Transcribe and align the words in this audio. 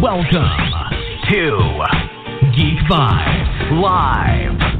Welcome 0.00 0.30
to 1.28 1.82
Geek 2.54 2.78
Live. 3.72 4.77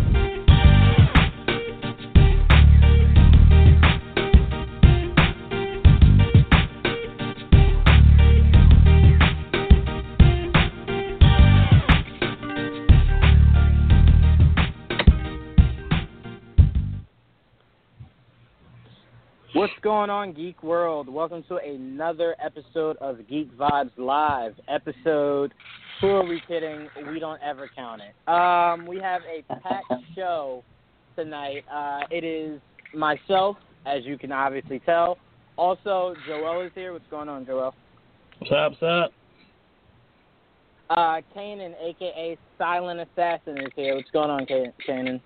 What's 19.59 19.73
going 19.83 20.09
on, 20.09 20.35
Geek 20.35 20.63
World? 20.63 21.09
Welcome 21.09 21.43
to 21.49 21.57
another 21.57 22.37
episode 22.41 22.97
of 22.99 23.19
Geek 23.29 23.53
Vibes 23.59 23.91
Live. 23.97 24.55
Episode, 24.69 25.53
who 26.01 26.07
are 26.11 26.25
we 26.25 26.41
kidding? 26.47 26.89
We 27.11 27.19
don't 27.19 27.43
ever 27.43 27.69
count 27.75 28.01
it. 28.01 28.15
Um, 28.33 28.87
we 28.87 29.01
have 29.01 29.21
a 29.23 29.43
packed 29.55 29.93
show 30.15 30.63
tonight. 31.17 31.65
Uh, 31.69 32.03
it 32.09 32.23
is 32.23 32.61
myself, 32.95 33.57
as 33.85 34.05
you 34.05 34.17
can 34.17 34.31
obviously 34.31 34.79
tell. 34.87 35.19
Also, 35.57 36.15
Joel 36.29 36.61
is 36.61 36.71
here. 36.77 36.93
What's 36.93 37.09
going 37.11 37.29
on, 37.29 37.45
Joel? 37.45 37.75
What's 38.39 38.53
up, 38.53 38.71
what's 38.81 38.83
up? 38.85 39.13
Uh, 40.89 41.21
Kanan, 41.37 41.75
aka 41.83 42.39
Silent 42.59 43.01
Assassin, 43.01 43.59
is 43.59 43.73
here. 43.75 43.97
What's 43.97 44.11
going 44.13 44.31
on, 44.31 44.47
Ka- 44.47 44.71
Kanan? 44.89 45.21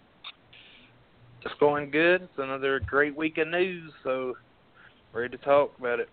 It's 1.44 1.54
going 1.58 1.90
good. 1.90 2.22
It's 2.22 2.38
another 2.38 2.80
great 2.80 3.16
week 3.16 3.38
of 3.38 3.48
news, 3.48 3.92
so 4.04 4.34
ready 5.12 5.36
to 5.36 5.44
talk 5.44 5.72
about 5.78 6.00
it. 6.00 6.08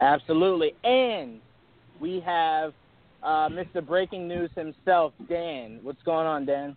Absolutely. 0.00 0.74
And 0.84 1.40
we 2.00 2.20
have 2.24 2.72
uh, 3.22 3.48
Mr. 3.48 3.84
Breaking 3.86 4.28
News 4.28 4.50
himself, 4.54 5.12
Dan. 5.28 5.80
What's 5.82 6.02
going 6.04 6.26
on, 6.26 6.44
Dan? 6.44 6.76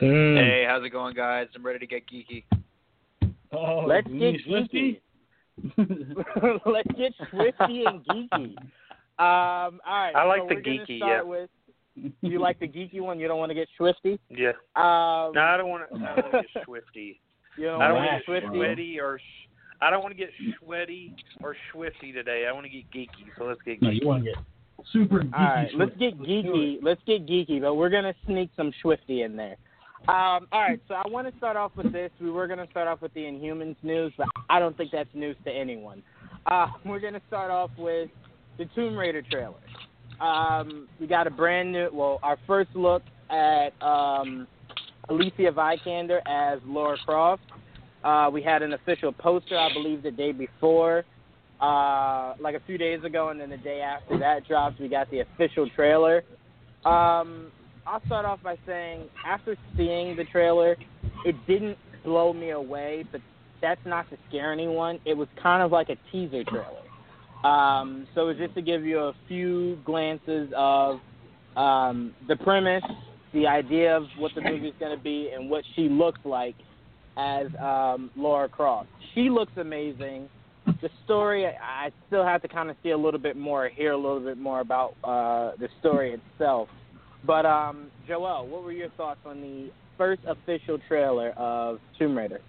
Mm. 0.00 0.36
Hey, 0.36 0.64
how's 0.66 0.84
it 0.84 0.90
going, 0.90 1.14
guys? 1.14 1.46
I'm 1.54 1.64
ready 1.64 1.78
to 1.78 1.86
get 1.86 2.02
geeky. 2.08 2.44
Oh, 3.52 3.84
Let's 3.86 4.08
you 4.08 4.18
get 4.18 4.20
mean 4.20 4.40
Swifty? 4.46 5.00
Let's 6.66 6.88
get 6.96 7.12
swifty 7.30 7.84
and 7.86 8.04
geeky. 8.06 8.54
Um, 9.18 9.78
all 9.86 9.94
right. 9.94 10.12
I 10.16 10.24
like 10.24 10.40
so 10.40 10.48
the 10.48 10.54
geeky, 10.56 10.96
Start 10.96 11.00
yeah. 11.00 11.22
with, 11.22 11.50
you 12.22 12.38
like 12.40 12.58
the 12.60 12.68
geeky 12.68 13.00
one? 13.00 13.18
You 13.20 13.28
don't 13.28 13.38
want 13.38 13.50
to 13.50 13.54
get 13.54 13.68
swifty? 13.76 14.18
Yeah. 14.30 14.50
Um, 14.76 15.32
No, 15.34 15.40
I 15.42 15.56
don't 15.56 15.68
want 15.68 15.88
to. 15.90 15.96
I 15.96 16.14
don't 16.20 16.32
want 16.32 16.46
to 16.46 16.52
get 16.54 16.64
swifty. 16.64 17.20
you 17.58 17.64
don't 17.66 17.82
I 17.82 17.88
don't 17.88 17.96
want 17.96 18.06
want 18.10 18.24
to 18.26 18.32
to 18.32 18.32
get 18.32 18.42
get 18.42 18.42
swifty. 18.50 18.58
sweaty 18.58 19.00
or. 19.00 19.18
Sh- 19.18 19.48
I 19.80 19.90
don't 19.90 20.02
want 20.02 20.12
to 20.16 20.18
get 20.18 20.30
sweaty 20.64 21.14
or 21.42 21.56
swifty 21.72 22.12
today. 22.12 22.46
I 22.48 22.52
want 22.52 22.66
to 22.66 22.70
get 22.70 22.88
geeky. 22.92 23.26
So 23.36 23.44
let's 23.44 23.60
get 23.62 23.82
No, 23.82 23.88
geeky. 23.90 24.00
you 24.00 24.06
want 24.06 24.24
to 24.24 24.30
get 24.30 24.38
super 24.92 25.20
geeky. 25.20 25.32
All 25.38 25.44
right, 25.44 25.68
let's 25.74 25.90
Swifty. 25.96 26.10
get 26.10 26.18
geeky. 26.20 26.78
Let's 26.82 27.00
get 27.06 27.26
geeky, 27.26 27.60
but 27.60 27.74
we're 27.74 27.90
gonna 27.90 28.14
sneak 28.26 28.50
some 28.56 28.72
swifty 28.80 29.22
in 29.22 29.36
there. 29.36 29.56
Um, 30.08 30.48
all 30.50 30.60
right, 30.62 30.80
so 30.88 30.94
I 30.94 31.02
want 31.08 31.30
to 31.30 31.36
start 31.36 31.56
off 31.56 31.72
with 31.76 31.92
this. 31.92 32.10
We 32.20 32.30
were 32.30 32.46
gonna 32.48 32.66
start 32.70 32.88
off 32.88 33.02
with 33.02 33.12
the 33.14 33.20
Inhumans 33.20 33.76
news, 33.82 34.12
but 34.16 34.26
I 34.48 34.58
don't 34.58 34.76
think 34.76 34.90
that's 34.92 35.08
news 35.14 35.36
to 35.44 35.50
anyone. 35.52 36.02
Uh, 36.46 36.66
we're 36.86 36.98
gonna 37.00 37.20
start 37.28 37.50
off 37.50 37.70
with 37.76 38.08
the 38.58 38.64
Tomb 38.74 38.96
Raider 38.96 39.22
trailer. 39.30 39.54
Um, 40.20 40.88
we 41.00 41.06
got 41.06 41.26
a 41.26 41.30
brand 41.30 41.72
new, 41.72 41.88
well, 41.92 42.20
our 42.22 42.38
first 42.46 42.70
look 42.74 43.02
at 43.30 43.70
um, 43.82 44.46
Alicia 45.08 45.52
Vikander 45.52 46.20
as 46.26 46.60
Lara 46.66 46.96
Croft. 47.04 47.42
Uh, 48.04 48.30
we 48.32 48.42
had 48.42 48.62
an 48.62 48.72
official 48.72 49.12
poster, 49.12 49.58
I 49.58 49.72
believe, 49.72 50.02
the 50.02 50.10
day 50.10 50.32
before 50.32 51.04
uh, 51.62 52.34
like 52.40 52.56
a 52.56 52.60
few 52.66 52.76
days 52.76 53.04
ago, 53.04 53.28
and 53.28 53.40
then 53.40 53.48
the 53.48 53.56
day 53.56 53.80
after 53.80 54.18
that 54.18 54.46
dropped, 54.48 54.80
we 54.80 54.88
got 54.88 55.08
the 55.10 55.20
official 55.20 55.70
trailer. 55.70 56.24
Um, 56.84 57.52
I'll 57.86 58.04
start 58.06 58.24
off 58.26 58.42
by 58.42 58.58
saying, 58.66 59.08
after 59.24 59.56
seeing 59.76 60.16
the 60.16 60.24
trailer, 60.24 60.76
it 61.24 61.36
didn't 61.46 61.78
blow 62.04 62.32
me 62.32 62.50
away, 62.50 63.04
but 63.12 63.20
that's 63.60 63.80
not 63.86 64.10
to 64.10 64.16
scare 64.28 64.52
anyone. 64.52 64.98
It 65.04 65.16
was 65.16 65.28
kind 65.40 65.62
of 65.62 65.70
like 65.70 65.88
a 65.88 65.96
teaser 66.10 66.42
trailer. 66.42 66.82
Um, 67.44 68.06
so 68.14 68.32
just 68.32 68.54
to 68.54 68.62
give 68.62 68.84
you 68.84 68.98
a 68.98 69.12
few 69.28 69.78
glances 69.84 70.52
of 70.56 71.00
um, 71.56 72.14
the 72.28 72.36
premise, 72.36 72.84
the 73.34 73.46
idea 73.46 73.96
of 73.96 74.04
what 74.18 74.32
the 74.34 74.42
movie's 74.42 74.74
going 74.78 74.96
to 74.96 75.02
be, 75.02 75.30
and 75.34 75.50
what 75.50 75.64
she 75.74 75.88
looks 75.88 76.20
like 76.24 76.54
as 77.16 77.46
um, 77.60 78.10
Lara 78.16 78.48
Croft. 78.48 78.88
She 79.14 79.28
looks 79.28 79.52
amazing 79.56 80.28
the 80.80 80.88
story 81.04 81.46
I 81.46 81.90
still 82.06 82.24
have 82.24 82.42
to 82.42 82.48
kind 82.48 82.70
of 82.70 82.76
see 82.82 82.90
a 82.90 82.96
little 82.96 83.20
bit 83.20 83.36
more, 83.36 83.68
hear 83.68 83.92
a 83.92 83.96
little 83.96 84.20
bit 84.20 84.38
more 84.38 84.60
about 84.60 84.94
uh, 85.02 85.52
the 85.58 85.68
story 85.80 86.14
itself. 86.14 86.68
But 87.24 87.46
um, 87.46 87.90
Joel, 88.06 88.46
what 88.46 88.62
were 88.62 88.72
your 88.72 88.90
thoughts 88.90 89.20
on 89.24 89.40
the 89.40 89.70
first 89.96 90.22
official 90.26 90.78
trailer 90.88 91.30
of 91.30 91.78
Tomb 91.98 92.16
Raider? 92.16 92.40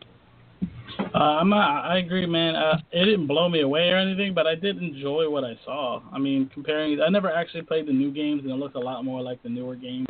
Uh, 0.99 1.17
I'm 1.17 1.49
not, 1.49 1.85
I 1.85 1.99
agree, 1.99 2.25
man. 2.25 2.55
Uh, 2.55 2.77
it 2.91 3.05
didn't 3.05 3.27
blow 3.27 3.47
me 3.49 3.61
away 3.61 3.89
or 3.89 3.97
anything, 3.97 4.33
but 4.33 4.47
I 4.47 4.55
did 4.55 4.81
enjoy 4.81 5.29
what 5.29 5.43
I 5.43 5.57
saw. 5.63 6.01
I 6.11 6.17
mean, 6.17 6.49
comparing, 6.53 6.99
I 7.01 7.09
never 7.09 7.31
actually 7.31 7.63
played 7.63 7.87
the 7.87 7.93
new 7.93 8.11
games, 8.11 8.41
and 8.43 8.51
it 8.51 8.55
looked 8.55 8.75
a 8.75 8.79
lot 8.79 9.05
more 9.05 9.21
like 9.21 9.41
the 9.43 9.49
newer 9.49 9.75
games, 9.75 10.07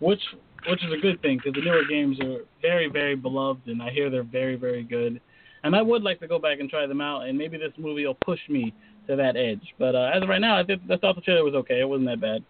which 0.00 0.20
which 0.68 0.84
is 0.84 0.92
a 0.92 1.00
good 1.00 1.20
thing 1.22 1.38
because 1.38 1.54
the 1.54 1.60
newer 1.60 1.82
games 1.88 2.18
are 2.20 2.38
very, 2.60 2.88
very 2.88 3.14
beloved, 3.14 3.66
and 3.66 3.80
I 3.80 3.90
hear 3.90 4.10
they're 4.10 4.24
very, 4.24 4.56
very 4.56 4.82
good. 4.82 5.20
And 5.62 5.76
I 5.76 5.82
would 5.82 6.02
like 6.02 6.20
to 6.20 6.28
go 6.28 6.38
back 6.38 6.60
and 6.60 6.68
try 6.68 6.86
them 6.86 7.00
out, 7.00 7.26
and 7.26 7.38
maybe 7.38 7.56
this 7.56 7.72
movie 7.78 8.06
will 8.06 8.18
push 8.24 8.40
me 8.48 8.74
to 9.06 9.16
that 9.16 9.36
edge. 9.36 9.62
But 9.78 9.94
uh, 9.94 10.10
as 10.14 10.22
of 10.22 10.28
right 10.28 10.40
now, 10.40 10.58
I, 10.58 10.62
th- 10.64 10.80
I 10.90 10.96
thought 10.96 11.14
the 11.14 11.22
trailer 11.22 11.44
was 11.44 11.54
okay. 11.54 11.80
It 11.80 11.88
wasn't 11.88 12.08
that 12.08 12.20
bad, 12.20 12.44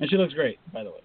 and 0.00 0.10
she 0.10 0.16
looks 0.16 0.34
great, 0.34 0.58
by 0.72 0.84
the 0.84 0.90
way. 0.90 1.00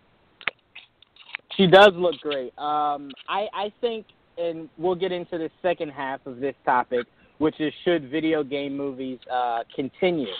She 1.55 1.67
does 1.67 1.91
look 1.95 2.15
great. 2.21 2.57
Um, 2.57 3.11
I, 3.27 3.47
I 3.53 3.73
think, 3.79 4.07
and 4.37 4.69
we'll 4.77 4.95
get 4.95 5.11
into 5.11 5.37
the 5.37 5.49
second 5.61 5.89
half 5.91 6.25
of 6.25 6.39
this 6.39 6.55
topic, 6.65 7.05
which 7.37 7.59
is 7.59 7.73
should 7.83 8.09
video 8.09 8.43
game 8.43 8.75
movies 8.75 9.19
uh, 9.31 9.59
continue. 9.75 10.31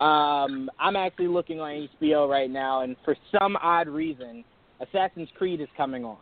Um, 0.00 0.70
I'm 0.78 0.96
actually 0.96 1.28
looking 1.28 1.60
on 1.60 1.88
HBO 2.00 2.28
right 2.28 2.50
now, 2.50 2.82
and 2.82 2.96
for 3.04 3.16
some 3.38 3.56
odd 3.62 3.88
reason, 3.88 4.44
Assassin's 4.80 5.28
Creed 5.36 5.60
is 5.60 5.68
coming 5.76 6.04
on. 6.04 6.18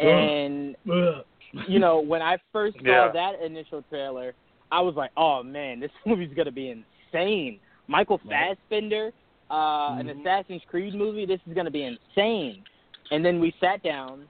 And 0.00 0.76
Ugh. 0.90 1.24
you 1.68 1.78
know, 1.78 2.00
when 2.00 2.22
I 2.22 2.38
first 2.52 2.76
saw 2.78 3.06
Yeah. 3.06 3.12
that 3.12 3.42
initial 3.44 3.82
trailer, 3.90 4.34
I 4.70 4.80
was 4.80 4.94
like, 4.94 5.10
"Oh 5.16 5.42
man, 5.42 5.80
this 5.80 5.90
movie's 6.06 6.32
gonna 6.34 6.50
be 6.50 6.70
insane." 6.70 7.60
Michael. 7.88 8.18
Fassbender, 8.28 9.12
uh, 9.50 9.96
an 9.98 10.06
Mhm. 10.06 10.20
Assassin's 10.20 10.62
Creed 10.68 10.94
movie. 10.94 11.26
This 11.26 11.40
is 11.46 11.52
gonna 11.52 11.70
be 11.70 11.82
insane. 11.82 12.64
And 13.10 13.22
then 13.22 13.38
we 13.38 13.52
sat 13.60 13.82
down, 13.82 14.26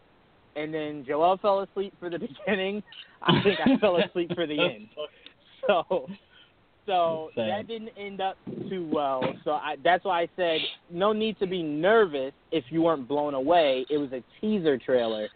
and 0.56 0.72
then 0.72 1.04
Joel 1.06 1.38
fell 1.38 1.60
asleep 1.60 1.94
for 1.99 2.10
the 2.10 2.19
beginning. 2.46 2.82
I 3.22 3.43
think 3.43 3.58
I 3.64 3.78
fell 3.78 3.96
asleep 3.96 4.32
for 4.34 4.46
the 4.46 4.60
end. 4.60 4.88
So, 5.66 6.08
so 6.87 7.31
that 7.37 7.69
didn't 7.69 7.90
end 7.96 8.20
up 8.20 8.37
too 8.69 8.88
well. 8.93 9.22
So 9.44 9.52
I, 9.52 9.76
that's 9.84 10.04
why 10.04 10.22
I 10.22 10.28
said 10.34 10.58
no 10.90 11.12
need 11.12 11.38
to 11.38 11.46
be 11.46 11.62
nervous 11.62 12.32
if 12.50 12.64
you 12.70 12.82
weren't 12.82 13.06
blown 13.06 13.34
away. 13.34 13.87
It 13.88 13.99
was 13.99 14.10
a 14.12 14.22
teaser 14.40 14.78
trailer, 14.78 15.28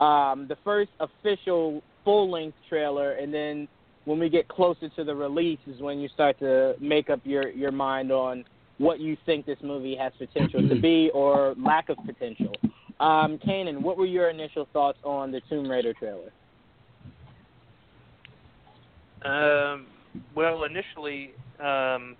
um, 0.00 0.46
the 0.48 0.56
first 0.62 0.90
official 1.00 1.82
full 2.04 2.30
length 2.30 2.56
trailer, 2.68 3.12
and 3.12 3.32
then 3.32 3.68
when 4.04 4.18
we 4.18 4.28
get 4.28 4.48
closer 4.48 4.88
to 4.90 5.04
the 5.04 5.14
release 5.14 5.58
is 5.66 5.80
when 5.80 5.98
you 5.98 6.08
start 6.08 6.38
to 6.40 6.74
make 6.80 7.10
up 7.10 7.20
your 7.24 7.48
your 7.50 7.72
mind 7.72 8.10
on 8.10 8.44
what 8.78 8.98
you 8.98 9.16
think 9.26 9.44
this 9.44 9.58
movie 9.62 9.94
has 9.94 10.12
potential 10.18 10.66
to 10.66 10.80
be 10.80 11.10
or 11.12 11.54
lack 11.58 11.90
of 11.90 11.98
potential. 12.06 12.52
Um, 13.00 13.38
Kanan, 13.38 13.80
what 13.80 13.96
were 13.96 14.06
your 14.06 14.28
initial 14.28 14.68
thoughts 14.74 14.98
on 15.04 15.32
the 15.32 15.40
Tomb 15.48 15.68
Raider 15.70 15.94
trailer? 15.94 16.30
Um, 19.24 19.86
well, 20.34 20.64
initially, 20.64 21.32
um, 21.58 22.14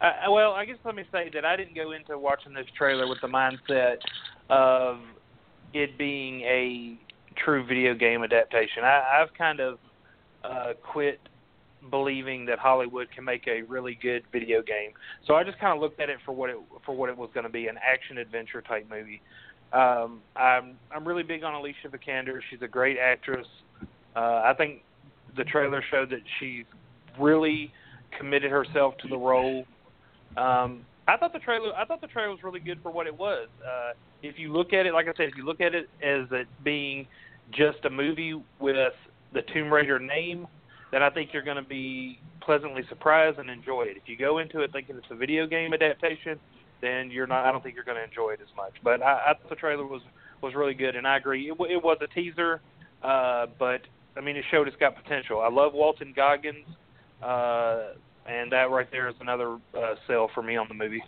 I, 0.00 0.28
well, 0.28 0.52
I 0.52 0.66
guess 0.66 0.76
let 0.84 0.94
me 0.94 1.04
say 1.10 1.30
that 1.32 1.46
I 1.46 1.56
didn't 1.56 1.74
go 1.74 1.92
into 1.92 2.18
watching 2.18 2.52
this 2.52 2.66
trailer 2.76 3.08
with 3.08 3.18
the 3.22 3.28
mindset 3.28 3.96
of 4.50 4.98
it 5.72 5.96
being 5.96 6.42
a 6.42 6.98
true 7.42 7.66
video 7.66 7.94
game 7.94 8.22
adaptation. 8.22 8.84
I, 8.84 9.22
I've 9.22 9.32
kind 9.36 9.60
of 9.60 9.78
uh, 10.44 10.72
quit 10.92 11.18
believing 11.90 12.46
that 12.46 12.58
Hollywood 12.58 13.08
can 13.14 13.24
make 13.24 13.46
a 13.46 13.62
really 13.62 13.98
good 14.00 14.22
video 14.32 14.62
game. 14.62 14.90
So 15.26 15.34
I 15.34 15.44
just 15.44 15.58
kind 15.58 15.74
of 15.74 15.80
looked 15.80 16.00
at 16.00 16.10
it 16.10 16.18
for 16.24 16.32
what 16.32 16.50
it 16.50 16.56
for 16.84 16.94
what 16.94 17.08
it 17.10 17.16
was 17.16 17.30
going 17.34 17.44
to 17.44 17.52
be, 17.52 17.66
an 17.68 17.76
action 17.76 18.18
adventure 18.18 18.62
type 18.62 18.86
movie. 18.90 19.20
Um, 19.74 20.20
I'm 20.36 20.76
I'm 20.94 21.06
really 21.06 21.24
big 21.24 21.42
on 21.42 21.54
Alicia 21.54 21.88
Vikander. 21.88 22.38
She's 22.48 22.62
a 22.62 22.68
great 22.68 22.96
actress. 22.96 23.46
Uh, 24.14 24.42
I 24.44 24.54
think 24.56 24.82
the 25.36 25.44
trailer 25.44 25.82
showed 25.90 26.10
that 26.10 26.20
she's 26.38 26.64
really 27.18 27.72
committed 28.16 28.52
herself 28.52 28.96
to 28.98 29.08
the 29.08 29.16
role. 29.16 29.64
Um, 30.36 30.86
I 31.08 31.16
thought 31.16 31.32
the 31.32 31.40
trailer 31.40 31.72
I 31.76 31.84
thought 31.84 32.00
the 32.00 32.06
trailer 32.06 32.30
was 32.30 32.44
really 32.44 32.60
good 32.60 32.78
for 32.82 32.92
what 32.92 33.08
it 33.08 33.18
was. 33.18 33.48
Uh, 33.66 33.92
if 34.22 34.38
you 34.38 34.52
look 34.52 34.72
at 34.72 34.86
it, 34.86 34.94
like 34.94 35.06
I 35.06 35.12
said, 35.16 35.28
if 35.28 35.36
you 35.36 35.44
look 35.44 35.60
at 35.60 35.74
it 35.74 35.88
as 36.02 36.28
it 36.30 36.46
being 36.62 37.06
just 37.50 37.84
a 37.84 37.90
movie 37.90 38.40
with 38.60 38.76
the 39.32 39.42
Tomb 39.52 39.72
Raider 39.72 39.98
name, 39.98 40.46
then 40.92 41.02
I 41.02 41.10
think 41.10 41.30
you're 41.32 41.42
going 41.42 41.56
to 41.56 41.68
be 41.68 42.20
pleasantly 42.40 42.82
surprised 42.88 43.38
and 43.38 43.50
enjoy 43.50 43.82
it. 43.82 43.96
If 43.96 44.04
you 44.06 44.16
go 44.16 44.38
into 44.38 44.60
it 44.60 44.72
thinking 44.72 44.96
it's 44.96 45.06
a 45.10 45.16
video 45.16 45.46
game 45.46 45.74
adaptation, 45.74 46.38
then 46.84 47.10
you're 47.10 47.26
not. 47.26 47.44
I 47.44 47.52
don't 47.52 47.62
think 47.62 47.74
you're 47.74 47.84
going 47.84 47.96
to 47.96 48.04
enjoy 48.04 48.32
it 48.32 48.40
as 48.42 48.54
much. 48.56 48.72
But 48.82 49.02
I, 49.02 49.30
I 49.30 49.34
thought 49.34 49.48
the 49.48 49.56
trailer 49.56 49.86
was 49.86 50.02
was 50.42 50.54
really 50.54 50.74
good, 50.74 50.96
and 50.96 51.06
I 51.06 51.16
agree. 51.16 51.50
It, 51.50 51.56
it 51.70 51.82
was 51.82 51.98
a 52.02 52.06
teaser, 52.08 52.60
uh, 53.02 53.46
but 53.58 53.80
I 54.16 54.20
mean, 54.20 54.36
it 54.36 54.44
showed 54.50 54.68
it's 54.68 54.76
got 54.76 54.94
potential. 55.02 55.40
I 55.40 55.48
love 55.48 55.72
Walton 55.72 56.12
Goggins, 56.14 56.66
uh, 57.22 57.94
and 58.26 58.52
that 58.52 58.70
right 58.70 58.86
there 58.92 59.08
is 59.08 59.14
another 59.20 59.58
uh, 59.76 59.94
sell 60.06 60.30
for 60.34 60.42
me 60.42 60.56
on 60.56 60.68
the 60.68 60.74
movie. 60.74 61.02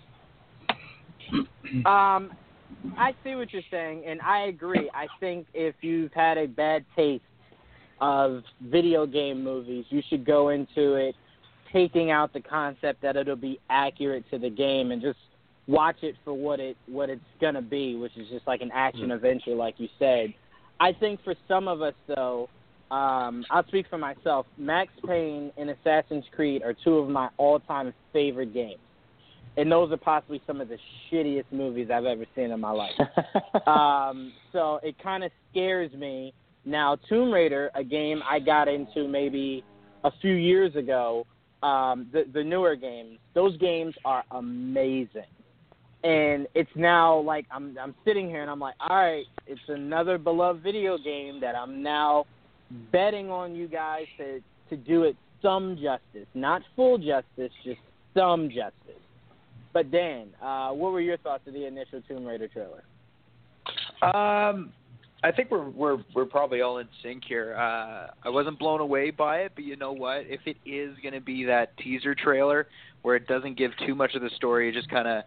Um, 1.85 2.31
I 2.97 3.13
see 3.25 3.35
what 3.35 3.53
you're 3.53 3.63
saying, 3.73 4.05
and 4.07 4.21
I 4.23 4.47
agree. 4.47 4.89
I 4.95 5.09
think 5.19 5.49
if 5.53 5.75
you've 5.81 6.13
had 6.13 6.39
a 6.39 6.47
bad 6.47 6.85
taste 6.95 7.25
of 8.01 8.43
video 8.63 9.05
game 9.07 9.43
movies, 9.43 9.85
you 9.89 10.01
should 10.09 10.25
go 10.25 10.51
into 10.51 10.95
it 10.95 11.17
taking 11.73 12.11
out 12.11 12.33
the 12.33 12.41
concept 12.41 13.03
that 13.03 13.17
it'll 13.17 13.35
be 13.35 13.59
accurate 13.69 14.25
to 14.31 14.39
the 14.39 14.51
game 14.51 14.93
and 14.93 15.03
just 15.03 15.19
watch 15.69 15.97
it 16.03 16.15
for 16.25 16.33
what 16.33 16.61
it 16.61 16.77
what 16.87 17.11
it's 17.11 17.21
gonna 17.41 17.63
be, 17.63 17.97
which 17.97 18.17
is 18.17 18.29
just 18.29 18.47
like 18.47 18.61
an 18.61 18.71
action 18.73 19.11
adventure, 19.11 19.55
like 19.55 19.75
you 19.79 19.89
said. 19.99 20.33
I 20.79 20.93
think 20.93 21.23
for 21.25 21.35
some 21.49 21.69
of 21.69 21.83
us 21.83 21.95
though, 22.07 22.49
um, 22.91 23.45
I'll 23.51 23.67
speak 23.67 23.87
for 23.89 23.99
myself. 23.99 24.47
Max 24.57 24.93
Payne 25.07 25.53
and 25.57 25.71
Assassin's 25.71 26.25
Creed 26.35 26.63
are 26.63 26.75
two 26.85 26.99
of 26.99 27.09
my 27.09 27.29
all-time 27.37 27.93
favorite 28.13 28.55
games, 28.55 28.81
and 29.57 29.71
those 29.71 29.91
are 29.91 29.97
possibly 29.97 30.41
some 30.47 30.61
of 30.61 30.69
the 30.69 30.79
shittiest 31.11 31.51
movies 31.51 31.89
I've 31.93 32.05
ever 32.05 32.27
seen 32.37 32.51
in 32.51 32.61
my 32.61 32.71
life. 32.71 32.95
um, 33.67 34.33
so 34.53 34.79
it 34.83 34.97
kind 35.03 35.25
of 35.25 35.33
scares 35.51 35.93
me. 35.93 36.33
Now, 36.65 36.97
Tomb 37.09 37.33
Raider, 37.33 37.71
a 37.75 37.83
game 37.83 38.23
I 38.29 38.39
got 38.39 38.69
into 38.69 39.09
maybe 39.09 39.65
a 40.05 40.11
few 40.21 40.35
years 40.35 40.75
ago, 40.77 41.27
um, 41.63 42.09
the 42.13 42.25
the 42.33 42.45
newer 42.45 42.77
games, 42.77 43.19
those 43.35 43.57
games 43.57 43.95
are 44.05 44.23
amazing 44.31 45.25
and 46.05 46.47
it's 46.55 46.71
now 46.75 47.19
like 47.19 47.47
I'm 47.51 47.77
I'm 47.81 47.95
sitting 48.05 48.29
here 48.29 48.43
and 48.43 48.51
I'm 48.51 48.61
like, 48.61 48.75
all 48.81 48.97
right, 48.97 49.25
it's 49.47 49.61
another 49.69 50.19
beloved 50.19 50.63
video 50.63 50.99
game 50.99 51.41
that 51.41 51.55
I'm 51.55 51.83
now 51.83 52.27
betting 52.93 53.31
on 53.31 53.55
you 53.55 53.69
guys 53.69 54.05
to 54.19 54.41
to 54.71 54.77
do 54.77 55.05
it 55.05 55.17
some 55.43 55.77
justice, 55.77 56.27
not 56.35 56.63
full 56.75 56.99
justice, 56.99 57.53
just 57.65 57.81
some 58.15 58.49
justice. 58.49 59.01
But 59.73 59.91
Dan, 59.91 60.29
uh, 60.43 60.71
what 60.71 60.93
were 60.93 61.01
your 61.01 61.19
thoughts 61.19 61.43
of 61.47 61.53
the 61.53 61.67
initial 61.67 62.01
Tomb 62.09 62.25
Raider 62.25 62.49
trailer? 62.49 62.83
Um, 64.03 64.73
I 65.23 65.33
think 65.33 65.51
we're 65.51 65.69
we're 65.71 65.99
we're 66.15 66.25
probably 66.25 66.61
all 66.61 66.79
in 66.79 66.89
sync 67.03 67.25
here. 67.27 67.55
Uh, 67.57 68.09
I 68.25 68.29
wasn't 68.29 68.59
blown 68.59 68.81
away 68.81 69.11
by 69.11 69.39
it, 69.39 69.53
but 69.55 69.65
you 69.65 69.77
know 69.77 69.93
what? 69.93 70.21
If 70.27 70.41
it 70.47 70.57
is 70.65 70.97
going 71.03 71.15
to 71.15 71.21
be 71.21 71.45
that 71.45 71.77
teaser 71.79 72.15
trailer 72.15 72.69
where 73.03 73.17
it 73.17 73.27
doesn't 73.27 73.59
give 73.59 73.73
too 73.87 73.95
much 73.95 74.15
of 74.15 74.23
the 74.23 74.31
story, 74.37 74.69
it 74.69 74.73
just 74.73 74.89
kind 74.91 75.09
of 75.09 75.25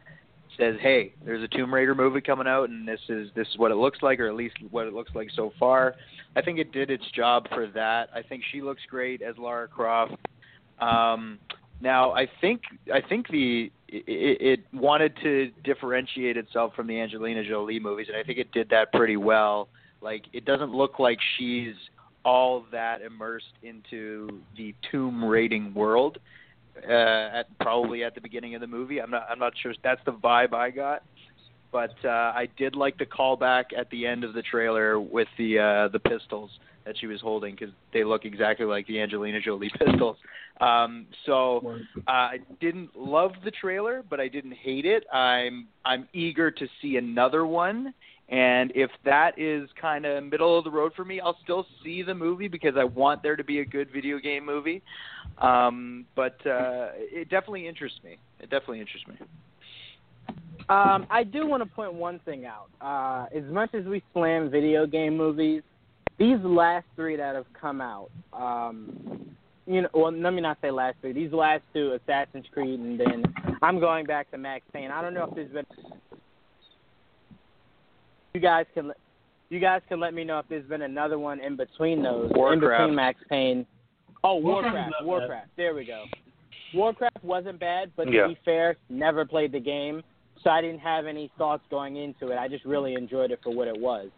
says, 0.60 0.76
"Hey, 0.82 1.14
there's 1.26 1.44
a 1.44 1.48
Tomb 1.48 1.74
Raider 1.74 1.96
movie 1.96 2.22
coming 2.22 2.48
out, 2.48 2.70
and 2.70 2.88
this 2.88 3.00
is 3.10 3.30
this 3.36 3.48
is 3.48 3.58
what 3.58 3.72
it 3.72 3.76
looks 3.76 4.00
like, 4.02 4.20
or 4.20 4.28
at 4.28 4.36
least 4.36 4.56
what 4.72 4.88
it 4.88 4.94
looks 4.94 5.12
like 5.16 5.30
so 5.36 5.52
far." 5.60 5.96
I 6.36 6.42
think 6.42 6.60
it 6.60 6.72
did 6.72 6.92
its 6.92 7.10
job 7.12 7.48
for 7.50 7.68
that. 7.68 8.10
I 8.14 8.22
think 8.22 8.44
she 8.52 8.62
looks 8.62 8.82
great 8.90 9.22
as 9.22 9.38
Lara 9.38 9.68
Croft. 9.68 10.16
Um, 10.80 11.40
now, 11.82 12.12
I 12.12 12.28
think 12.42 12.62
I 12.94 13.02
think 13.02 13.28
the 13.30 13.72
it, 13.88 14.42
it 14.42 14.60
wanted 14.74 15.16
to 15.24 15.52
differentiate 15.64 16.38
itself 16.38 16.74
from 16.76 16.88
the 16.88 17.00
Angelina 17.00 17.44
Jolie 17.48 17.80
movies, 17.80 18.08
and 18.10 18.18
I 18.18 18.24
think 18.24 18.38
it 18.38 18.52
did 18.52 18.70
that 18.70 18.92
pretty 18.92 19.18
well. 19.18 19.70
Like, 20.02 20.24
it 20.34 20.46
doesn't 20.46 20.74
look 20.74 21.00
like 21.00 21.18
she's 21.38 21.74
all 22.24 22.66
that 22.72 23.02
immersed 23.02 23.54
into 23.64 24.42
the 24.58 24.76
tomb 24.92 25.24
raiding 25.24 25.74
world 25.74 26.20
uh, 26.78 27.40
at 27.40 27.60
probably 27.60 28.04
at 28.04 28.16
the 28.16 28.22
beginning 28.22 28.56
of 28.56 28.62
the 28.62 28.68
movie. 28.68 29.02
I'm 29.02 29.12
not 29.12 29.28
I'm 29.30 29.40
not 29.40 29.54
sure 29.62 29.74
that's 29.84 30.02
the 30.06 30.14
vibe 30.14 30.54
I 30.54 30.70
got, 30.70 31.04
but 31.72 31.94
uh, 32.04 32.10
I 32.10 32.48
did 32.58 32.76
like 32.76 32.98
the 32.98 33.06
callback 33.06 33.66
at 33.78 33.90
the 33.90 34.06
end 34.06 34.24
of 34.24 34.34
the 34.34 34.42
trailer 34.42 35.00
with 35.00 35.28
the 35.38 35.60
uh, 35.60 35.88
the 35.90 36.00
pistols 36.00 36.52
that 36.86 36.98
she 36.98 37.08
was 37.08 37.22
holding 37.22 37.56
because 37.56 37.74
they 37.94 38.04
look 38.04 38.26
exactly 38.26 38.66
like 38.66 38.88
the 38.88 39.00
Angelina 39.00 39.40
Jolie 39.40 39.72
pistols. 39.80 40.18
Um, 40.60 41.06
so 41.26 41.78
uh, 42.08 42.12
I 42.12 42.38
didn't 42.60 42.96
love 42.98 43.32
the 43.46 43.52
trailer, 43.52 44.04
but 44.10 44.20
I 44.20 44.28
didn't 44.28 44.54
hate 44.54 44.86
it. 44.86 45.06
I'm 45.14 45.68
I'm 45.86 46.08
eager 46.14 46.52
to 46.52 46.68
see 46.82 46.98
another 46.98 47.46
one. 47.46 47.94
And 48.30 48.72
if 48.76 48.92
that 49.06 49.40
is 49.40 49.70
kind 49.82 50.06
of 50.06 50.24
middle 50.24 50.58
of 50.58 50.64
the 50.64 50.70
road 50.70 50.92
for 50.96 51.04
me, 51.04 51.20
I'll 51.20 51.38
still 51.44 51.66
see 51.84 52.04
the 52.04 52.14
movie 52.14 52.48
because 52.48 52.76
I 52.78 52.84
want 52.84 53.24
there 53.24 53.36
to 53.36 53.44
be 53.44 53.60
a 53.60 53.66
good 53.66 53.90
video 53.92 54.20
game 54.20 54.46
movie. 54.46 54.84
Um, 55.40 56.06
but 56.16 56.36
uh, 56.46 56.90
it 56.96 57.30
definitely 57.30 57.68
interests 57.68 58.00
me. 58.04 58.18
It 58.40 58.50
definitely 58.50 58.82
interests 58.82 59.08
me. 59.08 59.16
Um, 60.70 61.08
I 61.10 61.24
do 61.24 61.48
want 61.48 61.64
to 61.64 61.70
point 61.70 61.94
one 61.94 62.20
thing 62.26 62.46
out. 62.46 62.68
Uh, 62.82 63.26
as 63.36 63.44
much 63.52 63.74
as 63.74 63.86
we 63.86 64.04
slam 64.14 64.52
video 64.52 64.86
game 64.86 65.18
movies, 65.18 65.64
these 66.20 66.38
last 66.44 66.86
three 66.96 67.16
that 67.16 67.34
have 67.36 67.46
come 67.60 67.82
out, 67.82 68.12
um, 68.34 69.36
you 69.66 69.82
know, 69.82 69.90
well, 69.94 70.12
let 70.12 70.34
me 70.34 70.42
not 70.42 70.58
say 70.62 70.70
last 70.70 70.98
three. 71.02 71.14
These 71.14 71.32
last 71.32 71.64
two, 71.74 71.94
Assassin's 71.94 72.46
Creed, 72.52 72.80
and 72.80 73.00
then 73.00 73.24
I'm 73.62 73.80
going 73.80 74.06
back 74.06 74.30
to 74.32 74.38
Max 74.38 74.64
Payne. 74.74 74.92
I 74.92 75.02
don't 75.02 75.14
know 75.14 75.26
if 75.30 75.36
there's 75.36 75.52
been. 75.52 75.66
You 78.34 78.42
guys 78.42 78.66
can, 78.74 78.92
you 79.50 79.60
guys 79.60 79.82
can 79.88 80.00
let 80.00 80.14
me 80.14 80.24
know 80.24 80.40
if 80.40 80.46
there's 80.50 80.68
been 80.68 80.82
another 80.84 81.18
one 81.18 81.40
in 81.40 81.56
between 81.56 82.04
those, 82.04 82.32
Warcraft. 82.36 82.64
in 82.64 82.70
between 82.70 82.96
Max 82.96 83.20
Payne. 83.30 83.66
Oh, 84.24 84.36
Warcraft's 84.36 84.74
Warcraft, 84.74 84.92
bad. 85.00 85.06
Warcraft. 85.06 85.48
There 85.58 85.74
we 85.74 85.86
go. 85.86 86.06
Warcraft 86.74 87.24
wasn't 87.24 87.60
bad, 87.60 87.92
but 87.96 88.06
to 88.06 88.12
Yeah. 88.12 88.28
be 88.28 88.36
fair, 88.46 88.76
never 88.90 89.26
played 89.26 89.52
the 89.52 89.60
game, 89.60 90.04
so 90.44 90.50
I 90.50 90.62
didn't 90.62 90.80
have 90.80 91.06
any 91.08 91.30
thoughts 91.38 91.64
going 91.70 91.96
into 91.96 92.30
it. 92.32 92.38
I 92.38 92.48
just 92.48 92.66
really 92.66 92.94
enjoyed 92.96 93.32
it 93.32 93.40
for 93.42 93.52
what 93.52 93.68
it 93.68 93.80
was. 93.80 94.10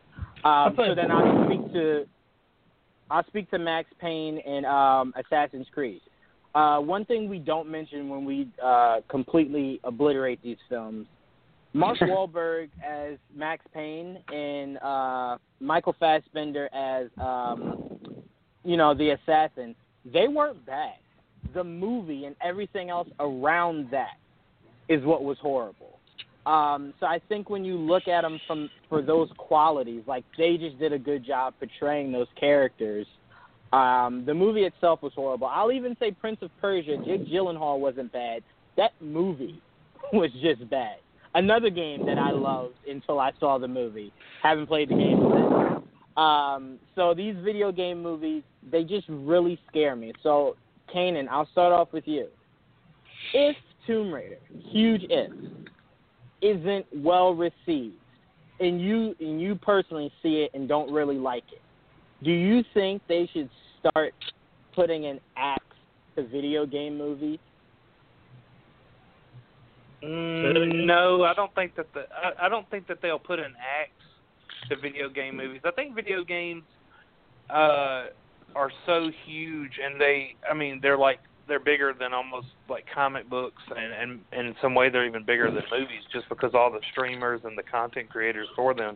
Um, 0.43 0.75
so 0.75 0.95
then 0.95 1.11
I'll 1.11 1.45
speak 1.45 1.71
to 1.73 2.07
I'll 3.11 3.25
speak 3.27 3.49
to 3.51 3.59
Max 3.59 3.89
Payne 3.99 4.37
and 4.39 4.65
um, 4.65 5.13
Assassin's 5.17 5.67
Creed. 5.73 6.01
Uh, 6.55 6.79
one 6.79 7.03
thing 7.05 7.29
we 7.29 7.39
don't 7.39 7.69
mention 7.69 8.07
when 8.07 8.23
we 8.23 8.47
uh, 8.63 9.01
completely 9.09 9.81
obliterate 9.83 10.41
these 10.41 10.57
films, 10.69 11.07
Mark 11.73 11.97
Wahlberg 12.01 12.69
as 12.85 13.17
Max 13.35 13.65
Payne 13.73 14.17
and 14.33 14.77
uh, 14.77 15.37
Michael 15.59 15.93
Fassbender 15.99 16.69
as 16.73 17.07
um, 17.17 17.99
you 18.63 18.77
know 18.77 18.93
the 18.93 19.11
assassin. 19.11 19.75
They 20.05 20.27
weren't 20.27 20.65
bad. 20.65 20.95
The 21.53 21.63
movie 21.63 22.25
and 22.25 22.35
everything 22.41 22.89
else 22.89 23.09
around 23.19 23.89
that 23.91 24.17
is 24.89 25.03
what 25.03 25.23
was 25.23 25.37
horrible. 25.41 25.99
Um, 26.45 26.93
so 26.99 27.05
I 27.05 27.19
think 27.29 27.49
when 27.49 27.63
you 27.63 27.75
look 27.77 28.07
at 28.07 28.21
them 28.21 28.39
from 28.47 28.69
for 28.89 29.01
those 29.01 29.29
qualities, 29.37 30.03
like 30.07 30.23
they 30.37 30.57
just 30.57 30.79
did 30.79 30.91
a 30.91 30.99
good 30.99 31.25
job 31.25 31.53
portraying 31.59 32.11
those 32.11 32.27
characters. 32.39 33.05
Um, 33.73 34.23
the 34.25 34.33
movie 34.33 34.63
itself 34.63 35.01
was 35.01 35.13
horrible. 35.15 35.47
I'll 35.47 35.71
even 35.71 35.95
say 35.99 36.11
Prince 36.11 36.39
of 36.41 36.49
Persia. 36.59 36.97
Jake 37.05 37.27
Gyllenhaal 37.27 37.79
wasn't 37.79 38.11
bad. 38.11 38.43
That 38.75 38.91
movie 38.99 39.61
was 40.13 40.31
just 40.41 40.67
bad. 40.69 40.97
Another 41.33 41.69
game 41.69 42.05
that 42.07 42.17
I 42.17 42.31
loved 42.31 42.75
until 42.89 43.19
I 43.19 43.31
saw 43.39 43.57
the 43.57 43.67
movie. 43.67 44.11
Haven't 44.43 44.67
played 44.67 44.89
the 44.89 44.95
game 44.95 45.19
since. 45.33 45.80
Um, 46.17 46.77
so 46.95 47.13
these 47.13 47.35
video 47.43 47.71
game 47.71 48.01
movies, 48.01 48.43
they 48.69 48.83
just 48.83 49.07
really 49.09 49.59
scare 49.69 49.95
me. 49.95 50.13
So, 50.23 50.55
Kanan, 50.93 51.27
I'll 51.29 51.47
start 51.51 51.71
off 51.71 51.93
with 51.93 52.07
you. 52.07 52.27
If 53.33 53.55
Tomb 53.87 54.13
Raider, 54.13 54.37
huge 54.69 55.03
if, 55.09 55.31
isn't 56.41 56.85
well 56.93 57.33
received, 57.33 57.95
and 58.59 58.81
you 58.81 59.15
and 59.19 59.41
you 59.41 59.55
personally 59.55 60.11
see 60.21 60.43
it 60.43 60.51
and 60.53 60.67
don't 60.67 60.91
really 60.91 61.17
like 61.17 61.45
it, 61.51 61.61
do 62.23 62.31
you 62.31 62.63
think 62.73 63.01
they 63.07 63.29
should 63.33 63.49
start 63.79 64.13
putting 64.75 65.05
an 65.05 65.19
axe 65.37 65.63
to 66.15 66.27
video 66.27 66.65
game 66.65 66.97
movies? 66.97 67.39
Mm, 70.03 70.85
no, 70.85 71.23
I 71.23 71.33
don't 71.33 71.53
think 71.53 71.75
that 71.75 71.87
the 71.93 72.05
I, 72.11 72.45
I 72.45 72.49
don't 72.49 72.69
think 72.69 72.87
that 72.87 73.01
they'll 73.01 73.19
put 73.19 73.39
an 73.39 73.53
axe 73.57 73.91
to 74.71 74.77
video 74.77 75.09
game 75.09 75.37
movies. 75.37 75.61
I 75.65 75.71
think 75.71 75.95
video 75.95 76.23
games 76.23 76.63
uh 77.49 78.07
are 78.55 78.71
so 78.85 79.09
huge 79.25 79.71
and 79.83 79.99
they 79.99 80.35
I 80.49 80.53
mean 80.53 80.79
they're 80.81 80.97
like 80.97 81.19
they're 81.47 81.59
bigger 81.59 81.93
than 81.97 82.13
almost 82.13 82.47
like 82.69 82.85
comic 82.93 83.29
books 83.29 83.61
and 83.69 83.93
and, 83.93 84.19
and 84.31 84.47
in 84.47 84.55
some 84.61 84.73
way 84.73 84.89
they're 84.89 85.05
even 85.05 85.25
bigger 85.25 85.51
than 85.51 85.63
movies 85.71 86.03
just 86.13 86.27
because 86.29 86.51
all 86.53 86.71
the 86.71 86.79
streamers 86.91 87.41
and 87.43 87.57
the 87.57 87.63
content 87.63 88.09
creators 88.09 88.47
for 88.55 88.73
them. 88.73 88.95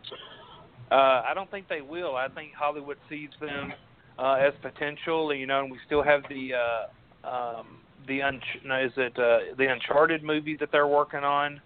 Uh 0.90 0.94
I 1.28 1.32
don't 1.34 1.50
think 1.50 1.68
they 1.68 1.82
will. 1.82 2.16
I 2.16 2.28
think 2.28 2.52
Hollywood 2.54 2.98
sees 3.08 3.30
them 3.40 3.72
uh 4.18 4.34
as 4.34 4.54
potential 4.62 5.34
you 5.34 5.46
know 5.46 5.60
and 5.60 5.70
we 5.70 5.78
still 5.86 6.02
have 6.02 6.22
the 6.28 6.50
uh 6.54 7.28
um 7.28 7.66
the 8.08 8.22
un 8.22 8.40
no, 8.64 8.80
is 8.80 8.92
it 8.96 9.18
uh 9.18 9.54
the 9.58 9.66
Uncharted 9.70 10.22
movie 10.22 10.56
that 10.58 10.70
they're 10.72 10.86
working 10.86 11.24
on. 11.24 11.60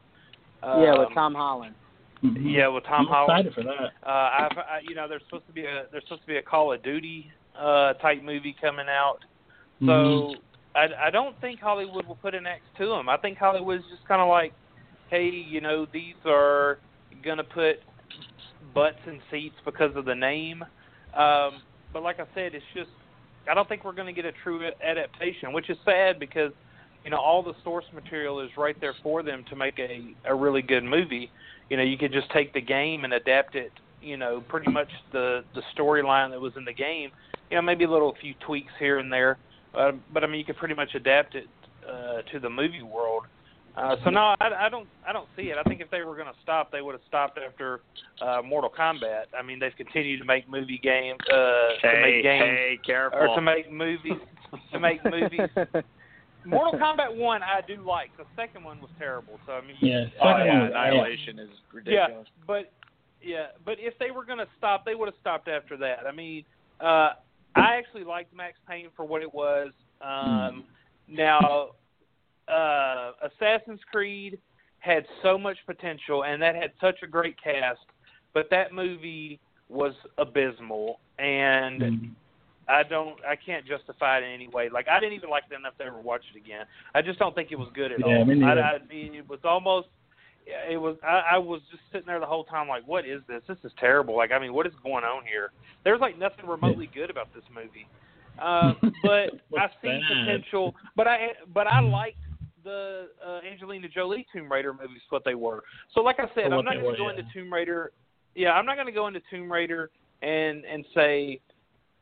Um, 0.63 0.83
yeah, 0.83 0.99
with 0.99 1.15
Tom 1.15 1.35
Holland. 1.35 1.75
Mhm. 2.25 2.53
Yeah, 2.53 2.69
with 2.69 2.85
Tom 2.85 3.07
I'm 3.07 3.07
Holland. 3.07 3.47
excited 3.49 3.55
for 3.55 3.63
that. 3.63 3.93
Uh, 4.07 4.49
I've, 4.51 4.59
I, 4.59 4.81
you 4.83 4.95
know, 4.95 5.09
there's 5.09 5.23
supposed 5.25 5.47
to 5.47 5.53
be 5.53 5.65
a 5.65 5.87
there's 5.91 6.03
supposed 6.05 6.23
to 6.23 6.27
be 6.27 6.37
a 6.37 6.43
Call 6.43 6.73
of 6.73 6.83
Duty 6.83 7.31
uh, 7.57 7.95
type 7.95 8.23
movie 8.23 8.55
coming 8.61 8.89
out. 8.89 9.19
So 9.87 9.87
Mhm. 9.87 10.41
I, 10.75 11.07
I 11.07 11.11
don't 11.11 11.39
think 11.41 11.61
Hollywood 11.61 12.07
will 12.07 12.17
put 12.17 12.35
an 12.35 12.47
X 12.47 12.63
to 12.79 12.87
them. 12.87 13.09
I 13.09 13.17
think 13.17 13.39
Hollywood's 13.39 13.85
just 13.91 14.05
kind 14.07 14.21
of 14.21 14.29
like, 14.29 14.53
hey, 15.09 15.29
you 15.29 15.61
know, 15.61 15.87
these 15.87 16.15
are 16.27 16.79
gonna 17.23 17.43
put 17.45 17.83
butts 18.75 19.01
in 19.07 19.21
seats 19.31 19.57
because 19.65 19.97
of 19.97 20.05
the 20.05 20.15
name. 20.15 20.63
Um, 21.15 21.63
but 21.93 22.03
like 22.03 22.21
I 22.21 22.27
said, 22.35 22.55
it's 22.55 22.65
just 22.75 22.91
I 23.51 23.55
don't 23.55 23.69
think 23.69 23.85
we're 23.85 23.93
going 23.93 24.07
to 24.07 24.13
get 24.13 24.27
a 24.27 24.33
true 24.45 24.71
adaptation, 24.85 25.53
which 25.53 25.71
is 25.71 25.79
sad 25.85 26.21
because 26.21 26.53
you 27.05 27.11
know 27.11 27.17
all 27.17 27.43
the 27.43 27.55
source 27.65 27.87
material 27.95 28.39
is 28.41 28.51
right 28.57 28.79
there 28.81 28.95
for 29.03 29.23
them 29.23 29.45
to 29.49 29.57
make 29.57 29.79
a 29.79 30.15
a 30.27 30.35
really 30.35 30.63
good 30.63 30.85
movie. 30.85 31.31
You 31.71 31.77
know, 31.77 31.83
you 31.83 31.97
could 31.97 32.13
just 32.13 32.31
take 32.33 32.53
the 32.53 32.61
game 32.61 33.05
and 33.05 33.13
adapt 33.15 33.55
it. 33.55 33.73
You 34.03 34.17
know, 34.17 34.43
pretty 34.49 34.71
much 34.71 34.89
the 35.13 35.45
the 35.55 35.63
storyline 35.77 36.31
that 36.31 36.41
was 36.41 36.53
in 36.57 36.65
the 36.65 36.73
game. 36.73 37.11
You 37.51 37.57
know, 37.57 37.63
maybe 37.63 37.85
a 37.85 37.91
little 37.91 38.15
few 38.21 38.35
tweaks 38.47 38.73
here 38.79 38.99
and 38.99 39.13
there, 39.13 39.39
uh, 39.75 39.93
but 40.13 40.25
I 40.25 40.27
mean, 40.27 40.39
you 40.39 40.45
could 40.45 40.57
pretty 40.57 40.75
much 40.75 40.95
adapt 40.95 41.35
it 41.35 41.49
uh, 41.89 42.23
to 42.33 42.41
the 42.41 42.51
movie 42.51 42.83
world. 42.83 43.25
Uh, 43.77 43.97
so 44.05 44.11
no, 44.11 44.35
I, 44.41 44.67
I 44.67 44.69
don't. 44.69 44.89
I 45.07 45.13
don't 45.13 45.29
see 45.37 45.45
it. 45.45 45.57
I 45.59 45.63
think 45.69 45.81
if 45.81 45.91
they 45.91 46.03
were 46.03 46.15
going 46.15 46.27
to 46.27 46.39
stop, 46.43 46.73
they 46.73 46.83
would 46.83 46.93
have 46.93 47.03
stopped 47.07 47.39
after 47.39 47.81
uh, 48.21 48.43
Mortal 48.45 48.71
Kombat. 48.71 49.27
I 49.39 49.43
mean, 49.43 49.61
they've 49.61 49.77
continued 49.77 50.19
to 50.19 50.25
make 50.25 50.49
movie 50.49 50.81
games, 50.83 51.21
uh, 51.33 51.81
to 51.81 52.01
make 52.03 52.23
games, 52.23 52.45
hey, 52.45 52.79
careful. 52.85 53.21
or 53.21 53.35
to 53.35 53.41
make 53.41 53.71
movies, 53.71 54.19
to 54.73 54.81
make 54.81 55.01
movies. 55.05 55.49
Mortal 56.45 56.79
Kombat 56.81 57.15
One, 57.15 57.43
I 57.43 57.61
do 57.67 57.85
like. 57.87 58.11
The 58.17 58.25
second 58.37 58.65
one 58.65 58.81
was 58.81 58.91
terrible. 58.99 59.39
So 59.47 59.53
I 59.53 59.61
mean, 59.61 59.77
Yeah, 59.81 60.07
Oh, 60.21 60.37
yeah, 60.39 60.67
Annihilation 60.67 61.39
is 61.39 61.51
yeah, 61.85 62.07
ridiculous. 62.07 62.29
but 62.47 62.73
yeah, 63.23 63.47
but 63.65 63.77
if 63.79 63.99
they 63.99 64.11
were 64.11 64.25
going 64.25 64.39
to 64.39 64.49
stop, 64.57 64.85
they 64.85 64.95
would 64.95 65.07
have 65.07 65.15
stopped 65.21 65.49
after 65.49 65.77
that. 65.77 66.07
I 66.09 66.13
mean, 66.13 66.45
uh, 66.81 67.11
I 67.55 67.77
actually 67.77 68.05
liked 68.05 68.33
Max 68.35 68.57
Payne 68.69 68.89
for 68.97 69.05
what 69.05 69.21
it 69.23 69.33
was. 69.35 69.73
Um, 70.01 70.65
now, 71.07 71.69
uh, 72.49 73.13
Assassin's 73.23 73.81
Creed 73.91 74.39
had 74.79 75.05
so 75.23 75.37
much 75.37 75.59
potential, 75.67 76.25
and 76.25 76.41
that 76.41 76.55
had 76.55 76.73
such 76.81 77.03
a 77.03 77.07
great 77.07 77.37
cast, 77.43 77.81
but 78.33 78.49
that 78.51 78.73
movie 78.73 79.39
was 79.69 79.95
abysmal, 80.17 81.01
and 81.19 81.83
Mhm. 81.83 82.11
I 82.71 82.83
don't, 82.83 83.17
I 83.25 83.37
can't 83.37 83.67
justify 83.67 84.19
it 84.19 84.25
in 84.25 84.31
any 84.31 84.49
way. 84.49 84.69
Like 84.69 84.89
I 84.89 85.01
didn't 85.01 85.15
even 85.15 85.31
like 85.31 85.45
it 85.51 85.55
enough 85.55 85.77
to 85.79 85.85
ever 85.85 86.01
watch 86.01 86.23
it 86.35 86.39
again. 86.39 86.67
I 86.95 87.03
just 87.03 87.19
don't 87.19 87.35
think 87.35 87.51
it 87.51 87.59
was 87.59 87.69
good 87.75 87.93
at 87.93 88.01
Yeah, 88.01 88.19
all. 88.19 88.25
me 88.25 88.37
neither. 88.37 88.63
I, 88.63 88.77
I 88.77 88.79
mean, 88.89 89.15
it 89.15 89.29
was 89.29 89.41
almost, 89.45 89.89
it 90.47 90.77
was. 90.77 90.97
I, 91.03 91.23
I 91.33 91.39
was 91.39 91.61
just 91.71 91.83
sitting 91.93 92.07
there 92.07 92.21
the 92.21 92.27
whole 92.27 92.45
time, 92.45 92.69
like, 92.69 92.87
what 92.87 93.05
is 93.07 93.21
this? 93.29 93.43
This 93.49 93.59
is 93.65 93.73
terrible. 93.79 94.17
Like, 94.17 94.33
I 94.33 94.39
mean, 94.39 94.55
what 94.55 94.67
is 94.67 94.73
going 94.83 95.05
on 95.05 95.25
here? 95.25 95.53
There's 95.85 96.01
like 96.01 96.19
nothing 96.19 96.47
remotely 96.47 96.89
good 96.95 97.11
about 97.11 97.33
this 97.35 97.45
movie. 97.55 97.87
Um, 98.41 98.77
but 99.03 99.31
I 99.59 99.69
see 99.83 99.89
bad? 99.89 100.03
potential. 100.09 100.75
But 100.97 101.09
I, 101.09 101.29
but 101.53 101.67
I 101.67 101.81
liked 101.81 102.17
the 102.65 103.09
uh, 103.27 103.41
Angelina 103.51 103.89
Jolie 103.89 104.27
Tomb 104.33 104.51
Raider 104.51 104.73
movies. 104.73 105.03
What 105.11 105.25
they 105.25 105.35
were. 105.35 105.63
So, 105.95 106.01
like 106.01 106.19
I 106.19 106.27
said, 106.35 106.53
I'm 106.53 106.65
not 106.65 106.75
going 106.75 106.95
to 106.95 106.99
go 106.99 107.11
yeah. 107.11 107.19
into 107.19 107.33
Tomb 107.33 107.53
Raider. 107.53 107.93
Yeah, 108.35 108.53
I'm 108.53 108.67
not 108.67 108.77
going 108.77 108.87
to 108.87 108.93
go 108.93 109.07
into 109.09 109.21
Tomb 109.31 109.51
Raider 109.51 109.91
and 110.23 110.65
and 110.65 110.85
say 110.95 111.41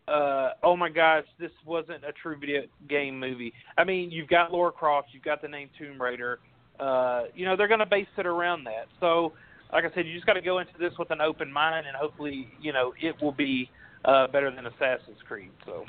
uh, 0.09 0.51
oh 0.63 0.77
my 0.77 0.89
gosh, 0.89 1.25
this 1.39 1.51
wasn't 1.67 2.05
a 2.05 2.13
true 2.23 2.37
video 2.39 2.63
game 2.89 3.19
movie. 3.19 3.53
I 3.77 3.85
mean, 3.85 4.11
you've 4.11 4.29
got 4.29 4.53
Lara 4.53 4.73
Croft, 4.73 5.09
you've 5.13 5.25
got 5.25 5.43
the 5.43 5.49
name 5.49 5.69
Tomb 5.79 6.01
Raider. 6.01 6.39
Uh, 6.81 7.25
you 7.35 7.45
know, 7.45 7.57
they're 7.57 7.69
going 7.69 7.81
to 7.81 7.87
base 7.87 8.07
it 8.17 8.27
around 8.27 8.65
that. 8.65 8.87
So, 9.01 9.33
like 9.73 9.85
I 9.85 9.95
said, 9.95 10.07
you 10.07 10.15
just 10.15 10.27
got 10.27 10.35
to 10.35 10.41
go 10.41 10.61
into 10.61 10.73
this 10.79 10.93
with 10.99 11.11
an 11.11 11.21
open 11.21 11.53
mind, 11.53 11.87
and 11.87 11.97
hopefully, 11.97 12.49
you 12.61 12.73
know, 12.73 12.93
it 13.01 13.15
will 13.21 13.33
be 13.33 13.69
uh, 14.05 14.29
better 14.29 14.51
than 14.55 14.67
Assassin's 14.67 15.19
Creed. 15.27 15.51
So, 15.67 15.85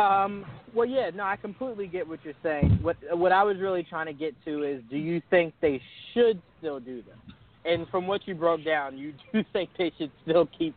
Um, 0.00 0.44
well, 0.74 0.86
yeah, 0.86 1.10
no, 1.14 1.24
I 1.24 1.36
completely 1.36 1.86
get 1.86 2.06
what 2.06 2.20
you're 2.22 2.34
saying. 2.42 2.78
What 2.82 2.96
what 3.12 3.32
I 3.32 3.42
was 3.42 3.56
really 3.58 3.82
trying 3.82 4.06
to 4.06 4.12
get 4.12 4.34
to 4.44 4.62
is, 4.62 4.82
do 4.90 4.96
you 4.98 5.22
think 5.30 5.54
they 5.62 5.80
should 6.12 6.40
still 6.58 6.80
do 6.80 7.02
them? 7.02 7.18
And 7.64 7.88
from 7.88 8.06
what 8.06 8.28
you 8.28 8.34
broke 8.34 8.64
down, 8.64 8.98
you 8.98 9.14
do 9.32 9.42
think 9.52 9.70
they 9.78 9.90
should 9.98 10.12
still 10.22 10.48
keep 10.58 10.74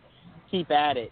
keep 0.49 0.71
at 0.71 0.95
it. 0.97 1.11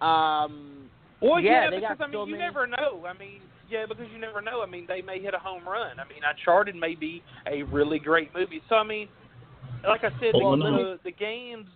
Um, 0.00 0.90
well, 1.20 1.40
Yeah, 1.40 1.70
yeah, 1.70 1.70
because 1.70 1.96
I 2.00 2.06
mean, 2.06 2.12
so 2.12 2.24
you 2.26 2.32
many- 2.32 2.42
never 2.44 2.66
know. 2.66 3.06
I 3.06 3.12
mean, 3.16 3.40
yeah, 3.68 3.86
because 3.88 4.06
you 4.12 4.18
never 4.18 4.40
know. 4.40 4.62
I 4.62 4.66
mean, 4.66 4.84
they 4.86 5.02
may 5.02 5.20
hit 5.20 5.34
a 5.34 5.38
home 5.38 5.66
run. 5.66 5.98
I 5.98 6.04
mean, 6.04 6.22
Uncharted 6.28 6.76
may 6.76 6.94
be 6.94 7.22
a 7.46 7.62
really 7.64 7.98
great 7.98 8.32
movie. 8.34 8.62
So, 8.68 8.76
I 8.76 8.84
mean, 8.84 9.08
like 9.84 10.04
I 10.04 10.10
said, 10.20 10.32
Well, 10.34 10.56
the, 10.56 10.64
the, 10.64 10.98
the 11.04 11.12
games. 11.12 11.66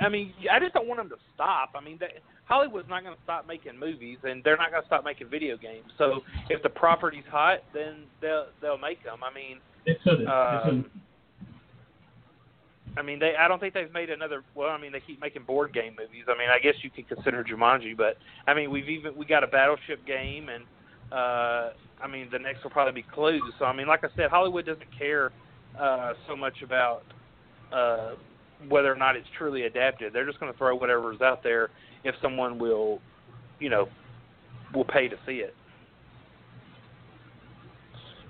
I 0.00 0.08
mean, 0.08 0.32
I 0.50 0.58
just 0.58 0.74
don't 0.74 0.88
want 0.88 1.00
them 1.00 1.08
to 1.10 1.16
stop. 1.34 1.70
I 1.76 1.80
mean, 1.80 1.96
they, 1.98 2.08
Hollywood's 2.44 2.88
not 2.88 3.02
going 3.04 3.14
to 3.14 3.22
stop 3.22 3.46
making 3.46 3.78
movies, 3.78 4.18
and 4.24 4.42
they're 4.44 4.56
not 4.56 4.70
going 4.70 4.82
to 4.82 4.86
stop 4.86 5.04
making 5.04 5.28
video 5.28 5.56
games. 5.56 5.86
So, 5.96 6.20
if 6.50 6.62
the 6.62 6.68
property's 6.68 7.24
hot, 7.30 7.58
then 7.72 8.04
they'll 8.20 8.46
they'll 8.60 8.78
make 8.78 9.02
them. 9.04 9.18
I 9.22 9.32
mean, 9.32 9.58
it's 9.86 10.02
should. 10.02 10.26
Um, 10.26 10.90
I 12.96 13.02
mean, 13.02 13.18
they. 13.18 13.34
I 13.38 13.48
don't 13.48 13.58
think 13.58 13.74
they've 13.74 13.92
made 13.92 14.10
another. 14.10 14.42
Well, 14.54 14.68
I 14.68 14.78
mean, 14.78 14.92
they 14.92 15.00
keep 15.00 15.20
making 15.20 15.44
board 15.44 15.72
game 15.72 15.96
movies. 15.98 16.24
I 16.28 16.36
mean, 16.36 16.48
I 16.50 16.58
guess 16.58 16.74
you 16.82 16.90
could 16.90 17.08
consider 17.08 17.42
Jumanji, 17.42 17.96
but 17.96 18.16
I 18.46 18.54
mean, 18.54 18.70
we've 18.70 18.88
even 18.88 19.16
we 19.16 19.24
got 19.24 19.42
a 19.42 19.46
Battleship 19.46 20.06
game, 20.06 20.48
and 20.50 20.64
uh, 21.10 21.70
I 22.02 22.06
mean, 22.10 22.28
the 22.30 22.38
next 22.38 22.62
will 22.62 22.70
probably 22.70 23.00
be 23.00 23.08
Clues. 23.14 23.42
So 23.58 23.64
I 23.64 23.74
mean, 23.74 23.86
like 23.86 24.04
I 24.04 24.08
said, 24.14 24.30
Hollywood 24.30 24.66
doesn't 24.66 24.98
care 24.98 25.32
uh, 25.80 26.12
so 26.28 26.36
much 26.36 26.60
about 26.62 27.02
uh, 27.72 28.12
whether 28.68 28.92
or 28.92 28.96
not 28.96 29.16
it's 29.16 29.28
truly 29.38 29.62
adapted. 29.62 30.12
They're 30.12 30.26
just 30.26 30.38
going 30.38 30.52
to 30.52 30.58
throw 30.58 30.76
whatever's 30.76 31.20
out 31.20 31.42
there 31.42 31.70
if 32.04 32.14
someone 32.20 32.58
will, 32.58 33.00
you 33.58 33.70
know, 33.70 33.88
will 34.74 34.84
pay 34.84 35.08
to 35.08 35.16
see 35.26 35.36
it. 35.36 35.54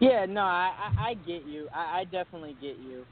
Yeah, 0.01 0.27
no, 0.29 0.41
I, 0.43 0.73
I, 0.79 1.03
I 1.11 1.15
get 1.15 1.45
you. 1.47 1.69
I, 1.75 2.01
I 2.01 2.05
definitely 2.05 2.57
get 2.61 2.77
you. 2.79 3.05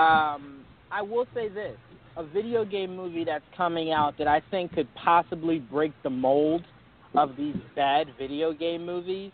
Um, 0.00 0.64
I 0.92 1.02
will 1.02 1.26
say 1.34 1.48
this: 1.48 1.78
a 2.16 2.24
video 2.24 2.64
game 2.64 2.94
movie 2.94 3.24
that's 3.24 3.44
coming 3.56 3.92
out 3.92 4.16
that 4.18 4.28
I 4.28 4.42
think 4.50 4.72
could 4.74 4.92
possibly 4.94 5.58
break 5.58 5.92
the 6.02 6.10
mold 6.10 6.66
of 7.14 7.36
these 7.36 7.56
bad 7.74 8.08
video 8.18 8.52
game 8.52 8.84
movies. 8.84 9.32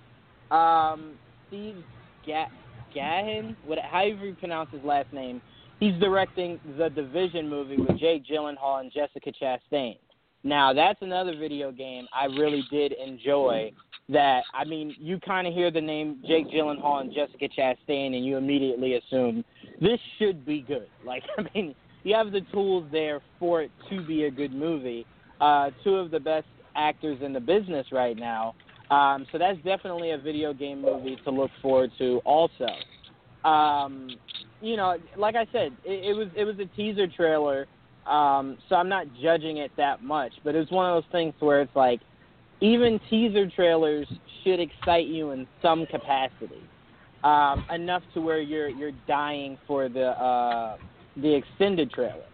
Um, 0.50 1.14
Steve 1.48 1.84
Ga- 2.24 2.48
Gaghan, 2.94 3.56
what, 3.62 3.78
however 3.78 4.26
you 4.26 4.34
pronounce 4.34 4.70
his 4.70 4.82
last 4.82 5.12
name, 5.12 5.42
he's 5.80 5.98
directing 6.00 6.60
the 6.78 6.88
Division 6.88 7.48
movie 7.48 7.76
with 7.76 7.98
Jake 7.98 8.24
Gyllenhaal 8.26 8.80
and 8.80 8.92
Jessica 8.92 9.32
Chastain. 9.32 9.98
Now, 10.48 10.72
that's 10.72 11.02
another 11.02 11.36
video 11.36 11.70
game 11.70 12.08
I 12.10 12.24
really 12.24 12.64
did 12.70 12.92
enjoy. 12.92 13.70
That 14.08 14.44
I 14.54 14.64
mean, 14.64 14.96
you 14.98 15.20
kind 15.20 15.46
of 15.46 15.52
hear 15.52 15.70
the 15.70 15.82
name 15.82 16.22
Jake 16.26 16.46
Gyllenhaal 16.46 17.02
and 17.02 17.12
Jessica 17.12 17.46
Chastain, 17.46 18.16
and 18.16 18.24
you 18.24 18.38
immediately 18.38 18.94
assume 18.94 19.44
this 19.82 20.00
should 20.18 20.46
be 20.46 20.62
good. 20.62 20.88
Like, 21.04 21.22
I 21.36 21.42
mean, 21.54 21.74
you 22.04 22.14
have 22.14 22.32
the 22.32 22.40
tools 22.52 22.86
there 22.90 23.20
for 23.38 23.62
it 23.62 23.70
to 23.90 24.02
be 24.06 24.24
a 24.24 24.30
good 24.30 24.52
movie. 24.54 25.06
Uh, 25.40 25.70
two 25.84 25.96
of 25.96 26.10
the 26.10 26.20
best 26.20 26.46
actors 26.74 27.18
in 27.22 27.34
the 27.34 27.40
business 27.40 27.86
right 27.92 28.16
now. 28.16 28.54
Um, 28.90 29.26
so 29.30 29.36
that's 29.38 29.58
definitely 29.58 30.12
a 30.12 30.18
video 30.18 30.54
game 30.54 30.80
movie 30.80 31.18
to 31.24 31.30
look 31.30 31.50
forward 31.60 31.90
to. 31.98 32.20
Also, 32.24 32.68
um, 33.44 34.08
you 34.62 34.76
know, 34.76 34.96
like 35.16 35.34
I 35.34 35.44
said, 35.52 35.76
it, 35.84 36.10
it 36.10 36.16
was 36.16 36.28
it 36.34 36.44
was 36.44 36.56
a 36.58 36.66
teaser 36.76 37.06
trailer, 37.06 37.66
um, 38.08 38.58
so 38.68 38.76
I'm 38.76 38.88
not 38.88 39.06
judging 39.22 39.58
it 39.58 39.70
that 39.76 40.02
much. 40.02 40.32
But 40.44 40.54
it's 40.54 40.70
one 40.70 40.90
of 40.90 41.02
those 41.02 41.12
things 41.12 41.34
where 41.40 41.60
it's 41.60 41.76
like, 41.76 42.00
even 42.60 42.98
teaser 43.08 43.48
trailers 43.50 44.06
should 44.42 44.60
excite 44.60 45.06
you 45.06 45.30
in 45.30 45.46
some 45.62 45.86
capacity. 45.86 46.62
um, 47.24 47.64
enough 47.72 48.02
to 48.14 48.20
where 48.20 48.40
you're 48.40 48.68
you're 48.68 48.92
dying 49.06 49.58
for 49.66 49.88
the 49.88 50.08
uh, 50.10 50.76
the 51.16 51.34
extended 51.34 51.90
trailer. 51.90 52.24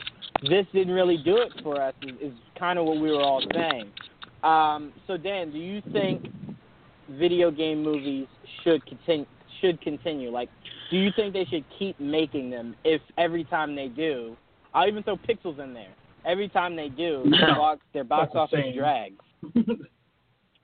This 0.43 0.67
didn't 0.73 0.93
really 0.93 1.17
do 1.25 1.39
it 1.39 1.53
for 1.63 1.81
us. 1.81 1.95
Is, 2.03 2.33
is 2.33 2.39
kind 2.59 2.79
of 2.79 2.85
what 2.85 3.01
we 3.01 3.11
were 3.11 3.23
all 3.23 3.43
saying. 3.55 3.91
Um, 4.43 4.93
so 5.07 5.17
Dan, 5.17 5.53
do 5.53 5.59
you 5.59 5.81
think 5.93 6.27
video 7.11 7.51
game 7.51 7.83
movies 7.83 8.27
should 8.63 8.85
continue? 8.87 9.27
Should 9.61 9.81
continue? 9.81 10.31
Like, 10.31 10.51
do 10.91 10.99
you 10.99 11.11
think 11.17 11.33
they 11.33 11.47
should 11.47 11.65
keep 11.79 11.99
making 11.99 12.51
them? 12.51 12.77
If 12.85 13.01
every 13.17 13.45
time 13.45 13.75
they 13.75 13.89
do, 13.89 14.37
I'll 14.75 14.89
even 14.89 15.03
throw 15.03 15.17
Pixels 15.17 15.59
in 15.63 15.73
there. 15.73 15.93
Every 16.27 16.49
time 16.49 16.75
they 16.77 16.89
do, 16.89 17.25
their 17.31 17.55
box, 17.55 17.81
their 17.93 18.05
box 18.05 18.31
Not 18.35 18.51
the 18.51 18.57
office 18.59 18.75
drags. 18.77 19.15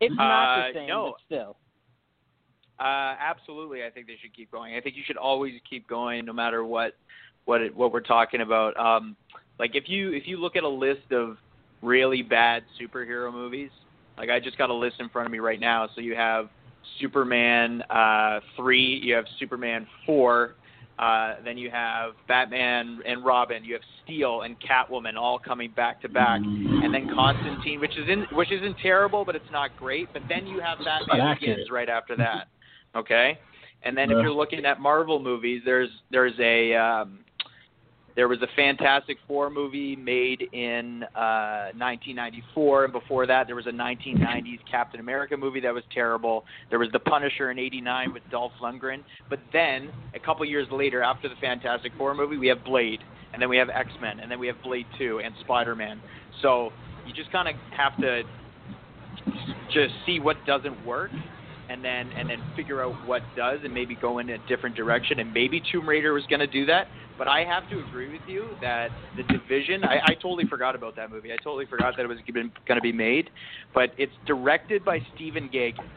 It's 0.00 0.14
not 0.16 0.58
Uh, 0.58 0.68
the 0.68 0.74
same, 0.74 0.88
no. 0.88 1.12
but 1.12 1.20
still. 1.26 1.56
Uh, 2.78 3.14
absolutely, 3.20 3.84
I 3.84 3.90
think 3.90 4.06
they 4.06 4.16
should 4.20 4.34
keep 4.34 4.50
going. 4.50 4.74
I 4.74 4.80
think 4.80 4.96
you 4.96 5.02
should 5.06 5.18
always 5.18 5.52
keep 5.68 5.86
going, 5.86 6.24
no 6.24 6.32
matter 6.32 6.64
what 6.64 6.94
what 7.44 7.60
it, 7.62 7.74
what 7.74 7.92
we're 7.92 8.00
talking 8.00 8.40
about. 8.42 8.76
Um, 8.78 9.16
like 9.58 9.74
if 9.74 9.84
you 9.88 10.12
if 10.12 10.26
you 10.26 10.38
look 10.38 10.56
at 10.56 10.62
a 10.62 10.68
list 10.68 11.12
of 11.12 11.36
really 11.82 12.22
bad 12.22 12.62
superhero 12.80 13.30
movies, 13.32 13.70
like 14.16 14.30
I 14.30 14.40
just 14.40 14.56
got 14.56 14.70
a 14.70 14.74
list 14.74 14.96
in 14.98 15.08
front 15.10 15.26
of 15.26 15.32
me 15.32 15.38
right 15.40 15.60
now. 15.60 15.88
So 15.94 16.00
you 16.00 16.14
have 16.14 16.48
Superman 17.00 17.82
uh, 17.90 18.40
three, 18.56 18.98
you 19.02 19.14
have 19.14 19.26
Superman 19.38 19.86
four, 20.06 20.54
uh, 21.00 21.36
then 21.44 21.56
you 21.56 21.70
have 21.70 22.12
Batman 22.28 23.00
and 23.06 23.24
Robin, 23.24 23.64
you 23.64 23.72
have 23.72 23.82
Steel 24.04 24.42
and 24.42 24.54
Catwoman 24.60 25.16
all 25.16 25.38
coming 25.38 25.72
back 25.74 26.02
to 26.02 26.08
back, 26.10 26.40
and 26.44 26.92
then 26.92 27.08
Constantine, 27.14 27.80
which 27.80 27.96
is 27.96 28.06
in 28.08 28.26
which 28.36 28.52
isn't 28.52 28.76
terrible, 28.82 29.24
but 29.24 29.34
it's 29.34 29.50
not 29.50 29.74
great. 29.78 30.12
But 30.12 30.22
then 30.28 30.46
you 30.46 30.60
have 30.60 30.78
Batman. 30.84 31.36
Begins 31.40 31.70
right 31.70 31.88
after 31.88 32.16
that. 32.16 32.48
Okay, 32.96 33.38
and 33.84 33.96
then 33.96 34.10
if 34.10 34.16
you're 34.20 34.32
looking 34.32 34.64
at 34.64 34.80
Marvel 34.80 35.20
movies, 35.20 35.62
there's 35.64 35.88
there's 36.10 36.34
a 36.40 36.74
um, 36.74 37.20
there 38.16 38.28
was 38.28 38.40
a 38.42 38.48
Fantastic 38.56 39.16
Four 39.26 39.50
movie 39.50 39.96
made 39.96 40.42
in 40.52 41.04
uh, 41.14 41.70
1994, 41.76 42.84
and 42.84 42.92
before 42.92 43.26
that, 43.26 43.46
there 43.46 43.56
was 43.56 43.66
a 43.66 43.70
1990s 43.70 44.58
Captain 44.70 45.00
America 45.00 45.36
movie 45.36 45.60
that 45.60 45.72
was 45.72 45.84
terrible. 45.92 46.44
There 46.70 46.78
was 46.78 46.88
The 46.92 46.98
Punisher 46.98 47.50
in 47.50 47.58
'89 47.58 48.12
with 48.12 48.22
Dolph 48.30 48.52
Lundgren. 48.62 49.02
But 49.28 49.40
then, 49.52 49.90
a 50.14 50.18
couple 50.18 50.44
years 50.44 50.66
later, 50.70 51.02
after 51.02 51.28
the 51.28 51.36
Fantastic 51.40 51.92
Four 51.96 52.14
movie, 52.14 52.36
we 52.36 52.48
have 52.48 52.64
Blade, 52.64 53.00
and 53.32 53.40
then 53.40 53.48
we 53.48 53.56
have 53.56 53.68
X 53.70 53.90
Men, 54.00 54.20
and 54.20 54.30
then 54.30 54.38
we 54.38 54.46
have 54.46 54.56
Blade 54.62 54.86
2 54.98 55.20
and 55.24 55.34
Spider 55.40 55.74
Man. 55.74 56.00
So 56.42 56.70
you 57.06 57.14
just 57.14 57.30
kind 57.32 57.48
of 57.48 57.54
have 57.76 57.96
to 58.00 58.22
just 59.72 59.94
see 60.04 60.18
what 60.18 60.36
doesn't 60.46 60.84
work 60.84 61.10
and 61.70 61.84
then 61.84 62.10
and 62.16 62.28
then 62.28 62.42
figure 62.56 62.82
out 62.82 62.94
what 63.06 63.22
does 63.36 63.60
and 63.62 63.72
maybe 63.72 63.94
go 63.94 64.18
in 64.18 64.28
a 64.30 64.38
different 64.48 64.74
direction. 64.74 65.20
And 65.20 65.32
maybe 65.32 65.62
Tomb 65.70 65.88
Raider 65.88 66.12
was 66.12 66.24
going 66.28 66.40
to 66.40 66.46
do 66.46 66.66
that. 66.66 66.88
But 67.16 67.28
I 67.28 67.44
have 67.44 67.68
to 67.70 67.78
agree 67.86 68.10
with 68.10 68.22
you 68.26 68.48
that 68.60 68.88
the 69.16 69.22
division 69.22 69.84
I, 69.84 70.00
I 70.04 70.14
totally 70.14 70.46
forgot 70.46 70.74
about 70.74 70.96
that 70.96 71.10
movie. 71.10 71.32
I 71.32 71.36
totally 71.36 71.66
forgot 71.66 71.96
that 71.96 72.02
it 72.02 72.08
was 72.08 72.18
going 72.26 72.50
to 72.68 72.80
be 72.80 72.92
made. 72.92 73.30
But 73.72 73.90
it's 73.98 74.12
directed 74.26 74.84
by 74.84 74.98
Stephen 75.14 75.48
Gaghan 75.48 75.88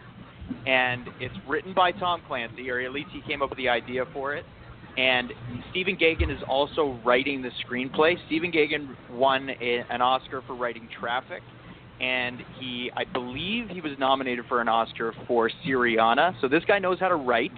and 0.67 1.07
it's 1.19 1.35
written 1.47 1.73
by 1.73 1.91
Tom 1.91 2.21
Clancy 2.27 2.69
or 2.69 2.79
at 2.81 2.91
least 2.91 3.09
he 3.11 3.21
came 3.21 3.41
up 3.41 3.49
with 3.49 3.57
the 3.57 3.69
idea 3.69 4.05
for 4.13 4.35
it. 4.35 4.45
And 4.95 5.33
Stephen 5.71 5.97
Gaghan 5.97 6.29
is 6.29 6.43
also 6.47 6.99
writing 7.03 7.41
the 7.41 7.49
screenplay. 7.65 8.15
Stephen 8.27 8.51
Gaghan 8.51 8.95
won 9.11 9.49
a, 9.49 9.83
an 9.89 10.03
Oscar 10.03 10.43
for 10.45 10.53
writing 10.53 10.87
Traffic 10.99 11.41
and 12.03 12.43
he 12.59 12.91
I 12.95 13.05
believe 13.05 13.69
he 13.69 13.81
was 13.81 13.93
nominated 13.97 14.45
for 14.47 14.61
an 14.61 14.67
Oscar 14.67 15.13
for 15.27 15.49
Syriana. 15.65 16.33
So 16.41 16.47
this 16.47 16.63
guy 16.67 16.79
knows 16.79 16.99
how 16.99 17.07
to 17.07 17.15
write. 17.15 17.51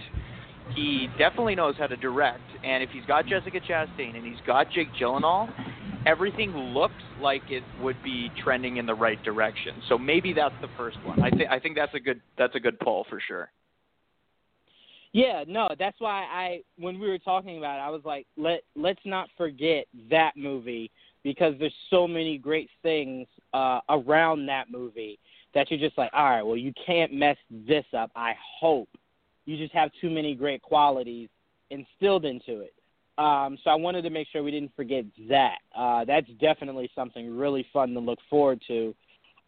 He 0.75 1.08
definitely 1.18 1.56
knows 1.56 1.75
how 1.78 1.88
to 1.88 1.96
direct, 1.96 2.42
and 2.64 2.84
if 2.84 2.90
he's 2.90 3.06
got 3.06 3.28
Jessica 3.28 3.60
Chastain 3.60 4.16
and 4.16 4.25
he's 4.25 4.44
got 4.48 4.72
Jake 4.72 4.88
Gyllenhaal, 5.00 5.48
everything 6.06 6.52
looks 6.52 6.93
like 7.22 7.43
it 7.50 7.63
would 7.82 8.02
be 8.04 8.32
trending 8.43 8.78
in 8.78 8.86
the 8.86 8.93
right 8.93 9.22
direction. 9.24 9.74
So 9.89 9.98
maybe 9.98 10.34
that's 10.34 10.56
the 10.62 10.69
first 10.78 10.98
one. 11.06 11.22
I 11.22 11.30
think 11.30 11.50
I 11.50 11.60
think 11.60 11.76
that's 11.76 11.93
a 11.93 12.00
good 12.00 12.22
that's 12.38 12.56
a 12.56 12.60
good 12.60 12.80
poll 12.80 13.06
for 13.10 13.19
sure. 13.26 13.52
Yeah, 15.13 15.46
no, 15.48 15.69
that's 15.80 16.00
why 16.00 16.24
I 16.24 16.62
when 16.78 17.00
we 17.00 17.08
were 17.08 17.19
talking 17.19 17.58
about 17.58 17.78
it, 17.78 17.82
I 17.82 17.89
was 17.89 18.02
like, 18.04 18.28
let 18.38 18.62
let's 18.76 19.00
not 19.06 19.30
forget 19.38 19.86
that 20.10 20.34
movie 20.36 20.91
because 21.24 21.56
there's 21.60 21.74
so 21.89 22.08
many 22.08 22.38
great 22.38 22.69
things 22.84 23.28
uh 23.56 23.80
around 23.89 24.46
that 24.48 24.65
movie 24.72 25.18
that 25.54 25.70
you're 25.72 25.80
just 25.80 25.98
like, 25.98 26.12
all 26.13 26.30
right, 26.30 26.44
well, 26.44 26.58
you 26.58 26.74
can't 26.86 27.13
mess 27.13 27.38
this 27.50 27.86
up. 27.98 28.12
I 28.15 28.34
hope 28.60 28.89
you 29.46 29.56
just 29.58 29.74
have 29.74 29.89
too 30.02 30.10
many 30.10 30.36
great 30.36 30.62
qualities 30.62 31.30
instilled 31.70 32.26
into 32.26 32.60
it. 32.60 32.74
Um, 33.18 33.58
so 33.63 33.70
I 33.70 33.76
wanted 33.76 34.02
to 34.02 34.10
make 34.10 34.28
sure 34.32 34.44
we 34.44 34.52
didn't 34.52 34.76
forget 34.76 35.06
that. 35.30 35.56
Uh, 35.74 36.04
that's 36.04 36.28
definitely 36.41 36.89
something 36.94 37.38
really 37.38 37.65
fun 37.72 37.94
to 37.94 38.00
look 38.02 38.20
forward 38.30 38.60
to. 38.68 38.94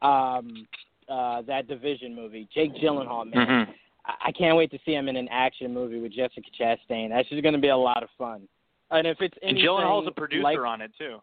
Um, 0.01 0.65
uh, 1.09 1.41
that 1.41 1.67
division 1.67 2.15
movie, 2.15 2.47
Jake 2.53 2.73
Gyllenhaal, 2.75 3.33
man. 3.33 3.47
Mhm. 3.47 3.73
I 4.05 4.13
I 4.27 4.31
can't 4.31 4.55
wait 4.55 4.71
to 4.71 4.79
see 4.85 4.93
him 4.93 5.09
in 5.09 5.17
an 5.17 5.27
action 5.29 5.73
movie 5.73 5.99
with 5.99 6.13
Jessica 6.13 6.49
Chastain. 6.57 7.09
That's 7.09 7.27
just 7.27 7.43
going 7.43 7.55
to 7.55 7.59
be 7.59 7.67
a 7.69 7.75
lot 7.89 8.03
of 8.03 8.09
fun. 8.17 8.47
And 8.91 9.05
if 9.05 9.17
it's 9.19 9.37
And 9.41 9.51
anything 9.51 9.67
Gyllenhaal's 9.67 10.07
a 10.07 10.11
producer 10.11 10.43
like, 10.43 10.59
on 10.59 10.79
it 10.79 10.91
too. 10.97 11.17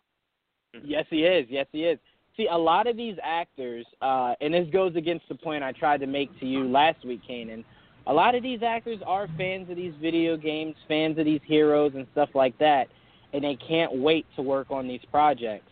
yes, 0.83 1.07
he 1.09 1.25
is. 1.25 1.47
Yes, 1.49 1.66
he 1.73 1.85
is. 1.85 1.99
See, 2.37 2.49
a 2.51 2.59
lot 2.59 2.87
of 2.87 2.97
these 2.97 3.16
actors, 3.23 3.87
uh, 4.03 4.35
and 4.40 4.53
this 4.53 4.66
goes 4.73 4.97
against 4.97 5.29
the 5.29 5.37
point 5.37 5.62
I 5.62 5.70
tried 5.73 6.01
to 6.01 6.07
make 6.07 6.37
to 6.40 6.47
you 6.47 6.64
last 6.68 7.05
week, 7.05 7.20
Kanan. 7.29 7.64
A 8.07 8.12
lot 8.12 8.35
of 8.35 8.42
these 8.42 8.61
actors 8.62 8.99
are 9.07 9.29
fans 9.38 9.70
of 9.70 9.77
these 9.77 9.94
video 10.03 10.37
games, 10.37 10.75
fans 10.88 11.16
of 11.18 11.25
these 11.25 11.40
heroes 11.44 11.92
and 11.94 12.07
stuff 12.12 12.31
like 12.35 12.59
that, 12.59 12.88
and 13.33 13.44
they 13.44 13.57
can't 13.57 13.94
wait 13.94 14.27
to 14.37 14.42
work 14.42 14.70
on 14.70 14.88
these 14.88 15.01
projects. 15.11 15.70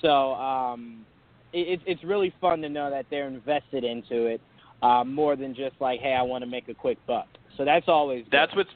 So 0.00 0.34
um, 0.34 1.04
it, 1.52 1.68
it's 1.68 1.82
it's 1.86 2.04
really 2.04 2.32
fun 2.40 2.60
to 2.62 2.68
know 2.68 2.88
that 2.88 3.06
they're 3.10 3.28
invested 3.28 3.82
into 3.82 4.26
it 4.26 4.40
uh, 4.82 5.02
more 5.04 5.36
than 5.36 5.54
just 5.54 5.74
like, 5.80 6.00
hey, 6.00 6.14
I 6.14 6.22
want 6.22 6.44
to 6.44 6.50
make 6.50 6.68
a 6.68 6.74
quick 6.74 6.98
buck. 7.06 7.26
So 7.56 7.64
that's 7.64 7.88
always 7.88 8.24
good. 8.24 8.32
That's 8.32 8.54
what's 8.54 8.70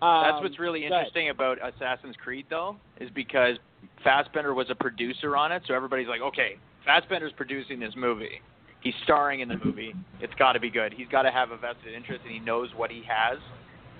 That's 0.00 0.36
Um, 0.36 0.42
what's 0.42 0.58
really 0.58 0.84
interesting 0.84 1.30
about 1.30 1.58
Assassin's 1.66 2.16
Creed, 2.22 2.46
though, 2.50 2.76
is 3.00 3.08
because 3.14 3.56
Fassbender 4.02 4.52
was 4.52 4.66
a 4.70 4.74
producer 4.74 5.36
on 5.36 5.50
it, 5.50 5.62
so 5.66 5.74
everybody's 5.74 6.08
like, 6.08 6.20
okay, 6.20 6.56
Fassbender's 6.84 7.32
producing 7.36 7.80
this 7.80 7.94
movie. 7.96 8.40
He's 8.82 8.94
starring 9.04 9.40
in 9.40 9.48
the 9.48 9.56
movie. 9.64 9.94
It's 10.20 10.34
got 10.34 10.52
to 10.52 10.60
be 10.60 10.70
good. 10.70 10.92
He's 10.94 11.08
got 11.08 11.22
to 11.22 11.30
have 11.30 11.50
a 11.50 11.56
vested 11.56 11.94
interest, 11.94 12.20
and 12.24 12.32
he 12.32 12.38
knows 12.38 12.68
what 12.76 12.90
he 12.90 13.02
has, 13.08 13.38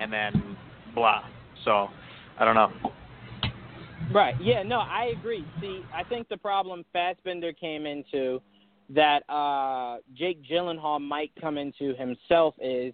and 0.00 0.12
then 0.12 0.56
blah. 0.94 1.22
So, 1.64 1.88
I 2.38 2.44
don't 2.44 2.54
know. 2.54 2.70
Right. 4.12 4.34
Yeah, 4.40 4.62
no, 4.62 4.80
I 4.80 5.14
agree. 5.18 5.44
See, 5.60 5.80
I 5.94 6.04
think 6.04 6.28
the 6.28 6.36
problem 6.36 6.84
Fassbender 6.92 7.52
came 7.52 7.86
into 7.86 8.40
that 8.90 9.22
uh 9.30 9.96
Jake 10.14 10.44
Gyllenhaal 10.44 11.00
might 11.00 11.32
come 11.40 11.56
into 11.56 11.94
himself 11.94 12.54
is 12.60 12.92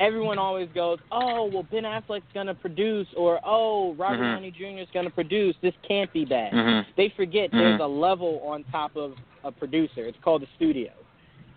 everyone 0.00 0.38
always 0.38 0.68
goes, 0.74 0.98
"Oh, 1.12 1.44
well 1.44 1.62
Ben 1.70 1.84
Affleck's 1.84 2.24
going 2.34 2.48
to 2.48 2.54
produce," 2.54 3.06
or 3.16 3.38
"Oh, 3.44 3.92
Robert 3.94 4.24
Mhm. 4.24 4.34
Downey 4.34 4.50
Jr. 4.50 4.80
is 4.80 4.88
going 4.92 5.06
to 5.06 5.12
produce. 5.12 5.54
This 5.60 5.74
can't 5.86 6.12
be 6.12 6.24
bad." 6.24 6.52
Mhm. 6.52 6.86
They 6.96 7.10
forget 7.10 7.50
Mhm. 7.50 7.58
there's 7.58 7.80
a 7.80 7.86
level 7.86 8.40
on 8.44 8.64
top 8.64 8.96
of 8.96 9.16
a 9.44 9.52
producer. 9.52 10.06
It's 10.06 10.18
called 10.18 10.42
the 10.42 10.48
studio. 10.56 10.90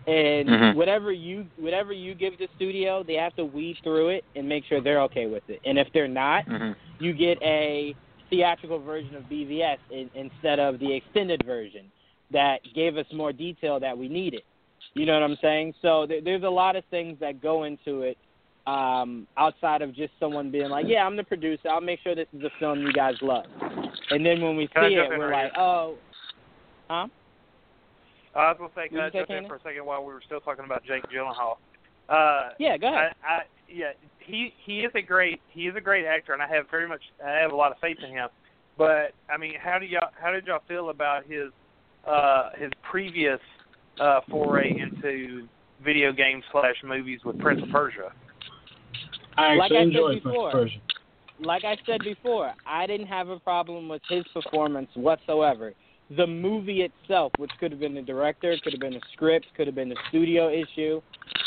And 0.06 0.48
Mhm. 0.48 0.74
whatever 0.74 1.12
you 1.12 1.46
whatever 1.56 1.92
you 1.92 2.14
give 2.14 2.36
the 2.38 2.48
studio, 2.56 3.02
they 3.02 3.14
have 3.14 3.34
to 3.36 3.44
weed 3.44 3.78
through 3.82 4.08
it 4.10 4.24
and 4.36 4.46
make 4.46 4.66
sure 4.66 4.80
they're 4.80 5.02
okay 5.02 5.26
with 5.26 5.48
it. 5.48 5.60
And 5.64 5.78
if 5.78 5.90
they're 5.92 6.06
not, 6.06 6.44
Mhm. 6.46 6.76
you 7.00 7.14
get 7.14 7.42
a 7.42 7.94
theatrical 8.28 8.78
version 8.78 9.16
of 9.16 9.28
BVS 9.28 9.78
in, 9.90 10.10
instead 10.14 10.60
of 10.60 10.78
the 10.78 10.92
extended 10.92 11.42
version 11.44 11.90
that 12.30 12.60
gave 12.74 12.98
us 12.98 13.10
more 13.12 13.32
detail 13.32 13.80
that 13.80 13.96
we 13.96 14.08
needed. 14.08 14.42
You 14.94 15.06
know 15.06 15.14
what 15.14 15.22
I'm 15.22 15.36
saying? 15.36 15.74
So 15.80 16.06
there, 16.06 16.20
there's 16.20 16.42
a 16.42 16.50
lot 16.50 16.76
of 16.76 16.84
things 16.86 17.18
that 17.20 17.40
go 17.40 17.64
into 17.64 18.02
it 18.02 18.18
um, 18.66 19.26
outside 19.36 19.82
of 19.82 19.94
just 19.94 20.12
someone 20.18 20.50
being 20.50 20.70
like, 20.70 20.86
"Yeah, 20.88 21.06
I'm 21.06 21.16
the 21.16 21.24
producer. 21.24 21.68
I'll 21.68 21.80
make 21.80 22.00
sure 22.00 22.14
this 22.14 22.28
is 22.32 22.42
a 22.42 22.50
film 22.58 22.80
you 22.80 22.92
guys 22.92 23.14
love." 23.20 23.44
And 24.10 24.24
then 24.24 24.40
when 24.40 24.56
we 24.56 24.66
Can 24.68 24.90
see 24.90 24.94
it, 24.94 25.08
we're 25.08 25.28
right 25.28 25.44
like, 25.44 25.58
"Oh, 25.58 25.96
huh?" 26.88 27.08
I 28.34 28.48
was 28.48 28.56
gonna 28.58 28.70
say, 28.74 28.88
can 28.88 28.98
I 28.98 29.10
jump 29.10 29.30
in 29.30 29.46
for 29.46 29.56
a 29.56 29.62
second 29.62 29.84
while 29.84 30.04
we 30.04 30.12
were 30.12 30.22
still 30.24 30.40
talking 30.40 30.64
about 30.64 30.84
Jake 30.84 31.04
Gyllenhaal? 31.04 31.56
Uh, 32.08 32.50
Yeah, 32.58 32.76
go 32.76 32.88
ahead. 32.88 33.14
I, 33.22 33.32
I 33.32 33.42
yeah, 33.68 33.92
he 34.18 34.52
he 34.64 34.80
is 34.80 34.92
a 34.94 35.02
great 35.02 35.40
he 35.48 35.66
is 35.66 35.76
a 35.76 35.80
great 35.80 36.04
actor, 36.04 36.32
and 36.32 36.42
I 36.42 36.48
have 36.48 36.66
very 36.70 36.88
much 36.88 37.02
I 37.24 37.30
have 37.30 37.52
a 37.52 37.56
lot 37.56 37.72
of 37.72 37.78
faith 37.78 37.98
in 38.04 38.10
him. 38.10 38.28
But 38.76 39.12
I 39.30 39.36
mean, 39.38 39.54
how 39.62 39.78
do 39.78 39.86
y'all 39.86 40.10
how 40.20 40.30
did 40.30 40.46
y'all 40.46 40.62
feel 40.66 40.90
about 40.90 41.24
his 41.26 41.50
uh 42.06 42.50
his 42.56 42.70
previous 42.82 43.40
uh 44.00 44.20
foray 44.30 44.70
into 44.70 45.48
video 45.82 46.12
games 46.12 46.44
slash 46.50 46.76
movies 46.84 47.20
with 47.24 47.38
Prince 47.38 47.62
of 47.62 47.70
Persia? 47.70 48.12
I 49.36 49.54
Like 49.56 49.72
I 49.72 49.84
said 49.84 50.22
before. 50.22 50.68
like 51.40 51.64
I 51.64 51.76
said 51.86 52.00
before, 52.04 52.52
I 52.66 52.86
didn't 52.86 53.06
have 53.06 53.28
a 53.28 53.38
problem 53.40 53.88
with 53.88 54.02
his 54.08 54.24
performance 54.32 54.88
whatsoever. 54.94 55.72
The 56.16 56.26
movie 56.26 56.82
itself, 56.82 57.32
which 57.38 57.50
could 57.58 57.70
have 57.70 57.80
been 57.80 57.94
the 57.94 58.02
director, 58.02 58.54
could 58.62 58.74
have 58.74 58.80
been 58.80 58.92
the 58.94 59.00
script, 59.12 59.46
could 59.56 59.66
have 59.66 59.74
been 59.74 59.88
the 59.88 59.96
studio 60.10 60.50
issue, 60.50 61.00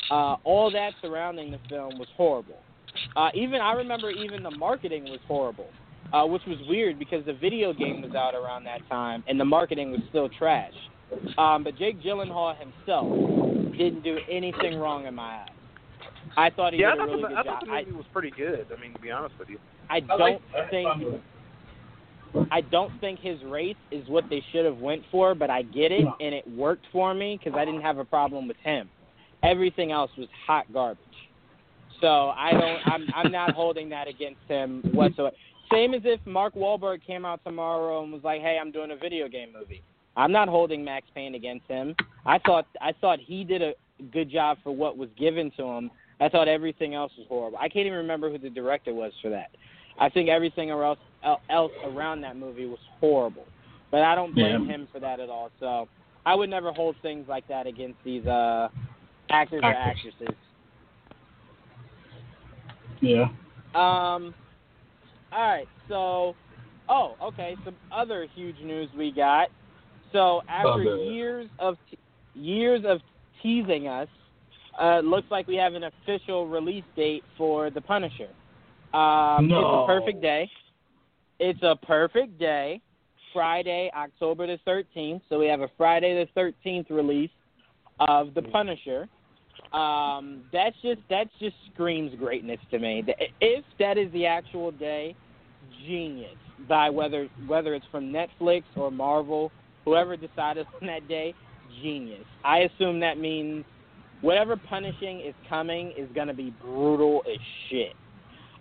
uh, 0.10 0.36
all 0.44 0.72
that 0.72 0.94
surrounding 1.02 1.52
the 1.52 1.60
film 1.70 1.98
was 2.00 2.08
horrible. 2.16 2.58
Uh, 3.16 3.30
even 3.36 3.62
I 3.62 3.74
remember 3.74 4.10
even 4.10 4.44
the 4.44 4.52
marketing 4.52 5.04
was 5.04 5.20
horrible, 5.28 5.70
uh, 6.14 6.26
which 6.26 6.42
was 6.48 6.58
weird 6.68 6.98
because 6.98 7.26
the 7.26 7.34
video 7.34 7.74
game 7.74 8.02
was 8.02 8.16
out 8.16 8.34
around 8.34 8.64
that 8.64 8.88
time 8.90 9.24
and 9.28 9.40
the 9.40 9.46
marketing 9.46 9.92
was 9.92 10.02
still 10.10 10.30
trash. 10.30 10.74
Um, 11.38 11.64
but 11.64 11.78
Jake 11.78 12.02
Gyllenhaal 12.02 12.56
himself 12.58 13.08
didn't 13.78 14.04
do 14.04 14.18
anything 14.30 14.78
wrong 14.78 15.06
in 15.06 15.16
my 15.16 15.44
eyes. 15.44 15.50
I 16.38 16.50
thought 16.52 16.74
he 16.74 16.80
yeah, 16.80 16.92
did 16.92 17.00
I 17.02 17.04
a 17.04 17.08
thought, 17.08 17.12
really 17.14 17.22
the, 17.24 17.28
good 17.30 17.38
I 17.38 17.44
job. 17.44 17.60
thought 17.60 17.66
the 17.66 17.72
movie 17.86 17.92
was 17.98 18.06
pretty 18.14 18.32
good. 18.32 18.68
I 18.76 18.80
mean, 18.82 18.94
to 18.94 19.00
be 19.00 19.12
honest 19.12 19.36
with 19.40 19.50
you. 19.50 19.58
I, 19.90 19.96
I 19.96 19.98
I 19.98 20.00
don't 20.02 20.20
like- 20.20 20.70
think 20.70 20.88
fun 20.88 21.04
with 21.06 21.14
it. 21.16 21.22
I 22.52 22.62
don't 22.62 22.92
think 23.00 23.20
his 23.20 23.42
race 23.44 23.78
is 23.90 24.08
what 24.10 24.26
they 24.30 24.44
should 24.52 24.66
have 24.66 24.78
went 24.78 25.02
for, 25.10 25.34
but 25.34 25.50
I 25.50 25.62
get 25.64 25.92
it 25.92 26.06
and 26.20 26.36
it 26.36 26.46
worked 26.56 26.86
for 26.92 27.14
me 27.14 27.40
because 27.42 27.58
I 27.58 27.66
didn't 27.66 27.82
have 27.82 27.98
a 27.98 28.06
problem 28.06 28.48
with 28.48 28.58
him. 28.58 28.90
Everything 29.44 29.92
else 29.92 30.12
was 30.18 30.28
hot 30.46 30.72
garbage. 30.72 31.00
So 32.02 32.30
I 32.30 32.52
don't. 32.52 32.80
I'm 32.86 33.08
I'm 33.16 33.32
not 33.32 33.54
holding 33.54 33.90
that 33.90 34.08
against 34.08 34.42
him 34.48 34.84
whatsoever. 34.94 35.36
Same 35.72 35.94
as 35.96 36.02
if 36.04 36.20
Mark 36.28 36.54
Wahlberg 36.54 37.00
came 37.06 37.26
out 37.26 37.40
tomorrow 37.44 38.04
and 38.04 38.12
was 38.14 38.24
like, 38.24 38.42
"Hey, 38.42 38.60
I'm 38.62 38.72
doing 38.72 38.92
a 38.92 38.96
video 38.98 39.28
game 39.28 39.50
movie." 39.58 39.82
I'm 40.16 40.32
not 40.32 40.48
holding 40.48 40.84
Max 40.84 41.08
Payne 41.16 41.34
against 41.34 41.68
him. 41.68 41.96
I 42.26 42.38
thought 42.40 42.68
I 42.82 42.92
thought 43.02 43.20
he 43.20 43.44
did 43.44 43.62
a 43.64 43.74
good 44.12 44.30
job 44.30 44.58
for 44.64 44.76
what 44.76 44.96
was 44.98 45.10
given 45.18 45.50
to 45.58 45.64
him. 45.64 45.90
I 46.20 46.30
thought 46.30 46.48
everything 46.48 46.96
else 46.96 47.12
was 47.18 47.28
horrible. 47.30 47.58
I 47.60 47.70
can't 47.70 47.86
even 47.86 47.98
remember 48.00 48.32
who 48.32 48.38
the 48.38 48.50
director 48.50 48.94
was 48.94 49.14
for 49.22 49.30
that. 49.30 49.50
I 50.00 50.10
think 50.10 50.30
everything 50.30 50.70
else 50.70 51.00
else 51.50 51.72
around 51.84 52.22
that 52.22 52.38
movie 52.38 52.66
was 52.66 52.80
horrible. 53.00 53.48
But 53.92 54.02
I 54.02 54.16
don't 54.16 54.34
blame 54.34 54.64
Yeah. 54.66 54.74
him 54.74 54.88
for 54.92 55.00
that 55.00 55.20
at 55.20 55.30
all. 55.30 55.52
So 55.60 55.88
I 56.26 56.36
would 56.36 56.50
never 56.50 56.72
hold 56.72 56.96
things 57.02 57.28
like 57.28 57.48
that 57.48 57.68
against 57.68 58.00
these 58.04 58.26
uh 58.26 58.70
actors 59.30 59.62
or 59.64 59.74
actresses. 59.74 60.36
Yeah. 63.02 63.26
Um, 63.76 64.34
all 65.32 65.48
right. 65.48 65.68
So, 65.88 66.36
oh, 66.90 67.16
okay. 67.22 67.58
Some 67.64 67.76
other 67.92 68.28
huge 68.34 68.60
news 68.60 68.90
we 68.98 69.12
got. 69.12 69.50
So 70.12 70.42
after 70.50 70.84
years 70.84 71.50
of 71.60 71.78
years 72.34 72.84
of 72.86 73.00
teasing 73.42 73.88
us, 73.88 74.08
uh, 74.80 75.00
looks 75.00 75.28
like 75.32 75.48
we 75.48 75.56
have 75.56 75.74
an 75.74 75.84
official 75.84 76.48
release 76.48 76.84
date 76.96 77.24
for 77.38 77.70
The 77.70 77.82
Punisher. 77.82 78.30
Um, 78.94 79.48
No. 79.48 79.60
It's 79.60 79.84
a 79.84 79.86
perfect 79.88 80.22
day. 80.22 80.50
It's 81.40 81.64
a 81.64 81.76
perfect 81.76 82.40
day. 82.40 82.82
Friday, 83.34 83.92
October 83.96 84.48
the 84.48 84.58
13th. 84.68 85.22
So 85.30 85.38
we 85.38 85.48
have 85.48 85.62
a 85.62 85.70
Friday 85.78 86.26
the 86.36 86.42
13th 86.66 86.90
release 86.90 87.30
of 88.00 88.34
The 88.34 88.42
Punisher. 88.42 89.08
Um, 89.74 90.44
that's 90.54 90.76
just 90.82 91.02
that 91.10 91.28
just 91.40 91.56
screams 91.74 92.16
greatness 92.18 92.60
to 92.72 92.80
me. 92.80 93.04
If 93.42 93.66
that 93.80 93.98
is 93.98 94.12
the 94.14 94.26
actual 94.26 94.72
day, 94.72 95.16
genius. 95.86 96.38
By 96.68 96.90
whether 96.90 97.28
whether 97.48 97.76
it's 97.76 97.86
from 97.92 98.12
Netflix 98.12 98.64
or 98.76 98.92
Marvel, 98.92 99.52
whoever 99.86 100.16
decided 100.16 100.66
on 100.82 100.88
that 100.88 101.08
day, 101.08 101.34
genius. 101.82 102.26
I 102.44 102.60
assume 102.60 103.00
that 103.02 103.20
means 103.20 103.66
whatever 104.22 104.56
punishing 104.56 105.22
is 105.22 105.34
coming 105.50 105.94
is 105.98 106.08
going 106.14 106.28
to 106.28 106.34
be 106.34 106.54
brutal 106.62 107.24
as 107.32 107.40
shit. 107.70 107.94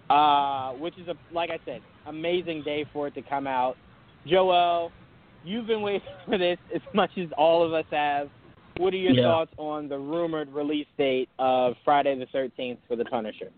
Uh, 0.08 0.70
which 0.74 0.96
is 0.98 1.08
a 1.08 1.16
like 1.32 1.50
I 1.50 1.58
said, 1.64 1.82
amazing 2.06 2.62
day 2.62 2.86
for 2.92 3.08
it 3.08 3.14
to 3.14 3.22
come 3.22 3.46
out. 3.46 3.76
Joel, 4.26 4.92
you've 5.44 5.66
been 5.66 5.82
waiting 5.82 6.00
for 6.26 6.38
this 6.38 6.58
as 6.74 6.82
much 6.94 7.10
as 7.16 7.28
all 7.36 7.64
of 7.64 7.72
us 7.72 7.84
have. 7.90 8.28
What 8.76 8.92
are 8.92 8.98
your 8.98 9.14
Yeah. 9.14 9.22
thoughts 9.22 9.52
on 9.56 9.88
the 9.88 9.98
rumored 9.98 10.52
release 10.52 10.86
date 10.98 11.28
of 11.38 11.74
Friday 11.84 12.16
the 12.16 12.26
13th 12.26 12.78
for 12.86 12.94
The 12.94 13.06
Punisher? 13.06 13.50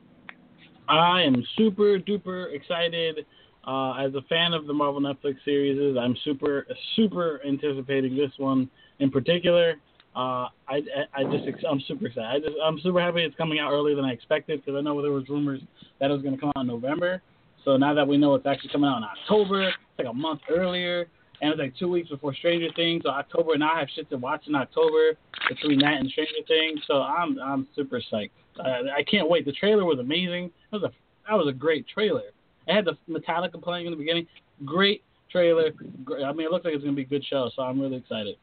I 0.88 1.22
am 1.22 1.44
super 1.56 1.98
duper 1.98 2.52
excited. 2.54 3.26
Uh, 3.66 3.92
as 3.94 4.14
a 4.14 4.22
fan 4.30 4.54
of 4.54 4.66
the 4.66 4.72
Marvel 4.72 5.00
Netflix 5.02 5.36
series, 5.44 5.98
I'm 5.98 6.16
super 6.24 6.66
super 6.96 7.40
anticipating 7.46 8.16
this 8.16 8.30
one 8.38 8.70
in 9.00 9.10
particular. 9.10 9.74
Uh, 10.18 10.48
I, 10.66 10.82
I 11.14 11.20
I 11.20 11.24
just 11.30 11.64
I'm 11.64 11.80
super 11.86 12.08
excited. 12.08 12.28
I 12.28 12.38
just 12.40 12.58
I'm 12.60 12.80
super 12.80 13.00
happy 13.00 13.22
it's 13.22 13.36
coming 13.36 13.60
out 13.60 13.70
earlier 13.70 13.94
than 13.94 14.04
I 14.04 14.10
expected 14.10 14.60
because 14.60 14.76
I 14.76 14.82
know 14.82 15.00
there 15.00 15.12
was 15.12 15.28
rumors 15.28 15.60
that 16.00 16.10
it 16.10 16.12
was 16.12 16.22
going 16.22 16.34
to 16.34 16.40
come 16.40 16.50
out 16.56 16.62
in 16.62 16.66
November. 16.66 17.22
So 17.64 17.76
now 17.76 17.94
that 17.94 18.08
we 18.08 18.16
know 18.16 18.34
it's 18.34 18.44
actually 18.44 18.70
coming 18.70 18.90
out 18.90 18.96
in 18.96 19.04
October, 19.04 19.68
it's 19.68 19.76
like 19.96 20.08
a 20.08 20.12
month 20.12 20.40
earlier, 20.50 21.06
and 21.40 21.52
it's 21.52 21.60
like 21.60 21.72
two 21.78 21.88
weeks 21.88 22.08
before 22.08 22.34
Stranger 22.34 22.66
Things. 22.74 23.04
So 23.04 23.10
October, 23.10 23.54
and 23.54 23.62
I 23.62 23.78
have 23.78 23.86
shit 23.94 24.10
to 24.10 24.16
watch 24.16 24.42
in 24.48 24.56
October 24.56 25.14
between 25.48 25.78
that 25.80 26.00
and 26.00 26.10
Stranger 26.10 26.42
Things. 26.48 26.80
So 26.88 26.94
I'm 26.94 27.38
I'm 27.38 27.68
super 27.76 28.02
psyched. 28.12 28.30
I, 28.58 28.98
I 28.98 29.02
can't 29.08 29.30
wait. 29.30 29.44
The 29.44 29.52
trailer 29.52 29.84
was 29.84 30.00
amazing. 30.00 30.50
That 30.72 30.80
was 30.80 30.90
a 30.90 31.30
that 31.30 31.36
was 31.36 31.46
a 31.46 31.56
great 31.56 31.86
trailer. 31.86 32.32
It 32.66 32.74
had 32.74 32.84
the 32.84 32.98
Metallica 33.08 33.62
playing 33.62 33.86
in 33.86 33.92
the 33.92 33.96
beginning. 33.96 34.26
Great 34.64 35.04
trailer. 35.30 35.70
Great, 36.04 36.24
I 36.24 36.32
mean, 36.32 36.46
it 36.46 36.50
looks 36.50 36.64
like 36.64 36.74
it's 36.74 36.82
gonna 36.82 36.96
be 36.96 37.02
a 37.02 37.04
good 37.04 37.24
show. 37.24 37.52
So 37.54 37.62
I'm 37.62 37.80
really 37.80 37.98
excited. 37.98 38.34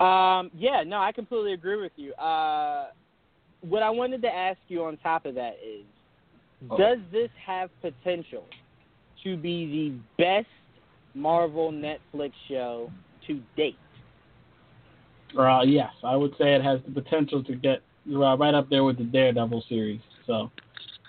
Um, 0.00 0.50
yeah, 0.56 0.84
no, 0.86 0.98
I 0.98 1.12
completely 1.12 1.52
agree 1.54 1.80
with 1.80 1.92
you. 1.96 2.14
Uh, 2.14 2.88
what 3.62 3.82
I 3.82 3.90
wanted 3.90 4.22
to 4.22 4.28
ask 4.28 4.58
you 4.68 4.84
on 4.84 4.96
top 4.98 5.26
of 5.26 5.34
that 5.34 5.56
is, 5.64 5.84
Oh. 6.70 6.76
does 6.76 6.98
this 7.12 7.30
have 7.44 7.70
potential 7.80 8.44
to 9.22 9.36
be 9.36 9.66
the 9.66 10.22
best 10.22 10.48
Marvel 11.14 11.72
Netflix 11.72 12.32
show 12.48 12.90
to 13.26 13.40
date? 13.56 13.78
Uh, 15.36 15.62
yes, 15.62 15.90
I 16.02 16.16
would 16.16 16.32
say 16.38 16.54
it 16.54 16.62
has 16.62 16.80
the 16.86 17.00
potential 17.00 17.42
to 17.44 17.54
get 17.54 17.82
uh, 18.12 18.36
right 18.36 18.54
up 18.54 18.68
there 18.70 18.84
with 18.84 18.98
the 18.98 19.04
Daredevil 19.04 19.64
series. 19.68 20.00
So 20.26 20.50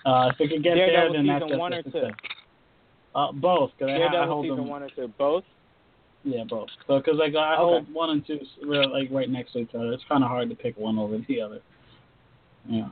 uh, 0.04 0.30
if 0.32 0.40
it 0.40 0.50
could 0.50 0.62
get 0.62 0.74
Daredevil 0.74 1.12
there, 1.12 1.22
then 1.22 1.26
that's 1.26 1.58
one 1.58 1.74
or 1.74 1.82
two? 1.82 2.08
Uh, 3.14 3.32
both. 3.32 3.70
Cause 3.78 3.88
I, 3.88 3.94
I 3.94 3.98
Daredevil 3.98 4.26
hold 4.26 4.44
season 4.44 4.56
them. 4.56 4.68
one 4.68 4.82
or 4.82 4.90
two, 4.90 5.08
both. 5.18 5.44
Yeah, 6.24 6.44
both. 6.48 6.68
So 6.86 6.98
because 6.98 7.16
like 7.18 7.34
I 7.34 7.54
Okay. 7.54 7.62
hold 7.62 7.94
one 7.94 8.10
and 8.10 8.26
two 8.26 8.40
real, 8.62 8.90
like 8.92 9.08
right 9.10 9.28
next 9.30 9.52
to 9.52 9.60
each 9.60 9.74
other. 9.74 9.92
It's 9.92 10.04
kind 10.08 10.22
of 10.22 10.28
hard 10.30 10.50
to 10.50 10.54
pick 10.56 10.76
one 10.76 10.98
over 10.98 11.18
the 11.26 11.40
other. 11.40 11.60
Yeah. 12.68 12.88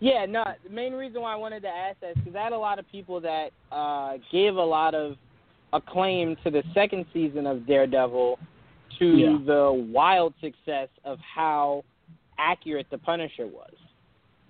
Yeah, 0.00 0.24
no. 0.26 0.42
The 0.64 0.70
main 0.70 0.94
reason 0.94 1.20
why 1.20 1.32
I 1.34 1.36
wanted 1.36 1.60
to 1.62 1.68
ask 1.68 2.00
that 2.00 2.12
is 2.12 2.16
because 2.24 2.34
I 2.34 2.42
had 2.42 2.52
a 2.52 2.58
lot 2.58 2.78
of 2.78 2.90
people 2.90 3.20
that 3.20 3.50
uh, 3.70 4.14
gave 4.32 4.56
a 4.56 4.64
lot 4.64 4.94
of 4.94 5.16
acclaim 5.74 6.36
to 6.42 6.50
the 6.50 6.62
second 6.72 7.04
season 7.12 7.46
of 7.46 7.66
Daredevil 7.66 8.38
to 8.98 9.04
Yeah. 9.06 9.38
the 9.44 9.88
wild 9.92 10.32
success 10.40 10.88
of 11.04 11.18
how 11.20 11.84
accurate 12.38 12.86
the 12.90 12.96
Punisher 12.98 13.46
was. 13.46 13.74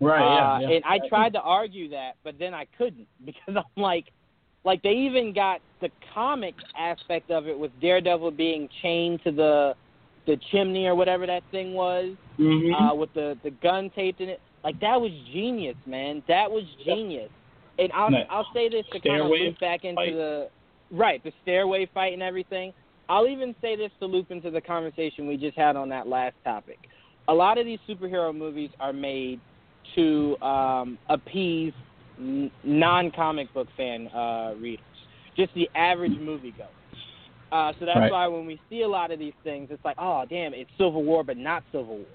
Right. 0.00 0.22
Uh, 0.22 0.60
yeah, 0.60 0.68
yeah. 0.68 0.76
And 0.76 0.84
I 0.84 1.06
tried 1.08 1.32
to 1.34 1.40
argue 1.40 1.88
that, 1.90 2.12
but 2.22 2.38
then 2.38 2.54
I 2.54 2.66
couldn't 2.78 3.08
because 3.24 3.56
I'm 3.56 3.82
like, 3.82 4.06
like 4.64 4.82
they 4.82 4.92
even 4.92 5.32
got 5.32 5.60
the 5.80 5.90
comic 6.14 6.54
aspect 6.78 7.30
of 7.30 7.46
it 7.48 7.58
with 7.58 7.70
Daredevil 7.80 8.32
being 8.32 8.68
chained 8.82 9.22
to 9.24 9.30
the 9.32 9.74
the 10.26 10.36
chimney 10.50 10.86
or 10.86 10.94
whatever 10.94 11.26
that 11.26 11.42
thing 11.50 11.72
was 11.72 12.14
Mhm. 12.38 12.72
uh, 12.74 12.94
with 12.94 13.12
the 13.14 13.38
the 13.42 13.50
gun 13.50 13.90
taped 13.90 14.20
in 14.20 14.28
it. 14.28 14.40
Like 14.62 14.78
that 14.80 15.00
was 15.00 15.10
genius, 15.32 15.76
man. 15.86 16.22
That 16.28 16.50
was 16.50 16.64
genius. 16.84 17.30
And 17.78 17.90
I'll 17.92 18.10
Nice. 18.10 18.26
I'll 18.28 18.46
say 18.52 18.68
this 18.68 18.86
to 18.92 19.00
kind 19.00 19.22
of 19.22 19.28
loop 19.28 19.58
back 19.58 19.84
into 19.84 19.96
fight. 19.96 20.14
the 20.14 20.48
right 20.90 21.22
the 21.24 21.32
stairway 21.42 21.86
fight 21.86 22.12
and 22.12 22.22
everything. 22.22 22.74
I'll 23.08 23.26
even 23.26 23.54
say 23.60 23.74
this 23.74 23.90
to 24.00 24.06
loop 24.06 24.30
into 24.30 24.50
the 24.50 24.60
conversation 24.60 25.26
we 25.26 25.36
just 25.36 25.56
had 25.56 25.74
on 25.76 25.88
that 25.88 26.06
last 26.06 26.36
topic. 26.44 26.78
A 27.28 27.34
lot 27.34 27.58
of 27.58 27.64
these 27.64 27.80
superhero 27.88 28.36
movies 28.36 28.70
are 28.78 28.92
made 28.92 29.40
to 29.94 30.36
um, 30.42 30.98
appease 31.08 31.72
n- 32.20 32.50
non-comic 32.62 33.52
book 33.52 33.68
fan 33.76 34.08
uh, 34.08 34.54
readers, 34.58 34.84
just 35.36 35.52
the 35.54 35.68
average 35.74 36.14
moviegoer. 36.18 36.68
Uh, 37.52 37.72
so 37.78 37.84
that's 37.86 37.98
Right. 37.98 38.10
why 38.12 38.26
when 38.28 38.46
we 38.46 38.60
see 38.68 38.82
a 38.82 38.88
lot 38.88 39.10
of 39.10 39.18
these 39.18 39.34
things, 39.42 39.68
it's 39.70 39.84
like, 39.84 39.96
oh, 39.98 40.24
damn, 40.28 40.54
it's 40.54 40.70
Civil 40.78 41.02
War, 41.02 41.24
but 41.24 41.36
not 41.36 41.64
Civil 41.72 41.98
War. 41.98 42.06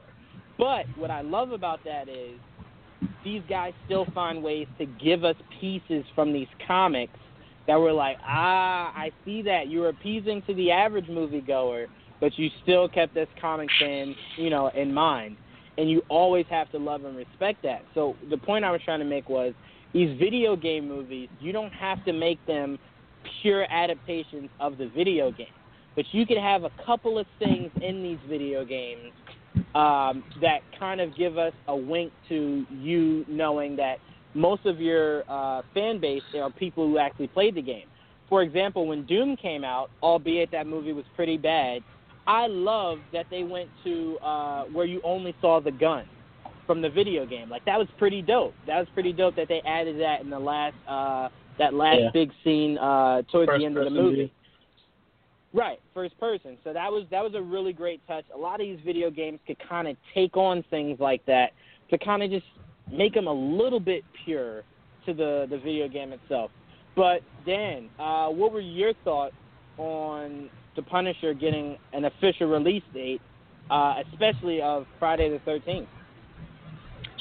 But 0.58 0.86
what 0.96 1.12
I 1.12 1.22
love 1.22 1.52
about 1.52 1.84
that 1.84 2.08
is 2.08 2.40
these 3.24 3.44
guys 3.50 3.74
still 3.84 4.08
find 4.14 4.42
ways 4.42 4.68
to 4.78 4.86
give 4.86 5.24
us 5.26 5.36
pieces 5.60 6.06
from 6.16 6.32
these 6.32 6.48
comics 6.66 7.20
that 7.68 7.76
were 7.76 7.92
like, 7.92 8.18
ah, 8.26 8.94
I 8.96 9.12
see 9.26 9.42
that 9.42 9.68
You're 9.68 9.90
appeasing 9.90 10.42
to 10.44 10.54
the 10.54 10.72
average 10.72 11.08
moviegoer, 11.08 11.88
but 12.22 12.38
you 12.38 12.50
still 12.62 12.88
kept 12.88 13.14
this 13.14 13.28
comic 13.42 13.70
fan, 13.80 14.16
you 14.38 14.50
know, 14.50 14.70
in 14.76 14.94
mind. 14.94 15.38
And 15.78 15.90
you 15.90 16.02
always 16.08 16.46
have 16.50 16.70
to 16.70 16.78
love 16.78 17.04
and 17.04 17.18
respect 17.18 17.62
that. 17.64 17.82
So 17.94 18.16
the 18.30 18.38
point 18.38 18.64
I 18.64 18.72
was 18.72 18.80
trying 18.86 19.00
to 19.00 19.06
make 19.06 19.28
was 19.28 19.54
these 19.96 20.20
video 20.20 20.58
game 20.58 20.90
movies, 20.90 21.30
you 21.40 21.54
don't 21.54 21.72
have 21.72 22.04
to 22.04 22.12
make 22.12 22.46
them 22.46 22.78
pure 23.42 23.66
adaptations 23.72 24.50
of 24.60 24.78
the 24.78 24.90
video 24.90 25.32
game. 25.32 25.48
But 25.96 26.04
you 26.12 26.26
could 26.26 26.38
have 26.38 26.66
a 26.66 26.72
couple 26.86 27.18
of 27.18 27.26
things 27.40 27.72
in 27.82 28.04
these 28.04 28.18
video 28.30 28.66
games 28.66 29.14
um, 29.74 30.22
that 30.42 30.60
kind 30.78 31.00
of 31.00 31.16
give 31.16 31.38
us 31.38 31.54
a 31.70 31.76
wink 31.76 32.12
to 32.28 32.66
you 32.70 33.26
knowing 33.30 33.78
that 33.78 34.00
most 34.34 34.66
of 34.66 34.82
your 34.82 35.24
uh, 35.30 35.62
fan 35.74 36.02
base 36.02 36.24
are 36.36 36.52
people 36.52 36.86
who 36.86 36.98
actually 36.98 37.28
played 37.28 37.56
the 37.56 37.62
game. 37.62 37.88
For 38.28 38.42
example, 38.42 38.88
when 38.88 39.06
Doom 39.06 39.38
came 39.38 39.64
out, 39.64 39.90
albeit 40.04 40.52
that 40.52 40.68
movie 40.68 40.92
was 40.92 41.06
pretty 41.16 41.38
bad, 41.38 41.84
I 42.28 42.48
loved 42.48 43.02
that 43.14 43.28
they 43.32 43.44
went 43.44 43.70
to 43.86 44.18
uh, 44.18 44.64
where 44.66 44.86
you 44.86 45.00
only 45.06 45.34
saw 45.40 45.62
the 45.62 45.72
gun. 45.72 46.06
From 46.66 46.82
the 46.82 46.90
video 46.90 47.26
game. 47.26 47.50
Like 47.50 47.66
that 47.66 47.78
was 47.78 47.88
pretty 47.98 48.22
dope. 48.22 48.54
That 48.68 48.80
was 48.80 48.88
pretty 48.94 49.14
dope 49.14 49.36
that 49.36 49.48
they 49.48 49.62
added 49.62 50.00
that 50.00 50.22
in 50.22 50.30
the 50.30 50.40
last 50.40 50.76
uh 50.88 51.30
that 51.58 51.74
last 51.74 52.00
Yeah. 52.00 52.10
big 52.14 52.32
scene 52.44 52.78
uh 52.78 53.22
towards 53.32 53.48
First 53.50 53.60
the 53.60 53.66
end 53.66 53.78
of 53.78 53.86
the 53.86 53.90
movie. 53.90 54.16
view. 54.16 54.30
Right, 55.54 55.80
first 55.94 56.20
person. 56.20 56.58
So 56.66 56.74
that 56.74 56.92
was 56.92 57.06
that 57.12 57.24
was 57.24 57.34
a 57.34 57.42
really 57.42 57.72
great 57.72 58.06
touch. 58.08 58.26
A 58.34 58.38
lot 58.38 58.56
of 58.60 58.68
these 58.68 58.80
video 58.86 59.10
games 59.10 59.40
could 59.48 59.58
kind 59.70 59.88
of 59.88 59.96
take 60.14 60.36
on 60.36 60.64
things 60.70 61.00
like 61.00 61.26
that 61.28 61.52
to 61.92 61.98
kind 61.98 62.24
of 62.24 62.30
just 62.30 62.46
make 62.92 63.14
them 63.14 63.28
a 63.28 63.34
little 63.34 63.80
bit 63.80 64.04
pure 64.26 64.64
to 65.06 65.14
the 65.14 65.48
the 65.50 65.58
video 65.58 65.88
game 65.88 66.12
itself. 66.12 66.52
But 66.96 67.22
Dan, 67.46 67.90
uh, 68.00 68.28
what 68.30 68.52
were 68.52 68.60
your 68.62 68.94
thoughts 69.06 69.36
on 69.78 70.50
the 70.76 70.82
Punisher 70.82 71.34
getting 71.34 71.78
an 71.94 72.06
official 72.06 72.48
release 72.48 72.84
date, 72.94 73.22
uh, 73.70 73.96
especially 74.12 74.62
of 74.62 74.86
Friday 75.00 75.30
the 75.30 75.40
Thirteenth? 75.40 75.88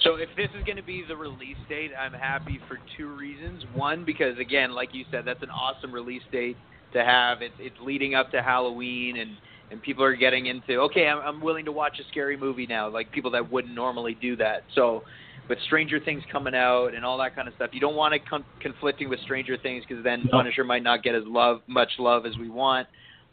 So 0.04 0.16
if 0.16 0.28
this 0.36 0.48
is 0.56 0.64
going 0.64 0.76
to 0.76 0.82
be 0.82 1.02
the 1.06 1.16
release 1.16 1.56
date, 1.68 1.90
I'm 1.98 2.12
happy 2.12 2.60
for 2.68 2.78
two 2.96 3.08
reasons. 3.16 3.64
One, 3.74 4.04
because 4.04 4.38
again, 4.38 4.72
like 4.72 4.90
you 4.92 5.04
said, 5.10 5.24
that's 5.24 5.42
an 5.42 5.50
awesome 5.50 5.92
release 5.92 6.22
date 6.30 6.56
to 6.92 7.02
have. 7.04 7.42
It's 7.42 7.54
it's 7.58 7.76
leading 7.80 8.14
up 8.14 8.30
to 8.32 8.42
Halloween, 8.42 9.16
and 9.16 9.30
and 9.70 9.82
people 9.82 10.04
are 10.04 10.14
getting 10.14 10.46
into 10.46 10.80
okay, 10.82 11.06
I'm 11.08 11.18
I'm 11.18 11.40
willing 11.40 11.64
to 11.64 11.72
watch 11.72 11.98
a 12.00 12.08
scary 12.10 12.36
movie 12.36 12.66
now, 12.66 12.88
like 12.88 13.10
people 13.12 13.30
that 13.32 13.50
wouldn't 13.50 13.74
normally 13.74 14.14
do 14.20 14.36
that. 14.36 14.64
So 14.74 15.02
with 15.48 15.58
Stranger 15.66 16.00
Things 16.00 16.22
coming 16.30 16.54
out 16.54 16.94
and 16.94 17.04
all 17.04 17.18
that 17.18 17.34
kind 17.34 17.48
of 17.48 17.54
stuff, 17.54 17.70
you 17.72 17.80
don't 17.80 17.96
want 17.96 18.14
it 18.14 18.28
con- 18.28 18.44
conflicting 18.60 19.08
with 19.08 19.20
Stranger 19.20 19.56
Things 19.56 19.84
because 19.88 20.04
then 20.04 20.22
No. 20.24 20.30
Punisher 20.30 20.64
might 20.64 20.82
not 20.82 21.02
get 21.02 21.14
as 21.14 21.24
love 21.26 21.60
much 21.66 21.90
love 21.98 22.26
as 22.26 22.36
we 22.38 22.48
want. 22.48 22.86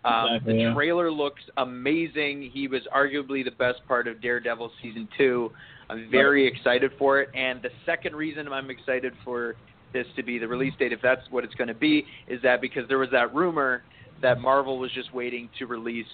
Um, 0.04 0.28
Exactly, 0.30 0.54
the 0.54 0.60
yeah. 0.62 0.74
trailer 0.74 1.12
looks 1.12 1.42
amazing. 1.58 2.50
He 2.52 2.68
was 2.68 2.82
arguably 2.96 3.46
the 3.46 3.52
best 3.52 3.86
part 3.88 4.08
of 4.08 4.22
Daredevil 4.22 4.72
season 4.82 5.08
two. 5.18 5.52
I'm 5.92 6.10
very 6.10 6.48
excited 6.48 6.92
for 6.98 7.20
it. 7.20 7.30
And 7.36 7.62
the 7.62 7.70
second 7.86 8.16
reason 8.16 8.48
I'm 8.48 8.70
excited 8.70 9.14
for 9.26 9.56
this 9.94 10.08
to 10.16 10.24
be 10.24 10.40
the 10.40 10.48
release 10.48 10.74
date, 10.80 10.94
if 10.94 11.02
that's 11.02 11.22
what 11.30 11.44
it's 11.44 11.56
going 11.56 11.68
to 11.68 11.74
be, 11.74 12.06
is 12.28 12.42
that 12.44 12.62
because 12.62 12.88
there 12.88 12.98
was 12.98 13.10
that 13.12 13.34
rumor 13.36 13.84
that 14.22 14.40
Marvel 14.40 14.80
was 14.80 14.92
just 14.94 15.14
waiting 15.14 15.50
to 15.60 15.66
release 15.66 16.06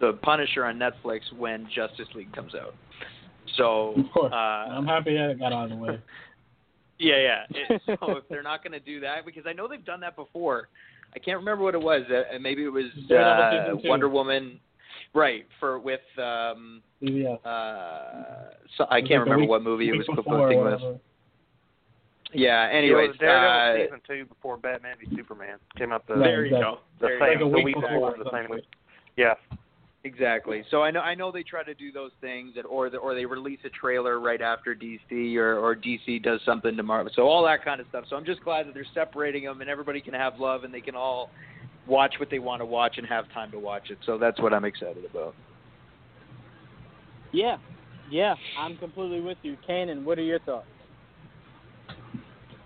the 0.00 0.14
Punisher 0.22 0.64
on 0.64 0.78
Netflix 0.78 1.20
when 1.36 1.68
Justice 1.74 2.08
League 2.14 2.32
comes 2.32 2.54
out. 2.54 2.74
So, 3.56 3.94
uh, 4.16 4.34
I'm 4.34 4.86
happy 4.86 5.14
that 5.14 5.30
it 5.30 5.38
got 5.38 5.52
out 5.52 5.64
of 5.64 5.70
the 5.70 5.76
way. 5.76 6.00
yeah, 6.98 7.16
yeah. 7.16 7.58
It, 7.68 7.82
so 8.00 8.16
if 8.16 8.24
they're 8.28 8.42
not 8.42 8.64
going 8.64 8.72
to 8.72 8.80
do 8.80 9.00
that, 9.00 9.24
because 9.24 9.44
I 9.46 9.52
know 9.52 9.68
they've 9.68 9.84
done 9.84 10.00
that 10.00 10.16
before. 10.16 10.68
I 11.14 11.18
can't 11.18 11.38
remember 11.38 11.64
what 11.64 11.74
it 11.74 11.82
was. 11.82 12.02
Uh, 12.08 12.38
maybe 12.40 12.64
it 12.64 12.68
was 12.68 12.86
uh. 13.10 13.76
Wonder 13.84 14.08
Woman, 14.08 14.60
right? 15.14 15.46
For 15.58 15.78
with 15.78 16.00
um, 16.18 16.82
Yeah. 17.00 17.34
uh, 17.44 18.50
so 18.76 18.86
I 18.90 19.00
can't 19.00 19.20
remember 19.24 19.40
week- 19.40 19.48
what 19.50 19.62
movie 19.62 19.88
it 19.88 19.92
week 19.92 20.06
was 20.08 20.16
before 20.16 20.34
or 20.34 20.48
conflicting 20.50 20.64
with. 20.64 20.72
whatever. 20.74 21.00
Yeah. 22.32 22.68
it 22.68 22.74
Anyways, 22.76 23.08
was 23.08 23.16
Daredevil 23.18 23.82
uh, 23.82 23.84
season 23.86 24.00
two 24.06 24.24
before 24.26 24.56
Batman 24.56 24.96
v 25.00 25.16
Superman 25.16 25.58
came 25.76 25.92
out 25.92 26.06
the 26.06 26.14
Right, 26.14 26.24
there 26.24 26.44
you 26.46 26.56
exactly. 26.56 26.76
go. 26.76 26.78
the 27.00 27.06
There 27.06 27.14
you 27.14 27.32
same 27.32 27.38
go. 27.40 27.44
The 27.50 27.56
week 27.56 27.64
week 27.64 27.74
before, 27.76 28.12
before 28.12 28.24
the 28.24 28.30
same 28.30 28.50
week. 28.50 28.64
Yeah. 29.16 29.34
Exactly. 30.02 30.64
So 30.70 30.82
I 30.82 30.90
know 30.90 31.00
I 31.00 31.14
know 31.14 31.30
they 31.30 31.42
try 31.42 31.62
to 31.62 31.74
do 31.74 31.92
those 31.92 32.12
things, 32.22 32.54
that, 32.54 32.62
or 32.62 32.88
the, 32.88 32.96
or 32.96 33.14
they 33.14 33.26
release 33.26 33.58
a 33.66 33.68
trailer 33.68 34.18
right 34.18 34.40
after 34.40 34.74
DC, 34.74 35.36
or 35.36 35.58
or 35.58 35.76
DC 35.76 36.22
does 36.22 36.40
something 36.46 36.74
to 36.74 36.82
Marvel. 36.82 37.12
So 37.14 37.24
all 37.28 37.44
that 37.44 37.62
kind 37.62 37.82
of 37.82 37.86
stuff. 37.88 38.04
So 38.08 38.16
I'm 38.16 38.24
just 38.24 38.42
glad 38.42 38.66
that 38.66 38.72
they're 38.72 38.86
separating 38.94 39.44
them, 39.44 39.60
and 39.60 39.68
everybody 39.68 40.00
can 40.00 40.14
have 40.14 40.38
love, 40.40 40.64
and 40.64 40.72
they 40.72 40.80
can 40.80 40.94
all 40.94 41.28
watch 41.90 42.14
what 42.18 42.30
they 42.30 42.38
want 42.38 42.62
to 42.62 42.66
watch 42.66 42.94
and 42.96 43.06
have 43.06 43.30
time 43.34 43.50
to 43.50 43.58
watch 43.58 43.90
it. 43.90 43.98
So 44.06 44.16
that's 44.16 44.40
what 44.40 44.54
I'm 44.54 44.64
excited 44.64 45.04
about. 45.10 45.34
Yeah, 47.32 47.56
yeah, 48.10 48.34
I'm 48.58 48.76
completely 48.78 49.20
with 49.20 49.38
you, 49.42 49.56
Kanan. 49.68 50.04
What 50.04 50.18
are 50.18 50.22
your 50.22 50.38
thoughts? 50.40 50.66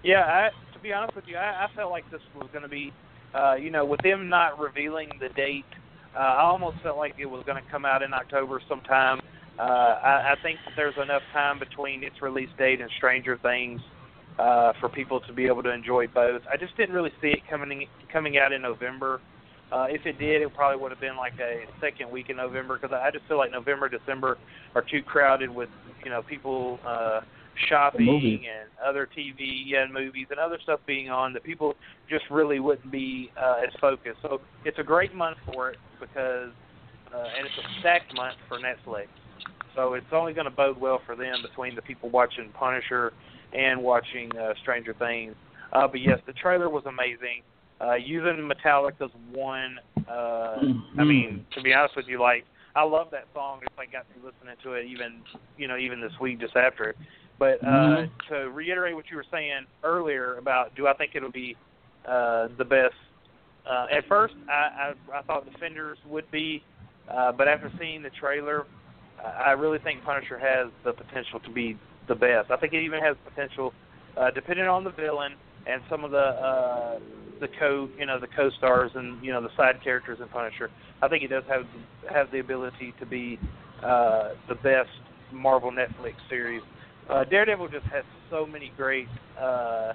Yeah, 0.02 0.20
I, 0.20 0.50
to 0.74 0.78
be 0.80 0.92
honest 0.92 1.16
with 1.16 1.24
you, 1.26 1.36
I, 1.36 1.64
I 1.64 1.66
felt 1.74 1.90
like 1.90 2.08
this 2.10 2.20
was 2.34 2.48
going 2.52 2.62
to 2.62 2.68
be, 2.68 2.92
uh, 3.34 3.54
you 3.54 3.70
know, 3.70 3.84
with 3.84 4.00
them 4.02 4.28
not 4.28 4.58
revealing 4.58 5.10
the 5.20 5.30
date, 5.30 5.64
uh, 6.14 6.20
I 6.20 6.42
almost 6.42 6.76
felt 6.82 6.96
like 6.96 7.14
it 7.18 7.26
was 7.26 7.42
going 7.44 7.62
to 7.62 7.70
come 7.70 7.84
out 7.84 8.02
in 8.02 8.12
October 8.14 8.60
sometime. 8.68 9.20
Uh, 9.58 9.62
I, 9.62 10.32
I 10.32 10.34
think 10.42 10.58
that 10.64 10.74
there's 10.76 10.94
enough 11.02 11.22
time 11.32 11.58
between 11.58 12.04
its 12.04 12.20
release 12.22 12.50
date 12.58 12.80
and 12.80 12.90
Stranger 12.98 13.38
Things 13.42 13.80
uh, 14.38 14.72
for 14.80 14.88
people 14.88 15.20
to 15.20 15.32
be 15.32 15.46
able 15.46 15.62
to 15.62 15.72
enjoy 15.72 16.06
both. 16.08 16.42
I 16.52 16.56
just 16.56 16.76
didn't 16.76 16.94
really 16.94 17.12
see 17.20 17.28
it 17.28 17.40
coming 17.48 17.86
coming 18.12 18.38
out 18.38 18.52
in 18.52 18.62
November. 18.62 19.20
Uh, 19.72 19.86
if 19.88 20.04
it 20.06 20.18
did, 20.18 20.42
it 20.42 20.54
probably 20.54 20.80
would 20.80 20.92
have 20.92 21.00
been 21.00 21.16
like 21.16 21.34
a 21.40 21.64
second 21.80 22.10
week 22.10 22.30
in 22.30 22.36
November 22.36 22.78
because 22.78 22.94
I 22.94 23.10
just 23.10 23.26
feel 23.26 23.38
like 23.38 23.50
November, 23.50 23.88
December 23.88 24.38
are 24.74 24.82
too 24.82 25.02
crowded 25.02 25.50
with 25.50 25.68
you 26.04 26.10
know 26.10 26.22
people 26.22 26.78
uh, 26.86 27.20
shopping 27.68 28.44
and 28.44 28.68
other 28.84 29.08
TV 29.16 29.76
and 29.76 29.92
movies 29.92 30.26
and 30.30 30.38
other 30.38 30.58
stuff 30.62 30.80
being 30.86 31.10
on 31.10 31.32
that 31.32 31.44
people 31.44 31.74
just 32.08 32.24
really 32.30 32.60
wouldn't 32.60 32.90
be 32.90 33.30
uh, 33.40 33.62
as 33.66 33.72
focused. 33.80 34.18
So 34.22 34.40
it's 34.64 34.78
a 34.78 34.82
great 34.82 35.14
month 35.14 35.38
for 35.52 35.70
it 35.70 35.78
because 36.00 36.50
uh, 37.14 37.28
and 37.36 37.46
it's 37.46 37.56
a 37.58 37.80
stacked 37.80 38.14
month 38.14 38.36
for 38.48 38.58
Netflix. 38.58 39.06
So 39.74 39.94
it's 39.94 40.06
only 40.12 40.32
going 40.32 40.44
to 40.44 40.50
bode 40.50 40.80
well 40.80 41.00
for 41.04 41.16
them 41.16 41.42
between 41.42 41.74
the 41.74 41.82
people 41.82 42.10
watching 42.10 42.50
Punisher 42.52 43.12
and 43.54 43.82
watching 43.82 44.30
uh, 44.36 44.52
Stranger 44.62 44.94
Things. 44.94 45.34
Uh, 45.72 45.86
but 45.88 46.00
yes, 46.00 46.18
the 46.26 46.32
trailer 46.34 46.68
was 46.68 46.84
amazing. 46.86 47.42
Uh, 47.80 47.94
using 47.94 48.48
Metallica's 48.48 49.10
one, 49.32 49.78
uh, 50.08 50.62
I 50.98 51.04
mean, 51.04 51.44
to 51.54 51.62
be 51.62 51.72
honest 51.72 51.96
with 51.96 52.06
you, 52.06 52.20
like 52.20 52.44
I 52.76 52.82
love 52.84 53.08
that 53.10 53.24
song. 53.34 53.60
It's 53.62 53.76
like 53.76 53.92
got 53.92 54.06
me 54.10 54.16
listening 54.24 54.56
to 54.62 54.74
it 54.74 54.86
even, 54.86 55.22
you 55.56 55.68
know, 55.68 55.76
even 55.76 56.00
this 56.00 56.12
week 56.20 56.40
just 56.40 56.56
after. 56.56 56.90
it. 56.90 56.96
But 57.38 57.62
uh, 57.64 58.06
Mhm. 58.06 58.10
to 58.28 58.50
reiterate 58.50 58.94
what 58.94 59.10
you 59.10 59.16
were 59.16 59.26
saying 59.30 59.66
earlier 59.82 60.38
about, 60.38 60.74
do 60.76 60.86
I 60.86 60.92
think 60.94 61.12
it'll 61.14 61.32
be 61.32 61.56
uh, 62.06 62.48
the 62.58 62.64
best? 62.64 62.94
Uh, 63.66 63.86
at 63.90 64.06
first, 64.06 64.34
I, 64.48 64.94
I 65.12 65.18
I 65.18 65.22
thought 65.22 65.50
Defenders 65.50 65.98
would 66.06 66.30
be, 66.30 66.62
uh, 67.08 67.32
but 67.32 67.48
after 67.48 67.70
seeing 67.78 68.02
the 68.02 68.10
trailer, 68.10 68.66
I 69.24 69.50
I 69.50 69.50
really 69.52 69.78
think 69.78 70.04
Punisher 70.04 70.38
has 70.38 70.70
the 70.84 70.92
potential 70.92 71.40
to 71.40 71.50
be 71.50 71.76
the 72.08 72.14
best. 72.14 72.50
I 72.50 72.56
think 72.56 72.72
it 72.72 72.82
even 72.82 73.00
has 73.00 73.16
potential, 73.24 73.72
uh, 74.16 74.30
depending 74.30 74.66
on 74.66 74.84
the 74.84 74.90
villain 74.90 75.34
and 75.66 75.82
some 75.88 76.04
of 76.04 76.10
the 76.10 76.18
uh, 76.18 76.98
the 77.40 77.48
co 77.58 77.88
you 77.98 78.06
know 78.06 78.20
the 78.20 78.28
co-stars 78.28 78.90
and 78.94 79.22
you 79.24 79.32
know 79.32 79.42
the 79.42 79.54
side 79.56 79.82
characters 79.82 80.18
in 80.20 80.28
Punisher. 80.28 80.70
I 81.02 81.08
think 81.08 81.22
it 81.22 81.28
does 81.28 81.44
have 81.48 81.64
have 82.12 82.30
the 82.30 82.40
ability 82.40 82.94
to 83.00 83.06
be 83.06 83.38
uh, 83.82 84.30
the 84.48 84.54
best 84.56 84.90
Marvel 85.32 85.70
Netflix 85.70 86.14
series. 86.28 86.62
Uh, 87.08 87.24
Daredevil 87.24 87.68
just 87.68 87.84
has 87.86 88.04
so 88.30 88.46
many 88.46 88.72
great 88.76 89.08
uh, 89.38 89.92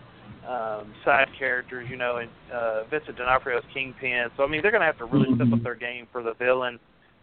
um, 0.47 0.93
side 1.03 1.27
characters, 1.37 1.87
you 1.89 1.97
know, 1.97 2.17
and 2.17 2.29
uh, 2.53 2.83
Vincent 2.89 3.17
D'Onofrio's 3.17 3.63
Kingpin. 3.73 4.27
So 4.37 4.43
I 4.43 4.47
mean, 4.47 4.61
they're 4.61 4.71
going 4.71 4.81
to 4.81 4.87
have 4.87 4.97
to 4.99 5.05
really 5.05 5.33
step 5.35 5.47
up 5.51 5.63
their 5.63 5.75
game 5.75 6.07
for 6.11 6.21
the 6.21 6.33
villain 6.35 6.79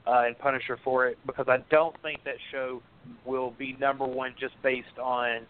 uh, 0.07 0.25
and 0.27 0.39
Punisher 0.39 0.79
for 0.85 1.07
it 1.07 1.19
because 1.27 1.47
I 1.49 1.59
don't 1.71 1.95
think 2.03 2.23
that 2.25 2.37
show 2.53 2.83
will 3.25 3.53
be 3.59 3.77
number 3.81 4.07
one 4.07 4.35
just 4.39 4.55
based 4.63 4.99
on 5.03 5.41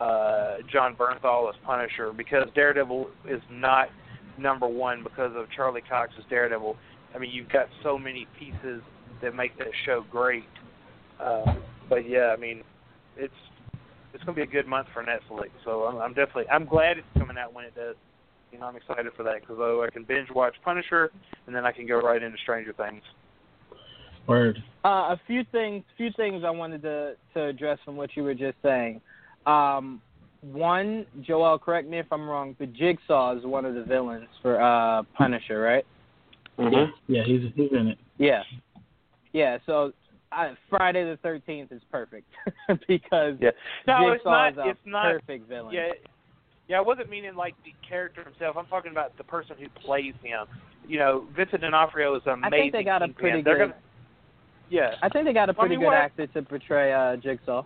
uh, 0.00 0.56
Jon 0.70 0.96
Bernthal 0.96 1.48
as 1.48 1.54
Punisher 1.64 2.12
because 2.12 2.48
Daredevil 2.54 3.08
is 3.28 3.40
not 3.50 3.88
number 4.38 4.66
one 4.66 5.02
because 5.02 5.32
of 5.36 5.46
Charlie 5.54 5.82
Cox's 5.88 6.24
Daredevil. 6.28 6.76
I 7.14 7.18
mean, 7.18 7.30
you've 7.30 7.50
got 7.50 7.66
so 7.82 7.98
many 7.98 8.26
pieces 8.38 8.82
that 9.20 9.34
make 9.34 9.56
that 9.58 9.68
show 9.84 10.04
great. 10.10 10.44
Uh, 11.20 11.54
but 11.88 12.08
yeah, 12.08 12.34
I 12.36 12.36
mean, 12.36 12.62
it's 13.16 13.32
it's 14.14 14.22
going 14.24 14.36
to 14.36 14.44
be 14.44 14.48
a 14.48 14.52
good 14.52 14.66
month 14.66 14.88
for 14.92 15.02
Netflix. 15.02 15.50
So 15.64 15.84
I'm, 15.84 15.98
I'm 15.98 16.14
definitely 16.14 16.48
I'm 16.50 16.64
glad 16.64 16.98
it's 16.98 17.06
coming 17.18 17.38
out 17.38 17.52
when 17.52 17.64
it 17.64 17.74
does. 17.74 17.96
You 18.50 18.58
know, 18.58 18.66
I'm 18.66 18.76
excited 18.76 19.10
for 19.16 19.22
that 19.22 19.40
because 19.40 19.56
I 19.58 19.90
can 19.92 20.04
binge 20.04 20.28
watch 20.34 20.54
Punisher 20.62 21.10
and 21.46 21.56
then 21.56 21.64
I 21.64 21.72
can 21.72 21.86
go 21.86 22.00
right 22.00 22.22
into 22.22 22.36
Stranger 22.38 22.74
Things. 22.74 23.02
Word. 24.26 24.62
Uh, 24.84 24.88
a 25.14 25.20
few 25.26 25.44
things, 25.52 25.84
few 25.96 26.10
things 26.16 26.42
I 26.44 26.50
wanted 26.50 26.82
to 26.82 27.14
to 27.34 27.44
address 27.44 27.78
from 27.84 27.96
what 27.96 28.10
you 28.16 28.22
were 28.24 28.34
just 28.34 28.56
saying. 28.62 29.00
Um, 29.46 30.00
one, 30.40 31.06
Joel, 31.22 31.58
correct 31.58 31.88
me 31.88 31.98
if 31.98 32.06
I'm 32.12 32.28
wrong, 32.28 32.56
but 32.58 32.72
Jigsaw 32.72 33.36
is 33.38 33.44
one 33.44 33.64
of 33.64 33.74
the 33.74 33.84
villains 33.84 34.26
for 34.42 34.60
uh, 34.60 35.02
Punisher, 35.16 35.60
right? 35.60 35.86
Yeah, 36.58 36.86
yeah, 37.06 37.22
he's 37.24 37.42
he's 37.54 37.70
in 37.72 37.88
it. 37.88 37.98
Yeah, 38.18 38.42
yeah. 39.32 39.58
So 39.66 39.92
I, 40.32 40.54
Friday 40.68 41.04
the 41.04 41.16
Thirteenth 41.22 41.72
is 41.72 41.80
perfect 41.90 42.26
because 42.88 43.34
Yeah. 43.40 43.50
No, 43.86 44.10
it's 44.12 44.20
Jigsaw 44.22 44.30
not. 44.30 44.52
is 44.52 44.58
a 44.58 44.68
It's 44.70 44.80
not. 44.84 45.12
perfect 45.12 45.48
villain. 45.48 45.74
Yeah, 45.74 45.92
yeah. 46.68 46.78
I 46.78 46.80
wasn't 46.80 47.08
meaning 47.08 47.34
like 47.34 47.54
the 47.64 47.72
character 47.88 48.24
himself. 48.24 48.56
I'm 48.56 48.66
talking 48.66 48.90
about 48.92 49.16
the 49.16 49.24
person 49.24 49.56
who 49.58 49.68
plays 49.80 50.14
him. 50.22 50.46
You 50.86 50.98
know, 50.98 51.26
Vincent 51.36 51.60
D'Onofrio 51.62 52.16
is 52.16 52.22
amazing. 52.26 52.44
I 52.44 52.50
think 52.50 52.72
they 52.72 52.82
got 52.82 53.02
a 53.02 53.08
pretty 53.08 53.42
good. 53.42 53.58
Gonna, 53.58 53.74
yeah, 54.72 54.94
I 55.02 55.08
think 55.08 55.26
they 55.26 55.32
got 55.32 55.48
a 55.48 55.52
Well, 55.52 55.58
I 55.58 55.68
pretty 55.68 55.76
mean, 55.76 55.80
good 55.80 55.86
what- 55.86 55.96
actor 55.96 56.26
to 56.26 56.42
portray 56.42 56.92
uh, 56.92 57.16
Jigsaw. 57.16 57.64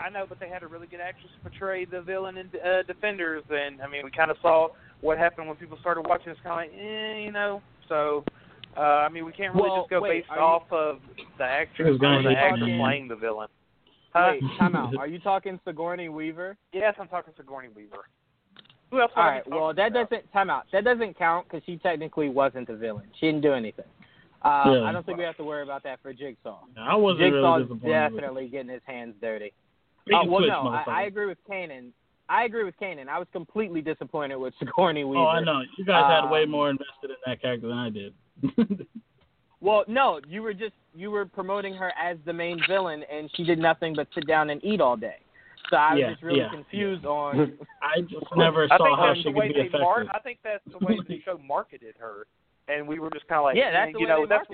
I 0.00 0.10
know, 0.10 0.26
but 0.28 0.38
they 0.38 0.48
had 0.48 0.62
a 0.62 0.66
really 0.68 0.86
good 0.86 1.00
actress 1.00 1.26
to 1.34 1.48
portray 1.50 1.84
the 1.84 2.00
villain 2.00 2.36
in 2.36 2.48
uh, 2.64 2.82
Defenders, 2.86 3.42
and 3.50 3.82
I 3.82 3.88
mean, 3.88 4.02
we 4.04 4.10
kind 4.12 4.30
of 4.30 4.36
saw 4.40 4.68
what 5.00 5.18
happened 5.18 5.48
when 5.48 5.56
people 5.56 5.76
started 5.80 6.02
watching. 6.06 6.30
It's 6.30 6.40
kind 6.42 6.52
of 6.68 6.72
like, 6.72 6.80
eh, 6.80 7.18
you 7.18 7.32
know. 7.32 7.60
So, 7.88 8.22
uh, 8.76 8.80
I 8.80 9.08
mean, 9.08 9.24
we 9.24 9.32
can't 9.32 9.54
really 9.56 9.68
Well, 9.68 9.80
just 9.82 9.90
go 9.90 10.00
wait, 10.00 10.20
based 10.20 10.30
are 10.30 10.36
you- 10.36 10.42
off 10.42 10.70
of 10.72 11.00
the 11.38 11.44
actress 11.44 11.88
Who's 11.88 11.98
gonna 11.98 12.18
or 12.20 12.22
the 12.22 12.28
be 12.28 12.34
actor 12.36 12.58
talking- 12.60 12.78
playing 12.78 13.08
the 13.08 13.16
villain. 13.16 13.48
Huh? 14.14 14.34
Wait, 14.40 14.42
time 14.58 14.76
out. 14.76 14.96
Are 14.98 15.06
you 15.06 15.18
talking 15.18 15.58
Sigourney 15.64 16.08
Weaver? 16.08 16.56
Yes, 16.72 16.94
I'm 16.98 17.08
talking 17.08 17.34
Sigourney 17.36 17.68
Weaver. 17.74 18.06
Who 18.90 19.00
else? 19.00 19.10
All 19.16 19.22
am 19.22 19.28
I 19.28 19.32
right. 19.32 19.44
talking 19.44 19.52
Well, 19.60 19.74
that 19.74 19.88
about? 19.90 20.10
doesn't 20.10 20.32
time 20.32 20.48
out. 20.48 20.64
That 20.72 20.84
doesn't 20.84 21.18
count 21.18 21.46
because 21.48 21.62
she 21.66 21.76
technically 21.76 22.28
wasn't 22.30 22.68
the 22.68 22.76
villain. 22.76 23.04
She 23.20 23.26
didn't 23.26 23.42
do 23.42 23.52
anything. 23.52 23.84
Uh, 24.42 24.64
Yeah. 24.66 24.82
I 24.84 24.92
don't 24.92 25.04
think 25.04 25.18
we 25.18 25.24
have 25.24 25.36
to 25.38 25.44
worry 25.44 25.62
about 25.62 25.82
that 25.82 26.00
for 26.02 26.12
Jigsaw. 26.12 26.60
I 26.78 26.94
wasn't 26.94 27.20
Jigsaw's 27.32 27.62
disappointed. 27.62 27.82
with 27.82 27.90
it. 27.90 27.92
definitely 28.16 28.48
getting 28.48 28.70
his 28.70 28.82
hands 28.86 29.14
dirty. 29.20 29.52
Bait 30.06 30.14
Uh, 30.14 30.24
well, 30.26 30.40
switch, 30.40 30.48
no, 30.48 30.68
I, 30.68 30.84
I 30.86 31.02
agree 31.04 31.26
with 31.26 31.38
Kanan. 31.50 31.90
I 32.28 32.44
agree 32.44 32.62
with 32.64 32.74
Kanan. 32.80 33.08
I 33.08 33.18
was 33.18 33.26
completely 33.32 33.80
disappointed 33.80 34.36
with 34.36 34.54
Sigourney 34.60 35.04
Weaver. 35.04 35.22
Oh, 35.22 35.26
I 35.26 35.40
know. 35.40 35.62
You 35.76 35.84
guys 35.84 36.04
had 36.10 36.30
way 36.30 36.44
Um, 36.44 36.50
more 36.50 36.70
invested 36.70 37.10
in 37.10 37.16
that 37.26 37.40
character 37.42 37.68
than 37.68 37.78
I 37.78 37.90
did. 37.90 38.14
Well, 39.60 39.82
no, 39.88 40.20
you 40.28 40.42
were 40.42 40.54
just 40.54 40.74
you 40.94 41.10
were 41.10 41.26
promoting 41.26 41.74
her 41.74 41.92
as 42.00 42.16
the 42.24 42.32
main 42.32 42.60
villain, 42.68 43.02
and 43.12 43.28
she 43.34 43.42
did 43.42 43.58
nothing 43.58 43.92
but 43.92 44.06
sit 44.14 44.24
down 44.26 44.50
and 44.50 44.64
eat 44.64 44.80
all 44.80 44.96
day. 44.96 45.16
So 45.68 45.76
I 45.76 45.94
was 45.94 46.00
Yeah, 46.00 46.10
just 46.12 46.22
really 46.22 46.38
yeah, 46.38 46.50
confused 46.50 47.04
on. 47.04 47.58
I 47.82 48.02
just 48.02 48.24
never 48.36 48.68
saw 48.68 48.78
think 48.84 48.96
how 48.98 49.14
she 49.16 49.24
the 49.24 49.32
could 49.32 49.42
be 49.48 49.54
they 49.54 49.58
effective. 49.62 49.80
mar- 49.80 50.06
I 50.14 50.20
think 50.20 50.38
that's 50.44 50.62
the 50.70 50.78
way 50.86 50.96
the 51.08 51.20
show 51.24 51.38
marketed 51.38 51.96
her, 51.98 52.28
and 52.68 52.86
we 52.86 52.98
were 52.98 53.10
just 53.10 53.26
kind 53.28 53.38
of 53.38 53.44
like, 53.44 53.56
yeah, 53.56 53.70
that's 53.72 53.88
eh, 53.88 53.92
the 53.92 53.98
you 54.00 54.06
way 54.06 54.12
know, 54.12 54.26
they 54.26 54.28
that's 54.36 54.46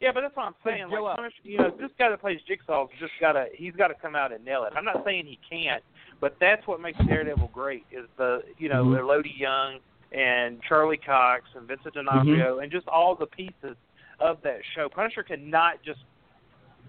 yeah, 0.00 0.10
but 0.12 0.20
that's 0.22 0.36
what 0.36 0.46
I'm 0.46 0.54
saying. 0.64 0.90
Like, 0.90 1.32
you 1.44 1.58
know, 1.58 1.70
this 1.80 1.90
guy 1.98 2.10
that 2.10 2.20
plays 2.20 2.40
Jigsaw's 2.48 2.90
just 2.98 3.12
gotta, 3.20 3.46
he's 3.54 3.72
got 3.74 3.88
to 3.88 3.94
come 3.94 4.14
out 4.14 4.32
and 4.32 4.44
nail 4.44 4.64
it. 4.64 4.72
I'm 4.76 4.84
not 4.84 5.02
saying 5.04 5.24
he 5.24 5.38
can't, 5.48 5.82
but 6.20 6.36
that's 6.40 6.66
what 6.66 6.80
makes 6.80 6.98
Daredevil 7.06 7.50
great 7.54 7.84
is 7.90 8.06
the, 8.18 8.42
you 8.58 8.68
know, 8.68 8.84
Mhm. 8.84 8.98
Elodie 8.98 9.34
Yung 9.38 9.78
and 10.12 10.60
Charlie 10.68 10.98
Cox 10.98 11.44
and 11.54 11.66
Vincent 11.66 11.94
Mm-hmm. 11.94 12.06
D'Onofrio 12.06 12.58
and 12.58 12.70
just 12.70 12.86
all 12.88 13.14
the 13.14 13.26
pieces 13.26 13.76
of 14.20 14.42
that 14.42 14.58
show. 14.74 14.88
Punisher 14.88 15.22
cannot 15.22 15.82
just, 15.82 16.00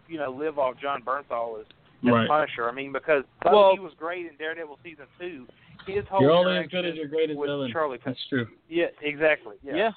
you 0.10 0.17
know, 0.17 0.32
live 0.32 0.60
off 0.60 0.76
Jon 0.82 1.02
Bernthal 1.02 1.60
as, 1.62 1.67
as 2.06 2.12
Right. 2.12 2.28
Punisher. 2.28 2.67
I 2.67 2.71
mean, 2.74 2.91
because 2.91 3.24
Well- 3.45 3.74
he 3.74 3.80
was 3.80 3.93
great 3.93 4.26
in 4.26 4.36
Daredevil 4.38 4.80
season 4.84 5.06
two, 5.19 5.48
his 5.88 6.06
whole 6.08 6.21
You're 6.21 6.32
only 6.32 6.58
as 6.58 6.67
good 6.67 6.86
as 6.86 6.95
your 6.95 7.08
greatest 7.08 7.39
villain. 7.39 7.71
Charlie 7.71 8.00
Cox. 8.00 8.08
That's 8.08 8.28
true. 8.28 8.48
Yeah, 8.67 8.88
exactly. 9.02 9.58
Yeah. 9.63 9.76
Yeah. 9.76 9.91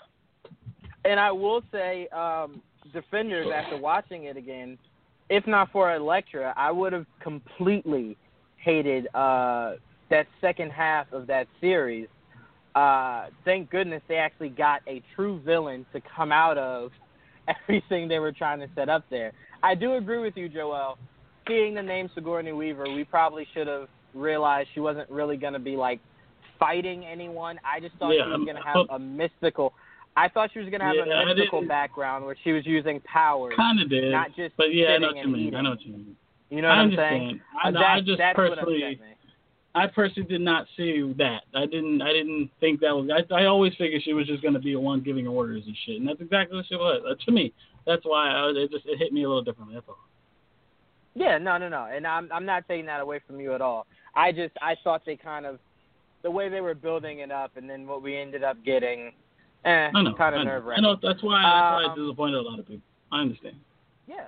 And 1.05 1.19
I 1.19 1.33
will 1.33 1.63
say, 1.73 2.09
um, 2.09 2.63
Defenders, 2.93 3.49
after 3.55 3.77
watching 3.77 4.25
it 4.25 4.37
again, 4.37 4.79
if 5.29 5.47
not 5.47 5.71
for 5.73 5.95
Elektra, 5.95 6.55
I 6.57 6.71
would 6.71 6.93
have 6.93 7.07
completely 7.21 8.17
hated 8.57 9.09
uh, 9.15 9.75
that 10.11 10.27
second 10.41 10.71
half 10.71 11.13
of 11.13 11.27
that 11.27 11.47
series. 11.61 12.09
Uh, 12.75 13.27
thank 13.45 13.71
goodness 13.71 14.03
they 14.09 14.17
actually 14.17 14.49
got 14.49 14.81
a 14.87 15.03
true 15.15 15.41
villain 15.45 15.85
to 15.93 16.01
come 16.17 16.33
out 16.33 16.57
of 16.57 16.91
everything 17.49 18.09
they 18.09 18.19
were 18.19 18.33
trying 18.33 18.61
to 18.61 18.69
set 18.75 18.89
up 18.89 19.05
there. 19.11 19.33
I 19.63 19.75
do 19.75 19.95
agree 19.95 20.19
with 20.19 20.37
you, 20.37 20.49
Joel. 20.49 20.99
Seeing 21.47 21.75
the 21.75 21.83
name 21.83 22.11
Sigourney 22.15 22.53
Weaver, 22.53 22.85
we 22.85 23.05
probably 23.05 23.47
should 23.55 23.67
have 23.67 23.89
realized 24.15 24.69
she 24.75 24.81
wasn't 24.81 25.09
really 25.11 25.37
going 25.37 25.55
to 25.55 25.59
be 25.59 25.77
like 25.77 26.01
fighting 26.59 27.05
anyone. 27.05 27.59
I 27.65 27.81
just 27.81 27.97
thought 27.97 28.11
Yeah, 28.11 28.25
she 28.25 28.31
was 28.31 28.45
going 28.45 28.57
to 28.57 28.63
have 28.63 28.87
a 28.91 28.99
mystical. 28.99 29.73
I 30.17 30.29
thought 30.29 30.51
she 30.53 30.59
was 30.59 30.69
going 30.69 30.81
to 30.81 30.87
have 30.87 30.97
Yeah, 30.97 31.23
a 31.23 31.27
mystical 31.27 31.67
background 31.67 32.25
where 32.25 32.37
she 32.43 32.53
was 32.53 32.67
using 32.67 33.01
powers, 33.01 33.55
Kind 33.57 33.81
of 33.81 33.89
did. 33.89 34.11
not 34.11 34.35
just 34.35 34.57
but 34.57 34.75
yeah, 34.75 34.95
I 34.95 34.99
know 34.99 35.09
what 35.09 35.17
you 35.17 35.29
mean. 35.29 35.47
eating. 35.49 35.55
I 35.55 35.63
know 35.63 35.71
what 35.71 35.83
you 35.83 35.93
mean. 35.93 36.17
You 36.51 36.63
know 36.63 36.69
I 36.69 36.77
what 36.77 36.93
I'm 36.93 36.97
saying? 36.97 37.41
I, 37.63 37.69
Uh, 37.69 37.71
that, 37.73 37.83
I 37.83 38.01
just 38.01 38.21
personally, 38.35 38.81
what 38.83 38.93
upset 38.93 39.01
me. 39.01 39.15
I 39.75 39.87
personally 39.87 40.29
did 40.29 40.41
not 40.41 40.67
see 40.77 41.15
that. 41.19 41.43
I 41.55 41.67
didn't. 41.67 42.03
I 42.03 42.13
didn't 42.13 42.51
think 42.59 42.81
that 42.81 42.91
was. 42.97 43.11
I, 43.13 43.35
I 43.35 43.45
always 43.45 43.75
figured 43.77 44.03
she 44.03 44.15
was 44.15 44.27
just 44.27 44.43
going 44.43 44.55
to 44.55 44.61
be 44.61 44.73
the 44.73 44.81
one 44.81 45.01
giving 45.03 45.29
orders 45.29 45.63
and 45.67 45.77
shit, 45.85 46.01
and 46.01 46.09
that's 46.09 46.21
exactly 46.21 46.57
what 46.57 46.67
she 46.67 46.75
was. 46.75 47.03
Uh, 47.09 47.15
to 47.27 47.31
me, 47.31 47.53
that's 47.87 48.03
why 48.05 48.31
I, 48.31 48.49
it 48.57 48.71
just 48.73 48.87
it 48.87 48.99
hit 48.99 49.13
me 49.13 49.25
a 49.25 49.29
little 49.29 49.45
differently. 49.45 49.75
That's 49.75 49.87
all. 49.89 49.99
Yeah, 51.15 51.39
no, 51.39 51.59
no, 51.59 51.69
no. 51.69 51.85
And 51.93 52.07
I'm 52.07 52.29
I'm 52.33 52.47
not 52.47 52.67
taking 52.67 52.87
that 52.87 53.01
away 53.01 53.21
from 53.27 53.41
you 53.41 53.55
at 53.55 53.61
all. 53.61 53.87
I 54.15 54.33
just 54.33 54.55
I 54.63 54.75
thought 54.83 55.03
they 55.05 55.17
kind 55.17 55.47
of 55.47 55.59
the 56.23 56.31
way 56.31 56.49
they 56.49 56.61
were 56.61 56.75
building 56.75 57.21
it 57.21 57.31
up 57.31 57.57
and 57.57 57.69
then 57.69 57.87
what 57.87 58.03
we 58.03 58.17
ended 58.17 58.43
up 58.43 58.57
getting 58.65 59.13
eh, 59.65 59.89
I 59.95 60.03
know. 60.03 60.15
kind 60.15 60.35
I 60.35 60.39
of 60.41 60.45
know. 60.47 60.53
nerve 60.53 60.69
I 60.69 60.81
know. 60.81 60.97
That's 61.03 61.23
why. 61.23 61.43
That's 61.43 61.85
why 61.85 61.85
Um, 61.85 61.99
it 61.99 62.03
disappointed 62.03 62.37
a 62.37 62.43
lot 62.43 62.59
of 62.59 62.67
people. 62.67 62.83
I 63.13 63.21
understand. 63.21 63.57
Yeah. 64.07 64.27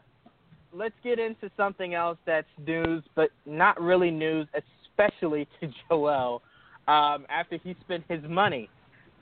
Let's 0.73 0.95
get 1.03 1.19
into 1.19 1.51
something 1.57 1.95
else 1.95 2.19
that's 2.27 2.47
news, 2.67 3.03
but 3.17 3.31
not 3.45 3.81
really 3.81 4.11
news, 4.11 4.47
especially 4.55 5.49
to 5.61 5.69
Joel. 5.89 6.43
Um, 6.89 7.27
after 7.29 7.57
he 7.63 7.77
spent 7.83 8.05
his 8.09 8.23
money 8.29 8.69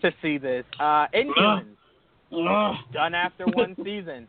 to 0.03 0.11
see 0.23 0.39
this, 0.39 0.65
uh, 0.81 1.07
Inhumans. 1.15 1.67
Ugh. 2.33 2.77
done 2.93 3.15
after 3.15 3.47
one 3.47 3.75
season. 3.85 4.29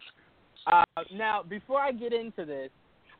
Uh, 0.67 0.83
now, 1.13 1.43
before 1.43 1.81
I 1.81 1.91
get 1.91 2.13
into 2.13 2.45
this, 2.45 2.69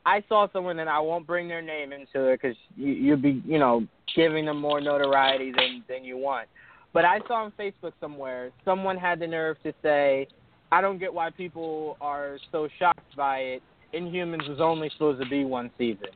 I 0.06 0.24
saw 0.30 0.48
someone, 0.54 0.80
and 0.80 0.90
I 0.90 1.00
won't 1.00 1.28
bring 1.28 1.48
their 1.50 1.62
name 1.62 1.92
into 1.92 2.28
it 2.30 2.40
because 2.42 2.56
you, 2.78 2.94
you'd 2.94 3.22
be, 3.22 3.42
you 3.46 3.60
know, 3.60 3.86
giving 4.16 4.46
them 4.46 4.60
more 4.60 4.80
notoriety 4.80 5.52
than 5.52 5.84
than 5.90 6.04
you 6.06 6.18
want. 6.18 6.48
But 6.94 7.06
I 7.06 7.20
saw 7.28 7.44
on 7.46 7.54
Facebook 7.60 7.94
somewhere 8.00 8.52
someone 8.66 8.98
had 8.98 9.20
the 9.20 9.28
nerve 9.28 9.58
to 9.64 9.74
say, 9.82 10.28
"I 10.72 10.82
don't 10.82 10.98
get 10.98 11.14
why 11.14 11.30
people 11.30 11.98
are 12.02 12.38
so 12.52 12.68
shocked 12.80 13.16
by 13.16 13.40
it. 13.40 13.64
Inhumans 13.94 14.48
was 14.48 14.60
only 14.60 14.90
supposed 14.90 15.22
to 15.22 15.30
be 15.30 15.46
one 15.46 15.70
season. 15.78 16.08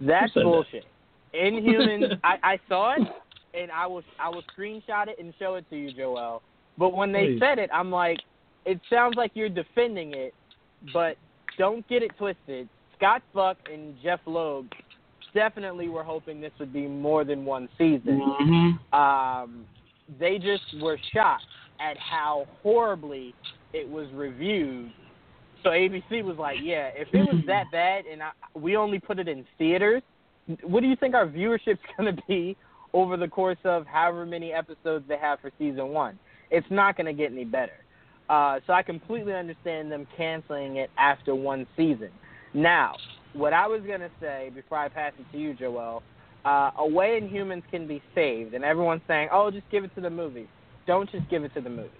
That's 0.00 0.32
said 0.32 0.40
that? 0.40 0.44
bullshit. 0.44 0.84
Inhumans, 1.34 2.18
I, 2.24 2.36
I 2.42 2.58
saw 2.68 2.94
it, 2.94 3.08
and 3.54 3.70
I 3.70 3.86
will 3.86 4.02
I 4.18 4.28
will 4.28 4.42
screenshot 4.56 5.08
it 5.08 5.18
and 5.18 5.32
show 5.38 5.54
it 5.54 5.68
to 5.70 5.76
you, 5.76 5.92
Joel. 5.92 6.42
But 6.78 6.94
when 6.94 7.12
they 7.12 7.26
Please. 7.26 7.40
said 7.40 7.58
it, 7.58 7.70
I'm 7.72 7.90
like, 7.90 8.18
it 8.64 8.80
sounds 8.88 9.16
like 9.16 9.32
you're 9.34 9.48
defending 9.48 10.14
it, 10.14 10.34
but 10.92 11.16
don't 11.58 11.86
get 11.88 12.02
it 12.02 12.10
twisted. 12.16 12.68
Scott 12.96 13.22
Buck 13.34 13.56
and 13.72 13.94
Jeff 14.02 14.20
Loeb 14.26 14.66
definitely 15.34 15.88
were 15.88 16.02
hoping 16.02 16.40
this 16.40 16.52
would 16.58 16.72
be 16.72 16.86
more 16.86 17.24
than 17.24 17.44
one 17.44 17.68
season. 17.78 18.20
Mhm. 18.40 18.94
Um, 18.94 19.66
they 20.18 20.38
just 20.38 20.62
were 20.80 20.98
shocked 21.12 21.44
at 21.80 21.96
how 21.98 22.46
horribly 22.62 23.34
it 23.72 23.88
was 23.88 24.06
reviewed. 24.12 24.92
So 25.62 25.70
ABC 25.70 26.24
was 26.24 26.36
like, 26.38 26.58
"Yeah, 26.62 26.90
if 26.94 27.08
it 27.12 27.32
was 27.32 27.42
that 27.46 27.64
bad, 27.72 28.04
and 28.06 28.22
I, 28.22 28.30
we 28.54 28.76
only 28.76 28.98
put 28.98 29.18
it 29.18 29.28
in 29.28 29.44
theaters, 29.58 30.02
what 30.62 30.80
do 30.80 30.88
you 30.88 30.96
think 30.96 31.14
our 31.14 31.26
viewership's 31.26 31.80
going 31.96 32.14
to 32.14 32.22
be 32.26 32.56
over 32.92 33.16
the 33.16 33.28
course 33.28 33.58
of 33.64 33.86
however 33.86 34.26
many 34.26 34.52
episodes 34.52 35.04
they 35.08 35.18
have 35.18 35.40
for 35.40 35.50
season 35.58 35.88
one? 35.88 36.18
It's 36.50 36.66
not 36.70 36.96
going 36.96 37.06
to 37.06 37.12
get 37.12 37.32
any 37.32 37.44
better." 37.44 37.72
Uh, 38.28 38.60
so 38.64 38.72
I 38.72 38.82
completely 38.82 39.34
understand 39.34 39.90
them 39.90 40.06
canceling 40.16 40.76
it 40.76 40.90
after 40.96 41.34
one 41.34 41.66
season. 41.76 42.10
Now, 42.54 42.94
what 43.32 43.52
I 43.52 43.66
was 43.66 43.82
going 43.82 44.00
to 44.00 44.10
say 44.20 44.50
before 44.54 44.78
I 44.78 44.88
pass 44.88 45.12
it 45.18 45.26
to 45.32 45.38
you, 45.38 45.52
Joel, 45.54 46.02
uh, 46.44 46.70
A 46.78 46.86
Way 46.86 47.20
Inhumans 47.20 47.62
can 47.70 47.86
be 47.86 48.02
saved, 48.14 48.54
and 48.54 48.64
everyone's 48.64 49.02
saying, 49.06 49.28
"Oh, 49.32 49.50
just 49.50 49.68
give 49.70 49.84
it 49.84 49.94
to 49.94 50.00
the 50.00 50.10
movie." 50.10 50.48
Don't 50.86 51.10
just 51.10 51.28
give 51.28 51.44
it 51.44 51.54
to 51.54 51.60
the 51.60 51.70
movie. 51.70 51.90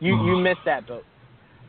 You 0.00 0.14
you 0.24 0.36
missed 0.36 0.60
that 0.64 0.86
boat. 0.86 1.04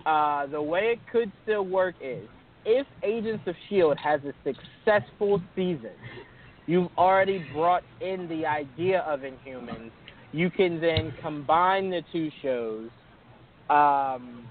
Uh, 0.05 0.45
the 0.47 0.61
way 0.61 0.93
it 0.93 0.99
could 1.11 1.31
still 1.43 1.65
work 1.65 1.95
is 2.01 2.27
if 2.65 2.85
Agents 3.03 3.43
of 3.47 3.55
Shield 3.67 3.97
has 3.97 4.21
a 4.23 4.33
successful 4.43 5.41
season, 5.55 5.91
you've 6.67 6.91
already 6.97 7.45
brought 7.53 7.83
in 8.01 8.27
the 8.27 8.45
idea 8.45 8.99
of 9.01 9.21
Inhumans. 9.21 9.91
You 10.31 10.49
can 10.49 10.79
then 10.79 11.13
combine 11.21 11.89
the 11.89 12.01
two 12.11 12.29
shows, 12.41 12.89
um, 13.69 14.45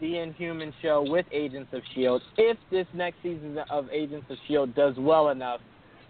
the 0.00 0.18
Inhuman 0.18 0.72
show 0.80 1.04
with 1.06 1.26
Agents 1.32 1.72
of 1.72 1.82
Shield. 1.94 2.22
If 2.36 2.56
this 2.70 2.86
next 2.94 3.16
season 3.22 3.58
of 3.70 3.88
Agents 3.90 4.26
of 4.30 4.36
Shield 4.46 4.74
does 4.74 4.94
well 4.98 5.30
enough 5.30 5.60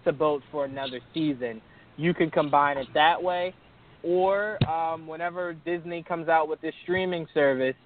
to 0.04 0.12
boat 0.12 0.42
for 0.50 0.64
another 0.64 1.00
season, 1.12 1.60
you 1.96 2.14
can 2.14 2.30
combine 2.30 2.78
it 2.78 2.88
that 2.94 3.22
way. 3.22 3.54
Or 4.02 4.58
um, 4.68 5.06
whenever 5.06 5.54
Disney 5.54 6.02
comes 6.02 6.28
out 6.28 6.48
with 6.48 6.60
this 6.60 6.74
streaming 6.82 7.26
service, 7.32 7.76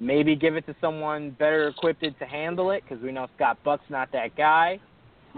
maybe 0.00 0.34
give 0.34 0.56
it 0.56 0.66
to 0.66 0.74
someone 0.80 1.30
better 1.32 1.68
equipped 1.68 2.02
to 2.02 2.24
handle 2.24 2.70
it 2.70 2.82
because 2.88 3.02
we 3.02 3.12
know 3.12 3.28
Scott 3.36 3.58
Buck's 3.64 3.84
not 3.88 4.10
that 4.12 4.34
guy. 4.36 4.80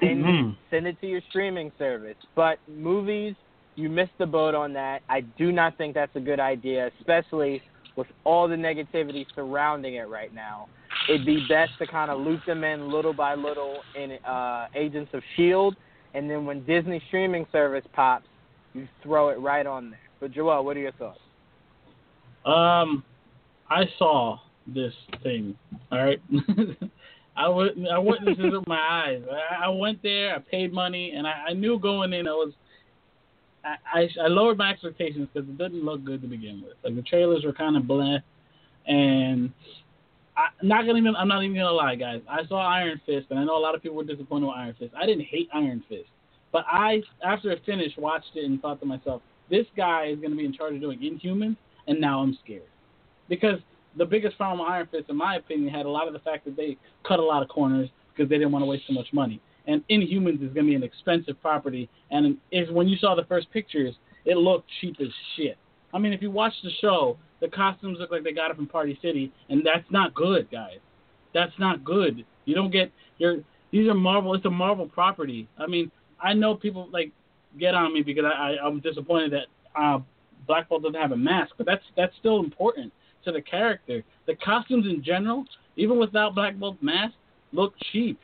And 0.01 0.25
Mhm. 0.25 0.57
send 0.71 0.87
it 0.87 0.99
to 1.01 1.07
your 1.07 1.21
streaming 1.29 1.71
service. 1.79 2.17
But 2.35 2.59
movies, 2.67 3.35
you 3.77 3.91
missed 3.91 4.17
the 4.19 4.27
boat 4.27 4.55
on 4.55 4.73
that. 4.73 5.03
I 5.09 5.21
do 5.21 5.53
not 5.53 5.77
think 5.77 5.95
that's 5.95 6.17
a 6.17 6.21
good 6.21 6.41
idea, 6.41 6.91
especially 6.99 7.63
with 7.97 8.07
all 8.25 8.49
the 8.49 8.57
negativity 8.57 9.27
surrounding 9.35 9.95
it 9.95 10.09
right 10.09 10.33
now. 10.33 10.69
It'd 11.09 11.27
be 11.27 11.45
best 11.47 11.73
to 11.79 11.87
kind 11.87 12.11
of 12.11 12.21
loop 12.21 12.45
them 12.47 12.65
in 12.65 12.91
little 12.91 13.13
by 13.13 13.35
little 13.35 13.83
in 13.95 14.13
uh, 14.25 14.69
Agents 14.75 15.13
of 15.13 15.23
Shield, 15.37 15.77
and 16.15 16.29
then 16.31 16.45
when 16.45 16.65
Disney 16.65 17.03
streaming 17.09 17.47
service 17.53 17.85
pops, 17.93 18.27
you 18.75 18.89
throw 19.03 19.29
it 19.31 19.39
right 19.39 19.67
on 19.67 19.91
there. 19.91 19.99
But 20.21 20.33
Joel, 20.33 20.65
what 20.65 20.77
are 20.77 20.81
your 20.81 20.93
thoughts? 20.93 21.19
Um, 22.45 23.05
I 23.71 23.85
saw 23.99 24.39
this 24.67 24.93
thing. 25.23 25.57
All 25.91 26.05
right, 26.05 26.21
I 27.37 27.49
wit- 27.49 27.77
I 27.91 27.99
witnessed 27.99 28.41
it 28.41 28.53
with 28.53 28.67
my 28.67 28.79
eyes. 28.81 29.23
I, 29.31 29.67
I 29.67 29.69
went 29.69 30.03
there, 30.03 30.35
I 30.35 30.39
paid 30.39 30.73
money, 30.73 31.13
and 31.17 31.27
I, 31.27 31.47
I 31.49 31.53
knew 31.53 31.79
going 31.79 32.13
in 32.13 32.27
I 32.27 32.33
was. 32.33 32.53
I, 33.65 34.01
I, 34.01 34.09
I 34.25 34.27
lowered 34.27 34.59
my 34.59 34.71
expectations 34.71 35.29
because 35.33 35.49
it 35.49 35.57
didn't 35.57 35.85
look 35.85 36.05
good 36.05 36.21
to 36.23 36.29
begin 36.29 36.63
with. 36.65 36.75
Like 36.83 36.97
the 36.97 37.03
trailers 37.03 37.45
were 37.45 37.53
kind 37.53 37.77
of 37.77 37.87
bland, 37.87 38.23
and 38.87 39.53
I, 40.37 40.49
not 40.63 40.87
gonna 40.87 40.99
even. 40.99 41.15
I'm 41.17 41.29
not 41.29 41.43
even 41.43 41.57
gonna 41.57 41.73
lie, 41.73 41.95
guys. 41.95 42.21
I 42.29 42.47
saw 42.47 42.67
Iron 42.67 43.01
Fist, 43.05 43.27
and 43.31 43.39
I 43.39 43.45
know 43.45 43.57
a 43.57 43.61
lot 43.61 43.75
of 43.75 43.83
people 43.83 43.97
were 43.97 44.05
disappointed 44.05 44.47
with 44.47 44.57
Iron 44.57 44.75
Fist. 44.79 44.93
I 44.97 45.07
didn't 45.07 45.25
hate 45.25 45.49
Iron 45.53 45.83
Fist, 45.89 46.09
but 46.53 46.65
I, 46.67 47.03
after 47.25 47.51
it 47.51 47.63
finished, 47.67 47.99
watched 47.99 48.31
it 48.35 48.45
and 48.45 48.61
thought 48.61 48.81
to 48.81 48.87
myself, 48.87 49.23
this 49.51 49.67
guy 49.77 50.07
is 50.07 50.19
gonna 50.21 50.37
be 50.37 50.45
in 50.45 50.53
charge 50.53 50.75
of 50.75 50.81
doing 50.81 50.99
Inhumans, 51.01 51.57
and 51.87 52.01
now 52.01 52.21
I'm 52.21 52.37
scared 52.43 52.63
because 53.29 53.59
the 53.97 54.07
biggest 54.07 54.37
problem 54.37 54.61
with 54.61 54.69
Iron 54.69 54.89
Fist, 54.91 55.05
in 55.11 55.17
my 55.17 55.37
opinion, 55.37 55.73
had 55.73 55.87
a 55.87 55.91
lot 55.91 56.07
of 56.07 56.15
the 56.15 56.19
fact 56.21 56.45
that 56.47 56.57
they 56.57 56.77
cut 57.07 57.19
a 57.19 57.23
lot 57.23 57.43
of 57.43 57.49
corners 57.49 57.89
because 58.15 58.29
they 58.29 58.39
didn't 58.39 58.53
want 58.53 58.63
to 58.63 58.67
waste 58.67 58.85
so 58.87 58.95
much 58.95 59.07
money. 59.13 59.41
And 59.67 59.87
Inhumans 59.89 60.43
is 60.43 60.55
to 60.55 60.63
be 60.63 60.75
an 60.75 60.83
expensive 60.83 61.41
property, 61.41 61.89
and 62.11 62.37
is 62.51 62.71
when 62.71 62.89
you 62.89 62.97
saw 62.97 63.15
the 63.15 63.25
first 63.25 63.51
pictures, 63.53 63.95
it 64.25 64.37
looked 64.37 64.69
cheap 64.81 64.97
as 65.01 65.09
shit. 65.37 65.57
I 65.95 65.99
mean, 65.99 66.13
if 66.13 66.23
you 66.23 66.31
watch 66.31 66.55
the 66.63 66.71
show, 66.81 67.19
the 67.43 67.49
costumes 67.49 67.99
look 68.01 68.13
like 68.13 68.23
they 68.23 68.33
got 68.33 68.53
it 68.53 68.57
from 68.57 68.69
Party 68.69 68.97
City, 69.03 69.33
and 69.51 69.67
that's 69.67 69.85
not 69.91 70.15
good, 70.15 70.49
guys. 70.51 70.79
That's 71.35 71.53
not 71.59 71.85
good. 71.85 72.25
You 72.45 72.55
don't 72.55 72.71
get 72.71 72.91
your 73.19 73.39
these 73.73 73.89
are 73.89 73.95
Marvel. 73.95 74.33
It's 74.35 74.45
a 74.45 74.51
Marvel 74.51 74.87
property. 74.87 75.49
I 75.59 75.67
mean, 75.67 75.91
I 76.23 76.35
know 76.35 76.55
people 76.55 76.89
like 76.93 77.11
get 77.59 77.75
on 77.75 77.93
me 77.93 78.03
because 78.03 78.25
I, 78.25 78.53
I 78.53 78.65
I'm 78.67 78.81
disappointed 78.81 79.33
that 79.33 79.81
uh, 79.81 79.99
Black 80.47 80.69
Bolt 80.69 80.85
doesn't 80.85 81.01
have 81.01 81.11
a 81.11 81.17
mask, 81.17 81.55
but 81.59 81.67
that's 81.67 81.83
that's 81.97 82.15
still 82.21 82.39
important 82.39 82.93
to 83.25 83.33
the 83.33 83.43
character. 83.43 84.05
The 84.27 84.37
costumes 84.37 84.87
in 84.87 85.03
general, 85.03 85.45
even 85.77 85.99
without 85.99 86.37
Black 86.37 86.57
Bolt's 86.57 86.81
mask, 86.81 87.15
look 87.53 87.75
cheap. 87.93 88.21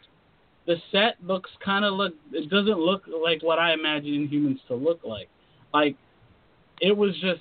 The 0.66 0.76
set 0.92 1.16
looks 1.24 1.50
kind 1.64 1.84
of 1.84 1.94
look. 1.94 2.14
It 2.32 2.48
doesn't 2.50 2.78
look 2.78 3.02
like 3.08 3.42
what 3.42 3.58
I 3.58 3.72
imagine 3.72 4.28
humans 4.28 4.60
to 4.68 4.76
look 4.76 5.00
like. 5.02 5.28
Like 5.74 5.96
it 6.80 6.96
was 6.96 7.14
just 7.20 7.40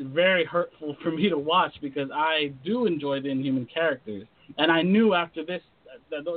very 0.00 0.44
hurtful 0.44 0.96
for 1.02 1.10
me 1.10 1.28
to 1.28 1.38
watch 1.38 1.74
because 1.80 2.10
I 2.14 2.52
do 2.64 2.86
enjoy 2.86 3.20
the 3.20 3.28
Inhuman 3.28 3.66
characters, 3.72 4.26
and 4.58 4.70
I 4.70 4.82
knew 4.82 5.14
after 5.14 5.44
this, 5.44 5.62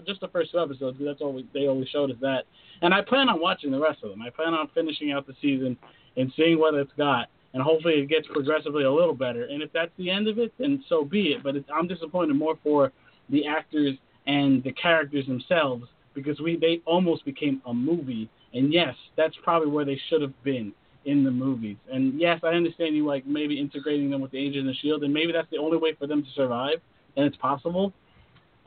just 0.05 0.21
the 0.21 0.27
first 0.27 0.51
two 0.51 0.59
episodes, 0.59 0.97
because 0.97 1.13
that's 1.13 1.21
all 1.21 1.33
we, 1.33 1.47
they 1.53 1.67
always 1.67 1.87
showed 1.89 2.11
us 2.11 2.17
that, 2.21 2.43
and 2.81 2.93
I 2.93 3.01
plan 3.01 3.29
on 3.29 3.39
watching 3.39 3.71
the 3.71 3.79
rest 3.79 4.03
of 4.03 4.09
them. 4.09 4.21
I 4.21 4.29
plan 4.29 4.53
on 4.53 4.69
finishing 4.73 5.11
out 5.11 5.25
the 5.25 5.33
season 5.41 5.77
and 6.17 6.31
seeing 6.35 6.59
what 6.59 6.73
it's 6.73 6.91
got, 6.97 7.27
and 7.53 7.63
hopefully 7.63 7.95
it 7.95 8.09
gets 8.09 8.27
progressively 8.27 8.83
a 8.83 8.91
little 8.91 9.13
better. 9.13 9.45
And 9.45 9.61
if 9.61 9.71
that's 9.73 9.91
the 9.97 10.09
end 10.09 10.27
of 10.27 10.39
it, 10.39 10.53
then 10.59 10.83
so 10.89 11.03
be 11.03 11.33
it. 11.33 11.43
But 11.43 11.55
I'm 11.73 11.87
disappointed 11.87 12.35
more 12.35 12.57
for 12.63 12.91
the 13.29 13.47
actors 13.47 13.95
and 14.27 14.63
the 14.63 14.71
characters 14.73 15.25
themselves 15.27 15.85
because 16.13 16.39
we 16.39 16.57
they 16.57 16.81
almost 16.85 17.25
became 17.25 17.61
a 17.65 17.73
movie. 17.73 18.29
And 18.53 18.71
yes, 18.71 18.95
that's 19.17 19.35
probably 19.43 19.69
where 19.69 19.85
they 19.85 19.99
should 20.09 20.21
have 20.21 20.43
been 20.43 20.73
in 21.05 21.23
the 21.23 21.31
movies. 21.31 21.77
And 21.91 22.19
yes, 22.19 22.39
I 22.43 22.49
understand 22.49 22.95
you 22.95 23.05
like 23.05 23.25
maybe 23.25 23.59
integrating 23.59 24.09
them 24.09 24.21
with 24.21 24.31
the 24.31 24.37
Agents 24.37 24.59
of 24.59 24.65
the 24.65 24.73
Shield, 24.75 25.03
and 25.03 25.13
maybe 25.13 25.31
that's 25.31 25.49
the 25.51 25.57
only 25.57 25.77
way 25.77 25.93
for 25.93 26.07
them 26.07 26.23
to 26.23 26.29
survive, 26.35 26.79
and 27.15 27.25
it's 27.25 27.37
possible. 27.37 27.93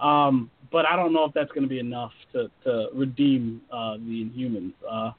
Um, 0.00 0.50
but 0.70 0.84
I 0.86 0.96
don't 0.96 1.12
know 1.12 1.24
if 1.24 1.32
that's 1.32 1.50
going 1.50 1.62
to 1.62 1.68
be 1.68 1.78
enough 1.78 2.12
to 2.32 2.50
to 2.64 2.88
redeem 2.92 3.62
uh, 3.72 3.94
the 3.94 4.24
Inhumans. 4.24 4.74
Uh, 4.88 5.12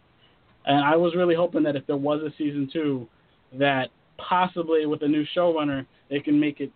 and 0.66 0.84
I 0.84 0.96
was 0.96 1.16
really 1.16 1.36
hoping 1.36 1.64
that 1.64 1.76
if 1.76 1.88
there 1.88 1.98
was 1.98 2.22
a 2.22 2.32
season 2.38 2.70
two, 2.72 3.08
that 3.54 3.90
possibly 4.18 4.86
with 4.86 5.02
a 5.04 5.08
new 5.08 5.26
showrunner 5.36 5.86
they 6.10 6.20
can 6.20 6.40
make 6.40 6.60
it, 6.60 6.72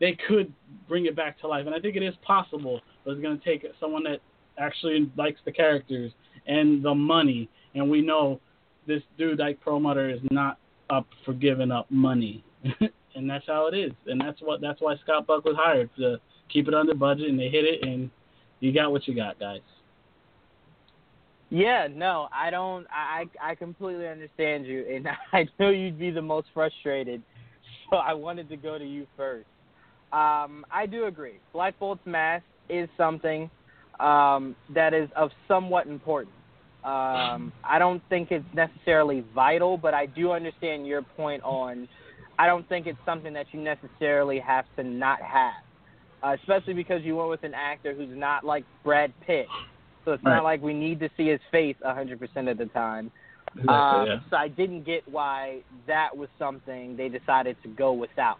they 0.00 0.16
could 0.28 0.52
bring 0.88 1.06
it 1.06 1.16
back 1.16 1.40
to 1.40 1.48
life. 1.48 1.66
And 1.66 1.74
I 1.74 1.80
think 1.80 1.96
it 1.96 2.02
is 2.02 2.14
possible, 2.22 2.80
but 3.04 3.12
it's 3.12 3.22
going 3.22 3.38
to 3.38 3.44
take 3.44 3.64
someone 3.78 4.02
that 4.04 4.20
actually 4.58 5.10
likes 5.16 5.40
the 5.44 5.52
characters 5.52 6.12
and 6.46 6.82
the 6.82 6.94
money. 6.94 7.48
And 7.74 7.88
we 7.88 8.00
know 8.00 8.40
this 8.90 9.02
dude 9.16 9.40
Ike 9.40 9.60
Perlmutter 9.60 10.10
is 10.10 10.20
not 10.30 10.58
up 10.90 11.06
for 11.24 11.32
giving 11.32 11.70
up 11.70 11.90
money, 11.90 12.44
and 13.14 13.30
that's 13.30 13.46
how 13.46 13.68
it 13.68 13.76
is. 13.76 13.92
And 14.06 14.20
that's 14.20 14.40
what 14.42 14.60
that's 14.60 14.80
why 14.80 14.96
Scott 15.02 15.26
Buck 15.26 15.44
was 15.44 15.56
hired 15.56 15.90
to 15.96 16.20
keep 16.52 16.68
it 16.68 16.74
under 16.74 16.94
budget, 16.94 17.28
and 17.28 17.38
they 17.38 17.48
hit 17.48 17.64
it, 17.64 17.82
and 17.82 18.10
you 18.58 18.72
got 18.72 18.90
what 18.92 19.06
you 19.06 19.14
got, 19.14 19.38
guys. 19.38 19.60
Yeah, 21.50 21.88
no, 21.90 22.28
I 22.32 22.50
don't. 22.50 22.86
I 22.90 23.26
I 23.40 23.54
completely 23.54 24.08
understand 24.08 24.66
you, 24.66 24.84
and 24.92 25.08
I 25.32 25.48
know 25.58 25.70
you'd 25.70 25.98
be 25.98 26.10
the 26.10 26.22
most 26.22 26.48
frustrated. 26.52 27.22
So 27.90 27.96
I 27.96 28.12
wanted 28.12 28.48
to 28.50 28.56
go 28.56 28.78
to 28.78 28.84
you 28.84 29.04
first. 29.16 29.48
Um, 30.12 30.64
I 30.70 30.86
do 30.88 31.06
agree. 31.06 31.40
Black 31.52 31.76
Bolt's 31.80 32.06
mask 32.06 32.44
is 32.68 32.88
something 32.96 33.50
um, 33.98 34.54
that 34.72 34.94
is 34.94 35.08
of 35.16 35.30
somewhat 35.48 35.88
importance. 35.88 36.32
Um, 36.84 37.52
I 37.62 37.78
don't 37.78 38.02
think 38.08 38.30
it's 38.30 38.44
necessarily 38.54 39.24
vital, 39.34 39.76
but 39.76 39.92
I 39.92 40.06
do 40.06 40.32
understand 40.32 40.86
your 40.86 41.02
point 41.02 41.42
on. 41.42 41.88
I 42.38 42.46
don't 42.46 42.66
think 42.68 42.86
it's 42.86 42.98
something 43.04 43.32
that 43.34 43.46
you 43.52 43.60
necessarily 43.60 44.38
have 44.38 44.64
to 44.76 44.82
not 44.82 45.20
have, 45.20 45.52
uh, 46.22 46.34
especially 46.40 46.72
because 46.72 47.02
you 47.02 47.16
went 47.16 47.28
with 47.28 47.44
an 47.44 47.52
actor 47.52 47.92
who's 47.92 48.16
not 48.16 48.44
like 48.44 48.64
Brad 48.82 49.12
Pitt, 49.26 49.46
so 50.04 50.12
it's 50.12 50.24
Right. 50.24 50.36
not 50.36 50.44
like 50.44 50.62
we 50.62 50.72
need 50.72 51.00
to 51.00 51.10
see 51.18 51.28
his 51.28 51.40
face 51.50 51.76
100% 51.84 52.48
of 52.48 52.56
the 52.56 52.66
time. 52.66 53.10
Exactly, 53.56 53.74
Um, 53.74 54.06
yeah. 54.06 54.20
So 54.30 54.36
I 54.36 54.48
didn't 54.48 54.84
get 54.84 55.06
why 55.08 55.62
that 55.86 56.16
was 56.16 56.28
something 56.38 56.96
they 56.96 57.08
decided 57.08 57.56
to 57.62 57.68
go 57.68 57.92
without. 57.92 58.38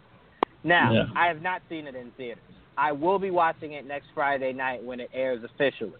Now, 0.63 0.91
Yeah. 0.91 1.05
I 1.15 1.27
have 1.27 1.41
not 1.41 1.61
seen 1.69 1.85
it 1.85 1.95
in 1.95 2.11
theaters. 2.11 2.43
I 2.77 2.91
will 2.91 3.19
be 3.19 3.29
watching 3.29 3.73
it 3.73 3.85
next 3.85 4.07
Friday 4.15 4.53
night 4.53 4.81
when 4.81 4.99
it 4.99 5.09
airs 5.13 5.43
officially. 5.43 5.99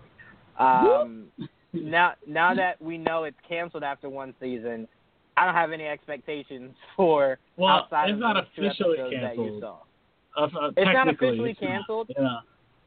Um, 0.57 1.27
now, 1.73 2.13
now 2.27 2.53
that 2.55 2.81
we 2.81 2.97
know 2.97 3.23
it's 3.23 3.37
canceled 3.47 3.83
after 3.83 4.09
one 4.09 4.33
season, 4.39 4.87
I 5.37 5.45
don't 5.45 5.55
have 5.55 5.71
any 5.71 5.85
expectations 5.85 6.71
for 6.95 7.37
Well, 7.57 7.69
outside 7.69 8.09
it's 8.09 8.13
of 8.15 8.19
not 8.19 8.37
officially 8.37 8.97
episodes 8.99 9.13
that 9.21 9.37
you 9.37 9.43
canceled. 9.43 9.61
saw. 9.61 9.77
Uh, 10.37 10.65
uh, 10.67 10.71
It's 10.77 10.93
not 10.93 11.07
officially 11.09 11.51
it's 11.51 11.61
not. 11.61 11.69
canceled. 11.69 12.11
Yeah. 12.17 12.37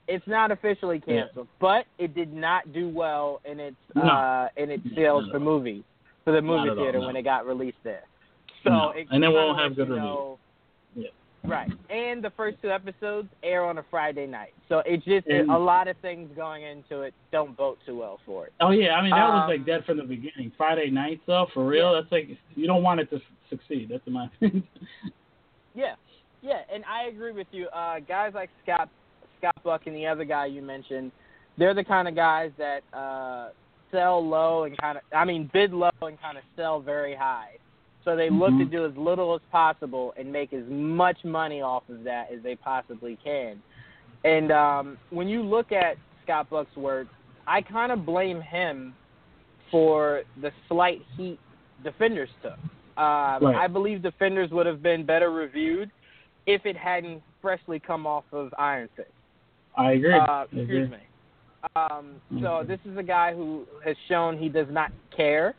It's 0.06 0.26
not 0.26 0.50
officially 0.50 1.02
Yeah. 1.06 1.22
canceled, 1.24 1.48
but 1.60 1.86
it 1.98 2.14
did 2.14 2.32
not 2.32 2.72
do 2.72 2.88
well 2.88 3.40
in 3.44 3.58
its 3.60 3.76
No. 3.94 4.02
uh, 4.02 4.48
in 4.56 4.70
its 4.70 4.82
sales 4.94 5.24
for 5.30 5.40
movies 5.40 5.82
for 6.24 6.32
the 6.32 6.42
movie 6.42 6.68
Not 6.68 6.72
at 6.72 6.78
all, 6.78 6.84
theater 6.84 6.98
no. 7.00 7.06
when 7.06 7.16
it 7.16 7.22
got 7.22 7.46
released 7.46 7.82
there. 7.84 8.04
So 8.64 8.70
No, 8.70 8.90
it 8.90 9.06
and 9.10 9.24
it 9.24 9.28
won't 9.28 9.58
have 9.58 9.76
good 9.76 9.88
reviews. 9.88 10.38
Yeah. 10.94 11.08
Right, 11.46 11.70
and 11.90 12.24
the 12.24 12.30
first 12.30 12.56
two 12.62 12.70
episodes 12.70 13.28
air 13.42 13.64
on 13.64 13.76
a 13.76 13.84
Friday 13.90 14.26
night, 14.26 14.54
so 14.68 14.78
it 14.86 15.04
just 15.04 15.26
And- 15.26 15.50
a 15.50 15.58
lot 15.58 15.88
of 15.88 15.96
things 15.98 16.30
going 16.34 16.62
into 16.62 17.02
it 17.02 17.12
don't 17.32 17.54
vote 17.54 17.78
too 17.84 17.98
well 17.98 18.18
for 18.24 18.46
it. 18.46 18.52
Oh 18.60 18.70
yeah, 18.70 18.94
I 18.94 19.02
mean 19.02 19.10
that 19.10 19.28
was 19.28 19.42
Um, 19.42 19.48
like 19.50 19.66
dead 19.66 19.84
from 19.84 19.98
the 19.98 20.04
beginning. 20.04 20.52
Friday 20.56 20.88
nights 20.90 21.20
though, 21.26 21.46
for 21.52 21.64
real, 21.66 21.92
Yeah. 21.94 22.00
that's 22.00 22.12
like 22.12 22.28
you 22.56 22.66
don't 22.66 22.82
want 22.82 23.00
it 23.00 23.10
to 23.10 23.20
succeed. 23.50 23.90
That's 23.90 24.06
my 24.06 24.24
opinion. 24.36 24.66
Yeah, 25.74 25.96
yeah, 26.40 26.62
and 26.72 26.82
I 26.86 27.04
agree 27.04 27.32
with 27.32 27.48
you. 27.52 27.68
Uh, 27.68 27.98
guys 28.00 28.32
like 28.34 28.48
Scott 28.62 28.88
Scott 29.38 29.54
Buck 29.62 29.86
and 29.86 29.94
the 29.94 30.06
other 30.06 30.24
guy 30.24 30.46
you 30.46 30.62
mentioned, 30.62 31.12
they're 31.58 31.74
the 31.74 31.84
kind 31.84 32.08
of 32.08 32.14
guys 32.14 32.52
that 32.56 32.82
uh, 32.94 33.50
sell 33.90 34.26
low 34.26 34.64
and 34.64 34.76
kind 34.78 34.96
of, 34.96 35.04
I 35.14 35.24
mean, 35.26 35.50
bid 35.52 35.72
low 35.74 35.90
and 36.00 36.18
kind 36.20 36.38
of 36.38 36.44
sell 36.56 36.80
very 36.80 37.14
high. 37.14 37.58
So 38.04 38.16
they 38.16 38.28
look 38.30 38.50
to 38.50 38.66
Mhm. 38.66 38.70
do 38.70 38.84
as 38.84 38.96
little 38.96 39.34
as 39.34 39.40
possible 39.50 40.12
and 40.16 40.30
make 40.30 40.52
as 40.52 40.64
much 40.66 41.24
money 41.24 41.62
off 41.62 41.88
of 41.88 42.04
that 42.04 42.30
as 42.30 42.42
they 42.42 42.54
possibly 42.56 43.16
can. 43.16 43.62
And 44.24 44.50
um, 44.52 44.98
when 45.10 45.28
you 45.28 45.42
look 45.42 45.72
at 45.72 45.96
Scott 46.22 46.48
Buck's 46.50 46.76
work, 46.76 47.06
I 47.46 47.62
kind 47.62 47.92
of 47.92 48.04
blame 48.06 48.40
him 48.40 48.94
for 49.70 50.22
the 50.40 50.52
slight 50.68 51.02
heat 51.16 51.38
Defenders 51.82 52.30
took. 52.42 52.58
Um, 52.96 53.42
Right. 53.42 53.56
I 53.56 53.66
believe 53.66 54.02
Defenders 54.02 54.50
would 54.50 54.66
have 54.66 54.82
been 54.82 55.04
better 55.04 55.30
reviewed 55.30 55.90
if 56.46 56.64
it 56.64 56.76
hadn't 56.76 57.22
freshly 57.42 57.80
come 57.80 58.06
off 58.06 58.24
of 58.32 58.54
Iron 58.58 58.88
Fist. 58.96 59.10
I 59.76 59.92
agree. 59.92 60.14
Uh, 60.14 60.20
I 60.20 60.42
excuse 60.44 60.62
agree. 60.62 60.86
me. 60.86 60.98
Um, 61.76 62.20
so 62.40 62.62
Mhm. 62.62 62.66
this 62.66 62.80
is 62.84 62.96
a 62.96 63.02
guy 63.02 63.34
who 63.34 63.66
has 63.82 63.96
shown 64.06 64.38
he 64.38 64.48
does 64.48 64.68
not 64.70 64.92
care. 65.10 65.54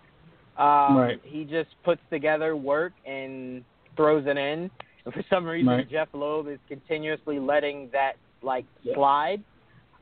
Um, 0.58 0.97
Right. 0.97 1.20
He 1.24 1.43
just 1.43 1.70
puts 1.84 2.01
together 2.10 2.56
work 2.56 2.93
and 3.06 3.64
throws 3.95 4.26
it 4.26 4.38
in. 4.38 4.70
And 5.06 5.14
for 5.14 5.24
some 5.30 5.45
reason, 5.45 5.68
Right. 5.68 5.89
Jeff 5.89 6.08
Loeb 6.14 6.47
is 6.47 6.60
continuously 6.68 7.39
letting 7.39 7.89
that 7.91 8.14
like 8.41 8.66
Yeah. 8.84 8.93
slide. 8.95 9.43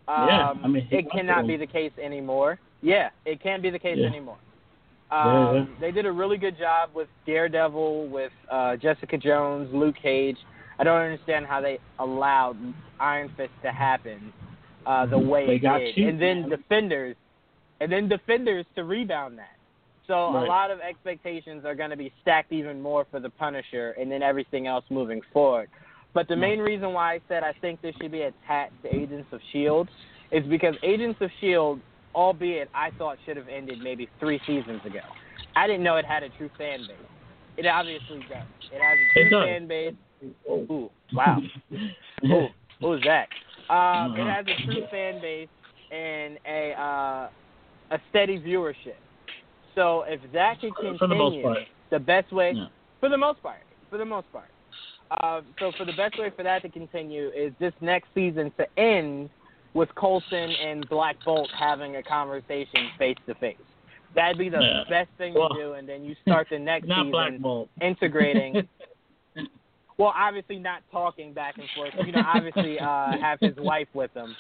Um, 0.08 0.28
Yeah, 0.28 0.54
I 0.64 0.68
mean, 0.68 0.88
it 0.92 1.10
cannot 1.12 1.48
be 1.48 1.56
the 1.58 1.68
case 1.68 1.94
anymore. 1.98 2.60
Yeah, 2.82 3.10
it 3.26 3.40
can't 3.40 3.62
be 3.62 3.70
the 3.70 3.80
case 3.80 3.98
Yeah. 3.98 4.08
anymore. 4.08 4.38
Um, 5.12 5.56
yeah. 5.56 5.66
They 5.80 5.92
did 5.92 6.06
a 6.06 6.12
really 6.12 6.38
good 6.38 6.58
job 6.58 6.90
with 6.94 7.08
Daredevil, 7.26 8.08
with 8.08 8.32
uh, 8.50 8.76
Jessica 8.78 9.18
Jones, 9.18 9.74
Luke 9.74 9.96
Cage. 9.96 10.38
I 10.80 10.84
don't 10.84 11.00
understand 11.00 11.46
how 11.46 11.62
they 11.62 11.80
allowed 12.00 12.58
Iron 13.00 13.30
Fist 13.38 13.54
to 13.62 13.72
happen 13.72 14.34
uh, 14.86 15.06
the 15.06 15.18
way 15.18 15.46
They 15.46 15.56
it 15.56 15.80
did, 15.80 15.96
cheap, 15.96 16.08
and 16.10 16.22
then 16.22 16.42
man. 16.42 16.50
Defenders, 16.50 17.16
and 17.80 17.92
then 17.92 18.10
Defenders 18.10 18.66
to 18.76 18.84
rebound 18.84 19.38
that. 19.38 19.56
So 20.08 20.14
a 20.14 20.46
lot 20.46 20.70
of 20.70 20.80
expectations 20.82 21.64
are 21.66 21.76
going 21.76 21.90
to 21.90 21.96
be 21.98 22.12
stacked 22.22 22.52
even 22.52 22.82
more 22.82 23.06
for 23.10 23.20
the 23.20 23.30
Punisher, 23.30 23.92
and 24.00 24.12
then 24.12 24.22
everything 24.22 24.68
else 24.68 24.84
moving 24.90 25.22
forward. 25.32 25.70
But 26.14 26.28
the 26.28 26.36
main 26.36 26.60
reason 26.60 26.94
why 26.94 27.14
I 27.14 27.22
said 27.28 27.44
I 27.44 27.54
think 27.62 27.82
this 27.82 27.96
should 28.02 28.12
be 28.12 28.24
attached 28.24 28.76
to 28.84 28.94
Agents 28.94 29.28
of 29.32 29.40
Shield 29.52 29.90
is 30.32 30.44
because 30.48 30.76
Agents 30.84 31.20
of 31.22 31.32
Shield, 31.40 31.80
albeit 32.14 32.70
I 32.74 32.92
thought 32.98 33.18
should 33.26 33.38
have 33.38 33.48
ended 33.48 33.80
maybe 33.82 34.10
three 34.20 34.40
seasons 34.46 34.82
ago. 34.86 35.00
I 35.56 35.68
didn't 35.68 35.84
know 35.84 35.96
it 35.96 36.06
had 36.06 36.24
a 36.24 36.30
true 36.30 36.50
fan 36.58 36.86
base. 36.88 36.98
It 37.58 37.66
obviously 37.66 38.20
does. 38.30 38.48
It 38.72 38.82
has 38.82 38.98
a 38.98 39.30
true 39.30 39.42
fan 39.46 39.68
base. 39.68 39.94
Oh. 40.50 40.66
Ooh, 40.72 40.90
wow. 41.14 41.42
Ooh, 42.26 42.48
what 42.80 42.90
was 42.90 43.02
that? 43.06 43.28
Um, 43.70 44.16
It 44.16 44.20
Mhm. 44.20 44.36
has 44.36 44.48
a 44.48 44.66
true 44.66 44.86
fan 44.88 45.20
base 45.20 45.50
and 45.92 46.38
a 46.46 46.74
uh, 46.74 47.30
a 47.92 48.00
steady 48.10 48.40
viewership. 48.40 48.96
So 49.76 50.04
if 50.08 50.20
that 50.34 50.60
can 50.60 50.72
continue, 50.72 50.98
For 50.98 51.08
the 51.08 51.16
most 51.16 51.42
part. 51.44 51.60
the 51.90 52.00
best 52.00 52.32
way, 52.32 52.52
Yeah. 52.56 52.68
for 53.00 53.10
the 53.10 53.18
most 53.18 53.42
part, 53.42 53.62
for 53.90 53.98
the 53.98 54.06
most 54.06 54.32
part. 54.32 54.50
Uh, 55.12 55.42
so 55.60 55.72
for 55.78 55.86
the 55.86 55.94
best 55.94 56.18
way 56.18 56.30
for 56.36 56.44
that 56.44 56.62
to 56.64 56.70
continue 56.70 57.30
is 57.36 57.54
this 57.60 57.74
next 57.82 58.08
season 58.16 58.52
to 58.58 58.66
end 58.80 59.30
with 59.74 59.90
Coulson 59.96 60.52
and 60.52 60.88
Black 60.90 61.16
Bolt 61.26 61.50
having 61.58 61.96
a 61.98 62.04
conversation 62.04 62.90
face 62.98 63.18
to 63.28 63.36
face. 63.36 63.58
That'd 64.16 64.38
be 64.38 64.50
the 64.50 64.60
Yeah. 64.62 64.84
best 64.90 65.10
thing 65.18 65.34
Well, 65.34 65.50
to 65.50 65.56
do, 65.56 65.74
and 65.74 65.88
then 65.90 66.04
you 66.06 66.16
start 66.22 66.48
the 66.50 66.60
next 66.72 66.88
Not 66.88 66.98
season 67.00 67.12
Black 67.12 67.38
Bolt. 67.40 67.70
integrating. 67.82 68.68
well, 69.98 70.14
obviously 70.16 70.58
not 70.60 70.82
talking 70.92 71.34
back 71.34 71.58
and 71.58 71.68
forth. 71.76 71.94
You 72.06 72.12
know, 72.14 72.24
obviously 72.26 72.80
uh, 72.80 73.18
have 73.20 73.40
his 73.40 73.56
wife 73.58 73.88
with 73.94 74.12
him. 74.16 74.36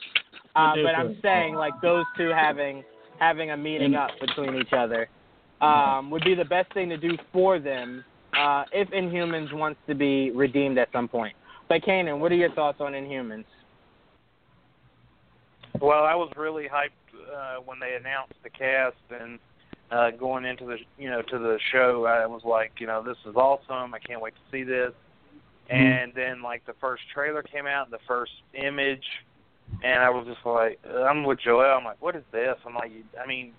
Uh, 0.55 0.73
but 0.83 0.95
I'm 0.95 1.17
saying 1.21 1.55
like 1.55 1.73
those 1.81 2.05
two 2.17 2.29
having 2.29 2.83
having 3.19 3.51
a 3.51 3.57
meeting 3.57 3.95
And- 3.95 3.95
up 3.95 4.11
between 4.19 4.55
each 4.55 4.73
other 4.73 5.07
um, 5.63 6.09
would 6.11 6.23
be 6.23 6.35
the 6.35 6.45
best 6.45 6.73
thing 6.73 6.89
to 6.89 6.97
do 6.97 7.17
for 7.31 7.59
them 7.59 8.03
uh, 8.37 8.63
if 8.71 8.89
Inhumans 8.89 9.53
wants 9.53 9.79
to 9.87 9.95
be 9.95 10.31
redeemed 10.31 10.77
at 10.77 10.89
some 10.91 11.07
point. 11.07 11.35
But 11.69 11.81
Kanan, 11.83 12.19
what 12.19 12.31
are 12.31 12.35
your 12.35 12.51
thoughts 12.51 12.79
on 12.81 12.93
Inhumans? 12.93 13.45
Well, 15.79 16.03
I 16.03 16.15
was 16.15 16.31
really 16.35 16.65
hyped 16.65 16.89
uh, 17.33 17.61
when 17.65 17.79
they 17.79 17.95
announced 17.99 18.35
the 18.43 18.49
cast 18.49 18.95
and 19.09 19.39
uh, 19.91 20.11
going 20.11 20.45
into 20.45 20.65
the 20.65 20.77
you 20.97 21.09
know 21.09 21.21
to 21.21 21.39
the 21.39 21.57
show. 21.71 22.05
I 22.05 22.25
was 22.25 22.41
like, 22.45 22.73
you 22.79 22.87
know, 22.87 23.03
this 23.03 23.17
is 23.27 23.35
awesome. 23.35 23.93
I 23.93 23.99
can't 23.99 24.21
wait 24.21 24.33
to 24.33 24.51
see 24.51 24.63
this. 24.63 24.91
And 25.69 26.11
then 26.13 26.41
like 26.41 26.65
the 26.65 26.73
first 26.81 27.03
trailer 27.13 27.41
came 27.41 27.65
out, 27.67 27.89
the 27.89 27.99
first 28.07 28.33
image, 28.53 29.03
and 29.83 30.03
I 30.03 30.09
was 30.09 30.27
just 30.27 30.45
like, 30.45 30.79
I'm 30.85 31.23
with 31.23 31.39
Joel. 31.39 31.77
I'm 31.77 31.85
like, 31.85 32.01
what 32.01 32.15
is 32.15 32.23
this? 32.31 32.55
I'm 32.65 32.75
like, 32.75 32.91
I 33.21 33.25
mean, 33.25 33.53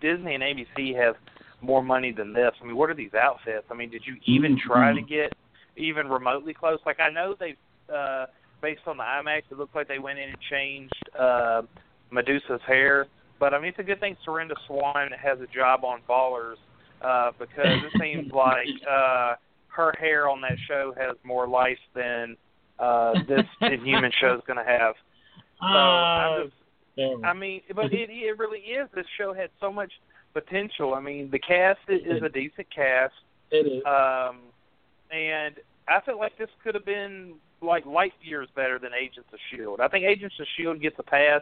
Disney 0.00 0.34
and 0.34 0.42
ABC 0.42 0.96
have 0.96 1.16
more 1.62 1.82
money 1.82 2.12
than 2.12 2.32
this. 2.32 2.52
I 2.60 2.64
mean, 2.66 2.76
what 2.76 2.90
are 2.90 2.94
these 2.94 3.14
outfits? 3.14 3.64
I 3.70 3.74
mean, 3.74 3.90
did 3.90 4.02
you 4.04 4.16
even 4.26 4.58
try 4.58 4.92
to 4.92 5.00
get 5.02 5.32
even 5.76 6.08
remotely 6.08 6.52
close? 6.54 6.78
Like, 6.84 7.00
I 7.00 7.08
know 7.10 7.34
they've 7.38 7.56
uh, 7.92 8.26
based 8.60 8.82
on 8.86 8.96
the 8.96 9.02
IMAX, 9.02 9.42
it 9.50 9.58
looks 9.58 9.74
like 9.74 9.88
they 9.88 9.98
went 9.98 10.18
in 10.18 10.28
and 10.30 10.38
changed 10.50 11.10
uh, 11.18 11.62
Medusa's 12.10 12.60
hair. 12.66 13.06
But 13.40 13.54
I 13.54 13.58
mean, 13.58 13.68
it's 13.70 13.78
a 13.78 13.82
good 13.82 14.00
thing 14.00 14.16
Serinda 14.26 14.54
Swan 14.66 15.10
has 15.20 15.38
a 15.40 15.46
job 15.52 15.84
on 15.84 16.00
Ballers 16.08 16.56
uh, 17.02 17.32
because 17.38 17.66
it 17.66 18.00
seems 18.00 18.32
like 18.34 18.68
uh, 18.88 19.34
her 19.68 19.92
hair 19.98 20.28
on 20.28 20.40
that 20.42 20.56
show 20.68 20.94
has 20.96 21.16
more 21.24 21.48
life 21.48 21.78
than 21.94 22.36
uh, 22.78 23.14
this 23.28 23.44
Inhuman 23.60 24.12
show 24.20 24.34
is 24.34 24.42
going 24.46 24.64
to 24.64 24.70
have. 24.70 24.94
So 25.60 25.66
I'm 25.66 26.40
Uh, 26.40 26.44
just. 26.44 26.54
I 27.24 27.32
mean, 27.32 27.62
but 27.74 27.86
it 27.92 28.10
it 28.10 28.38
really 28.38 28.60
is. 28.60 28.88
This 28.94 29.06
show 29.18 29.32
had 29.32 29.50
so 29.60 29.72
much 29.72 29.92
potential. 30.32 30.94
I 30.94 31.00
mean, 31.00 31.30
the 31.30 31.38
cast 31.38 31.80
is, 31.88 32.00
is 32.04 32.22
a 32.22 32.28
decent 32.28 32.68
cast, 32.74 33.14
it 33.50 33.66
is. 33.66 33.82
um, 33.86 34.38
and 35.10 35.56
I 35.88 36.00
feel 36.04 36.18
like 36.18 36.36
this 36.38 36.48
could 36.62 36.74
have 36.74 36.84
been 36.84 37.34
like 37.60 37.86
light 37.86 38.12
years 38.22 38.48
better 38.56 38.78
than 38.78 38.90
Agents 38.94 39.28
of 39.32 39.38
Shield. 39.50 39.80
I 39.80 39.88
think 39.88 40.04
Agents 40.04 40.34
of 40.40 40.46
Shield 40.56 40.80
gets 40.80 40.96
a 40.98 41.02
pass 41.02 41.40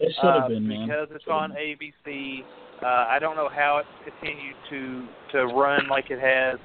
It 0.00 0.14
should 0.20 0.34
have 0.34 0.44
uh, 0.44 0.48
been, 0.48 0.66
man. 0.66 0.88
because 0.88 1.08
it's 1.12 1.24
on. 1.30 1.52
ABC. 1.52 2.42
Uh, 2.82 2.86
I 2.86 3.18
don't 3.18 3.36
know 3.36 3.48
how 3.48 3.80
it's 3.80 4.10
continued 4.20 4.56
to 4.70 5.06
to 5.32 5.46
run 5.46 5.88
like 5.88 6.10
it 6.10 6.20
has. 6.20 6.58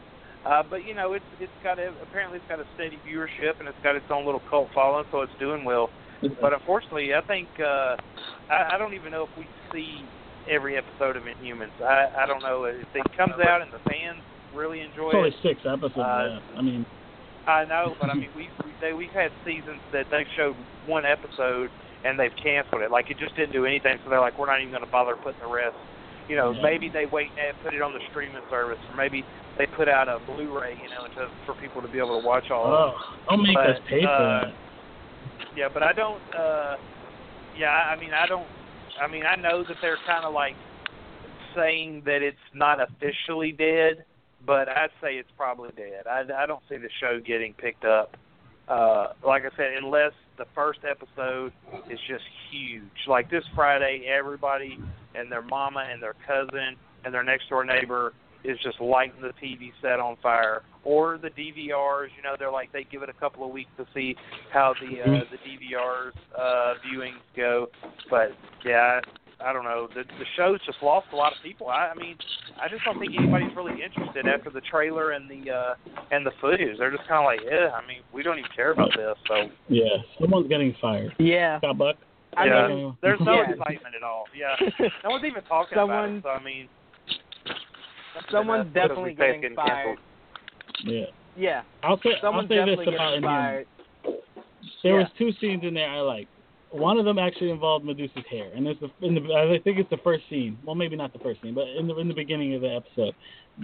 Uh, 0.45 0.63
but 0.69 0.85
you 0.85 0.93
know, 0.93 1.13
it's 1.13 1.25
it's 1.39 1.51
got 1.63 1.79
a, 1.79 1.93
apparently 2.01 2.37
it's 2.39 2.47
got 2.49 2.59
a 2.59 2.65
steady 2.75 2.97
viewership 3.07 3.59
and 3.59 3.67
it's 3.67 3.77
got 3.83 3.95
its 3.95 4.05
own 4.09 4.25
little 4.25 4.41
cult 4.49 4.69
following, 4.73 5.05
so 5.11 5.21
it's 5.21 5.31
doing 5.39 5.63
well. 5.63 5.89
But 6.41 6.51
unfortunately, 6.53 7.13
I 7.13 7.21
think 7.21 7.47
uh, 7.59 7.95
I, 8.49 8.71
I 8.73 8.77
don't 8.77 8.93
even 8.93 9.11
know 9.11 9.23
if 9.23 9.37
we 9.37 9.47
see 9.71 10.03
every 10.49 10.77
episode 10.77 11.15
of 11.15 11.23
Inhumans. 11.23 11.75
I, 11.81 12.23
I 12.23 12.25
don't 12.25 12.41
know 12.41 12.63
if 12.65 12.87
it 12.93 13.05
comes 13.17 13.33
out 13.47 13.61
and 13.61 13.71
the 13.71 13.79
fans 13.89 14.19
really 14.55 14.81
enjoy 14.81 15.09
it's 15.09 15.15
only 15.15 15.29
it. 15.29 15.35
six 15.43 15.61
episodes. 15.65 15.97
Uh, 15.97 16.39
yeah. 16.41 16.57
I 16.57 16.61
mean, 16.61 16.85
I 17.47 17.65
know, 17.65 17.95
but 18.01 18.09
I 18.09 18.13
mean, 18.19 18.29
we 18.35 18.49
we 18.65 18.71
they, 18.81 18.93
we've 18.93 19.11
had 19.11 19.31
seasons 19.45 19.79
that 19.93 20.05
they 20.11 20.25
showed 20.35 20.55
one 20.87 21.05
episode 21.05 21.69
and 22.03 22.17
they've 22.19 22.35
canceled 22.41 22.81
it. 22.81 22.91
Like 22.91 23.11
it 23.11 23.17
just 23.19 23.35
didn't 23.35 23.51
do 23.53 23.65
anything, 23.65 23.97
so 24.03 24.09
they're 24.09 24.21
like, 24.21 24.39
we're 24.39 24.47
not 24.47 24.59
even 24.61 24.71
going 24.71 24.85
to 24.85 24.91
bother 24.91 25.15
putting 25.15 25.39
the 25.41 25.51
rest. 25.51 25.75
You 26.29 26.35
know, 26.35 26.51
Yeah. 26.51 26.61
maybe 26.63 26.89
they 26.89 27.05
wait 27.05 27.29
and 27.37 27.57
put 27.63 27.73
it 27.73 27.81
on 27.81 27.91
the 27.93 27.99
streaming 28.11 28.41
service, 28.49 28.77
or 28.89 28.95
maybe 28.95 29.25
they 29.57 29.65
put 29.65 29.89
out 29.89 30.07
a 30.07 30.19
Blu-ray, 30.25 30.77
you 30.81 30.89
know, 30.89 31.03
to, 31.17 31.29
for 31.45 31.53
people 31.59 31.81
to 31.81 31.87
be 31.89 31.97
able 31.97 32.21
to 32.21 32.25
watch 32.25 32.49
all. 32.51 32.65
of 32.65 32.71
it. 32.71 32.95
oh, 33.27 33.35
don't 33.35 33.43
make 33.43 33.55
but, 33.57 33.69
us 33.71 33.79
pay 33.89 34.01
for 34.03 34.07
uh, 34.09 34.41
that. 34.45 34.53
Yeah, 35.57 35.67
but 35.73 35.83
I 35.83 35.91
don't. 35.91 36.21
uh 36.37 36.75
Yeah, 37.57 37.69
I 37.71 37.99
mean, 37.99 38.13
I 38.13 38.25
don't. 38.27 38.47
I 39.01 39.07
mean, 39.07 39.23
I 39.25 39.35
know 39.35 39.63
that 39.63 39.77
they're 39.81 39.97
kind 40.05 40.25
of 40.25 40.33
like 40.33 40.55
saying 41.55 42.03
that 42.05 42.21
it's 42.21 42.37
not 42.53 42.79
officially 42.81 43.51
dead, 43.51 44.05
but 44.45 44.69
I'd 44.69 44.91
say 45.01 45.15
it's 45.15 45.31
probably 45.37 45.71
dead. 45.75 46.07
I, 46.07 46.23
I 46.43 46.45
don't 46.45 46.61
see 46.69 46.77
the 46.77 46.89
show 46.99 47.19
getting 47.19 47.53
picked 47.53 47.85
up. 47.85 48.15
Uh, 48.67 49.13
like 49.25 49.43
I 49.45 49.55
said, 49.57 49.73
unless 49.81 50.11
the 50.37 50.45
first 50.53 50.79
episode 50.89 51.51
is 51.89 51.99
just 52.07 52.23
huge. 52.51 52.83
Like 53.07 53.29
this 53.31 53.43
Friday, 53.55 54.05
everybody 54.07 54.77
and 55.15 55.31
their 55.31 55.41
mama 55.41 55.87
and 55.91 56.01
their 56.01 56.15
cousin 56.27 56.75
and 57.03 57.13
their 57.13 57.23
next 57.23 57.49
door 57.49 57.65
neighbor 57.65 58.13
is 58.43 58.57
just 58.63 58.79
lighting 58.79 59.21
the 59.21 59.33
TV 59.43 59.71
set 59.81 59.99
on 59.99 60.17
fire, 60.21 60.63
or 60.83 61.17
the 61.17 61.29
DVRs. 61.29 62.09
You 62.15 62.23
know, 62.23 62.35
they're 62.37 62.51
like 62.51 62.71
they 62.71 62.85
give 62.89 63.03
it 63.03 63.09
a 63.09 63.13
couple 63.13 63.43
of 63.45 63.51
weeks 63.51 63.71
to 63.77 63.85
see 63.93 64.15
how 64.51 64.73
the 64.81 65.01
uh, 65.01 65.23
the 65.31 65.37
DVRs 65.37 66.11
uh, 66.37 66.73
viewings 66.85 67.19
go. 67.35 67.67
But 68.09 68.29
yeah, 68.65 69.01
I, 69.39 69.49
I 69.49 69.53
don't 69.53 69.63
know. 69.63 69.87
The 69.93 70.03
the 70.03 70.25
show's 70.37 70.59
just 70.65 70.77
lost 70.81 71.07
a 71.13 71.15
lot 71.15 71.31
of 71.31 71.37
people. 71.43 71.67
I, 71.67 71.91
I 71.93 71.95
mean, 71.95 72.17
I 72.61 72.67
just 72.67 72.83
don't 72.83 72.99
think 72.99 73.13
anybody's 73.17 73.55
really 73.55 73.81
interested 73.81 74.27
after 74.27 74.49
the 74.49 74.61
trailer 74.61 75.11
and 75.11 75.29
the 75.29 75.51
uh, 75.51 75.73
and 76.11 76.25
the 76.25 76.31
footage. 76.41 76.77
They're 76.77 76.91
just 76.91 77.07
kind 77.07 77.19
of 77.19 77.25
like, 77.25 77.39
yeah, 77.49 77.71
I 77.71 77.85
mean, 77.87 78.01
we 78.13 78.23
don't 78.23 78.39
even 78.39 78.51
care 78.55 78.71
about 78.71 78.91
this. 78.95 79.15
So 79.27 79.49
Yeah, 79.69 79.83
someone's 80.19 80.47
getting 80.49 80.75
fired. 80.81 81.13
Yeah. 81.19 81.59
Got 81.61 81.77
buck. 81.77 81.95
I 82.37 82.45
yeah, 82.45 82.67
mean, 82.67 82.97
there's 83.01 83.19
no 83.21 83.41
yeah. 83.41 83.51
excitement 83.51 83.95
at 83.95 84.03
all. 84.03 84.25
Yeah, 84.37 84.55
no 85.03 85.09
one's 85.09 85.25
even 85.25 85.43
talking 85.43 85.77
about 85.77 86.09
it. 86.09 86.23
So 86.23 86.29
I 86.29 86.43
mean, 86.43 86.67
Someone's 88.31 88.65
that's 88.73 88.87
definitely 88.89 89.11
we 89.11 89.17
say 89.17 89.29
it's 89.31 89.41
getting 89.41 89.55
canceled. 89.57 89.67
fired. 89.67 89.97
Yeah. 90.83 91.05
Yeah. 91.37 91.61
I'll 91.83 91.97
say 92.01 92.11
Someone's 92.21 92.45
I'll 92.45 92.49
say 92.49 92.55
definitely 92.55 92.85
this 92.85 92.93
about 92.95 93.09
getting 93.09 93.23
Inhuman. 93.23 93.39
fired. 93.41 93.67
There 94.83 94.93
Yeah. 94.93 94.99
was 95.03 95.07
two 95.17 95.31
scenes 95.39 95.63
in 95.63 95.73
there 95.73 95.89
I 95.89 95.99
liked. 96.01 96.29
One 96.71 96.99
of 96.99 97.05
them 97.05 97.17
actually 97.17 97.49
involved 97.49 97.83
Medusa's 97.83 98.23
hair, 98.29 98.51
and 98.53 98.67
it's 98.67 98.79
the, 98.79 98.91
in 99.05 99.15
the 99.15 99.21
I 99.33 99.59
think 99.63 99.79
it's 99.79 99.89
the 99.89 99.97
first 100.03 100.23
scene. 100.29 100.57
Well, 100.63 100.75
maybe 100.75 100.95
not 100.95 101.13
the 101.13 101.19
first 101.19 101.41
scene, 101.41 101.55
but 101.55 101.67
in 101.69 101.87
the 101.87 101.97
in 101.97 102.07
the 102.07 102.13
beginning 102.13 102.53
of 102.53 102.61
the 102.61 102.69
episode, 102.75 103.15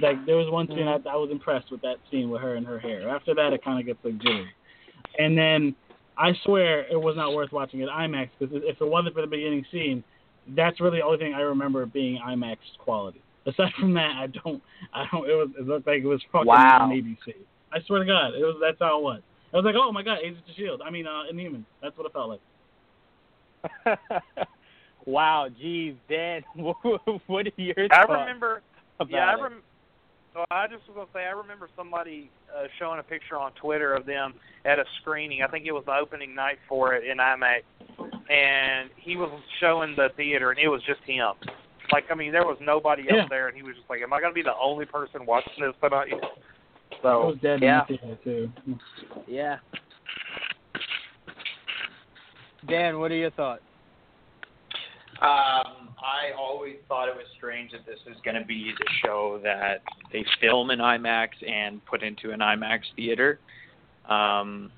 like 0.01 0.25
there 0.25 0.37
was 0.37 0.49
one 0.49 0.67
scene 0.67 0.77
Mm-hmm. 0.79 1.07
I, 1.07 1.11
I 1.11 1.15
was 1.15 1.29
impressed 1.31 1.69
with 1.71 1.81
that 1.81 1.97
scene 2.09 2.31
with 2.31 2.41
her 2.41 2.55
and 2.55 2.65
her 2.65 2.79
hair. 2.79 3.07
After 3.09 3.35
that, 3.35 3.53
it 3.53 3.63
kind 3.63 3.79
of 3.79 3.85
gets 3.85 3.99
like 4.03 4.17
jittery. 4.17 4.49
And 5.19 5.37
then 5.37 5.75
I 6.17 6.33
swear 6.45 6.87
it 6.91 6.99
was 6.99 7.15
not 7.15 7.33
worth 7.35 7.51
watching 7.51 7.83
at 7.83 7.89
IMAX 7.89 8.29
because 8.39 8.55
if 8.63 8.81
it 8.81 8.87
wasn't 8.87 9.13
for 9.13 9.21
the 9.21 9.27
beginning 9.27 9.63
scene, 9.71 10.03
that's 10.55 10.79
really 10.81 10.97
the 10.97 11.05
only 11.05 11.19
thing 11.19 11.35
I 11.35 11.41
remember 11.41 11.85
being 11.85 12.19
IMAX 12.27 12.57
quality. 12.79 13.21
Aside 13.47 13.71
from 13.79 13.93
that, 13.93 14.11
I 14.17 14.27
don't, 14.27 14.61
I 14.93 15.05
don't. 15.11 15.29
It 15.29 15.33
was, 15.33 15.49
it 15.59 15.67
looked 15.67 15.85
like 15.87 15.99
it 16.01 16.05
was 16.07 16.21
fucking 16.31 16.47
Wow. 16.47 16.79
on 16.83 16.89
ABC. 16.89 17.35
I 17.71 17.79
swear 17.85 17.99
to 17.99 18.05
God, 18.05 18.33
it 18.33 18.43
was. 18.43 18.57
That's 18.61 18.77
how 18.79 18.99
it 18.99 19.03
was. 19.03 19.21
I 19.53 19.57
was 19.57 19.65
like, 19.65 19.75
oh 19.77 19.91
my 19.91 20.01
God, 20.03 20.17
Agents 20.23 20.41
of 20.49 20.55
Shield. 20.55 20.81
I 20.83 20.89
mean, 20.89 21.05
uh, 21.07 21.23
Inhuman. 21.29 21.65
That's 21.81 21.95
what 21.97 22.07
it 22.07 22.13
felt 22.13 22.39
like. 23.85 23.99
wow, 25.05 25.47
geez, 25.59 25.93
Dan, 26.09 26.43
what, 26.55 26.77
what 27.27 27.45
are 27.45 27.51
your 27.57 27.75
I 27.91 28.01
remember. 28.03 28.61
about 28.99 29.11
Yeah, 29.11 29.25
I 29.29 29.33
it? 29.37 29.41
rem- 29.41 29.61
so 30.33 30.43
I 30.51 30.67
just 30.67 30.81
was 30.87 30.95
gonna 30.95 31.07
say 31.13 31.25
I 31.25 31.31
remember 31.31 31.69
somebody 31.77 32.29
uh, 32.53 32.63
showing 32.77 32.99
a 32.99 33.03
picture 33.03 33.37
on 33.37 33.53
Twitter 33.53 33.93
of 33.93 34.05
them 34.05 34.33
at 34.65 34.79
a 34.79 34.83
screening. 35.01 35.41
I 35.43 35.47
think 35.47 35.65
it 35.65 35.71
was 35.71 35.83
the 35.85 35.93
opening 35.95 36.35
night 36.35 36.57
for 36.67 36.93
it 36.93 37.05
in 37.09 37.17
IMAX, 37.19 37.61
and 38.29 38.89
he 38.97 39.15
was 39.15 39.31
showing 39.61 39.95
the 39.95 40.09
theater, 40.17 40.49
and 40.51 40.59
it 40.59 40.67
was 40.67 40.81
just 40.85 40.99
him. 41.05 41.33
Like 41.91 42.05
I 42.11 42.15
mean, 42.15 42.31
there 42.31 42.45
was 42.45 42.57
nobody 42.61 43.03
else 43.03 43.11
Yeah. 43.23 43.25
there, 43.29 43.47
and 43.47 43.55
he 43.55 43.63
was 43.63 43.75
just 43.75 43.89
like, 43.89 44.01
"Am 44.01 44.13
I 44.13 44.21
gonna 44.21 44.33
be 44.33 44.41
the 44.41 44.55
only 44.61 44.85
person 44.85 45.25
watching 45.25 45.63
this 45.63 45.73
tonight?" 45.81 46.11
It 46.11 46.23
So 47.01 47.27
was 47.27 47.37
dead 47.41 47.61
yeah. 47.61 47.81
in 47.89 47.97
the 48.09 48.15
theater 48.23 48.49
too. 48.65 48.79
Yeah. 49.27 49.57
Dan, 52.67 52.99
what 52.99 53.11
are 53.11 53.15
your 53.15 53.31
thoughts? 53.31 53.61
Um, 55.21 55.89
I 55.97 56.33
always 56.37 56.75
thought 56.87 57.07
it 57.07 57.15
was 57.15 57.25
strange 57.37 57.71
that 57.71 57.85
this 57.85 57.99
was 58.05 58.15
going 58.25 58.39
to 58.39 58.45
be 58.45 58.73
the 58.77 58.85
show 59.03 59.39
that 59.43 59.81
they 60.11 60.25
film 60.41 60.71
in 60.71 60.79
IMAX 60.79 61.29
and 61.47 61.83
put 61.85 62.03
into 62.03 62.31
an 62.31 62.39
IMAX 62.39 62.81
theater. 62.95 63.39
Um, 64.09 64.71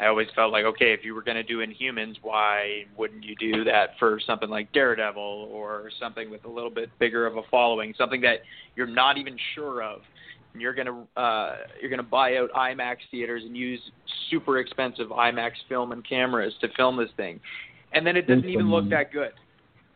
I 0.00 0.06
always 0.06 0.28
felt 0.34 0.52
like, 0.52 0.64
okay, 0.64 0.92
if 0.92 1.00
you 1.04 1.14
were 1.14 1.22
going 1.22 1.36
to 1.36 1.42
do 1.42 1.58
Inhumans, 1.58 2.16
why 2.22 2.84
wouldn't 2.96 3.24
you 3.24 3.34
do 3.36 3.64
that 3.64 3.90
for 3.98 4.20
something 4.24 4.48
like 4.48 4.72
Daredevil 4.72 5.48
or 5.52 5.90
something 5.98 6.30
with 6.30 6.44
a 6.44 6.48
little 6.48 6.70
bit 6.70 6.90
bigger 6.98 7.26
of 7.26 7.36
a 7.36 7.42
following, 7.50 7.94
something 7.98 8.20
that 8.20 8.38
you're 8.76 8.86
not 8.86 9.18
even 9.18 9.36
sure 9.54 9.82
of? 9.82 10.00
and 10.54 10.62
you're 10.62 10.74
gonna 10.74 11.04
uh, 11.16 11.56
you're 11.80 11.90
gonna 11.90 12.02
buy 12.02 12.36
out 12.36 12.50
IMAX 12.52 12.96
theaters 13.10 13.42
and 13.44 13.56
use 13.56 13.80
super 14.30 14.58
expensive 14.58 15.08
IMAX 15.08 15.52
film 15.68 15.92
and 15.92 16.06
cameras 16.08 16.54
to 16.60 16.68
film 16.76 16.96
this 16.96 17.10
thing, 17.16 17.40
and 17.92 18.06
then 18.06 18.16
it 18.16 18.26
doesn't 18.26 18.48
even 18.48 18.70
look 18.70 18.88
that 18.90 19.12
good. 19.12 19.32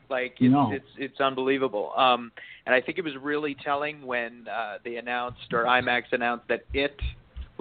Like 0.08 0.36
it's 0.38 0.52
No. 0.52 0.70
it's 0.72 0.86
it's 0.98 1.20
unbelievable. 1.20 1.92
Um, 1.96 2.30
and 2.66 2.74
I 2.74 2.80
think 2.80 2.98
it 2.98 3.02
was 3.04 3.14
really 3.20 3.56
telling 3.64 4.06
when 4.06 4.46
uh, 4.46 4.78
they 4.84 4.96
announced 4.96 5.52
or 5.52 5.64
IMAX 5.64 6.04
announced 6.12 6.46
that 6.48 6.64
it 6.74 6.94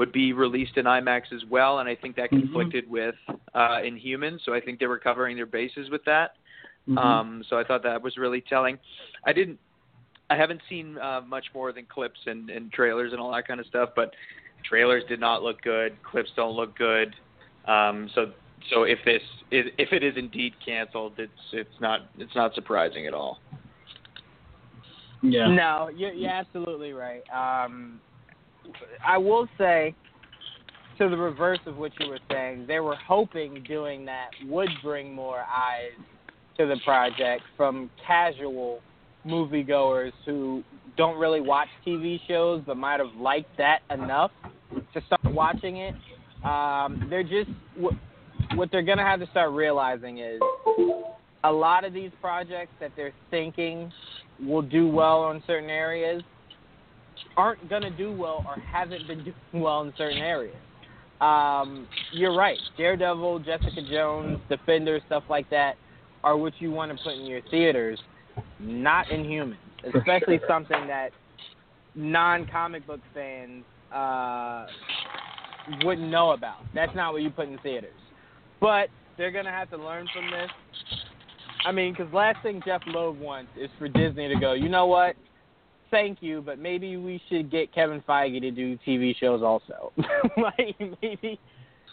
would 0.02 0.12
be 0.12 0.34
released 0.34 0.78
in 0.78 0.86
IMAX 0.86 1.32
as 1.32 1.46
well, 1.48 1.78
and 1.78 1.88
I 1.88 1.94
think 1.94 2.16
that 2.16 2.32
Mhm. 2.32 2.40
conflicted 2.40 2.90
with 2.90 3.14
uh, 3.54 3.82
Inhumans. 3.82 4.42
So 4.44 4.52
I 4.52 4.60
think 4.60 4.80
they 4.80 4.88
were 4.88 4.98
covering 4.98 5.36
their 5.36 5.46
bases 5.46 5.92
with 5.92 6.04
that. 6.06 6.38
Mhm. 6.90 6.98
Um, 6.98 7.44
so 7.44 7.60
I 7.60 7.64
thought 7.64 7.84
that 7.84 8.02
was 8.02 8.18
really 8.18 8.42
telling. 8.42 8.80
I 9.26 9.32
didn't, 9.32 9.60
I 10.32 10.36
haven't 10.36 10.64
seen 10.68 10.98
uh, 10.98 11.22
much 11.28 11.54
more 11.54 11.72
than 11.72 11.86
clips 11.86 12.20
and, 12.26 12.50
and 12.50 12.74
trailers 12.74 13.12
and 13.12 13.22
all 13.22 13.32
that 13.34 13.46
kind 13.48 13.60
of 13.60 13.68
stuff, 13.68 13.90
but 13.96 14.16
trailers 14.64 15.04
did 15.08 15.20
not 15.20 15.44
look 15.44 15.62
good. 15.62 15.96
Clips 16.02 16.32
don't 16.36 16.56
look 16.56 16.76
good. 16.76 17.16
Um, 17.66 18.10
so 18.16 18.32
so 18.72 18.84
if 18.84 18.98
this 19.06 19.22
is, 19.52 19.68
if 19.78 19.94
it 19.94 20.02
is 20.04 20.18
indeed 20.18 20.54
canceled, 20.66 21.14
it's 21.20 21.44
it's 21.54 21.80
not 21.80 22.10
it's 22.18 22.34
not 22.34 22.56
surprising 22.56 23.06
at 23.06 23.14
all. 23.14 23.40
yeah. 25.22 25.48
No, 25.48 25.92
you're, 25.96 26.14
you're 26.14 26.32
absolutely 26.32 26.94
right. 26.94 27.22
Um, 27.30 28.02
I 29.06 29.18
will 29.18 29.48
say, 29.58 29.96
to 30.98 31.10
the 31.10 31.18
reverse 31.18 31.60
of 31.66 31.78
what 31.78 31.92
you 32.00 32.10
were 32.10 32.20
saying, 32.30 32.66
they 32.68 32.80
were 32.80 32.96
hoping 32.96 33.64
doing 33.68 34.06
that 34.06 34.30
would 34.46 34.70
bring 34.84 35.14
more 35.14 35.40
eyes 35.40 35.92
to 36.58 36.68
the 36.68 36.78
project 36.86 37.44
from 37.58 37.90
casual 38.06 38.82
moviegoers 39.26 40.12
who 40.26 40.64
don't 40.98 41.18
really 41.18 41.42
watch 41.42 41.68
TV 41.86 42.20
shows 42.28 42.62
but 42.66 42.78
might 42.78 43.00
have 43.00 43.16
liked 43.20 43.56
that 43.58 43.80
enough 43.92 44.32
to 44.94 45.02
start 45.06 45.34
watching 45.34 45.78
it. 45.78 45.96
Um, 46.44 47.08
they're 47.10 47.24
just 47.24 47.50
what, 47.78 48.70
they're 48.72 48.82
gonna 48.82 49.06
have 49.06 49.20
to 49.20 49.28
start 49.28 49.52
realizing 49.52 50.20
is 50.20 50.40
a 51.44 51.52
lot 51.52 51.84
of 51.84 51.94
these 51.94 52.12
projects 52.20 52.74
that 52.80 52.92
they're 52.96 53.14
thinking 53.30 53.92
will 54.40 54.62
do 54.62 54.88
well 54.88 55.22
on 55.22 55.42
certain 55.48 55.70
areas 55.70 56.22
aren't 57.38 57.70
going 57.70 57.84
to 57.84 57.90
do 57.90 58.12
well 58.12 58.44
or 58.48 58.60
haven't 58.62 59.08
been 59.08 59.24
doing 59.52 59.64
well 59.64 59.82
in 59.82 59.94
certain 59.98 60.20
areas. 60.20 60.56
Um, 61.22 61.88
you're 62.12 62.36
right. 62.36 62.58
Daredevil, 62.78 63.40
Jessica 63.40 63.82
Jones, 63.90 64.40
Defender, 64.50 65.00
stuff 65.06 65.24
like 65.30 65.50
that 65.52 65.76
are 66.24 66.36
what 66.36 66.54
you 66.60 66.72
want 66.72 66.96
to 66.96 67.04
put 67.04 67.14
in 67.14 67.26
your 67.26 67.42
theaters, 67.50 68.00
not 68.60 69.08
Inhumans, 69.08 69.56
especially 69.96 70.40
something 70.48 70.88
that 70.88 71.12
non-comic 71.96 72.86
book 72.88 73.00
fans 73.14 73.64
uh, 73.94 74.66
wouldn't 75.84 76.10
know 76.10 76.32
about. 76.32 76.58
That's 76.74 76.96
not 76.96 77.14
what 77.14 77.22
you 77.22 77.30
put 77.30 77.50
in 77.50 77.58
theaters. 77.60 77.94
But 78.60 78.90
they're 79.18 79.32
going 79.32 79.46
to 79.46 79.52
have 79.52 79.70
to 79.72 79.78
learn 79.78 80.08
from 80.14 80.30
this. 80.32 80.50
I 81.66 81.72
mean, 81.72 81.94
because 81.94 82.12
last 82.14 82.42
thing 82.42 82.62
Jeff 82.66 82.82
Loeb 82.88 83.20
wants 83.20 83.52
is 83.60 83.70
for 83.78 83.88
Disney 83.88 84.28
to 84.28 84.40
go, 84.40 84.54
you 84.54 84.70
know 84.70 84.88
what? 84.88 85.16
Thank 85.92 86.20
you, 86.22 86.42
but 86.42 86.58
maybe 86.58 86.96
we 86.96 87.22
should 87.30 87.52
get 87.52 87.74
Kevin 87.74 88.02
Feige 88.08 88.40
to 88.42 88.52
do 88.52 88.78
TV 88.88 89.16
shows 89.18 89.44
also. 89.44 89.92
like 90.38 90.76
maybe, 91.02 91.38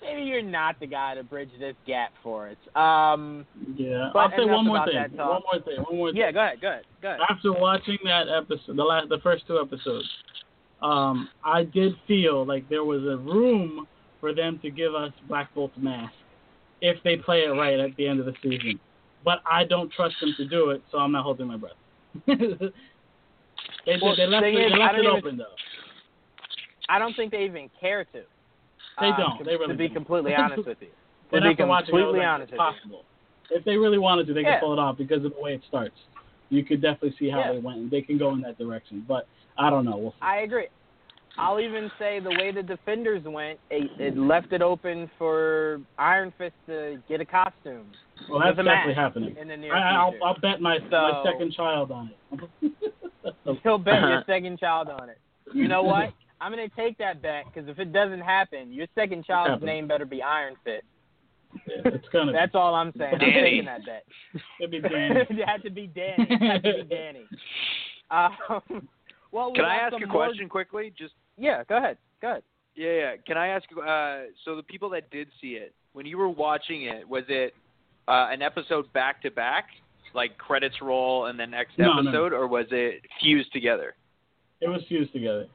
maybe 0.01 0.23
you're 0.23 0.41
not 0.41 0.79
the 0.79 0.87
guy 0.87 1.17
to 1.17 1.25
bridge 1.25 1.51
this 1.59 1.75
gap 1.85 2.13
for 2.23 2.49
us. 2.49 2.57
Um, 2.77 3.45
Yeah. 3.77 4.11
I'll 4.15 4.31
say 4.31 4.45
one 4.45 4.67
more 4.67 4.87
thing. 4.87 5.17
One 5.17 5.43
more 5.53 5.61
thing. 5.65 5.77
One 5.83 5.97
more 5.97 6.13
thing. 6.13 6.21
yeah, 6.21 6.31
go 6.31 6.41
ahead, 6.41 6.61
go 6.61 6.69
ahead, 6.69 6.85
go 7.03 7.09
ahead. 7.09 7.21
After 7.29 7.53
watching 7.53 7.99
that 8.05 8.29
episode, 8.29 8.77
the 8.77 8.85
last, 8.85 9.09
the 9.09 9.19
first 9.19 9.47
two 9.49 9.59
episodes, 9.59 10.09
um, 10.81 11.29
I 11.45 11.65
did 11.65 11.95
feel 12.07 12.47
like 12.47 12.69
there 12.69 12.85
was 12.85 13.03
a 13.03 13.17
room 13.17 13.89
for 14.21 14.33
them 14.33 14.61
to 14.63 14.71
give 14.71 14.95
us 14.95 15.13
Black 15.27 15.53
Bolt's 15.55 15.77
mask 15.77 16.13
if 16.81 17.03
they 17.03 17.17
play 17.17 17.41
it 17.41 17.49
right 17.49 17.81
at 17.81 17.97
the 17.97 18.07
end 18.07 18.21
of 18.21 18.27
the 18.27 18.35
season. 18.43 18.79
But 19.25 19.41
I 19.51 19.65
don't 19.65 19.91
trust 19.91 20.15
them 20.21 20.35
to 20.37 20.49
do 20.49 20.71
it, 20.71 20.83
so 20.93 20.99
I'm 20.99 21.11
not 21.11 21.25
holding 21.25 21.49
my 21.49 21.57
breath. 21.57 21.73
they 23.87 23.97
Well, 24.01 24.17
they 24.17 24.27
left, 24.27 24.45
it, 24.47 24.55
is, 24.55 24.73
they 24.73 24.79
left 24.79 24.95
it 24.95 25.05
even- 25.05 25.17
open 25.17 25.37
though. 25.37 25.55
I 26.91 26.99
don't 26.99 27.15
think 27.15 27.33
they 27.33 27.45
even 27.45 27.69
care 27.81 28.05
to. 28.05 28.23
They 29.01 29.09
uh, 29.09 29.17
don't. 29.17 29.39
To, 29.39 29.45
They 29.45 29.53
really 29.57 29.69
to 29.69 29.75
be 29.79 29.89
don't. 29.89 29.95
completely 29.97 30.35
honest 30.39 30.67
with 30.67 30.79
you. 30.81 30.89
To 31.33 31.41
be 31.43 31.49
after 31.49 31.67
watching 31.67 31.95
it, 31.95 31.99
completely 31.99 32.25
honest 32.25 32.53
it's 32.53 32.59
with 32.59 32.61
you. 32.61 32.73
possible. 32.81 33.05
If 33.51 33.65
they 33.65 33.77
really 33.77 33.99
wanted 33.99 34.27
to, 34.29 34.35
they 34.35 34.41
Yeah. 34.43 34.55
could 34.61 34.65
pull 34.67 34.73
it 34.73 34.79
off 34.79 34.97
because 34.97 35.25
of 35.25 35.35
the 35.35 35.41
way 35.41 35.55
it 35.55 35.63
starts. 35.69 35.95
You 36.51 36.65
could 36.65 36.81
definitely 36.81 37.15
see 37.19 37.29
how 37.29 37.41
Yeah. 37.41 37.53
they 37.53 37.59
went. 37.59 37.91
They 37.91 38.01
can 38.01 38.17
go 38.17 38.33
in 38.33 38.41
that 38.43 38.57
direction, 38.59 39.05
but 39.07 39.27
I 39.59 39.69
don't 39.69 39.85
know. 39.85 39.97
We'll 39.99 40.11
see. 40.13 40.17
I 40.23 40.37
agree. 40.39 40.69
I'll 41.37 41.61
even 41.61 41.91
say 41.99 42.19
the 42.21 42.31
way 42.31 42.51
the 42.51 42.63
defenders 42.65 43.23
went, 43.25 43.61
it, 43.71 43.89
it 44.01 44.17
left 44.19 44.53
it 44.53 44.61
open 44.63 45.09
for 45.19 45.81
Iron 45.99 46.33
Fist 46.37 46.55
to 46.67 47.01
get 47.09 47.21
a 47.21 47.25
costume 47.25 47.87
well, 48.29 48.41
that's 48.41 48.57
definitely 48.57 48.95
happening. 48.95 49.37
in 49.41 49.47
the 49.49 49.57
near 49.57 49.73
I, 49.77 49.93
I'll. 49.95 50.15
I'll 50.25 50.41
bet 50.41 50.61
my 50.61 50.79
So- 50.91 50.91
my 50.91 51.23
second 51.25 51.53
child 51.53 51.93
on 51.93 52.11
it. 52.33 52.73
He'll 53.63 53.79
bet 53.79 54.01
your 54.01 54.23
second 54.27 54.59
child 54.59 54.89
on 54.89 55.09
it. 55.09 55.19
You 55.55 55.69
know 55.69 55.83
what? 55.83 56.13
I'm 56.41 56.53
gonna 56.53 56.69
take 56.77 56.97
that 56.99 57.21
bet 57.21 57.45
because 57.53 57.69
if 57.69 57.79
it 57.81 57.93
doesn't 57.93 58.21
happen, 58.21 58.73
your 58.73 58.87
second 58.95 59.25
child's 59.25 59.51
Happen. 59.55 59.67
name 59.67 59.89
better 59.89 60.05
be 60.05 60.23
Iron 60.23 60.55
Fist. 60.63 60.85
Yeah, 61.67 61.83
it's 61.95 62.07
gonna. 62.13 62.31
That's 62.41 62.55
all 62.55 62.75
I'm 62.75 62.93
saying. 62.97 63.15
I'm 63.15 63.19
Danny. 63.19 63.43
taking 63.43 63.65
that 63.65 63.81
bet. 63.85 64.05
It'd 64.61 64.71
be 64.71 64.81
Danny. 64.81 65.21
it 65.31 65.49
had 65.49 65.63
to 65.65 65.71
be 65.71 65.87
Danny. 65.89 66.27
It 66.31 66.41
had 66.41 66.63
to 66.63 66.85
be 66.85 66.89
Danny. 66.89 67.25
Um, 68.11 68.89
well, 69.33 69.51
we 69.51 69.57
Can 69.57 69.65
I 69.65 69.77
ask 69.77 69.93
some 69.93 70.03
a 70.03 70.07
more- 70.07 70.25
question 70.27 70.49
quickly? 70.49 70.93
Just 70.97 71.15
Yeah, 71.37 71.65
go 71.69 71.79
ahead. 71.79 71.99
Go 72.23 72.31
ahead. 72.31 72.43
Yeah, 72.77 72.93
yeah. 72.93 73.13
Can 73.27 73.37
I 73.37 73.49
ask? 73.49 73.65
Uh, 73.73 74.31
so 74.45 74.55
the 74.55 74.63
people 74.63 74.89
that 74.91 75.11
did 75.11 75.29
see 75.41 75.55
it, 75.55 75.75
when 75.93 76.07
you 76.07 76.19
were 76.19 76.29
watching 76.29 76.85
it, 76.85 77.09
was 77.09 77.25
it 77.29 77.53
uh, 78.07 78.29
an 78.31 78.43
episode 78.43 78.93
back 78.93 79.21
to 79.23 79.31
back, 79.33 79.67
like 80.15 80.37
credits 80.39 80.77
roll 80.83 81.27
and 81.27 81.39
then 81.39 81.51
next 81.51 81.79
No, 81.79 81.95
no. 82.01 82.09
episode, 82.11 82.33
or 82.33 82.47
was 82.47 82.67
it 82.71 83.03
fused 83.21 83.53
together? 83.53 83.95
It 84.61 84.69
was 84.69 84.83
fused 84.89 85.13
together. 85.13 85.47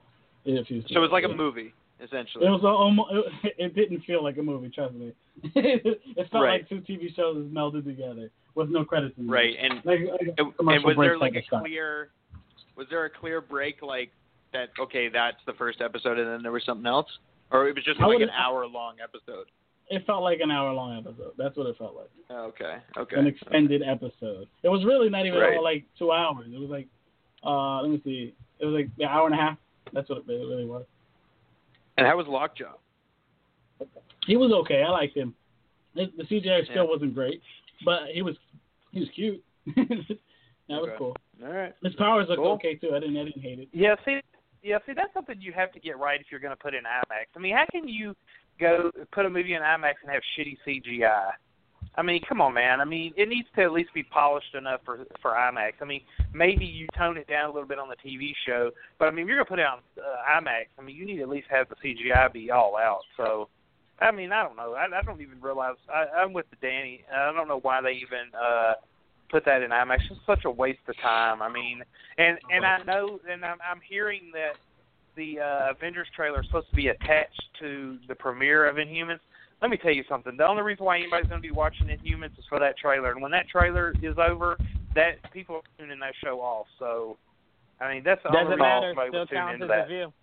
It 0.46 0.68
fused 0.68 0.88
So 0.90 0.98
it 0.98 1.00
was 1.00 1.12
like 1.12 1.24
a 1.24 1.30
movie, 1.30 1.74
essentially. 2.04 2.46
It 2.46 2.50
was 2.50 2.62
almost. 2.64 3.12
It, 3.44 3.54
it 3.58 3.76
didn't 3.76 4.02
feel 4.02 4.24
like 4.24 4.38
a 4.38 4.44
movie. 4.44 4.70
Trust 4.70 4.94
me. 4.96 5.14
it 5.56 6.30
felt 6.32 6.44
Right. 6.44 6.62
like 6.62 6.70
two 6.70 6.80
TV 6.82 7.14
shows 7.16 7.46
melded 7.52 7.86
together 7.86 8.30
with 8.56 8.70
no 8.70 8.86
credits 8.86 9.16
in 9.18 9.28
right, 9.28 9.56
and 9.60 9.76
Like, 9.84 10.00
like 10.12 10.38
and 10.38 10.84
was 10.84 10.96
there 10.98 11.18
like 11.18 11.36
a 11.36 11.42
clear? 11.60 12.10
Was 12.76 12.88
there 12.90 13.06
a 13.06 13.10
clear 13.10 13.42
break, 13.42 13.82
like 13.82 14.12
that? 14.54 14.70
Okay, 14.80 15.10
that's 15.10 15.38
the 15.46 15.54
first 15.54 15.82
episode, 15.82 16.20
and 16.20 16.28
then 16.30 16.42
there 16.44 16.52
was 16.52 16.64
something 16.66 16.86
else, 16.86 17.08
or 17.52 17.68
it 17.68 17.76
was 17.76 17.84
just 17.84 18.00
like 18.00 18.20
an 18.22 18.30
hour 18.30 18.66
long 18.68 18.96
episode. 19.04 19.48
It 19.90 20.06
felt 20.08 20.24
like 20.24 20.40
an 20.40 20.50
hour 20.50 20.72
long 20.74 20.98
episode. 20.98 21.34
That's 21.38 21.56
what 21.58 21.68
it 21.68 21.78
felt 21.78 21.96
like. 21.96 22.10
Okay, 22.32 22.78
okay. 22.98 23.16
An 23.18 23.28
extended 23.28 23.82
episode. 23.84 24.48
It 24.64 24.70
was 24.70 24.84
really 24.86 25.10
not 25.10 25.26
even 25.26 25.40
Right. 25.40 25.58
all 25.58 25.64
like 25.64 25.84
two 26.00 26.12
hours. 26.12 26.48
It 26.52 26.60
was 26.60 26.70
like, 26.70 26.88
uh, 27.46 27.82
let 27.82 27.92
me 27.92 28.02
see. 28.04 28.34
It 28.60 28.66
was 28.66 28.74
like 28.74 28.90
an 29.00 29.06
hour 29.06 29.26
and 29.28 29.36
a 29.36 29.38
half. 29.38 29.58
That's 29.92 30.10
what 30.10 30.20
it 30.20 30.24
really, 30.28 30.46
really 30.46 30.66
was. 30.66 30.86
And 31.98 32.08
how 32.08 32.18
was 32.18 32.28
Lockjaw? 32.28 32.74
He 34.26 34.38
was 34.38 34.52
okay. 34.64 34.84
I 34.84 34.90
liked 34.90 35.16
him. 35.18 35.36
The 35.96 36.06
the 36.18 36.24
CGI 36.24 36.64
still 36.66 36.86
Yeah. 36.86 36.90
wasn't 36.90 37.14
great, 37.14 37.42
but 37.86 38.08
he 38.14 38.22
was 38.22 38.36
he 38.92 39.02
was 39.02 39.10
cute. 39.14 39.44
that 39.76 40.18
was 40.70 40.90
cool. 40.98 41.16
All 41.44 41.52
right. 41.52 41.74
His 41.84 41.94
powers 41.96 42.28
looked 42.30 42.42
Cool. 42.42 42.52
okay 42.54 42.76
too. 42.76 42.96
I 42.96 43.00
didn't 43.00 43.18
I 43.18 43.26
didn't 43.26 43.42
hate 43.42 43.60
it. 43.60 43.68
Yeah, 43.74 43.96
see, 44.06 44.22
yeah, 44.64 44.78
see, 44.86 44.94
that's 44.94 45.14
something 45.14 45.36
you 45.42 45.52
have 45.54 45.72
to 45.74 45.80
get 45.80 45.98
right 46.00 46.20
if 46.22 46.28
you're 46.32 46.40
going 46.40 46.56
to 46.56 46.62
put 46.62 46.74
in 46.74 46.84
IMAX. 46.86 47.26
I 47.36 47.40
mean, 47.40 47.54
how 47.56 47.66
can 47.70 47.88
you 47.88 48.16
go 48.60 48.92
put 49.12 49.26
a 49.26 49.30
movie 49.30 49.54
in 49.54 49.62
IMAX 49.62 49.94
and 50.04 50.12
have 50.12 50.22
shitty 50.38 50.58
CGI? 50.68 51.32
I 51.96 52.02
mean, 52.02 52.22
come 52.28 52.42
on, 52.42 52.54
man. 52.54 52.82
I 52.82 52.86
mean, 52.86 53.14
it 53.16 53.30
needs 53.30 53.48
to 53.56 53.62
at 53.62 53.72
least 53.72 53.94
be 53.94 54.04
polished 54.04 54.56
enough 54.56 54.82
for 54.84 55.06
for 55.22 55.32
IMAX. 55.32 55.74
I 55.82 55.86
mean, 55.86 56.02
maybe 56.34 56.66
you 56.66 56.88
tone 56.98 57.18
it 57.18 57.28
down 57.28 57.50
a 57.50 57.54
little 57.54 57.68
bit 57.68 57.78
on 57.78 57.88
the 57.88 58.10
TV 58.10 58.32
show, 58.48 58.72
but 58.98 59.08
I 59.08 59.12
mean, 59.12 59.24
if 59.24 59.30
you're 59.30 59.40
to 59.40 59.46
put 59.46 59.60
it 59.60 59.66
on 59.66 59.80
uh, 59.98 60.40
IMAX, 60.40 60.68
I 60.80 60.82
mean, 60.82 60.96
you 60.96 61.06
need 61.06 61.18
to 61.18 61.24
at 61.24 61.30
least 61.30 61.48
have 61.52 61.68
the 61.70 61.76
CGI 61.76 62.34
be 62.34 62.50
all 62.50 62.78
out. 62.78 63.02
So, 63.16 63.48
I 64.00 64.12
mean, 64.12 64.32
I 64.32 64.44
don't 64.44 64.56
know. 64.56 64.74
I, 64.74 64.86
I 64.86 65.02
don't 65.04 65.22
even 65.22 65.40
realize. 65.40 65.76
I, 65.94 66.22
I'm 66.22 66.34
with 66.34 66.48
the 66.50 66.58
Danny. 66.62 67.04
I 67.14 67.32
don't 67.32 67.48
know 67.48 67.60
why 67.60 67.82
they 67.82 67.92
even 67.92 68.32
uh 68.34 68.74
put 69.30 69.46
that 69.46 69.62
in 69.62 69.70
IMAX. 69.72 70.00
It's 70.10 70.20
such 70.26 70.46
a 70.46 70.52
waste 70.52 70.80
of 70.88 70.96
time. 70.98 71.42
I 71.42 71.50
mean, 71.50 71.84
and 72.18 72.40
and 72.50 72.66
I 72.66 72.82
know, 72.84 73.20
and 73.30 73.46
I'm 73.46 73.58
I'm 73.70 73.82
hearing 73.88 74.32
that 74.34 74.54
the 75.16 75.40
uh, 75.40 75.72
Avengers 75.72 76.08
trailer 76.16 76.42
is 76.42 76.48
supposed 76.48 76.70
to 76.70 76.76
be 76.76 76.88
attached 76.88 77.42
to 77.60 77.98
the 78.08 78.16
premiere 78.16 78.68
of 78.68 78.78
Inhumans. 78.78 79.20
Let 79.62 79.72
me 79.72 79.78
tell 79.78 79.92
you 79.92 80.04
something. 80.10 80.36
The 80.38 80.46
only 80.48 80.64
reason 80.64 80.86
why 80.86 80.98
anybody's 80.98 81.28
going 81.30 81.42
to 81.42 81.48
be 81.48 81.54
watching 81.54 81.88
Inhumans 81.88 82.38
is 82.38 82.46
for 82.50 82.60
that 82.60 82.78
trailer. 82.78 83.12
And 83.12 83.22
when 83.22 83.32
that 83.32 83.48
trailer 83.48 83.94
is 84.02 84.16
over, 84.18 84.58
that 84.96 85.32
people 85.32 85.56
are 85.58 85.62
tuning 85.80 86.00
that 86.00 86.14
show 86.24 86.42
off. 86.42 86.68
So, 86.80 87.18
I 87.80 87.94
mean, 87.94 88.04
that's 88.04 88.22
the 88.24 88.30
only 88.30 88.40
Doesn't 88.56 88.60
reason 88.60 88.60
matter. 88.60 88.94
Still 89.10 89.26
counts 89.28 89.54
into 89.54 89.66
as 89.66 89.70
that. 89.70 89.86
a 89.86 89.88
view. 89.88 90.14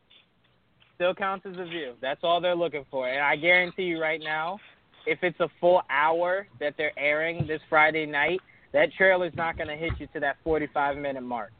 Still 0.96 1.14
counts 1.14 1.46
as 1.46 1.56
a 1.58 1.64
view. 1.64 1.94
That's 2.02 2.20
all 2.22 2.40
they're 2.40 2.54
looking 2.54 2.84
for. 2.90 3.08
And 3.08 3.20
I 3.22 3.36
guarantee 3.36 3.84
you 3.84 4.00
right 4.00 4.20
now, 4.22 4.58
if 5.06 5.18
it's 5.22 5.40
a 5.40 5.48
full 5.60 5.82
hour 5.88 6.46
that 6.60 6.74
they're 6.76 6.92
airing 6.98 7.46
this 7.46 7.62
Friday 7.70 8.04
night, 8.04 8.40
that 8.72 8.92
trailer's 8.92 9.32
not 9.34 9.56
going 9.56 9.68
to 9.68 9.76
hit 9.76 9.92
you 9.98 10.06
to 10.12 10.20
that 10.20 10.36
45 10.44 10.98
minute 10.98 11.22
mark. 11.22 11.52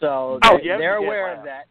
So 0.00 0.38
Oh, 0.44 0.58
they- 0.58 0.64
yeah, 0.64 0.78
they're 0.78 1.00
yeah, 1.00 1.06
aware 1.06 1.26
wow. 1.34 1.38
of 1.40 1.44
that. 1.44 1.64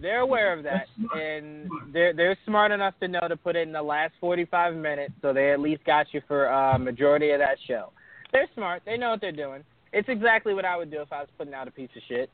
They're 0.00 0.20
aware 0.20 0.56
of 0.56 0.64
that, 0.64 0.86
and 1.14 1.68
they're 1.92 2.12
they're 2.14 2.36
smart 2.46 2.72
enough 2.72 2.94
to 3.00 3.08
know 3.08 3.20
to 3.28 3.36
put 3.36 3.56
it 3.56 3.66
in 3.68 3.72
the 3.72 3.82
last 3.82 4.14
45 4.20 4.74
minutes, 4.74 5.12
so 5.20 5.32
they 5.32 5.52
at 5.52 5.60
least 5.60 5.84
got 5.84 6.06
you 6.12 6.22
for 6.26 6.46
a 6.46 6.74
uh, 6.74 6.78
majority 6.78 7.30
of 7.30 7.38
that 7.40 7.58
show. 7.68 7.92
They're 8.32 8.48
smart. 8.54 8.82
They 8.86 8.96
know 8.96 9.10
what 9.10 9.20
they're 9.20 9.32
doing. 9.32 9.62
It's 9.92 10.08
exactly 10.08 10.54
what 10.54 10.64
I 10.64 10.76
would 10.76 10.90
do 10.90 11.02
if 11.02 11.12
I 11.12 11.20
was 11.20 11.28
putting 11.36 11.52
out 11.54 11.68
a 11.68 11.70
piece 11.70 11.90
of 11.94 12.02
shit. 12.08 12.30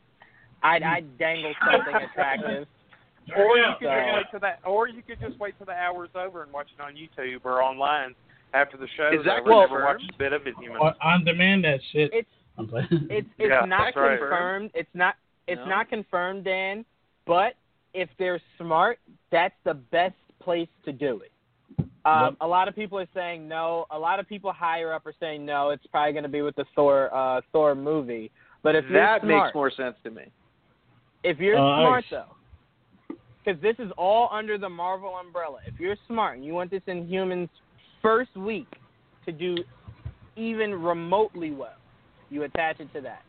I'd 0.62 0.82
I'd 0.84 1.18
dangle 1.18 1.52
something 1.64 1.94
attractive. 2.10 2.66
Or 3.36 3.56
you 3.58 3.64
could 3.78 3.88
So- 3.88 3.94
just 3.94 4.14
wait 4.14 4.26
till 4.30 4.40
that, 4.40 4.60
or 4.64 4.88
you 4.88 5.02
could 5.02 5.20
just 5.20 5.38
wait 5.40 5.54
till 5.58 5.66
the 5.66 5.72
hour's 5.72 6.10
over 6.14 6.44
and 6.44 6.52
watch 6.52 6.68
it 6.78 6.80
on 6.82 6.94
YouTube 6.94 7.44
or 7.44 7.62
online 7.62 8.14
after 8.54 8.76
the 8.76 8.86
show. 8.96 9.10
Is 9.12 9.24
that 9.26 9.40
over. 9.40 9.50
and 9.50 9.60
never 9.60 9.68
confirmed? 9.68 10.02
watch 10.02 10.14
a 10.14 10.18
bit 10.18 10.32
of 10.32 10.46
it. 10.46 10.54
Human. 10.60 10.78
On, 10.78 10.94
on 11.02 11.24
demand 11.24 11.64
that 11.64 11.80
shit. 11.92 12.10
It's 12.14 12.28
it's 12.58 12.92
it's 13.10 13.28
Yeah, 13.38 13.64
not 13.66 13.86
that's 13.86 13.96
right. 13.96 14.18
confirmed. 14.18 14.70
It's 14.74 14.88
not 14.94 15.16
it's 15.48 15.58
No? 15.58 15.66
not 15.68 15.88
confirmed, 15.90 16.44
Dan. 16.44 16.84
But 17.28 17.52
if 17.94 18.08
they're 18.18 18.40
smart, 18.56 18.98
that's 19.30 19.54
the 19.64 19.74
best 19.74 20.14
place 20.40 20.68
to 20.86 20.92
do 20.92 21.20
it. 21.20 21.30
Um, 22.04 22.24
Yep. 22.24 22.34
A 22.40 22.46
lot 22.46 22.66
of 22.68 22.74
people 22.74 22.98
are 22.98 23.06
saying 23.14 23.46
no. 23.46 23.84
A 23.90 23.98
lot 23.98 24.18
of 24.18 24.26
people 24.26 24.50
higher 24.50 24.92
up 24.94 25.06
are 25.06 25.14
saying 25.20 25.44
no. 25.44 25.70
It's 25.70 25.86
probably 25.88 26.12
going 26.12 26.22
to 26.22 26.28
be 26.30 26.42
with 26.42 26.56
the 26.56 26.64
Thor 26.74 27.14
uh, 27.14 27.42
Thor 27.52 27.74
movie. 27.74 28.30
But 28.62 28.74
if 28.74 28.84
you're 28.88 28.98
that 29.00 29.20
smart, 29.20 29.44
makes 29.46 29.54
more 29.54 29.70
sense 29.70 29.94
to 30.04 30.10
me. 30.10 30.22
if 31.22 31.38
you're 31.38 31.56
Uh, 31.58 31.82
smart 31.82 32.04
I- 32.10 32.14
though, 32.16 33.16
because 33.44 33.60
this 33.60 33.76
is 33.78 33.92
all 33.98 34.28
under 34.32 34.56
the 34.58 34.68
Marvel 34.68 35.16
umbrella. 35.16 35.58
If 35.66 35.78
you're 35.78 35.96
smart 36.06 36.36
and 36.36 36.44
you 36.44 36.54
want 36.54 36.70
this 36.70 36.82
Inhumans 36.88 37.50
first 38.00 38.34
week 38.36 38.68
to 39.26 39.32
do 39.32 39.56
even 40.36 40.80
remotely 40.80 41.50
well, 41.50 41.76
you 42.30 42.44
attach 42.44 42.80
it 42.80 42.90
to 42.94 43.00
that. 43.02 43.22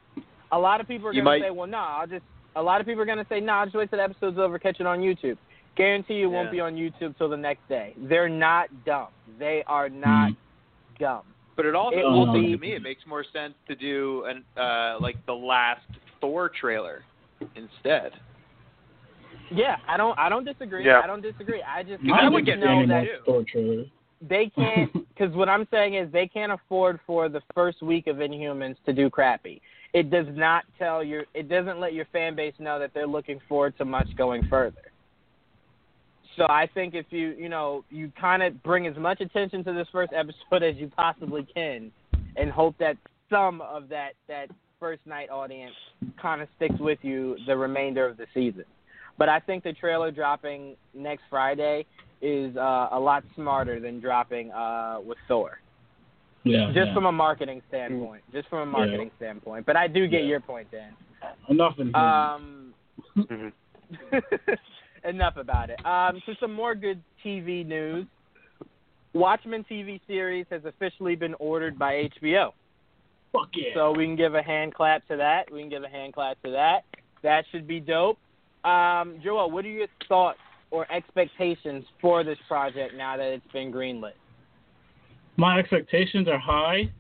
A 0.52 0.58
lot 0.58 0.80
of 0.80 0.88
people 0.88 1.10
are 1.10 1.14
going 1.14 1.26
to 1.42 1.48
say, 1.48 1.52
"Well, 1.52 1.68
no, 1.68 1.80
I'll 1.80 2.08
just." 2.08 2.24
A 2.56 2.62
lot 2.62 2.82
of 2.82 2.88
people 2.88 3.02
are 3.02 3.06
going 3.06 3.18
to 3.20 3.28
say, 3.30 3.40
"No, 3.40 3.54
I'll 3.54 3.66
just 3.66 3.76
wait 3.76 3.90
till 3.90 3.98
the 4.00 4.04
episode's 4.04 4.38
over, 4.38 4.58
catch 4.60 4.80
it 4.80 4.86
on 4.88 5.00
YouTube." 5.00 5.38
Guarantee 5.76 6.16
you 6.16 6.26
it 6.26 6.32
won't 6.32 6.52
be 6.52 6.60
on 6.60 6.76
YouTube 6.76 7.18
till 7.18 7.30
the 7.30 7.38
next 7.38 7.68
day. 7.70 7.94
They're 7.98 8.28
not 8.28 8.68
dumb. 8.86 9.08
They 9.38 9.64
are 9.68 9.88
not 9.88 10.32
dumb. 11.00 11.22
But 11.56 11.66
it 11.66 11.76
also, 11.76 11.98
It 11.98 12.04
also 12.06 12.34
be- 12.34 12.52
to 12.52 12.58
me, 12.58 12.74
it 12.74 12.82
makes 12.82 13.06
more 13.06 13.24
sense 13.32 13.54
to 13.68 13.76
do 13.76 14.26
an 14.26 14.44
uh 14.58 14.98
like 15.00 15.24
the 15.26 15.34
last 15.36 15.86
Thor 16.20 16.50
trailer 16.50 17.04
instead. 17.56 18.14
Yeah, 19.52 19.78
I 19.88 19.98
don't. 19.98 20.18
I 20.20 20.30
don't 20.30 20.46
disagree. 20.46 20.86
Yeah. 20.86 21.02
I 21.04 21.08
don't 21.08 21.22
disagree. 21.22 21.62
I 21.64 21.84
just 21.84 22.02
Because 22.04 22.20
I 22.22 22.30
would 22.30 22.46
just 22.46 22.60
get 22.60 22.66
know 22.66 22.80
me 22.82 22.86
that. 22.88 23.06
Thor 23.26 23.44
trailer. 23.50 23.86
they 24.22 24.48
can't 24.56 24.92
because 24.94 25.34
what 25.36 25.50
I'm 25.50 25.68
saying 25.72 25.96
is 25.96 26.12
they 26.12 26.28
can't 26.28 26.52
afford 26.52 27.00
for 27.08 27.30
the 27.30 27.42
first 27.56 27.82
week 27.82 28.08
of 28.08 28.18
Inhumans 28.18 28.76
to 28.86 28.94
do 28.94 29.10
crappy. 29.10 29.62
It 29.94 30.12
does 30.12 30.28
not 30.30 30.66
tell 30.78 31.04
your 31.04 31.26
it 31.34 31.50
doesn't 31.50 31.80
let 31.80 31.94
your 31.94 32.06
fan 32.12 32.36
base 32.36 32.54
know 32.60 32.80
that 32.80 32.92
they're 32.94 33.08
looking 33.08 33.40
forward 33.50 33.78
to 33.78 33.86
much 33.86 34.08
going 34.18 34.48
further. 34.50 34.92
So 36.38 36.46
I 36.48 36.70
think 36.74 36.94
if 36.94 37.08
you 37.10 37.36
you 37.38 37.50
know 37.50 37.84
you 37.90 38.12
kind 38.20 38.44
of 38.44 38.62
bring 38.64 38.88
as 38.88 38.96
much 38.98 39.20
attention 39.22 39.64
to 39.64 39.74
this 39.74 39.88
first 39.92 40.14
episode 40.14 40.64
as 40.64 40.76
you 40.76 40.90
possibly 40.96 41.48
can, 41.54 41.92
and 42.36 42.52
hope 42.52 42.76
that 42.80 42.98
some 43.30 43.62
of 43.62 43.90
that 43.90 44.12
that 44.28 44.50
first 44.80 45.02
night 45.06 45.30
audience 45.30 45.76
kind 46.22 46.42
of 46.42 46.48
sticks 46.56 46.80
with 46.80 47.00
you 47.02 47.38
the 47.48 47.58
remainder 47.58 48.08
of 48.08 48.18
the 48.18 48.26
season. 48.34 48.66
But 49.18 49.28
I 49.28 49.40
think 49.40 49.64
the 49.64 49.74
trailer 49.74 50.12
dropping 50.12 50.78
next 50.94 51.24
Friday 51.30 51.86
is 52.22 52.56
uh, 52.56 52.90
a 52.92 53.00
lot 53.00 53.24
smarter 53.36 53.80
than 53.80 54.00
dropping 54.00 54.52
uh, 54.52 55.00
with 55.06 55.18
Thor. 55.28 55.60
Yeah. 56.50 56.68
Just 56.68 56.88
yeah. 56.88 56.94
from 56.94 57.06
a 57.06 57.12
marketing 57.12 57.62
standpoint. 57.70 58.24
Just 58.32 58.50
from 58.50 58.60
a 58.60 58.72
marketing 58.72 59.12
standpoint. 59.18 59.66
But 59.66 59.76
I 59.76 59.88
do 59.88 60.08
get 60.08 60.22
Yeah. 60.24 60.30
your 60.30 60.40
point, 60.40 60.70
Dan. 60.72 60.94
Enough 61.50 61.80
in. 61.80 61.96
Um, 61.96 62.74
Mhm. 63.18 63.52
enough 65.04 65.38
about 65.38 65.70
it. 65.70 65.84
Um, 65.86 66.22
so 66.26 66.34
some 66.40 66.54
more 66.54 66.76
good 66.76 67.02
TV 67.24 67.66
news. 67.66 68.06
Watchmen 69.14 69.66
TV 69.70 70.00
series 70.08 70.46
has 70.52 70.66
officially 70.66 71.16
been 71.16 71.34
ordered 71.40 71.80
by 71.80 72.10
HBO. 72.22 72.54
Fuck 73.32 73.50
yeah. 73.54 73.74
So 73.74 73.92
we 73.92 74.06
can 74.06 74.16
give 74.16 74.36
a 74.36 74.42
hand 74.42 74.74
clap 74.74 75.08
to 75.08 75.18
that. 75.18 75.52
We 75.52 75.62
can 75.62 75.70
give 75.70 75.84
a 75.84 75.90
hand 75.90 76.14
clap 76.14 76.42
to 76.44 76.52
that. 76.52 76.84
That 77.24 77.46
should 77.52 77.68
be 77.68 77.80
dope. 77.80 78.18
Um, 78.64 79.20
Joel, 79.24 79.52
what 79.52 79.66
are 79.66 79.70
your 79.70 79.88
thoughts 80.08 80.40
or 80.72 80.92
expectations 80.92 81.86
for 82.02 82.24
this 82.24 82.38
project 82.48 82.94
now 82.96 83.18
that 83.18 83.28
it's 83.28 83.52
been 83.52 83.72
greenlit? 83.72 84.14
My 85.40 85.58
expectations 85.58 86.28
are 86.28 86.38
high 86.38 86.92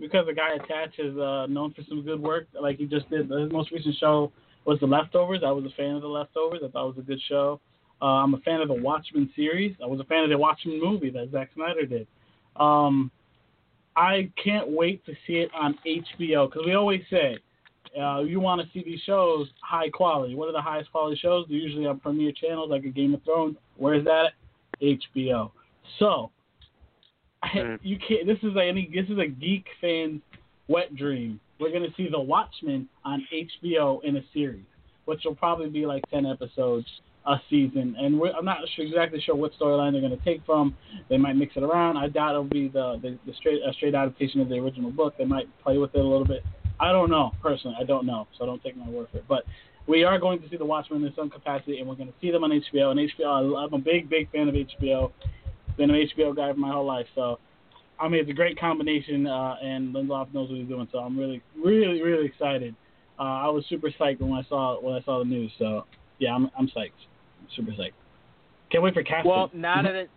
because 0.00 0.24
the 0.24 0.32
guy 0.32 0.54
attached 0.54 0.98
is 0.98 1.18
uh, 1.18 1.44
known 1.50 1.74
for 1.74 1.82
some 1.86 2.02
good 2.02 2.18
work. 2.18 2.46
Like 2.58 2.78
he 2.78 2.86
just 2.86 3.10
did. 3.10 3.28
His 3.28 3.52
most 3.52 3.72
recent 3.72 3.94
show 4.00 4.32
was 4.64 4.80
The 4.80 4.86
Leftovers. 4.86 5.42
I 5.46 5.50
was 5.50 5.66
a 5.66 5.76
fan 5.76 5.94
of 5.94 6.00
The 6.00 6.08
Leftovers. 6.08 6.60
I 6.64 6.68
thought 6.68 6.84
it 6.84 6.96
was 6.96 6.98
a 6.98 7.06
good 7.06 7.20
show. 7.28 7.60
Uh, 8.00 8.06
I'm 8.06 8.32
a 8.32 8.38
fan 8.38 8.62
of 8.62 8.68
the 8.68 8.74
Watchmen 8.74 9.30
series. 9.36 9.76
I 9.82 9.86
was 9.86 10.00
a 10.00 10.04
fan 10.04 10.24
of 10.24 10.30
the 10.30 10.38
Watchmen 10.38 10.80
movie 10.82 11.10
that 11.10 11.28
Zack 11.30 11.50
Snyder 11.54 11.84
did. 11.84 12.06
Um, 12.56 13.10
I 13.96 14.30
can't 14.42 14.70
wait 14.70 15.04
to 15.04 15.12
see 15.26 15.34
it 15.34 15.50
on 15.54 15.78
HBO 15.86 16.50
because 16.50 16.64
we 16.64 16.74
always 16.74 17.02
say 17.10 17.36
uh, 18.00 18.20
you 18.20 18.40
want 18.40 18.62
to 18.62 18.68
see 18.72 18.82
these 18.82 19.00
shows 19.00 19.48
high 19.62 19.90
quality. 19.90 20.34
What 20.34 20.48
are 20.48 20.52
the 20.52 20.62
highest 20.62 20.90
quality 20.90 21.18
shows? 21.20 21.44
They're 21.50 21.58
usually 21.58 21.84
on 21.84 22.00
premier 22.00 22.32
channels 22.32 22.70
like 22.70 22.84
a 22.84 22.88
Game 22.88 23.12
of 23.12 23.22
Thrones. 23.24 23.56
Where's 23.76 24.06
that? 24.06 24.32
HBO. 24.80 25.50
So 25.98 26.30
I, 27.44 27.58
Mm. 27.58 27.78
you 27.82 27.98
can't. 27.98 28.26
This 28.26 28.38
is 28.42 28.56
a 28.56 28.62
any. 28.62 28.90
This 28.92 29.08
is 29.08 29.18
a 29.18 29.26
geek 29.26 29.66
fan's 29.80 30.20
wet 30.68 30.94
dream. 30.96 31.40
We're 31.60 31.72
gonna 31.72 31.92
see 31.96 32.08
The 32.08 32.20
Watchmen 32.20 32.88
on 33.04 33.26
HBO 33.32 34.02
in 34.02 34.16
a 34.16 34.22
series, 34.32 34.64
which 35.04 35.20
will 35.24 35.34
probably 35.34 35.68
be 35.68 35.86
like 35.86 36.02
ten 36.10 36.26
episodes 36.26 36.86
a 37.26 37.36
season. 37.48 37.96
And 37.98 38.18
we're, 38.20 38.32
I'm 38.32 38.44
not 38.44 38.58
sure, 38.74 38.84
exactly 38.84 39.20
sure 39.20 39.34
what 39.34 39.52
storyline 39.58 39.92
they're 39.92 40.00
gonna 40.00 40.16
take 40.24 40.44
from. 40.44 40.76
They 41.08 41.16
might 41.16 41.36
mix 41.36 41.56
it 41.56 41.62
around. 41.62 41.96
I 41.96 42.08
doubt 42.08 42.30
it'll 42.30 42.44
be 42.44 42.68
the 42.68 42.98
the, 43.02 43.18
the 43.26 43.34
straight 43.34 43.60
a 43.62 43.72
straight 43.74 43.94
adaptation 43.94 44.40
of 44.40 44.48
the 44.48 44.56
original 44.56 44.90
book. 44.90 45.14
They 45.18 45.24
might 45.24 45.46
play 45.62 45.78
with 45.78 45.94
it 45.94 46.00
a 46.00 46.02
little 46.02 46.26
bit. 46.26 46.42
I 46.80 46.92
don't 46.92 47.10
know 47.10 47.32
personally. 47.42 47.76
I 47.80 47.84
don't 47.84 48.04
know, 48.06 48.26
so 48.38 48.46
don't 48.46 48.62
take 48.62 48.76
my 48.76 48.88
word 48.88 49.08
for 49.12 49.18
it. 49.18 49.24
But 49.28 49.44
we 49.86 50.02
are 50.02 50.18
going 50.18 50.40
to 50.40 50.48
see 50.48 50.56
the 50.56 50.64
Watchmen 50.64 51.04
in 51.04 51.14
some 51.14 51.30
capacity, 51.30 51.78
and 51.78 51.88
we're 51.88 51.94
going 51.94 52.08
to 52.08 52.14
see 52.20 52.30
them 52.30 52.42
on 52.42 52.50
HBO. 52.50 52.90
And 52.90 52.98
HBO, 52.98 53.56
I'm 53.64 53.72
a 53.74 53.78
big, 53.78 54.08
big 54.08 54.30
fan 54.32 54.48
of 54.48 54.54
HBO. 54.54 55.12
Been 55.76 55.90
an 55.90 56.08
HBO 56.16 56.34
guy 56.36 56.52
for 56.52 56.58
my 56.58 56.70
whole 56.70 56.86
life, 56.86 57.06
so 57.14 57.38
I 57.98 58.08
mean 58.08 58.20
it's 58.20 58.30
a 58.30 58.34
great 58.34 58.58
combination. 58.58 59.26
Uh, 59.26 59.56
and 59.62 59.94
Lindelof 59.94 60.32
knows 60.32 60.48
what 60.50 60.58
he's 60.58 60.68
doing, 60.68 60.88
so 60.92 60.98
I'm 60.98 61.18
really, 61.18 61.42
really, 61.62 62.00
really 62.02 62.26
excited. 62.26 62.74
Uh, 63.18 63.22
I 63.22 63.48
was 63.48 63.64
super 63.68 63.90
psyched 63.98 64.20
when 64.20 64.32
I 64.32 64.42
saw 64.48 64.80
when 64.80 64.94
I 64.94 65.02
saw 65.02 65.18
the 65.18 65.24
news. 65.24 65.50
So 65.58 65.84
yeah, 66.18 66.34
I'm 66.34 66.50
I'm 66.58 66.68
psyched, 66.68 66.90
super 67.56 67.72
psyched. 67.72 67.92
Can't 68.70 68.82
wait 68.84 68.94
for 68.94 69.02
casting. 69.02 69.30
Well, 69.30 69.50
now 69.52 69.82
that 69.82 69.94
it, 69.94 70.10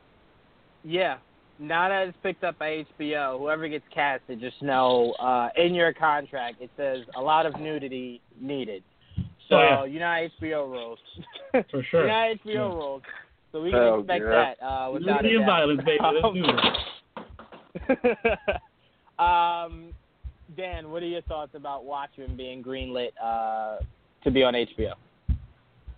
yeah, 0.83 1.17
now 1.59 1.89
that 1.89 2.07
it's 2.07 2.17
picked 2.23 2.43
up 2.43 2.57
by 2.59 2.83
HBO, 2.99 3.37
whoever 3.39 3.67
gets 3.67 3.85
casted, 3.93 4.39
just 4.39 4.61
know 4.61 5.13
uh, 5.13 5.49
in 5.57 5.73
your 5.73 5.93
contract 5.93 6.61
it 6.61 6.69
says 6.77 6.99
a 7.15 7.21
lot 7.21 7.45
of 7.45 7.59
nudity 7.59 8.21
needed. 8.39 8.83
So 9.49 9.55
Oh, 9.55 9.83
yeah. 9.83 9.85
you 9.85 9.99
know 9.99 10.27
HBO 10.41 10.69
rules. 10.69 10.99
for 11.71 11.83
sure. 11.83 12.01
You 12.01 12.07
know 12.07 12.13
HBO 12.13 12.53
Yeah. 12.53 12.59
rules. 12.61 13.01
So 13.51 13.61
we 13.61 13.71
can 13.71 13.79
Oh, 13.79 13.99
expect 13.99 14.23
yeah. 14.25 14.53
that 14.59 14.65
uh, 14.65 14.91
without 14.91 15.23
Nudity 15.23 15.35
a 15.35 15.37
and 15.37 15.45
doubt. 15.47 15.53
violence, 15.53 15.81
baby. 15.85 16.03
Let's 16.03 16.33
do 17.87 17.97
this. 17.97 18.57
um, 19.19 19.93
Dan, 20.55 20.91
what 20.91 21.03
are 21.03 21.07
your 21.07 21.21
thoughts 21.23 21.51
about 21.55 21.85
Watchmen 21.85 22.35
being 22.37 22.63
greenlit 22.63 23.09
uh, 23.23 23.77
to 24.23 24.31
be 24.31 24.43
on 24.43 24.53
HBO? 24.53 24.93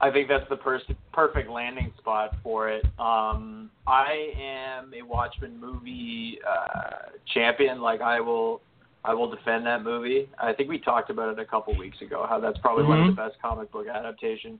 I 0.01 0.09
think 0.11 0.29
that's 0.29 0.47
the 0.49 0.55
pers- 0.55 0.81
perfect 1.11 1.49
landing 1.49 1.91
spot 1.97 2.35
for 2.41 2.69
it. 2.69 2.85
Um, 2.97 3.69
I 3.85 4.31
am 4.41 4.93
a 4.93 5.01
Watchmen 5.05 5.59
movie 5.59 6.39
uh, 6.49 7.09
champion. 7.33 7.81
Like 7.81 7.99
I 7.99 8.21
will, 8.21 8.61
I 9.03 9.13
will 9.13 9.29
defend 9.29 9.65
that 9.65 9.83
movie. 9.83 10.29
I 10.41 10.53
think 10.53 10.69
we 10.69 10.79
talked 10.79 11.09
about 11.09 11.33
it 11.33 11.39
a 11.39 11.45
couple 11.45 11.77
weeks 11.77 12.01
ago. 12.01 12.25
How 12.29 12.39
that's 12.39 12.57
probably 12.59 12.85
one 12.85 13.01
of 13.01 13.07
the 13.07 13.21
best 13.21 13.35
comic 13.41 13.71
book 13.73 13.87
adaptations. 13.87 14.59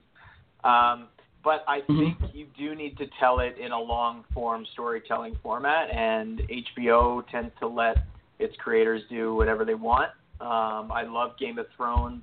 Um, 0.62 1.08
but 1.42 1.64
I 1.66 1.80
Mhm. 1.82 2.18
think 2.18 2.34
you 2.34 2.46
do 2.56 2.74
need 2.74 2.96
to 2.98 3.06
tell 3.18 3.40
it 3.40 3.56
in 3.58 3.72
a 3.72 3.80
long 3.80 4.24
form 4.34 4.66
storytelling 4.66 5.36
format, 5.36 5.90
and 5.90 6.40
HBO 6.50 7.22
tends 7.22 7.54
to 7.58 7.66
let 7.66 7.98
its 8.38 8.56
creators 8.56 9.02
do 9.08 9.34
whatever 9.34 9.64
they 9.64 9.74
want. 9.74 10.10
Um, 10.40 10.90
I 10.90 11.02
love 11.02 11.36
Game 11.36 11.58
of 11.58 11.68
Thrones 11.76 12.22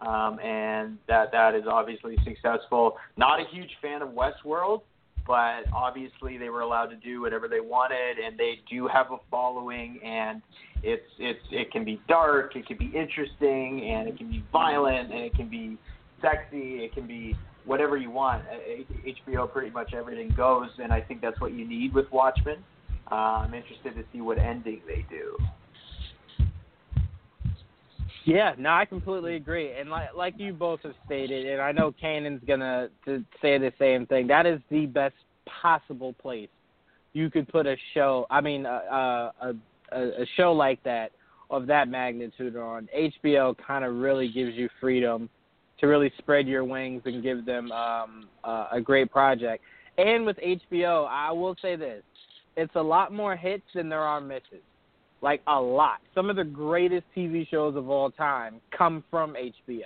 um, 0.00 0.38
and 0.40 0.98
that 1.08 1.32
that 1.32 1.54
is 1.54 1.64
obviously 1.66 2.16
successful. 2.24 2.96
Not 3.16 3.40
a 3.40 3.44
huge 3.44 3.70
fan 3.80 4.02
of 4.02 4.10
Westworld, 4.10 4.82
but 5.26 5.64
obviously 5.72 6.36
they 6.36 6.50
were 6.50 6.60
allowed 6.60 6.86
to 6.86 6.96
do 6.96 7.20
whatever 7.20 7.48
they 7.48 7.60
wanted, 7.60 8.18
and 8.18 8.38
they 8.38 8.60
do 8.70 8.88
have 8.88 9.12
a 9.12 9.16
following, 9.30 10.00
and 10.04 10.42
it's 10.82 11.06
it's 11.18 11.40
it 11.50 11.70
can 11.70 11.84
be 11.84 12.00
dark, 12.08 12.56
it 12.56 12.66
can 12.66 12.76
be 12.76 12.86
interesting, 12.94 13.88
and 13.90 14.08
it 14.08 14.18
can 14.18 14.30
be 14.30 14.44
violent, 14.52 15.12
and 15.12 15.20
it 15.20 15.34
can 15.34 15.48
be 15.48 15.78
sexy, 16.20 16.84
it 16.84 16.92
can 16.92 17.06
be 17.06 17.36
whatever 17.64 17.96
you 17.96 18.10
want. 18.10 18.42
Uh, 18.42 18.84
HBO 19.06 19.50
pretty 19.50 19.70
much 19.70 19.94
everything 19.94 20.32
goes, 20.36 20.68
and 20.78 20.92
I 20.92 21.00
think 21.00 21.20
that's 21.20 21.40
what 21.40 21.52
you 21.52 21.66
need 21.66 21.94
with 21.94 22.10
Watchmen. 22.12 22.58
Uh, 23.10 23.14
I'm 23.14 23.54
interested 23.54 23.94
to 23.94 24.04
see 24.12 24.20
what 24.20 24.38
ending 24.38 24.80
they 24.86 25.04
do. 25.10 25.36
Yeah, 28.24 28.54
no, 28.58 28.70
I 28.70 28.86
completely 28.86 29.36
agree, 29.36 29.72
and 29.78 29.90
like 29.90 30.14
like 30.16 30.34
you 30.38 30.54
both 30.54 30.80
have 30.82 30.94
stated, 31.04 31.46
and 31.46 31.60
I 31.60 31.72
know 31.72 31.92
Kanan's 32.02 32.42
gonna 32.46 32.88
to 33.04 33.22
say 33.42 33.58
the 33.58 33.72
same 33.78 34.06
thing. 34.06 34.26
That 34.26 34.46
is 34.46 34.60
the 34.70 34.86
best 34.86 35.14
possible 35.44 36.14
place 36.14 36.48
you 37.12 37.30
could 37.30 37.46
put 37.48 37.66
a 37.66 37.76
show. 37.92 38.26
I 38.30 38.40
mean, 38.40 38.64
a 38.64 39.30
a, 39.42 39.54
a, 39.92 39.98
a 40.22 40.26
show 40.38 40.52
like 40.52 40.82
that 40.84 41.12
of 41.50 41.66
that 41.66 41.88
magnitude 41.88 42.56
on 42.56 42.88
HBO 42.96 43.54
kind 43.58 43.84
of 43.84 43.94
really 43.94 44.28
gives 44.28 44.54
you 44.54 44.70
freedom 44.80 45.28
to 45.80 45.86
really 45.86 46.12
spread 46.18 46.46
your 46.46 46.64
wings 46.64 47.02
and 47.04 47.22
give 47.22 47.44
them 47.44 47.70
um, 47.72 48.28
uh, 48.42 48.68
a 48.72 48.80
great 48.80 49.10
project. 49.10 49.62
And 49.98 50.26
with 50.26 50.36
HBO, 50.38 51.06
I 51.08 51.30
will 51.32 51.56
say 51.60 51.76
this: 51.76 52.02
it's 52.56 52.74
a 52.74 52.82
lot 52.82 53.12
more 53.12 53.36
hits 53.36 53.64
than 53.74 53.88
there 53.88 54.00
are 54.00 54.20
misses 54.20 54.62
like 55.24 55.40
a 55.48 55.60
lot. 55.60 56.00
Some 56.14 56.30
of 56.30 56.36
the 56.36 56.44
greatest 56.44 57.06
TV 57.16 57.48
shows 57.48 57.74
of 57.76 57.88
all 57.88 58.10
time 58.10 58.60
come 58.76 59.02
from 59.10 59.34
HBO. 59.34 59.80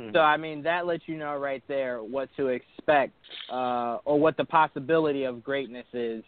Mm-hmm. 0.00 0.14
So 0.14 0.20
I 0.20 0.38
mean 0.38 0.62
that 0.62 0.86
lets 0.86 1.02
you 1.06 1.18
know 1.18 1.36
right 1.36 1.62
there 1.68 2.02
what 2.02 2.30
to 2.36 2.46
expect 2.46 3.12
uh, 3.52 3.98
or 4.04 4.18
what 4.18 4.36
the 4.38 4.44
possibility 4.44 5.24
of 5.24 5.42
greatness 5.42 5.86
is 5.92 6.22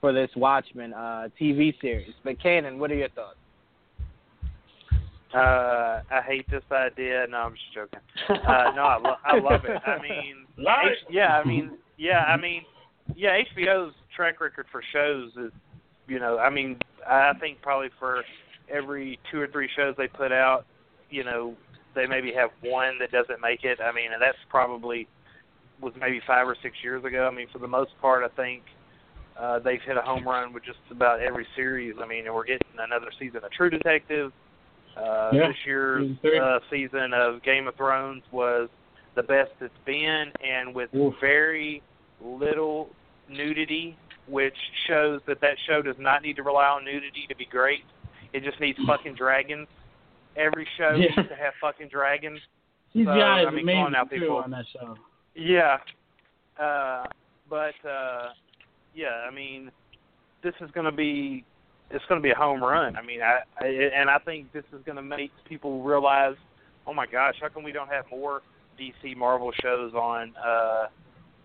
for 0.00 0.12
this 0.12 0.30
Watchmen 0.36 0.92
uh, 0.92 1.28
TV 1.40 1.74
series. 1.80 2.12
But 2.22 2.38
Kanan, 2.38 2.78
what 2.78 2.92
are 2.92 2.94
your 2.94 3.08
thoughts? 3.08 3.38
Uh, 5.34 6.00
I 6.10 6.22
hate 6.26 6.50
this 6.50 6.62
idea. 6.72 7.26
No, 7.28 7.38
I'm 7.38 7.52
just 7.52 7.74
joking. 7.74 8.00
Uh, 8.30 8.72
no, 8.74 8.82
I, 8.82 8.98
lo- 8.98 9.16
I 9.24 9.38
love 9.38 9.64
it. 9.64 9.78
I 9.86 10.00
mean, 10.00 10.46
H- 10.92 11.06
yeah, 11.10 11.38
I 11.38 11.44
mean, 11.44 11.72
yeah, 11.98 12.20
I 12.24 12.36
mean, 12.36 12.62
yeah. 13.14 13.36
HBO's 13.56 13.92
track 14.16 14.40
record 14.40 14.66
for 14.72 14.82
shows 14.92 15.30
is, 15.36 15.52
you 16.06 16.18
know, 16.18 16.38
I 16.38 16.48
mean, 16.50 16.78
I 17.06 17.32
think 17.40 17.60
probably 17.60 17.90
for 17.98 18.22
every 18.72 19.18
two 19.30 19.40
or 19.40 19.48
three 19.48 19.68
shows 19.76 19.94
they 19.98 20.08
put 20.08 20.32
out, 20.32 20.64
you 21.10 21.24
know, 21.24 21.54
they 21.94 22.06
maybe 22.06 22.32
have 22.32 22.50
one 22.62 22.98
that 23.00 23.10
doesn't 23.10 23.40
make 23.40 23.64
it. 23.64 23.78
I 23.82 23.92
mean, 23.92 24.12
and 24.12 24.20
that's 24.22 24.38
probably 24.48 25.06
was 25.80 25.92
maybe 26.00 26.20
five 26.26 26.46
or 26.48 26.56
six 26.62 26.76
years 26.82 27.04
ago. 27.04 27.28
I 27.30 27.34
mean, 27.34 27.48
for 27.52 27.58
the 27.58 27.68
most 27.68 27.90
part, 28.00 28.24
I 28.24 28.34
think 28.34 28.62
uh, 29.38 29.58
they've 29.58 29.80
hit 29.84 29.96
a 29.96 30.02
home 30.02 30.26
run 30.26 30.52
with 30.52 30.64
just 30.64 30.78
about 30.90 31.20
every 31.20 31.46
series. 31.54 31.94
I 32.02 32.06
mean, 32.06 32.26
and 32.26 32.34
we're 32.34 32.44
getting 32.44 32.66
another 32.78 33.10
season 33.18 33.44
of 33.44 33.50
True 33.52 33.70
Detective. 33.70 34.32
Uh, 34.98 35.30
yeah. 35.32 35.48
This 35.48 35.56
year's 35.66 36.10
uh, 36.42 36.58
season 36.70 37.12
of 37.14 37.42
Game 37.42 37.68
of 37.68 37.76
Thrones 37.76 38.22
was 38.32 38.68
the 39.14 39.22
best 39.22 39.50
it's 39.60 39.72
been, 39.86 40.32
and 40.46 40.74
with 40.74 40.92
Oof. 40.94 41.14
very 41.20 41.82
little 42.20 42.88
nudity 43.28 43.96
which 44.28 44.56
shows 44.86 45.20
that 45.26 45.40
that 45.40 45.56
show 45.66 45.80
does 45.82 45.96
not 45.98 46.22
need 46.22 46.36
to 46.36 46.42
rely 46.42 46.66
on 46.66 46.84
nudity 46.84 47.24
to 47.28 47.34
be 47.34 47.46
great. 47.46 47.84
It 48.32 48.44
just 48.44 48.60
needs 48.60 48.78
fucking 48.86 49.14
dragons. 49.14 49.66
Every 50.36 50.66
show 50.76 50.90
Yeah. 50.90 51.08
needs 51.16 51.28
to 51.28 51.34
have 51.36 51.54
fucking 51.60 51.88
dragons. 51.88 52.40
CGI 52.94 53.42
So, 53.42 53.48
I 53.48 53.50
mean, 53.50 53.62
amazing 53.62 53.92
now, 53.92 54.04
too 54.04 54.36
on 54.36 54.50
that 54.50 54.66
show. 54.72 54.96
Yeah. 55.34 55.78
Uh, 56.60 57.06
but 57.48 57.74
uh, 57.88 58.28
yeah, 58.94 59.26
I 59.26 59.30
mean, 59.30 59.70
this 60.42 60.54
is 60.60 60.70
going 60.72 60.86
to 60.86 60.92
be 60.92 61.44
it's 61.90 62.04
going 62.08 62.20
to 62.20 62.22
be 62.22 62.30
a 62.30 62.34
home 62.36 62.62
run. 62.62 62.96
I 62.96 63.02
mean, 63.02 63.20
I, 63.22 63.40
I 63.60 63.66
and 63.66 64.10
I 64.10 64.18
think 64.18 64.52
this 64.52 64.64
is 64.72 64.80
going 64.84 64.96
to 64.96 65.02
make 65.02 65.30
people 65.48 65.82
realize, 65.82 66.34
oh 66.86 66.92
my 66.94 67.06
gosh, 67.06 67.36
how 67.40 67.48
come 67.48 67.62
we 67.62 67.72
don't 67.72 67.88
have 67.88 68.04
more 68.10 68.42
DC 68.78 69.16
Marvel 69.16 69.52
shows 69.62 69.92
on, 69.94 70.34
uh, 70.44 70.86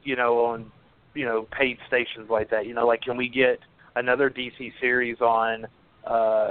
you 0.03 0.15
know, 0.15 0.45
on 0.45 0.71
you 1.13 1.25
know 1.25 1.47
paid 1.57 1.77
stations 1.87 2.29
like 2.29 2.49
that? 2.49 2.65
You 2.65 2.73
know, 2.73 2.85
like 2.85 3.01
can 3.01 3.15
we 3.17 3.29
get 3.29 3.59
another 3.95 4.29
DC 4.29 4.73
series 4.81 5.21
on, 5.21 5.65
uh, 6.05 6.49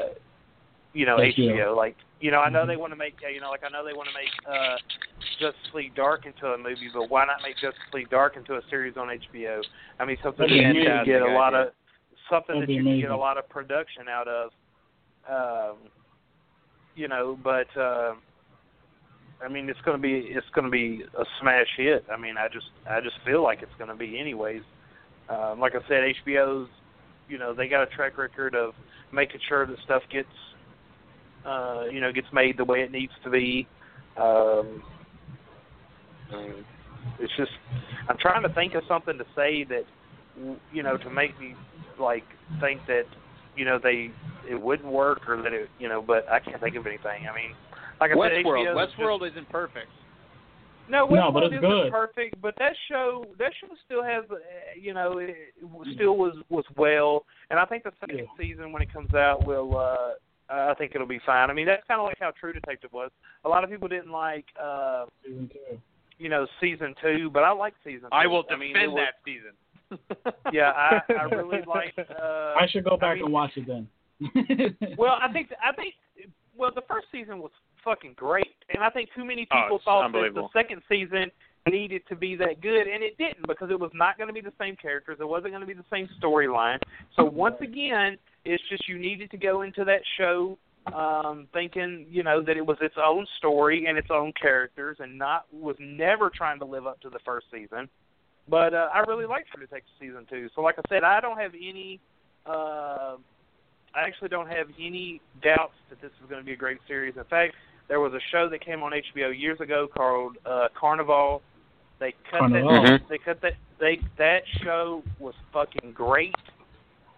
you 0.93 1.05
know, 1.07 1.17
HBO. 1.19 1.51
HBO? 1.51 1.77
Like, 1.77 1.97
you 2.21 2.31
know, 2.31 2.39
I 2.41 2.49
know 2.49 2.65
Mhm. 2.65 2.69
they 2.69 2.77
want 2.77 2.93
to 2.93 2.97
make, 2.97 3.15
you 3.23 3.41
know, 3.41 3.51
like 3.51 3.65
I 3.65 3.69
know 3.69 3.85
they 3.85 3.93
want 3.95 4.09
to 4.09 4.15
make 4.15 4.31
uh, 4.49 4.77
Justice 5.41 5.75
League 5.75 5.95
Dark 5.95 6.25
into 6.27 6.47
a 6.53 6.57
movie, 6.59 6.89
but 6.95 7.11
why 7.11 7.25
not 7.25 7.43
make 7.43 7.57
Justice 7.57 7.83
League 7.93 8.11
Dark 8.11 8.37
into 8.37 8.55
a 8.57 8.63
series 8.71 8.97
on 8.97 9.09
HBO? 9.09 9.61
I 9.99 10.05
mean, 10.05 10.17
something 10.23 10.47
That'd 10.47 10.65
that 10.65 10.75
you 10.75 10.85
can 10.85 11.05
get 11.05 11.23
a 11.23 11.27
lot 11.29 11.55
idea. 11.55 11.69
of 11.69 11.73
something 12.31 12.61
That'd 12.61 12.69
that 12.69 12.73
you 12.73 12.83
can 12.83 13.01
get 13.01 13.11
a 13.11 13.17
lot 13.17 13.39
of 13.39 13.49
production 13.49 14.09
out 14.09 14.29
of. 14.29 14.51
Um, 15.29 15.77
you 16.95 17.09
know, 17.09 17.39
but 17.43 17.69
uh, 17.79 18.15
I 19.43 19.49
mean, 19.49 19.69
it's 19.69 19.81
going 19.85 19.97
to 19.97 20.03
be 20.03 20.27
it's 20.29 20.47
going 20.55 20.65
to 20.65 20.71
be 20.71 21.05
a 21.19 21.25
smash 21.41 21.67
hit. 21.77 22.05
I 22.13 22.17
mean, 22.17 22.37
I 22.37 22.49
just 22.49 22.67
I 22.89 23.01
just 23.01 23.17
feel 23.25 23.43
like 23.43 23.63
it's 23.63 23.73
going 23.79 23.91
to 23.91 23.97
be 23.97 24.19
anyways. 24.19 24.63
Um, 25.29 25.61
like 25.61 25.75
I 25.75 25.81
said, 25.89 26.03
HBO's 26.27 26.69
you 27.29 27.39
know 27.39 27.55
they 27.55 27.69
got 27.69 27.83
a 27.83 27.87
track 27.87 28.19
record 28.19 28.55
of 28.55 28.75
making 29.13 29.41
sure 29.49 29.67
that 29.67 29.77
stuff 29.85 30.03
gets 30.13 30.29
uh, 31.47 31.85
you 31.91 32.01
know 32.01 32.13
gets 32.13 32.29
made 32.33 32.57
the 32.57 32.65
way 32.65 32.81
it 32.81 32.93
needs 32.93 33.13
to 33.25 33.31
be. 33.31 33.67
Um, 34.17 34.83
um, 36.33 36.65
it's 37.19 37.33
just 37.37 37.51
I'm 38.09 38.19
trying 38.19 38.43
to 38.43 38.49
think 38.55 38.75
of 38.75 38.83
something 38.89 39.19
to 39.19 39.25
say 39.35 39.65
that 39.65 39.85
you 40.73 40.83
know 40.83 40.97
to 40.97 41.11
make 41.11 41.39
me 41.41 41.55
like 41.99 42.25
think 42.61 42.81
that 42.87 43.05
you 43.57 43.65
know 43.65 43.79
they 43.83 44.11
it 44.49 44.61
wouldn't 44.61 44.91
work 44.91 45.29
or 45.29 45.41
that 45.43 45.53
it 45.53 45.69
you 45.79 45.89
know 45.89 46.03
but 46.03 46.29
I 46.31 46.41
can't 46.41 46.61
think 46.61 46.77
of 46.77 46.87
anything. 46.87 47.27
I 47.31 47.35
mean, 47.35 47.53
like 48.01 48.11
I 48.11 48.15
said, 48.15 48.45
Westworld. 48.45 48.45
HBO 48.45 48.63
's 48.87 48.91
just- 48.91 48.99
Westworld 48.99 49.31
isn't 49.31 49.49
perfect. 49.51 49.89
no, 50.89 51.07
No, 51.07 51.13
Westworld 51.13 51.33
but 51.35 51.43
it's 51.45 51.53
isn't 51.55 51.61
good. 51.69 51.93
perfect. 51.93 52.41
But 52.43 52.55
that 52.59 52.75
show, 52.89 53.25
that 53.39 53.53
show 53.61 53.69
still 53.85 54.03
has, 54.03 54.25
uh, 54.31 54.37
you 54.79 54.93
know, 54.95 55.19
it, 55.19 55.31
it 55.31 55.95
still 55.95 56.17
was 56.17 56.35
was 56.49 56.65
well. 56.77 57.25
And 57.51 57.59
I 57.59 57.65
think 57.65 57.85
the 57.85 57.93
second 58.01 58.19
Yeah. 58.19 58.25
season 58.37 58.73
when 58.73 58.83
it 58.83 58.93
comes 58.93 59.15
out 59.15 59.47
will, 59.47 59.77
uh 59.79 60.11
I 60.51 60.75
think 60.75 60.95
it'll 60.95 61.07
be 61.07 61.21
fine. 61.25 61.49
I 61.49 61.55
mean, 61.55 61.65
that's 61.67 61.87
kind 61.87 61.99
of 62.01 62.05
like 62.05 62.19
how 62.21 62.31
True 62.33 62.53
Detective 62.53 62.93
was. 62.93 63.11
A 63.45 63.49
lot 63.49 63.65
of 63.65 63.71
people 63.71 63.89
didn't 63.89 64.11
like, 64.11 64.45
uh 64.61 65.07
Season 65.25 65.49
two. 65.53 65.81
you 66.19 66.29
know, 66.29 66.47
season 66.61 66.95
two, 67.01 67.31
but 67.31 67.43
I 67.43 67.53
like 67.53 67.75
season. 67.85 68.09
I 68.13 68.25
two. 68.25 68.31
will 68.31 68.41
I 68.51 68.55
defend 68.55 68.61
mean, 68.61 68.77
it 68.77 68.87
was- 68.91 68.97
that 69.07 69.15
season. 69.25 69.53
Yeah, 70.53 70.71
I 70.71 71.01
I 71.13 71.23
really 71.35 71.61
like. 71.67 71.95
Uh, 71.99 72.55
I 72.59 72.67
should 72.71 72.85
go 72.85 72.97
back 72.97 73.13
I 73.13 73.15
mean, 73.17 73.25
and 73.25 73.33
watch 73.33 73.53
it 73.57 73.67
then. 73.67 73.89
Well, 74.99 75.19
I 75.21 75.33
think 75.33 75.51
I 75.63 75.75
think 75.75 75.95
well 76.57 76.71
the 76.75 76.83
first 76.89 77.07
season 77.11 77.39
was 77.39 77.51
fucking 77.85 78.15
great, 78.17 78.55
and 78.73 78.83
I 78.83 78.91
think 78.91 79.09
too 79.15 79.25
many 79.25 79.47
Oh, 79.51 79.63
people 79.63 79.77
it's 79.77 79.85
thought 79.85 80.13
that 80.13 80.31
the 80.35 80.49
second 80.53 80.83
season 80.89 81.31
needed 81.71 82.03
to 82.09 82.17
be 82.17 82.37
that 82.37 82.61
good, 82.61 82.87
and 82.87 83.03
it 83.03 83.17
didn't 83.19 83.47
because 83.47 83.71
it 83.71 83.79
was 83.79 83.91
not 83.95 84.17
going 84.19 84.29
to 84.29 84.35
be 84.35 84.41
the 84.41 84.53
same 84.61 84.77
characters. 84.77 85.19
It 85.21 85.29
wasn't 85.29 85.53
going 85.53 85.61
to 85.61 85.67
be 85.67 85.75
the 85.75 85.85
same 85.91 86.09
storyline. 86.23 86.79
So 87.17 87.25
once 87.25 87.57
again, 87.61 88.19
it's 88.45 88.63
just 88.69 88.89
you 88.89 88.99
needed 88.99 89.31
to 89.31 89.37
go 89.37 89.63
into 89.63 89.85
that 89.85 90.01
show 90.19 90.59
um 90.93 91.47
thinking 91.53 92.07
you 92.11 92.25
know 92.25 92.43
that 92.43 92.57
it 92.57 92.67
was 92.67 92.77
its 92.81 92.97
own 93.01 93.25
story 93.39 93.87
and 93.87 93.97
its 93.97 94.09
own 94.11 94.33
characters 94.41 94.97
and 94.99 95.17
not 95.17 95.47
was 95.53 95.77
never 95.79 96.29
trying 96.29 96.59
to 96.59 96.65
live 96.65 96.89
up 96.89 97.01
to 97.01 97.09
the 97.09 97.21
first 97.25 97.47
season 97.53 97.89
but 98.53 98.75
uh, 98.75 98.89
I 98.93 98.99
really 99.09 99.25
liked 99.25 99.49
True 99.49 99.65
Detective 99.65 99.89
season 99.99 100.27
two. 100.29 100.51
So, 100.55 100.61
like 100.61 100.75
I 100.79 100.83
said, 100.91 101.05
I 101.05 101.23
don't 101.23 101.39
have 101.39 101.53
any. 101.55 101.99
Uh, 102.45 103.17
I 103.95 104.03
actually 104.07 104.29
don't 104.29 104.47
have 104.49 104.67
any 104.79 105.23
doubts 105.43 105.73
that 105.89 106.03
this 106.03 106.11
is 106.23 106.29
going 106.29 106.41
to 106.43 106.45
be 106.45 106.53
a 106.53 106.57
great 106.57 106.77
series. 106.87 107.17
In 107.17 107.25
fact, 107.25 107.55
there 107.89 107.99
was 107.99 108.13
a 108.13 108.21
show 108.31 108.51
that 108.51 108.63
came 108.63 108.83
on 108.83 108.93
HBO 108.93 109.33
years 109.39 109.59
ago 109.61 109.89
called 109.89 110.37
uh, 110.45 110.69
Carnivàle. 110.79 111.41
They 111.99 112.15
cut 112.31 112.43
Carnivàle. 112.43 112.87
that. 112.87 113.01
Mhm. 113.01 113.09
They 113.09 113.19
cut 113.19 113.41
that. 113.41 113.55
They 113.81 114.01
that 114.19 114.43
show 114.63 115.03
was 115.19 115.35
fucking 115.51 115.93
great. 115.93 116.35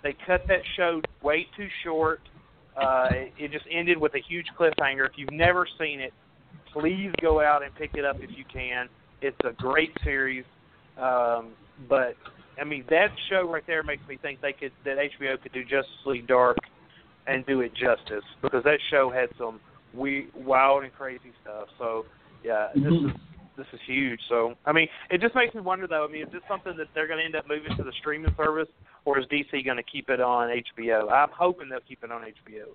They 0.05 0.14
cut 0.24 0.47
that 0.47 0.62
show 0.76 1.03
way 1.20 1.49
too 1.57 1.66
short. 1.82 2.20
Uh, 2.76 3.09
it, 3.11 3.32
it 3.39 3.51
just 3.51 3.66
ended 3.72 3.99
with 3.99 4.14
a 4.14 4.20
huge 4.20 4.47
cliffhanger. 4.57 5.05
If 5.07 5.12
you've 5.16 5.32
never 5.32 5.66
seen 5.80 5.99
it, 5.99 6.12
please 6.72 7.11
go 7.20 7.41
out 7.41 7.64
and 7.64 7.74
pick 7.74 7.95
it 7.95 8.05
up 8.05 8.18
if 8.20 8.30
you 8.39 8.45
can. 8.53 8.89
It's 9.20 9.37
a 9.45 9.53
great 9.53 9.91
series. 10.05 10.45
Um, 10.97 11.53
but 11.88 12.16
I 12.61 12.64
mean 12.64 12.84
that 12.88 13.09
show 13.28 13.49
right 13.49 13.64
there 13.66 13.82
makes 13.82 14.07
me 14.09 14.16
think 14.16 14.40
they 14.40 14.53
could 14.53 14.72
that 14.84 14.97
HBO 14.99 15.40
could 15.40 15.53
do 15.53 15.62
Justice 15.62 16.07
League 16.07 16.26
Dark 16.26 16.57
and 17.26 17.45
do 17.47 17.61
it 17.62 17.72
justice 17.74 18.24
because 18.42 18.62
that 18.64 18.78
show 18.90 19.11
had 19.11 19.28
some 19.38 19.61
we 19.92 20.28
wild 20.34 20.84
and 20.84 20.92
crazy 20.92 21.32
stuff. 21.40 21.68
So 21.78 22.07
yeah, 22.42 22.68
this 22.74 22.92
Mhm. 22.92 23.11
is 23.11 23.16
this 23.57 23.66
is 23.72 23.80
huge. 23.86 24.20
So 24.28 24.55
I 24.66 24.72
mean, 24.72 24.88
it 25.11 25.20
just 25.20 25.34
makes 25.34 25.55
me 25.55 25.61
wonder 25.61 25.86
though. 25.86 26.05
I 26.05 26.09
mean, 26.09 26.22
is 26.22 26.30
this 26.32 26.42
something 26.49 26.76
that 26.76 26.88
they're 26.95 27.07
going 27.07 27.18
to 27.18 27.24
end 27.24 27.36
up 27.36 27.47
moving 27.49 27.74
to 27.76 27.84
the 27.84 27.92
streaming 27.92 28.34
service, 28.36 28.68
or 29.05 29.18
is 29.18 29.26
DC 29.26 29.64
going 29.64 29.76
to 29.76 29.82
keep 29.84 30.11
it 30.11 30.20
on 30.20 30.49
HBO? 30.49 31.11
I'm 31.11 31.30
hoping 31.30 31.68
they'll 31.68 31.80
keep 31.80 32.03
it 32.03 32.11
on 32.11 32.22
HBO. 32.22 32.66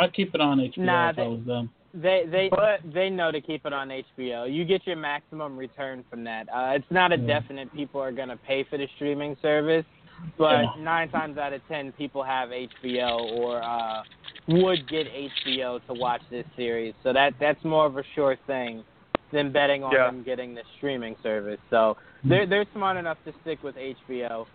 I'd 0.00 0.12
keep 0.14 0.34
it 0.34 0.40
on 0.40 0.58
HBO 0.60 0.84
Nah, 0.84 1.10
if 1.10 1.16
they- 1.16 1.22
I 1.24 1.28
was 1.28 1.44
them. 1.44 1.70
They 1.92 2.24
they 2.26 2.48
But- 2.48 2.80
they 2.92 3.10
know 3.10 3.30
to 3.32 3.40
keep 3.40 3.66
it 3.66 3.72
on 3.72 3.90
HBO. 3.90 4.44
You 4.44 4.64
get 4.64 4.86
your 4.86 4.96
maximum 4.96 5.56
return 5.56 6.04
from 6.08 6.22
that. 6.24 6.48
Uh, 6.52 6.72
it's 6.76 6.90
not 6.90 7.12
a 7.12 7.18
Yeah. 7.18 7.26
definite 7.26 7.72
people 7.74 8.00
are 8.00 8.12
going 8.12 8.28
to 8.28 8.36
pay 8.36 8.62
for 8.62 8.76
the 8.78 8.86
streaming 8.94 9.36
service, 9.42 9.84
but 10.38 10.62
Yeah. 10.62 10.70
nine 10.78 11.08
times 11.08 11.36
out 11.36 11.52
of 11.52 11.66
ten 11.68 11.90
people 11.92 12.22
have 12.22 12.52
HBO 12.52 13.18
or 13.36 13.60
uh, 13.62 14.02
would 14.46 14.86
get 14.88 15.08
HBO 15.08 15.80
to 15.88 15.92
watch 15.94 16.22
this 16.30 16.46
series. 16.56 16.94
So 17.02 17.12
that 17.12 17.34
that's 17.40 17.62
more 17.64 17.86
of 17.86 17.96
a 17.98 18.04
sure 18.14 18.36
thing 18.46 18.84
than 19.32 19.50
betting 19.50 19.82
on 19.82 19.90
Yeah. 19.92 20.06
them 20.06 20.22
getting 20.22 20.54
the 20.54 20.62
streaming 20.76 21.16
service. 21.24 21.60
So 21.70 21.96
they're 22.22 22.46
they're 22.46 22.66
smart 22.72 22.98
enough 22.98 23.18
to 23.24 23.32
stick 23.42 23.64
with 23.64 23.76
HBO. 23.76 24.46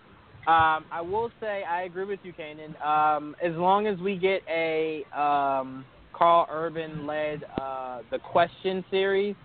Um, 0.48 0.86
I 0.92 1.02
will 1.02 1.32
say 1.40 1.64
I 1.64 1.84
agree 1.84 2.06
with 2.06 2.20
you, 2.24 2.34
Kanan. 2.34 2.80
Um, 2.86 3.36
as 3.44 3.54
long 3.56 3.88
as 3.88 3.98
we 4.00 4.16
get 4.18 4.42
a 4.48 5.04
um, 5.20 5.84
Karl 6.14 6.48
Urban 6.52 7.08
led 7.08 7.44
uh, 7.60 8.02
the 8.12 8.20
Question 8.20 8.86
series, 8.92 9.36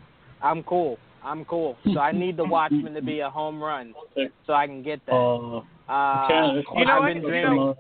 I'm 0.42 0.62
cool. 0.64 0.98
I'm 1.24 1.44
cool. 1.46 1.76
So 1.94 2.01
I 2.01 2.12
need 2.12 2.36
the 2.36 2.44
Watchmen 2.44 2.92
to 2.94 3.03
be 3.03 3.20
a 3.20 3.30
home 3.30 3.62
run 3.62 3.94
so 4.46 4.53
I 4.53 4.66
can 4.66 4.82
get 4.82 5.05
that. 5.07 5.12
Uh, 5.14 5.59
Uh, 5.88 6.28
can't- 6.28 6.64
You 6.76 6.84
know, 6.84 6.92
I've 6.98 7.03
I 7.03 7.12
been 7.12 7.22
can- 7.22 7.30
dreaming. 7.30 7.74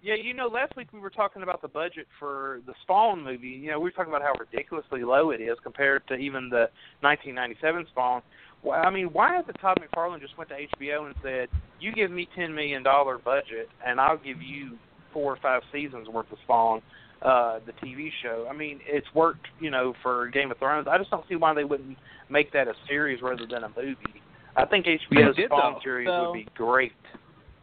Yeah, 0.00 0.14
you 0.14 0.32
know, 0.32 0.46
last 0.46 0.76
week 0.76 0.88
we 0.92 1.00
were 1.00 1.10
talking 1.10 1.42
about 1.42 1.60
the 1.60 1.68
budget 1.68 2.06
for 2.20 2.60
the 2.66 2.72
Spawn 2.82 3.22
movie. 3.22 3.48
You 3.48 3.70
know, 3.72 3.78
we 3.80 3.84
were 3.84 3.90
talking 3.90 4.12
about 4.12 4.22
how 4.22 4.32
ridiculously 4.38 5.02
low 5.02 5.30
it 5.30 5.40
is 5.40 5.58
compared 5.62 6.06
to 6.08 6.14
even 6.14 6.48
the 6.48 6.70
1997 7.00 7.86
Spawn. 7.90 8.22
Well, 8.62 8.80
I 8.84 8.90
mean, 8.90 9.06
why 9.12 9.36
hasn't 9.36 9.58
Todd 9.60 9.78
McFarlane 9.80 10.20
just 10.20 10.36
went 10.36 10.50
to 10.50 10.56
HBO 10.56 11.06
and 11.06 11.14
said, 11.22 11.48
"You 11.80 11.92
give 11.92 12.10
me 12.10 12.28
ten 12.34 12.54
million 12.54 12.82
dollar 12.82 13.18
budget, 13.18 13.68
and 13.84 14.00
I'll 14.00 14.16
give 14.18 14.42
you 14.42 14.76
four 15.12 15.32
or 15.32 15.36
five 15.36 15.62
seasons 15.72 16.08
worth 16.08 16.30
of 16.32 16.38
Spawn, 16.44 16.82
uh, 17.22 17.60
the 17.66 17.72
TV 17.74 18.10
show." 18.22 18.46
I 18.50 18.52
mean, 18.52 18.80
it's 18.86 19.06
worked, 19.14 19.46
you 19.60 19.70
know, 19.70 19.94
for 20.02 20.26
Game 20.28 20.50
of 20.50 20.58
Thrones. 20.58 20.88
I 20.88 20.98
just 20.98 21.10
don't 21.10 21.26
see 21.28 21.36
why 21.36 21.54
they 21.54 21.64
wouldn't 21.64 21.96
make 22.28 22.52
that 22.52 22.66
a 22.68 22.74
series 22.88 23.22
rather 23.22 23.46
than 23.46 23.64
a 23.64 23.68
movie. 23.76 24.22
I 24.56 24.64
think 24.64 24.86
HBO's 24.86 25.36
did, 25.36 25.46
Spawn 25.46 25.74
though. 25.74 25.80
series 25.80 26.08
So- 26.08 26.30
would 26.32 26.34
be 26.34 26.48
great. 26.56 26.92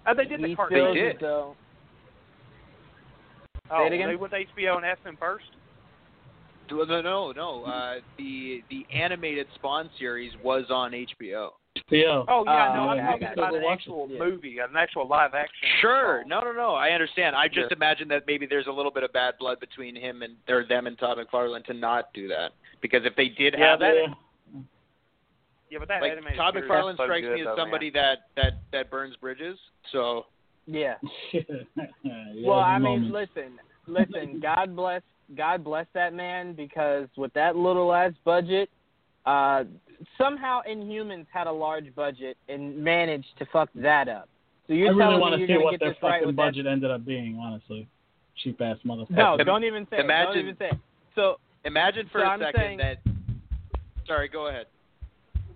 Uh, 0.06 0.14
they 0.14 0.26
did 0.26 0.42
the 0.42 0.56
cartoon. 0.56 0.94
They 0.94 1.08
as 1.08 1.14
did. 1.14 1.20
though- 1.20 1.56
Oh, 3.72 3.80
Say 3.80 3.88
it 3.88 3.94
again? 3.94 4.10
they 4.10 4.16
went 4.16 4.32
to 4.32 4.38
HBO 4.40 4.78
and 4.78 4.86
asked 4.86 5.04
them 5.04 5.18
first. 5.18 5.46
No, 6.72 6.84
no, 6.84 7.02
no, 7.02 7.32
no. 7.32 7.64
Uh, 7.66 7.96
the 8.18 8.64
the 8.70 8.86
animated 8.94 9.48
Spawn 9.56 9.90
series 10.00 10.32
was 10.44 10.66
on 10.70 10.92
HBO. 10.92 11.50
HBO. 11.92 12.26
Oh 12.28 12.44
yeah, 12.46 12.72
Uh, 12.72 12.76
no, 12.76 12.90
I'm 12.90 12.98
yeah, 12.98 13.08
I 13.10 13.12
talking 13.20 13.28
about 13.38 13.56
an 13.56 13.64
actual 13.70 14.08
Yeah. 14.10 14.20
movie, 14.20 14.60
an 14.60 14.76
actual 14.78 15.08
live 15.08 15.34
action. 15.34 15.68
Sure. 15.82 16.22
Spawn. 16.22 16.30
No, 16.30 16.40
no, 16.42 16.52
no. 16.54 16.74
I 16.74 16.92
understand. 16.92 17.36
I 17.36 17.48
just 17.48 17.70
Yeah. 17.72 17.76
imagine 17.76 18.08
that 18.10 18.24
maybe 18.28 18.46
there's 18.46 18.68
a 18.68 18.72
little 18.72 18.92
bit 18.92 19.04
of 19.04 19.12
bad 19.14 19.36
blood 19.40 19.60
between 19.60 19.96
him 19.96 20.22
and 20.24 20.38
or 20.48 20.64
them 20.64 20.88
and 20.88 20.98
Todd 20.98 21.18
McFarlane 21.18 21.66
to 21.66 21.74
not 21.74 22.14
do 22.14 22.28
that. 22.30 22.54
Because 22.82 23.06
if 23.06 23.16
they 23.16 23.30
did 23.30 23.56
Yeah, 23.58 23.72
have 23.72 23.80
that- 23.80 23.96
it, 23.96 24.10
Yeah, 25.70 25.80
but 25.80 25.88
that 25.90 26.02
like 26.02 26.12
animated 26.14 26.38
Todd 26.38 26.56
McFarlane 26.56 26.96
so 26.98 27.04
strikes 27.06 27.28
good, 27.28 27.36
me 27.36 27.42
as 27.42 27.46
though, 27.48 27.56
somebody 27.58 27.92
man. 27.92 28.04
that 28.04 28.42
that 28.42 28.54
that 28.72 28.90
burns 28.90 29.16
bridges. 29.18 29.60
So 29.92 30.28
Yeah. 30.68 30.96
yeah, 31.34 31.42
Well, 32.38 32.60
I 32.60 32.80
the 32.80 32.86
mean, 32.86 33.10
moment. 33.12 33.14
listen, 33.36 33.60
listen. 33.88 34.40
God 34.42 34.76
bless, 34.76 35.02
God 35.36 35.64
bless 35.64 35.86
that 35.94 36.14
man 36.14 36.54
because 36.54 37.08
with 37.18 37.34
that 37.34 37.56
little 37.56 37.94
ass 37.94 38.14
budget, 38.24 38.70
uh, 39.26 39.64
somehow 40.18 40.62
Inhumans 40.70 41.26
had 41.34 41.48
a 41.48 41.52
large 41.52 41.94
budget 41.96 42.38
and 42.50 42.78
managed 42.78 43.28
to 43.40 43.46
fuck 43.52 43.70
that 43.76 44.08
up. 44.08 44.30
So 44.68 44.74
you're 44.74 44.90
really 44.90 45.00
telling 45.00 45.20
want 45.20 45.32
me 45.34 45.38
to 45.38 45.40
you're 45.42 45.48
see 45.48 45.54
gonna 45.54 45.64
what 45.66 45.72
get 45.72 45.80
their 45.80 45.90
this 45.90 45.98
right 46.04 46.22
fucking 46.22 46.36
that? 46.36 46.36
budget 46.36 46.66
ended 46.68 46.92
up 46.92 47.06
being. 47.06 47.40
Honestly, 47.42 47.88
cheap 48.44 48.60
ass 48.62 48.78
motherfucker. 48.86 49.12
No, 49.12 49.38
don't 49.44 49.64
even 49.64 49.86
say. 49.90 49.98
it. 49.98 50.02
Don't 50.02 50.06
imagine- 50.06 50.40
even 50.42 50.58
say. 50.58 50.68
it. 50.72 50.78
So 51.16 51.38
imagine 51.64 52.08
for 52.12 52.20
So 52.22 52.26
a 52.26 52.28
I'm 52.30 52.40
second 52.40 52.60
saying- 52.62 52.78
that. 52.80 52.98
Sorry, 54.08 54.28
go 54.28 54.48
ahead. 54.48 54.68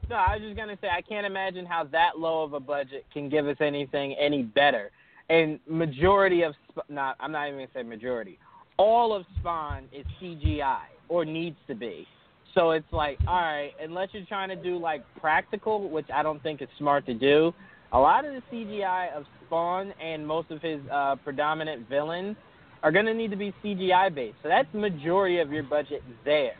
No, 0.09 0.15
I 0.15 0.37
was 0.37 0.41
just 0.41 0.55
gonna 0.57 0.77
say 0.81 0.89
I 0.89 1.01
can't 1.01 1.25
imagine 1.25 1.65
how 1.67 1.83
that 1.85 2.17
low 2.17 2.41
of 2.43 2.53
a 2.53 2.59
budget 2.59 3.05
can 3.13 3.29
give 3.29 3.47
us 3.47 3.57
anything 3.61 4.13
any 4.13 4.41
better. 4.41 4.89
And 5.29 5.59
majority 5.67 6.43
of 6.43 6.53
not, 6.89 7.15
I'm 7.19 7.31
not 7.31 7.47
even 7.47 7.59
gonna 7.59 7.69
say 7.73 7.83
majority. 7.83 8.39
All 8.77 9.13
of 9.13 9.25
Spawn 9.39 9.85
is 9.91 10.05
CGI 10.21 10.81
or 11.07 11.25
needs 11.25 11.57
to 11.67 11.75
be. 11.75 12.07
So 12.55 12.71
it's 12.71 12.91
like, 12.91 13.19
all 13.27 13.41
right, 13.41 13.71
unless 13.81 14.09
you're 14.11 14.25
trying 14.25 14.49
to 14.49 14.55
do 14.55 14.77
like 14.77 15.03
practical, 15.19 15.89
which 15.89 16.07
I 16.13 16.23
don't 16.23 16.41
think 16.41 16.61
is 16.61 16.67
smart 16.77 17.05
to 17.05 17.13
do. 17.13 17.53
A 17.91 17.99
lot 17.99 18.25
of 18.25 18.33
the 18.33 18.41
CGI 18.51 19.13
of 19.13 19.25
Spawn 19.45 19.93
and 20.01 20.25
most 20.25 20.49
of 20.51 20.61
his 20.61 20.79
uh, 20.91 21.15
predominant 21.23 21.87
villains 21.89 22.35
are 22.81 22.91
gonna 22.91 23.13
need 23.13 23.31
to 23.31 23.37
be 23.37 23.53
CGI 23.63 24.13
based. 24.13 24.37
So 24.41 24.49
that's 24.49 24.71
majority 24.73 25.39
of 25.39 25.51
your 25.51 25.63
budget 25.63 26.01
there 26.25 26.55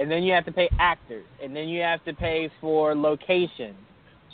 and 0.00 0.10
then 0.10 0.22
you 0.22 0.32
have 0.32 0.46
to 0.46 0.52
pay 0.52 0.70
actors, 0.78 1.26
and 1.42 1.54
then 1.54 1.68
you 1.68 1.82
have 1.82 2.02
to 2.06 2.14
pay 2.14 2.50
for 2.58 2.94
locations. 2.94 3.76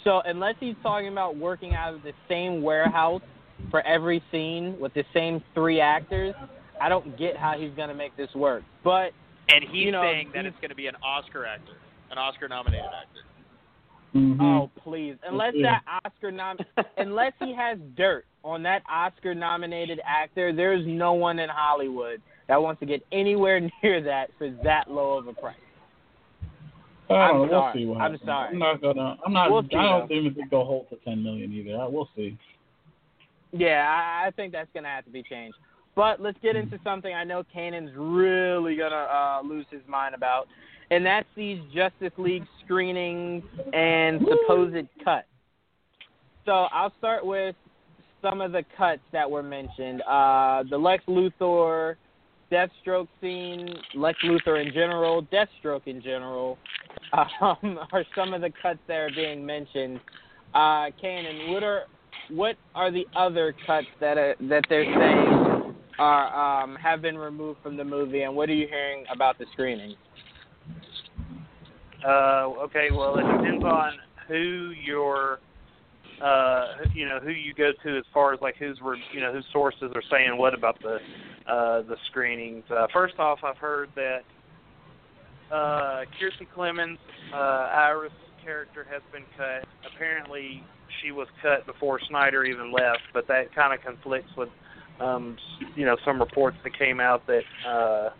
So 0.04 0.22
unless 0.24 0.54
he's 0.60 0.76
talking 0.80 1.08
about 1.08 1.36
working 1.36 1.74
out 1.74 1.92
of 1.92 2.04
the 2.04 2.12
same 2.28 2.62
warehouse 2.62 3.22
for 3.70 3.80
every 3.86 4.22
scene 4.30 4.78
with 4.78 4.92
the 4.94 5.04
same 5.14 5.42
three 5.54 5.80
actors, 5.80 6.34
I 6.80 6.88
don't 6.88 7.16
get 7.18 7.36
how 7.36 7.54
he's 7.58 7.72
gonna 7.76 7.94
make 7.94 8.16
this 8.16 8.32
work. 8.34 8.62
But 8.84 9.12
And 9.48 9.62
he's 9.64 9.84
You 9.86 9.92
know, 9.92 10.02
saying 10.02 10.30
that 10.34 10.42
he's- 10.44 10.52
it's 10.54 10.60
going 10.60 10.70
to 10.70 10.74
be 10.74 10.88
an 10.88 10.96
Oscar 11.04 11.46
actor, 11.46 11.74
an 12.10 12.18
Oscar-nominated 12.18 12.84
actor. 12.84 13.20
Mhm. 14.14 14.40
oh 14.40 14.70
please, 14.82 15.16
unless 15.24 15.54
that 15.62 15.82
Oscar 16.04 16.32
nom, 16.32 16.58
unless 16.96 17.32
he 17.38 17.52
has 17.54 17.78
dirt 17.96 18.24
on 18.42 18.62
that 18.64 18.82
Oscar-nominated 18.88 20.00
actor, 20.04 20.52
there's 20.52 20.84
no 20.86 21.12
one 21.12 21.38
in 21.38 21.48
Hollywood 21.48 22.20
that 22.48 22.60
wants 22.60 22.80
to 22.80 22.86
get 22.86 23.06
anywhere 23.12 23.60
near 23.82 24.00
that 24.02 24.30
for 24.38 24.50
that 24.64 24.90
low 24.90 25.16
of 25.18 25.28
a 25.28 25.32
price. 25.32 25.54
I 27.08 27.28
don't 27.28 27.34
I'm. 27.34 27.38
We'll 27.40 27.48
sorry. 27.50 27.78
see 27.78 27.86
what 27.86 28.00
I'm 28.00 28.18
sorry. 28.24 28.48
I'm 28.48 28.58
not 28.58 28.80
gonna. 28.80 29.16
I'm 29.24 29.32
not. 29.32 29.50
We'll 29.52 29.62
see, 29.62 29.76
I 29.76 29.82
don't 29.98 30.08
though. 30.08 30.14
even 30.14 30.34
think 30.34 30.50
they'll 30.50 30.64
hold 30.64 30.88
to 30.90 30.96
ten 31.04 31.22
million 31.22 31.52
either. 31.52 31.80
I- 31.80 31.86
We'll 31.86 32.08
see. 32.16 32.36
Yeah, 33.58 33.86
I, 33.88 34.30
think 34.32 34.52
that's 34.52 34.68
gonna 34.74 34.88
have 34.88 35.04
to 35.04 35.10
be 35.10 35.22
changed. 35.22 35.56
But 35.94 36.20
let's 36.20 36.38
get 36.42 36.56
into 36.56 36.78
something 36.84 37.14
I 37.14 37.24
know 37.24 37.42
Kanan's 37.54 37.92
really 37.96 38.76
gonna 38.76 38.94
uh, 38.94 39.40
lose 39.42 39.66
his 39.70 39.80
mind 39.88 40.14
about, 40.14 40.46
and 40.90 41.04
that's 41.04 41.28
these 41.36 41.58
Justice 41.74 42.12
League 42.18 42.44
screenings 42.64 43.42
and 43.72 44.20
supposed 44.20 44.86
cuts. 45.02 45.26
So 46.44 46.52
I'll 46.52 46.92
start 46.98 47.24
with 47.24 47.56
some 48.22 48.40
of 48.40 48.52
the 48.52 48.64
cuts 48.76 49.00
that 49.12 49.30
were 49.30 49.42
mentioned. 49.42 50.02
Uh, 50.02 50.64
the 50.68 50.76
Lex 50.76 51.04
Luthor, 51.06 51.96
Deathstroke 52.52 53.08
scene, 53.20 53.68
Lex 53.94 54.18
Luthor 54.24 54.64
in 54.64 54.72
general, 54.72 55.26
Deathstroke 55.32 55.86
in 55.86 56.02
general, 56.02 56.58
um, 57.40 57.78
are 57.92 58.04
some 58.14 58.34
of 58.34 58.40
the 58.40 58.50
cuts 58.62 58.78
that 58.86 58.94
are 58.94 59.10
being 59.14 59.44
mentioned. 59.44 60.00
Uh, 60.54 60.90
Kanan, 61.02 61.52
what 61.52 61.62
are 61.62 61.84
what 62.30 62.56
are 62.74 62.90
the 62.90 63.06
other 63.14 63.54
cuts 63.66 63.86
that 64.00 64.18
are, 64.18 64.34
that 64.40 64.64
they're 64.68 64.84
saying 64.84 65.74
are 65.98 66.62
um, 66.62 66.76
have 66.76 67.00
been 67.00 67.16
removed 67.16 67.60
from 67.62 67.76
the 67.76 67.84
movie, 67.84 68.22
and 68.22 68.34
what 68.34 68.48
are 68.48 68.54
you 68.54 68.68
hearing 68.68 69.04
about 69.12 69.38
the 69.38 69.46
screening? 69.52 69.94
Uh, 72.06 72.48
okay, 72.64 72.88
well, 72.92 73.18
it 73.18 73.22
depends 73.22 73.64
on 73.64 73.92
who 74.28 74.72
your, 74.84 75.40
uh, 76.22 76.66
you 76.94 77.08
know, 77.08 77.18
who 77.18 77.30
you 77.30 77.54
go 77.54 77.72
to 77.82 77.96
as 77.96 78.04
far 78.12 78.34
as 78.34 78.40
like 78.40 78.56
who's, 78.56 78.78
you 79.12 79.20
know, 79.20 79.32
whose 79.32 79.46
sources 79.52 79.90
are 79.94 80.02
saying 80.10 80.36
what 80.36 80.54
about 80.54 80.80
the, 80.82 80.98
uh, 81.50 81.82
the 81.82 81.96
screenings. 82.10 82.64
Uh, 82.70 82.86
first 82.92 83.18
off, 83.18 83.38
I've 83.42 83.56
heard 83.56 83.88
that 83.96 84.20
uh, 85.50 86.04
Kiersey 86.20 86.46
Clemons, 86.54 86.98
uh, 87.32 87.36
Iris 87.72 88.12
character 88.44 88.86
has 88.90 89.02
been 89.12 89.24
cut. 89.36 89.66
Apparently, 89.94 90.62
she 91.02 91.12
was 91.12 91.28
cut 91.42 91.66
before 91.66 92.00
Snyder 92.08 92.44
even 92.44 92.72
left, 92.72 93.02
but 93.12 93.26
that 93.28 93.54
kind 93.54 93.72
of 93.72 93.84
conflicts 93.84 94.30
with, 94.36 94.48
um, 95.00 95.36
you 95.74 95.84
know, 95.84 95.96
some 96.04 96.18
reports 96.18 96.56
that 96.64 96.76
came 96.78 97.00
out 97.00 97.26
that. 97.26 97.42
Uh, 97.66 98.10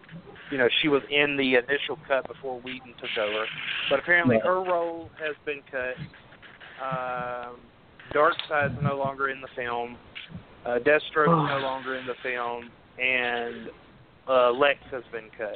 you 0.50 0.58
know, 0.58 0.68
she 0.80 0.86
was 0.86 1.02
in 1.10 1.36
the 1.36 1.54
initial 1.54 1.98
cut 2.06 2.26
before 2.28 2.60
Whedon 2.60 2.94
took 3.00 3.10
over. 3.18 3.46
But 3.90 3.98
apparently 3.98 4.38
her 4.38 4.62
role 4.62 5.10
has 5.18 5.34
been 5.44 5.60
cut. 5.70 5.96
Um, 6.80 7.56
Darkseid's 8.12 8.80
no 8.82 8.96
longer 8.96 9.28
in 9.28 9.40
the 9.40 9.48
film. 9.56 9.96
Uh, 10.64 10.78
Deathstroke's 10.78 11.50
no 11.50 11.58
longer 11.62 11.96
in 11.96 12.06
the 12.06 12.14
film, 12.22 12.70
and 12.98 13.70
uh, 14.28 14.52
Lex 14.52 14.78
has 14.90 15.02
been 15.12 15.30
cut. 15.36 15.54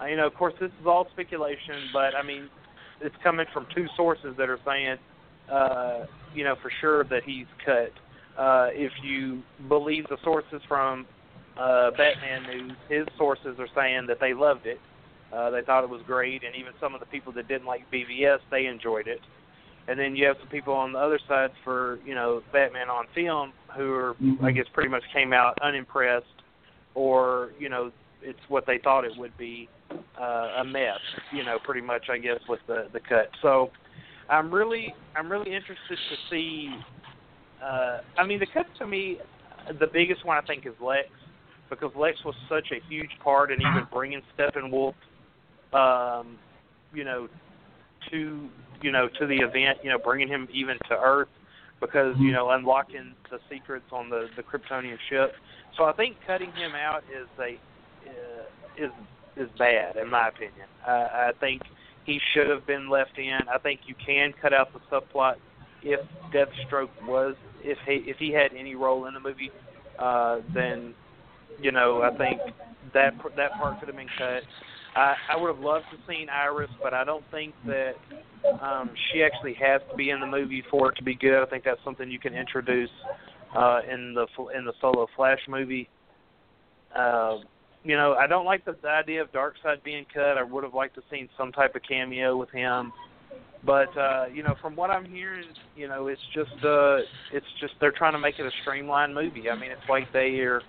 Uh, 0.00 0.06
you 0.06 0.16
know, 0.16 0.26
of 0.26 0.34
course, 0.34 0.54
this 0.60 0.70
is 0.80 0.86
all 0.86 1.06
speculation, 1.12 1.88
but 1.92 2.14
I 2.14 2.22
mean, 2.22 2.48
it's 3.00 3.14
coming 3.22 3.46
from 3.52 3.66
two 3.74 3.86
sources 3.96 4.34
that 4.38 4.48
are 4.48 4.58
saying, 4.64 4.96
uh, 5.50 6.06
you 6.34 6.44
know, 6.44 6.56
for 6.60 6.70
sure 6.80 7.04
that 7.04 7.22
he's 7.24 7.46
cut. 7.64 7.92
Uh, 8.38 8.68
if 8.72 8.92
you 9.02 9.42
believe 9.68 10.04
the 10.08 10.16
sources 10.24 10.60
from 10.68 11.06
uh, 11.58 11.90
Batman 11.92 12.42
News, 12.42 12.72
his 12.88 13.06
sources 13.16 13.56
are 13.58 13.68
saying 13.74 14.06
that 14.08 14.18
they 14.20 14.34
loved 14.34 14.66
it. 14.66 14.80
Uh, 15.32 15.50
they 15.50 15.62
thought 15.62 15.84
it 15.84 15.90
was 15.90 16.02
great, 16.06 16.42
and 16.44 16.54
even 16.54 16.72
some 16.80 16.94
of 16.94 17.00
the 17.00 17.06
people 17.06 17.32
that 17.32 17.48
didn't 17.48 17.66
like 17.66 17.82
BVS, 17.92 18.38
they 18.50 18.66
enjoyed 18.66 19.08
it. 19.08 19.20
And 19.86 19.98
then 19.98 20.16
you 20.16 20.26
have 20.26 20.36
some 20.40 20.48
people 20.48 20.72
on 20.72 20.92
the 20.92 20.98
other 20.98 21.18
side 21.28 21.50
for 21.62 21.98
you 22.06 22.14
know 22.14 22.42
Batman 22.52 22.88
on 22.88 23.06
film 23.14 23.52
who 23.76 23.92
are. 23.92 24.16
I 24.42 24.50
guess, 24.50 24.64
pretty 24.72 24.88
much 24.88 25.02
came 25.12 25.32
out 25.32 25.58
unimpressed, 25.62 26.26
or 26.94 27.50
you 27.58 27.68
know, 27.68 27.90
it's 28.22 28.38
what 28.48 28.66
they 28.66 28.78
thought 28.82 29.04
it 29.04 29.12
would 29.16 29.36
be, 29.36 29.68
uh, 30.18 30.60
a 30.60 30.64
mess. 30.64 31.00
You 31.32 31.44
know, 31.44 31.58
pretty 31.62 31.82
much, 31.82 32.06
I 32.10 32.18
guess, 32.18 32.38
with 32.48 32.60
the 32.66 32.88
the 32.92 33.00
cut. 33.00 33.28
So, 33.42 33.70
I'm 34.28 34.50
really, 34.50 34.94
I'm 35.16 35.30
really 35.30 35.54
interested 35.54 35.78
to 35.88 36.16
see. 36.30 36.70
Uh, 37.62 37.98
I 38.18 38.26
mean, 38.26 38.40
the 38.40 38.46
cut 38.52 38.66
to 38.78 38.86
me, 38.86 39.18
the 39.80 39.86
biggest 39.92 40.24
one 40.24 40.36
I 40.36 40.46
think 40.46 40.66
is 40.66 40.74
Lex 40.80 41.08
because 41.70 41.90
Lex 41.96 42.18
was 42.24 42.34
such 42.48 42.68
a 42.72 42.80
huge 42.88 43.10
part 43.22 43.50
in 43.50 43.60
even 43.60 43.86
bringing 43.92 44.20
Steppenwolf, 44.38 44.94
um, 45.72 46.36
you 46.92 47.04
know, 47.04 47.28
to 48.10 48.48
you 48.82 48.92
know 48.92 49.08
to 49.18 49.26
the 49.26 49.36
event, 49.36 49.78
you 49.82 49.90
know, 49.90 49.98
bringing 49.98 50.28
him 50.28 50.48
even 50.52 50.76
to 50.88 50.94
Earth 50.94 51.28
because 51.80 52.14
you 52.18 52.32
know 52.32 52.50
unlocking 52.50 53.14
the 53.30 53.38
secrets 53.50 53.86
on 53.92 54.10
the 54.10 54.28
the 54.36 54.42
Kryptonian 54.42 54.98
ship. 55.08 55.32
So 55.76 55.84
I 55.84 55.92
think 55.92 56.16
cutting 56.26 56.52
him 56.52 56.72
out 56.74 57.02
is 57.10 57.28
a 57.38 57.58
uh, 58.08 58.84
is 58.84 58.90
is 59.36 59.48
bad 59.58 59.96
in 59.96 60.10
my 60.10 60.28
opinion. 60.28 60.68
I, 60.86 60.92
I 60.92 61.30
think 61.40 61.62
he 62.04 62.20
should 62.32 62.48
have 62.48 62.66
been 62.66 62.88
left 62.88 63.18
in. 63.18 63.38
I 63.52 63.58
think 63.58 63.80
you 63.86 63.94
can 64.04 64.32
cut 64.40 64.52
out 64.52 64.68
the 64.72 64.80
subplot 64.90 65.34
if 65.82 66.00
Deathstroke 66.32 66.88
was 67.06 67.34
if 67.62 67.78
he 67.86 68.04
if 68.06 68.16
he 68.18 68.32
had 68.32 68.52
any 68.58 68.74
role 68.74 69.06
in 69.06 69.14
the 69.14 69.20
movie, 69.20 69.50
uh, 69.98 70.40
then 70.54 70.94
you 71.60 71.72
know 71.72 72.02
I 72.02 72.16
think 72.16 72.40
that 72.92 73.14
that 73.36 73.52
part 73.52 73.78
could 73.80 73.88
have 73.88 73.96
been 73.96 74.06
cut. 74.18 74.42
I, 74.96 75.14
I 75.32 75.36
would 75.36 75.54
have 75.54 75.64
loved 75.64 75.86
to 75.90 75.98
seen 76.08 76.28
Iris, 76.28 76.70
but 76.82 76.94
I 76.94 77.04
don't 77.04 77.24
think 77.30 77.54
that 77.66 77.94
um, 78.62 78.90
she 79.12 79.22
actually 79.22 79.54
has 79.54 79.80
to 79.90 79.96
be 79.96 80.10
in 80.10 80.20
the 80.20 80.26
movie 80.26 80.62
for 80.70 80.92
it 80.92 80.96
to 80.96 81.02
be 81.02 81.14
good. 81.14 81.42
I 81.42 81.46
think 81.46 81.64
that's 81.64 81.80
something 81.84 82.10
you 82.10 82.20
can 82.20 82.34
introduce 82.34 82.90
uh, 83.56 83.80
in 83.90 84.14
the 84.14 84.26
in 84.56 84.64
the 84.64 84.72
solo 84.80 85.06
Flash 85.16 85.40
movie. 85.48 85.88
Uh, 86.94 87.38
you 87.84 87.96
know, 87.96 88.14
I 88.14 88.26
don't 88.26 88.46
like 88.46 88.64
the, 88.64 88.74
idea 88.88 89.22
of 89.22 89.30
Darkseid 89.32 89.84
being 89.84 90.06
cut. 90.12 90.36
I 90.38 90.42
would 90.42 90.64
have 90.64 90.74
liked 90.74 90.96
to 90.96 91.02
seen 91.10 91.28
some 91.36 91.52
type 91.52 91.76
of 91.76 91.82
cameo 91.86 92.36
with 92.36 92.50
him. 92.50 92.92
But 93.64 93.96
uh, 93.96 94.26
you 94.32 94.42
know, 94.42 94.56
from 94.60 94.74
what 94.74 94.90
I'm 94.90 95.04
hearing, 95.04 95.46
you 95.76 95.86
know, 95.88 96.08
it's 96.08 96.20
just 96.34 96.50
uh 96.64 96.96
it's 97.32 97.46
just 97.60 97.74
they're 97.80 97.92
trying 97.92 98.12
to 98.12 98.18
make 98.18 98.38
it 98.38 98.46
a 98.46 98.50
streamlined 98.62 99.14
movie. 99.14 99.48
I 99.48 99.54
mean, 99.58 99.70
it's 99.70 99.88
like 99.88 100.12
they 100.12 100.40
are 100.40 100.60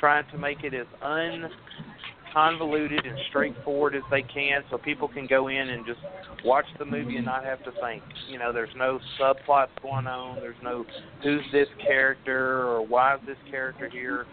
trying 0.00 0.24
to 0.32 0.38
make 0.38 0.64
it 0.64 0.72
as 0.72 0.86
unconvoluted 1.02 3.06
and 3.06 3.18
straightforward 3.28 3.94
as 3.94 4.02
they 4.10 4.22
can 4.22 4.62
so 4.70 4.78
people 4.78 5.08
can 5.08 5.26
go 5.26 5.48
in 5.48 5.68
and 5.68 5.84
just 5.84 6.00
watch 6.42 6.64
the 6.78 6.86
movie 6.86 7.16
and 7.16 7.26
not 7.26 7.44
have 7.44 7.62
to 7.64 7.72
think. 7.82 8.02
You 8.30 8.38
know, 8.38 8.50
there's 8.50 8.74
no 8.76 8.98
subplots 9.20 9.68
going 9.82 10.06
on, 10.06 10.36
there's 10.36 10.56
no 10.62 10.86
who's 11.22 11.44
this 11.52 11.68
character 11.86 12.66
or 12.66 12.80
why 12.86 13.16
is 13.16 13.20
this 13.26 13.36
character 13.50 13.90
here 13.90 14.24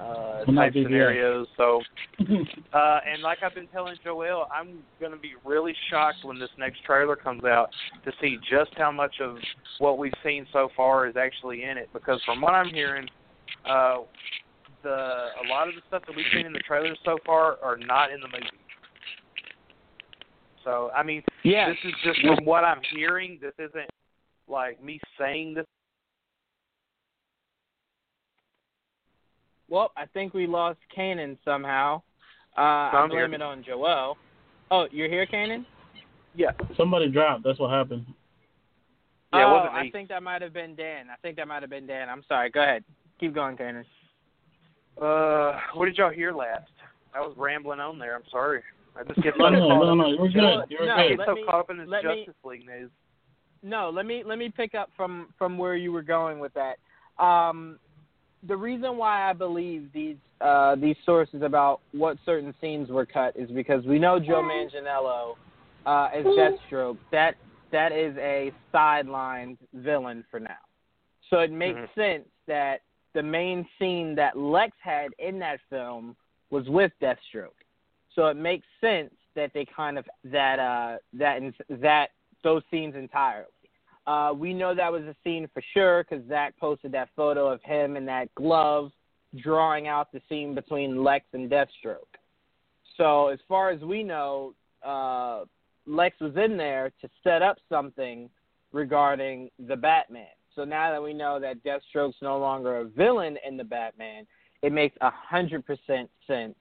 uh, 0.00 0.44
type 0.44 0.72
scenarios. 0.72 1.46
So, 1.56 1.80
uh, 2.20 3.00
and 3.06 3.22
like 3.22 3.38
I've 3.42 3.54
been 3.54 3.68
telling 3.68 3.96
Joel, 4.02 4.46
I'm 4.52 4.82
going 5.00 5.12
to 5.12 5.18
be 5.18 5.32
really 5.44 5.74
shocked 5.90 6.18
when 6.22 6.38
this 6.38 6.50
next 6.58 6.84
trailer 6.84 7.16
comes 7.16 7.44
out 7.44 7.70
to 8.04 8.12
see 8.20 8.38
just 8.50 8.70
how 8.76 8.90
much 8.90 9.16
of 9.20 9.36
what 9.78 9.98
we've 9.98 10.12
seen 10.24 10.46
so 10.52 10.68
far 10.76 11.06
is 11.06 11.16
actually 11.16 11.64
in 11.64 11.78
it. 11.78 11.88
Because 11.92 12.20
from 12.24 12.40
what 12.40 12.54
I'm 12.54 12.72
hearing, 12.72 13.08
uh, 13.68 13.98
the 14.82 14.90
a 14.90 15.44
lot 15.48 15.68
of 15.68 15.74
the 15.74 15.80
stuff 15.88 16.02
that 16.06 16.14
we've 16.14 16.26
seen 16.34 16.46
in 16.46 16.52
the 16.52 16.60
trailers 16.60 16.98
so 17.04 17.18
far 17.24 17.58
are 17.62 17.76
not 17.76 18.10
in 18.12 18.20
the 18.20 18.28
movie. 18.28 18.46
So 20.62 20.90
I 20.96 21.02
mean, 21.02 21.22
yeah. 21.42 21.68
this 21.68 21.78
is 21.84 21.94
just 22.04 22.20
from 22.20 22.44
what 22.44 22.64
I'm 22.64 22.80
hearing. 22.94 23.38
This 23.40 23.52
isn't 23.58 23.90
like 24.48 24.82
me 24.82 25.00
saying 25.18 25.54
this 25.54 25.66
Well, 29.68 29.92
I 29.96 30.06
think 30.06 30.34
we 30.34 30.46
lost 30.46 30.78
Kanan 30.96 31.36
somehow. 31.44 32.02
Uh, 32.56 32.60
I 32.60 33.06
blame 33.08 33.30
here. 33.30 33.34
it 33.34 33.42
on 33.42 33.64
Joel. 33.64 34.16
Oh, 34.70 34.86
you're 34.90 35.08
here, 35.08 35.26
Kanan? 35.26 35.64
Yeah. 36.34 36.50
Somebody 36.76 37.08
dropped. 37.10 37.44
That's 37.44 37.58
what 37.58 37.70
happened. 37.70 38.04
Yeah, 39.32 39.40
it 39.40 39.44
oh, 39.46 39.68
I 39.72 39.90
think 39.90 40.08
that 40.10 40.22
might 40.22 40.42
have 40.42 40.52
been 40.52 40.76
Dan. 40.76 41.06
I 41.10 41.16
think 41.22 41.36
that 41.36 41.48
might 41.48 41.62
have 41.62 41.70
been 41.70 41.86
Dan. 41.86 42.08
I'm 42.08 42.22
sorry. 42.28 42.50
Go 42.50 42.62
ahead. 42.62 42.84
Keep 43.18 43.34
going, 43.34 43.56
Kanan. 43.56 43.84
Uh, 45.00 45.58
what 45.74 45.86
did 45.86 45.96
y'all 45.98 46.10
hear 46.10 46.32
last? 46.32 46.70
I 47.14 47.20
was 47.20 47.34
rambling 47.36 47.80
on 47.80 47.98
there. 47.98 48.14
I'm 48.14 48.22
sorry. 48.30 48.62
I 48.96 49.02
just 49.04 49.20
get 49.22 49.34
No, 49.38 49.46
so 49.46 49.50
no, 49.50 49.68
caught 49.68 49.80
no, 49.80 49.90
up. 49.92 49.96
no. 49.98 50.06
You're 50.08 50.28
good. 50.28 50.70
You're 50.70 50.86
no, 50.86 50.94
I 50.94 51.02
good. 51.08 51.08
get 51.10 51.18
let 51.18 51.28
so 51.28 51.34
me- 51.34 51.44
caught 51.46 51.60
up 51.60 51.70
in 51.70 51.78
this 51.78 51.88
let 51.88 52.04
me- 52.04 52.24
Justice 52.26 52.40
League 52.44 52.66
news. 52.66 52.90
No, 53.62 53.90
let 53.90 54.04
me 54.04 54.22
let 54.26 54.36
me 54.38 54.50
pick 54.54 54.74
up 54.74 54.90
from 54.94 55.28
from 55.38 55.56
where 55.56 55.74
you 55.74 55.90
were 55.90 56.02
going 56.02 56.38
with 56.38 56.52
that. 56.54 56.76
Um, 57.24 57.78
the 58.46 58.56
reason 58.56 58.96
why 58.96 59.28
I 59.28 59.32
believe 59.32 59.88
these 59.92 60.16
uh, 60.40 60.74
these 60.76 60.96
sources 61.06 61.42
about 61.42 61.80
what 61.92 62.18
certain 62.26 62.54
scenes 62.60 62.90
were 62.90 63.06
cut 63.06 63.34
is 63.36 63.50
because 63.50 63.84
we 63.86 63.98
know 63.98 64.18
Joe 64.18 64.42
Manganiello 64.42 65.34
uh, 65.86 66.08
as 66.14 66.24
Deathstroke. 66.26 66.98
That 67.12 67.36
that 67.72 67.92
is 67.92 68.16
a 68.18 68.52
sidelined 68.74 69.56
villain 69.72 70.24
for 70.30 70.40
now. 70.40 70.56
So 71.30 71.38
it 71.40 71.50
makes 71.50 71.78
Mhm. 71.78 71.94
sense 71.94 72.28
that 72.46 72.82
the 73.14 73.22
main 73.22 73.66
scene 73.78 74.14
that 74.16 74.36
Lex 74.36 74.76
had 74.80 75.12
in 75.18 75.38
that 75.38 75.60
film 75.70 76.16
was 76.50 76.68
with 76.68 76.92
Deathstroke. 77.00 77.64
So 78.14 78.26
it 78.26 78.36
makes 78.36 78.66
sense 78.80 79.14
that 79.34 79.52
they 79.52 79.64
kind 79.64 79.98
of 79.98 80.08
that 80.24 80.58
uh 80.58 80.98
that 81.14 81.42
that 81.68 82.10
those 82.42 82.62
scenes 82.70 82.94
entirely. 82.94 83.46
Uh, 84.06 84.32
we 84.36 84.52
know 84.52 84.74
that 84.74 84.92
was 84.92 85.02
a 85.04 85.16
scene 85.24 85.48
for 85.52 85.62
sure 85.72 86.04
because 86.04 86.26
Zack 86.28 86.54
posted 86.58 86.92
that 86.92 87.08
photo 87.16 87.48
of 87.48 87.62
him 87.62 87.96
in 87.96 88.04
that 88.06 88.34
glove 88.34 88.92
drawing 89.42 89.88
out 89.88 90.12
the 90.12 90.20
scene 90.28 90.54
between 90.54 91.02
Lex 91.02 91.24
and 91.32 91.50
Deathstroke. 91.50 92.18
So 92.96 93.28
as 93.28 93.38
far 93.48 93.70
as 93.70 93.80
we 93.80 94.02
know, 94.02 94.54
uh, 94.84 95.44
Lex 95.86 96.20
was 96.20 96.36
in 96.36 96.56
there 96.56 96.92
to 97.00 97.08
set 97.22 97.42
up 97.42 97.56
something 97.68 98.28
regarding 98.72 99.50
the 99.68 99.76
Batman. 99.76 100.26
So 100.54 100.64
now 100.64 100.92
that 100.92 101.02
we 101.02 101.12
know 101.12 101.40
that 101.40 101.64
Deathstroke's 101.64 102.16
no 102.22 102.38
longer 102.38 102.76
a 102.76 102.84
villain 102.84 103.36
in 103.46 103.56
the 103.56 103.64
Batman, 103.64 104.26
it 104.62 104.72
makes 104.72 104.96
a 105.00 105.10
hundred 105.10 105.66
percent 105.66 106.08
sense 106.26 106.54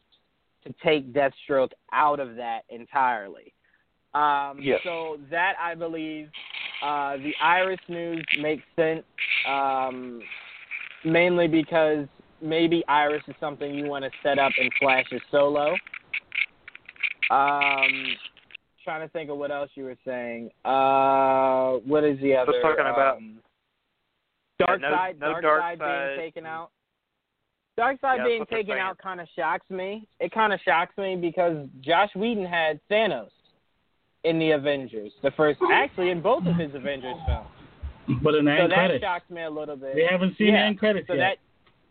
to 0.64 0.74
take 0.84 1.14
Deathstroke 1.14 1.72
out 1.92 2.20
of 2.20 2.36
that 2.36 2.62
entirely. 2.70 3.54
Um, 4.14 4.60
Yes. 4.62 4.80
So 4.84 5.18
that 5.30 5.54
I 5.62 5.76
believe 5.76 6.30
uh, 6.84 7.18
the 7.18 7.34
Iris 7.42 7.80
news 7.88 8.26
makes 8.42 8.64
sense, 8.76 9.04
um, 9.48 10.22
mainly 11.06 11.48
because 11.48 12.08
maybe 12.42 12.84
Iris 12.88 13.24
is 13.28 13.36
something 13.40 13.74
you 13.74 13.86
want 13.86 14.04
to 14.04 14.12
set 14.22 14.38
up 14.38 14.52
in 14.60 14.70
Flash's 14.80 15.22
solo. 15.32 15.72
Um, 17.32 17.90
trying 18.84 19.02
to 19.02 19.08
think 19.14 19.30
of 19.30 19.38
what 19.38 19.50
else 19.50 19.70
you 19.76 19.86
were 19.86 19.96
saying. 20.06 20.50
Uh, 20.66 21.80
what 21.86 22.04
is 22.04 22.20
the 22.22 22.36
other? 22.36 22.52
was 22.52 22.62
talking 22.62 22.86
about- 22.86 23.18
um, 23.18 23.40
Yeah, 24.60 24.66
Dark 24.68 24.82
no- 24.82 24.92
Side, 24.92 25.20
no 25.20 25.32
Dark 25.32 25.42
Dark 25.42 25.62
Side 25.62 25.80
Side. 25.80 26.08
being 26.08 26.20
taken 26.20 26.46
out. 26.46 26.72
Darkseid 27.78 28.18
Yeah, 28.18 28.24
being 28.24 28.40
that's 28.40 28.40
what 28.42 28.50
they're 28.50 28.60
taken 28.60 28.78
out 28.78 28.98
kind 29.00 29.20
of 29.20 29.28
shocks 29.36 29.68
me. 29.70 30.08
It 30.20 30.32
kind 30.32 30.54
of 30.54 30.62
shocks 30.62 30.96
me 30.96 31.16
because 31.16 31.68
Joss 31.82 32.14
Whedon 32.14 32.46
had 32.46 32.80
Thanos 32.88 33.32
in 34.24 34.40
the 34.40 34.52
Avengers, 34.52 35.12
the 35.22 35.32
first, 35.32 35.60
actually 35.72 36.10
in 36.10 36.22
both 36.22 36.46
of 36.46 36.56
his 36.56 36.74
Avengers 36.74 37.16
films. 37.28 37.48
But 38.22 38.36
in 38.36 38.46
the 38.46 38.52
So 38.58 38.64
end 38.64 38.72
that 38.72 38.76
credits, 38.76 39.04
shocked 39.04 39.32
me 39.32 39.44
a 39.44 39.50
little 39.50 39.76
bit. 39.76 39.96
they 39.96 40.06
haven't 40.10 40.38
seen 40.38 40.48
Yeah, 40.54 40.66
end 40.66 40.80
credits 40.80 41.08
so 41.08 41.14
yet. 41.14 41.20
that 41.20 41.38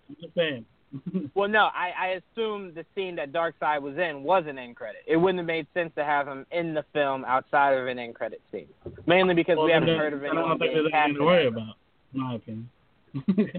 I'm 0.09 0.16
just 0.20 0.35
saying. 0.35 0.64
well, 1.35 1.49
no, 1.49 1.68
I, 1.74 1.93
I 1.99 2.07
assumed 2.37 2.74
the 2.74 2.85
scene 2.95 3.16
that 3.16 3.33
Darkseid 3.33 3.80
was 3.80 3.97
in 3.97 4.22
was 4.22 4.45
an 4.47 4.59
end 4.59 4.76
credit. 4.76 5.03
It 5.07 5.16
wouldn't 5.16 5.39
have 5.39 5.47
made 5.47 5.66
sense 5.72 5.91
to 5.97 6.05
have 6.05 6.28
him 6.28 6.45
in 6.53 6.74
the 6.74 6.85
film 6.93 7.24
outside 7.24 7.72
of 7.72 7.87
an 7.87 7.99
end 7.99 8.14
credit 8.14 8.43
scene, 8.53 8.66
mainly 9.07 9.35
because 9.35 9.57
well, 9.57 9.66
we 9.66 9.72
haven't 9.72 9.89
heard 9.97 10.12
of 10.12 10.22
it 10.22 10.26
I 10.26 10.28
anyone 10.30 10.49
don't 10.51 10.59
think 10.59 10.72
there's 10.74 10.91
anything 10.93 11.14
to 11.18 11.24
worry 11.24 11.47
about, 11.47 11.76
in 12.14 12.20
my 12.20 12.35
opinion. 12.35 12.70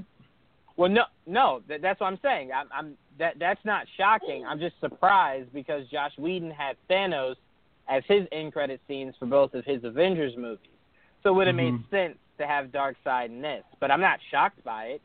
Well, 0.75 0.89
no, 0.89 1.03
no, 1.27 1.61
that, 1.69 1.83
that's 1.83 1.99
what 1.99 2.07
I'm 2.07 2.19
saying. 2.23 2.49
I'm, 2.51 2.67
I'm 2.73 2.97
that 3.19 3.35
that's 3.39 3.63
not 3.63 3.85
shocking. 3.95 4.43
I'm 4.43 4.57
just 4.57 4.73
surprised 4.81 5.53
because 5.53 5.87
Joss 5.89 6.11
Whedon 6.17 6.49
had 6.49 6.77
Thanos 6.89 7.35
as 7.87 8.03
his 8.07 8.27
end 8.31 8.53
credit 8.53 8.81
scenes 8.87 9.13
for 9.19 9.25
both 9.25 9.53
of 9.53 9.65
his 9.65 9.83
Avengers 9.83 10.33
movies, 10.37 10.71
so 11.21 11.29
it 11.29 11.33
would 11.33 11.47
have 11.47 11.55
made 11.55 11.73
Mhm. 11.73 11.89
sense 11.89 12.17
to 12.37 12.47
have 12.47 12.67
Darkseid 12.67 13.25
in 13.27 13.41
this. 13.41 13.63
But 13.79 13.91
I'm 13.91 14.01
not 14.01 14.19
shocked 14.31 14.63
by 14.63 14.85
it. 14.85 15.01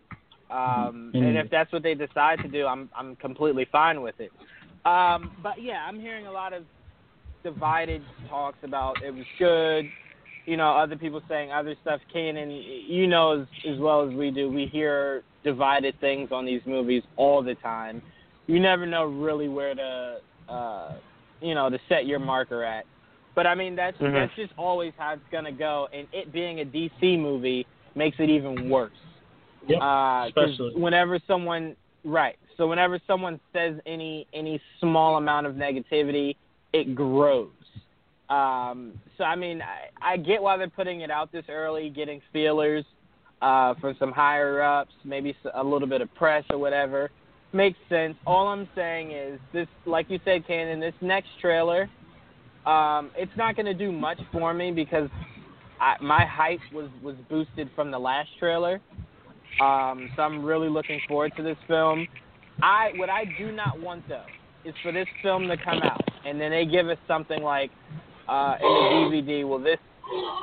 Um, 0.50 1.12
Mhm. 1.14 1.28
And 1.28 1.36
if 1.36 1.50
that's 1.50 1.70
what 1.72 1.82
they 1.82 1.94
decide 1.94 2.40
to 2.42 2.48
do, 2.48 2.66
I'm 2.66 2.88
I'm 2.94 3.16
completely 3.16 3.66
fine 3.66 4.00
with 4.00 4.18
it. 4.20 4.32
Um, 4.86 5.32
but 5.42 5.60
yeah, 5.60 5.84
I'm 5.86 6.00
hearing 6.00 6.26
a 6.26 6.32
lot 6.32 6.52
of 6.52 6.64
divided 7.44 8.02
talks 8.28 8.58
about 8.62 9.02
it 9.02 9.14
was 9.14 9.26
good. 9.38 9.90
You 10.46 10.56
know, 10.56 10.70
other 10.70 10.96
people 10.96 11.22
saying 11.28 11.52
other 11.52 11.74
stuff. 11.82 12.00
Kanan, 12.12 12.50
you 12.88 13.06
know 13.06 13.42
as, 13.42 13.46
as 13.66 13.78
well 13.78 14.00
as 14.08 14.14
we 14.14 14.30
do, 14.30 14.48
we 14.48 14.66
hear 14.66 15.22
divided 15.44 15.98
things 16.00 16.32
on 16.32 16.46
these 16.46 16.62
movies 16.64 17.02
all 17.16 17.42
the 17.42 17.54
time. 17.56 18.02
You 18.46 18.58
never 18.58 18.86
know 18.86 19.04
really 19.04 19.48
where 19.48 19.74
to, 19.74 20.20
uh, 20.48 20.92
you 21.40 21.54
know, 21.54 21.70
to 21.70 21.78
set 21.88 22.06
your 22.06 22.18
marker 22.18 22.64
at. 22.64 22.84
But 23.34 23.46
I 23.46 23.54
mean, 23.54 23.76
that's 23.76 23.96
Mhm. 23.98 24.12
that's 24.12 24.34
just 24.34 24.52
always 24.56 24.92
how 24.96 25.12
it's 25.12 25.22
gonna 25.30 25.52
go. 25.52 25.88
And 25.92 26.08
it 26.12 26.32
being 26.32 26.60
a 26.60 26.64
DC 26.64 27.16
movie 27.16 27.66
makes 27.94 28.18
it 28.18 28.28
even 28.28 28.68
worse. 28.68 28.92
Yep, 29.66 29.82
Uh, 29.82 30.24
especially. 30.28 30.74
whenever 30.74 31.18
someone 31.26 31.76
right, 32.04 32.36
so 32.56 32.66
whenever 32.66 32.98
someone 33.06 33.38
says 33.52 33.80
any 33.86 34.26
any 34.32 34.60
small 34.80 35.16
amount 35.16 35.46
of 35.46 35.54
negativity, 35.54 36.36
it 36.72 36.94
grows. 36.94 37.50
Um, 38.28 39.00
so 39.16 39.24
I 39.24 39.36
mean, 39.36 39.62
I, 39.62 39.88
I 40.02 40.16
get 40.16 40.42
why 40.42 40.56
they're 40.56 40.68
putting 40.68 41.00
it 41.02 41.10
out 41.10 41.30
this 41.32 41.44
early, 41.48 41.90
getting 41.90 42.20
feelers 42.32 42.84
uh, 43.40 43.74
from 43.74 43.94
some 43.98 44.12
higher 44.12 44.60
ups, 44.62 44.92
maybe 45.04 45.34
a 45.54 45.62
little 45.62 45.88
bit 45.88 46.00
of 46.00 46.12
press 46.14 46.44
or 46.50 46.58
whatever. 46.58 47.10
Makes 47.52 47.78
sense. 47.88 48.14
All 48.26 48.48
I'm 48.48 48.68
saying 48.74 49.12
is 49.12 49.40
this, 49.52 49.66
like 49.86 50.10
you 50.10 50.20
said, 50.24 50.44
Kanan. 50.46 50.80
This 50.80 50.94
next 51.00 51.28
trailer, 51.40 51.88
um, 52.66 53.10
it's 53.16 53.32
not 53.38 53.56
going 53.56 53.66
to 53.66 53.74
do 53.74 53.90
much 53.90 54.18
for 54.32 54.52
me 54.52 54.70
because 54.70 55.08
I, 55.80 55.94
my 56.02 56.26
hype 56.26 56.60
was 56.72 56.90
was 57.02 57.16
boosted 57.30 57.70
from 57.74 57.90
the 57.90 57.98
last 57.98 58.28
trailer. 58.38 58.80
Um, 59.62 60.10
so 60.14 60.22
I'm 60.22 60.44
really 60.44 60.68
looking 60.68 61.00
forward 61.08 61.32
to 61.36 61.42
this 61.42 61.56
film. 61.66 62.06
I 62.62 62.90
what 62.96 63.08
I 63.08 63.24
do 63.38 63.50
not 63.50 63.80
want 63.80 64.06
though 64.08 64.26
is 64.64 64.74
for 64.82 64.92
this 64.92 65.08
film 65.22 65.48
to 65.48 65.56
come 65.56 65.80
out, 65.82 66.02
and 66.26 66.38
then 66.38 66.50
they 66.50 66.66
give 66.66 66.88
us 66.88 66.98
something 67.06 67.42
like 67.42 67.70
uh, 68.28 68.56
in 68.60 68.68
the 68.68 69.22
DVD. 69.22 69.48
Well, 69.48 69.58
this 69.58 69.78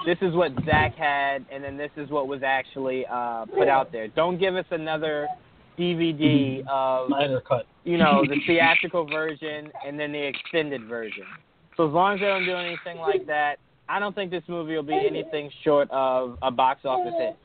this 0.05 0.17
is 0.21 0.33
what 0.33 0.51
Zack 0.65 0.95
had, 0.95 1.45
and 1.51 1.63
then 1.63 1.77
this 1.77 1.91
is 1.97 2.09
what 2.09 2.27
was 2.27 2.41
actually 2.43 3.05
uh, 3.05 3.45
put 3.45 3.67
out 3.67 3.91
there. 3.91 4.07
Don't 4.07 4.39
give 4.39 4.55
us 4.55 4.65
another 4.71 5.27
DVD 5.77 6.65
of 6.67 7.07
Snyder 7.07 7.41
cut. 7.41 7.65
you 7.83 7.97
know 7.97 8.23
the 8.27 8.39
theatrical 8.47 9.05
version 9.07 9.71
and 9.85 9.99
then 9.99 10.11
the 10.11 10.27
extended 10.27 10.85
version. 10.85 11.23
So 11.77 11.87
as 11.87 11.93
long 11.93 12.15
as 12.15 12.19
they 12.21 12.27
don't 12.27 12.45
do 12.45 12.55
anything 12.55 12.97
like 12.97 13.27
that, 13.27 13.57
I 13.89 13.99
don't 13.99 14.15
think 14.15 14.31
this 14.31 14.43
movie 14.47 14.75
will 14.75 14.83
be 14.83 14.93
anything 14.93 15.51
short 15.63 15.89
of 15.91 16.37
a 16.41 16.51
box 16.51 16.81
office 16.85 17.13
hit. 17.17 17.37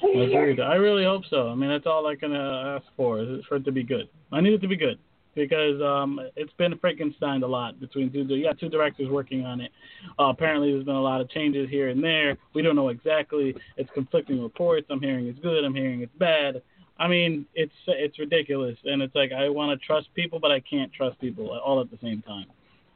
Agreed. 0.00 0.60
I 0.60 0.74
really 0.74 1.04
hope 1.04 1.22
so. 1.28 1.48
I 1.48 1.54
mean, 1.56 1.70
that's 1.70 1.86
all 1.86 2.06
I 2.06 2.14
can 2.14 2.32
uh, 2.32 2.78
ask 2.78 2.86
for 2.96 3.20
is 3.20 3.44
for 3.48 3.56
it 3.56 3.64
to 3.64 3.72
be 3.72 3.82
good. 3.82 4.08
I 4.30 4.40
need 4.40 4.52
it 4.52 4.60
to 4.60 4.68
be 4.68 4.76
good 4.76 4.98
because 5.38 5.80
um, 5.80 6.20
it's 6.36 6.52
been 6.54 6.76
Frankenstein 6.78 7.42
a 7.42 7.46
lot 7.46 7.80
between 7.80 8.12
two. 8.12 8.24
You 8.24 8.44
got 8.44 8.58
two 8.58 8.68
directors 8.68 9.08
working 9.08 9.46
on 9.46 9.60
it. 9.60 9.70
Uh, 10.18 10.24
apparently, 10.24 10.72
there's 10.72 10.84
been 10.84 10.96
a 10.96 11.00
lot 11.00 11.20
of 11.20 11.30
changes 11.30 11.70
here 11.70 11.88
and 11.88 12.02
there. 12.02 12.36
We 12.54 12.62
don't 12.62 12.76
know 12.76 12.88
exactly. 12.88 13.54
It's 13.76 13.90
conflicting 13.94 14.42
reports. 14.42 14.88
I'm 14.90 15.00
hearing 15.00 15.26
it's 15.28 15.38
good. 15.38 15.64
I'm 15.64 15.74
hearing 15.74 16.02
it's 16.02 16.14
bad. 16.18 16.60
I 16.98 17.06
mean, 17.06 17.46
it's 17.54 17.72
it's 17.86 18.18
ridiculous, 18.18 18.76
and 18.84 19.00
it's 19.00 19.14
like 19.14 19.30
I 19.32 19.48
want 19.48 19.78
to 19.78 19.86
trust 19.86 20.08
people, 20.14 20.40
but 20.40 20.50
I 20.50 20.60
can't 20.60 20.92
trust 20.92 21.20
people 21.20 21.48
all 21.50 21.80
at 21.80 21.90
the 21.90 21.98
same 22.02 22.22
time. 22.22 22.46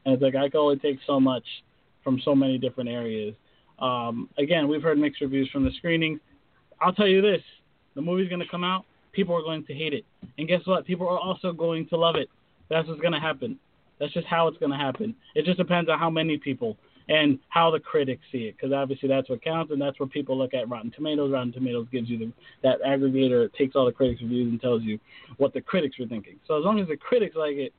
And 0.05 0.15
it's 0.15 0.23
like 0.23 0.35
I 0.35 0.49
can 0.49 0.59
only 0.59 0.79
take 0.79 0.99
so 1.07 1.21
much 1.21 1.45
from 2.03 2.21
so 2.25 2.35
many 2.35 2.59
different 2.59 2.91
areas. 2.91 3.35
Um, 3.79 4.29
again, 4.39 4.67
we've 4.67 4.83
heard 4.83 4.99
mixed 4.99 5.21
reviews 5.21 5.49
from 5.51 5.65
the 5.65 5.71
screenings. 5.79 6.19
I'll 6.81 6.93
tell 6.93 7.07
you 7.07 7.23
this: 7.23 7.43
the 7.95 8.03
movie's 8.03 8.29
going 8.29 8.41
to 8.41 8.49
come 8.49 8.65
out. 8.65 8.85
People 9.13 9.37
are 9.37 9.43
going 9.43 9.65
to 9.67 9.75
hate 9.75 9.93
it, 9.93 10.05
and 10.39 10.49
guess 10.49 10.61
what? 10.65 10.87
People 10.87 11.09
are 11.09 11.19
also 11.19 11.53
going 11.53 11.87
to 11.89 11.97
love 11.97 12.17
it. 12.17 12.29
That's 12.69 12.89
what's 12.89 13.01
going 13.01 13.13
to 13.13 13.21
happen. 13.21 13.59
That's 14.01 14.13
just 14.13 14.27
how 14.27 14.49
it's 14.49 14.59
going 14.59 14.73
to 14.73 14.79
happen. 14.79 15.15
It 15.35 15.45
just 15.45 15.59
depends 15.59 15.91
on 15.91 15.99
how 15.99 16.11
many 16.11 16.39
people 16.39 16.77
and 17.09 17.39
how 17.49 17.71
the 17.71 17.81
critics 17.81 18.23
see 18.31 18.45
it, 18.45 18.57
because 18.57 18.73
obviously 18.73 19.09
that's 19.09 19.29
what 19.29 19.43
counts, 19.43 19.73
and 19.73 19.81
that's 19.81 19.99
what 20.01 20.11
people 20.11 20.39
look 20.39 20.55
at. 20.55 20.69
Rotten 20.69 20.91
Tomatoes. 20.91 21.31
Rotten 21.33 21.53
Tomatoes 21.53 21.87
gives 21.93 22.09
you 22.09 22.19
the, 22.19 22.33
that 22.63 22.81
aggregator. 22.83 23.45
It 23.45 23.55
takes 23.55 23.77
all 23.77 23.85
the 23.85 23.93
critics' 23.93 24.23
reviews 24.23 24.51
and 24.51 24.61
tells 24.61 24.83
you 24.83 24.99
what 25.37 25.53
the 25.53 25.61
critics 25.61 25.99
are 26.01 26.07
thinking. 26.07 26.37
So 26.47 26.59
as 26.59 26.65
long 26.65 26.81
as 26.81 26.89
the 26.89 26.97
critics 26.97 27.37
like 27.37 27.57
it, 27.57 27.75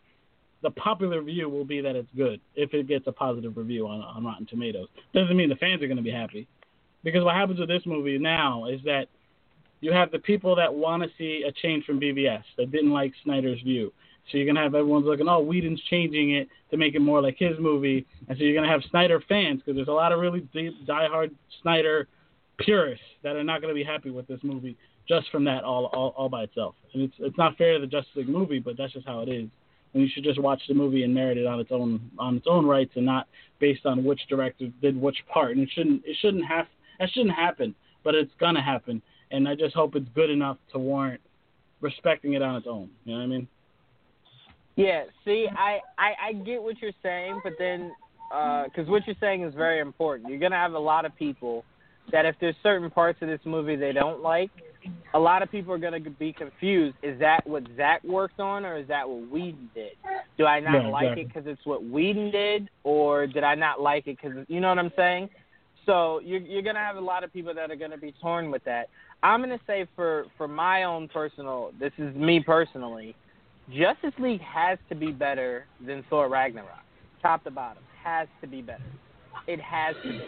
the 0.61 0.71
popular 0.71 1.21
view 1.21 1.49
will 1.49 1.65
be 1.65 1.81
that 1.81 1.95
it's 1.95 2.09
good 2.15 2.39
if 2.55 2.73
it 2.73 2.87
gets 2.87 3.07
a 3.07 3.11
positive 3.11 3.57
review 3.57 3.87
on, 3.87 4.01
on 4.01 4.23
Rotten 4.23 4.45
Tomatoes. 4.45 4.87
Doesn't 5.13 5.35
mean 5.35 5.49
the 5.49 5.55
fans 5.55 5.81
are 5.81 5.87
going 5.87 5.97
to 5.97 6.03
be 6.03 6.11
happy. 6.11 6.47
Because 7.03 7.23
what 7.23 7.35
happens 7.35 7.59
with 7.59 7.67
this 7.67 7.85
movie 7.85 8.17
now 8.17 8.65
is 8.65 8.79
that 8.85 9.07
you 9.83 9.91
have 9.91 10.11
the 10.11 10.19
people 10.19 10.55
that 10.55 10.73
want 10.73 11.03
to 11.03 11.09
see 11.17 11.43
a 11.47 11.51
change 11.51 11.85
from 11.85 11.99
BVS 11.99 12.43
that 12.57 12.71
didn't 12.71 12.91
like 12.91 13.11
Snyder's 13.23 13.61
view. 13.61 13.91
So 14.31 14.37
you're 14.37 14.47
gonna 14.47 14.63
have 14.63 14.73
everyone's 14.73 15.05
looking, 15.05 15.27
oh, 15.27 15.41
Whedon's 15.41 15.81
changing 15.89 16.31
it 16.31 16.47
to 16.71 16.77
make 16.77 16.95
it 16.95 17.01
more 17.01 17.21
like 17.21 17.35
his 17.37 17.59
movie, 17.59 18.05
and 18.29 18.37
so 18.37 18.43
you're 18.43 18.55
gonna 18.55 18.71
have 18.71 18.81
Snyder 18.89 19.21
fans 19.27 19.59
because 19.59 19.75
there's 19.75 19.89
a 19.89 19.91
lot 19.91 20.13
of 20.13 20.19
really 20.19 20.41
deep, 20.53 20.73
diehard 20.87 21.31
Snyder 21.61 22.07
purists 22.57 23.03
that 23.23 23.35
are 23.35 23.43
not 23.43 23.61
gonna 23.61 23.73
be 23.73 23.83
happy 23.83 24.09
with 24.09 24.25
this 24.27 24.39
movie 24.41 24.77
just 25.07 25.29
from 25.29 25.43
that 25.43 25.65
all 25.65 25.87
all, 25.87 26.13
all 26.15 26.29
by 26.29 26.43
itself. 26.43 26.75
And 26.93 27.03
it's 27.03 27.15
it's 27.19 27.37
not 27.37 27.57
fair 27.57 27.73
to 27.73 27.79
the 27.79 27.87
Justice 27.87 28.15
League 28.15 28.29
movie, 28.29 28.59
but 28.59 28.77
that's 28.77 28.93
just 28.93 29.05
how 29.05 29.19
it 29.19 29.27
is. 29.27 29.49
And 29.93 30.01
you 30.01 30.09
should 30.13 30.23
just 30.23 30.39
watch 30.39 30.61
the 30.67 30.73
movie 30.73 31.03
and 31.03 31.13
merit 31.13 31.37
it 31.37 31.45
on 31.45 31.59
its 31.59 31.71
own 31.71 31.99
on 32.17 32.37
its 32.37 32.47
own 32.49 32.65
rights 32.65 32.93
and 32.95 33.05
not 33.05 33.27
based 33.59 33.85
on 33.85 34.05
which 34.05 34.21
director 34.29 34.67
did 34.81 34.99
which 34.99 35.17
part. 35.27 35.51
And 35.51 35.61
it 35.61 35.69
shouldn't 35.73 36.03
it 36.05 36.15
shouldn't 36.21 36.45
have 36.45 36.67
that 36.99 37.09
shouldn't 37.11 37.35
happen, 37.35 37.75
but 38.05 38.15
it's 38.15 38.31
gonna 38.39 38.63
happen. 38.63 39.01
And 39.33 39.47
I 39.47 39.55
just 39.55 39.75
hope 39.75 39.95
it's 39.95 40.07
good 40.13 40.29
enough 40.29 40.57
to 40.71 40.79
warrant 40.79 41.19
respecting 41.81 42.33
it 42.33 42.41
on 42.41 42.55
its 42.55 42.67
own. 42.69 42.89
You 43.03 43.13
know 43.13 43.17
what 43.17 43.23
I 43.23 43.27
mean? 43.27 43.47
Yeah, 44.75 45.03
see, 45.25 45.47
I, 45.55 45.79
I, 45.97 46.29
I 46.29 46.33
get 46.33 46.61
what 46.61 46.81
you're 46.81 46.91
saying, 47.01 47.41
but 47.43 47.53
then, 47.59 47.91
uh, 48.33 48.65
because 48.65 48.87
what 48.87 49.05
you're 49.05 49.15
saying 49.19 49.43
is 49.43 49.53
very 49.53 49.79
important. 49.79 50.29
You're 50.29 50.39
going 50.39 50.51
to 50.51 50.57
have 50.57 50.73
a 50.73 50.79
lot 50.79 51.05
of 51.05 51.15
people 51.15 51.65
that 52.11 52.25
if 52.25 52.35
there's 52.39 52.55
certain 52.63 52.89
parts 52.89 53.19
of 53.21 53.27
this 53.27 53.39
movie 53.43 53.75
they 53.75 53.91
don't 53.91 54.21
like, 54.21 54.51
a 55.13 55.19
lot 55.19 55.41
of 55.41 55.49
people 55.51 55.73
are 55.73 55.77
going 55.77 56.03
to 56.03 56.09
be 56.11 56.33
confused. 56.33 56.95
Is 57.03 57.19
that 57.19 57.45
what 57.45 57.63
Zack 57.75 58.03
worked 58.03 58.39
on, 58.39 58.65
or 58.65 58.77
is 58.77 58.87
that 58.87 59.07
what 59.07 59.29
Whedon 59.29 59.69
did? 59.73 59.91
Do 60.37 60.45
I 60.45 60.59
not 60.59 60.85
Yeah, 60.85 60.89
like 60.89 61.03
exactly. 61.03 61.21
it 61.23 61.27
because 61.27 61.43
it's 61.47 61.65
what 61.65 61.83
Whedon 61.83 62.31
did, 62.31 62.69
or 62.83 63.27
did 63.27 63.43
I 63.43 63.55
not 63.55 63.79
like 63.79 64.07
it 64.07 64.17
because 64.21 64.45
you 64.47 64.59
know 64.59 64.69
what 64.69 64.79
I'm 64.79 64.91
saying? 64.95 65.29
So 65.85 66.19
you're 66.19 66.41
you're 66.41 66.61
going 66.61 66.75
to 66.75 66.81
have 66.81 66.95
a 66.95 67.01
lot 67.01 67.23
of 67.23 67.33
people 67.33 67.53
that 67.53 67.71
are 67.71 67.75
going 67.75 67.91
to 67.91 67.97
be 67.97 68.13
torn 68.21 68.51
with 68.51 68.63
that. 68.65 68.89
I'm 69.21 69.41
going 69.41 69.57
to 69.57 69.65
say 69.65 69.87
for 69.95 70.25
for 70.37 70.47
my 70.47 70.83
own 70.83 71.07
personal, 71.07 71.71
this 71.79 71.91
is 71.97 72.15
me 72.15 72.39
personally. 72.39 73.15
Justice 73.69 74.13
League 74.19 74.41
has 74.41 74.77
to 74.89 74.95
be 74.95 75.11
better 75.11 75.65
than 75.85 76.03
Thor 76.09 76.27
Ragnarok, 76.29 76.69
top 77.21 77.43
to 77.45 77.51
bottom. 77.51 77.83
Has 78.03 78.27
to 78.41 78.47
be 78.47 78.61
better. 78.61 78.83
It 79.47 79.61
has 79.61 79.95
to 80.03 80.09
be. 80.09 80.21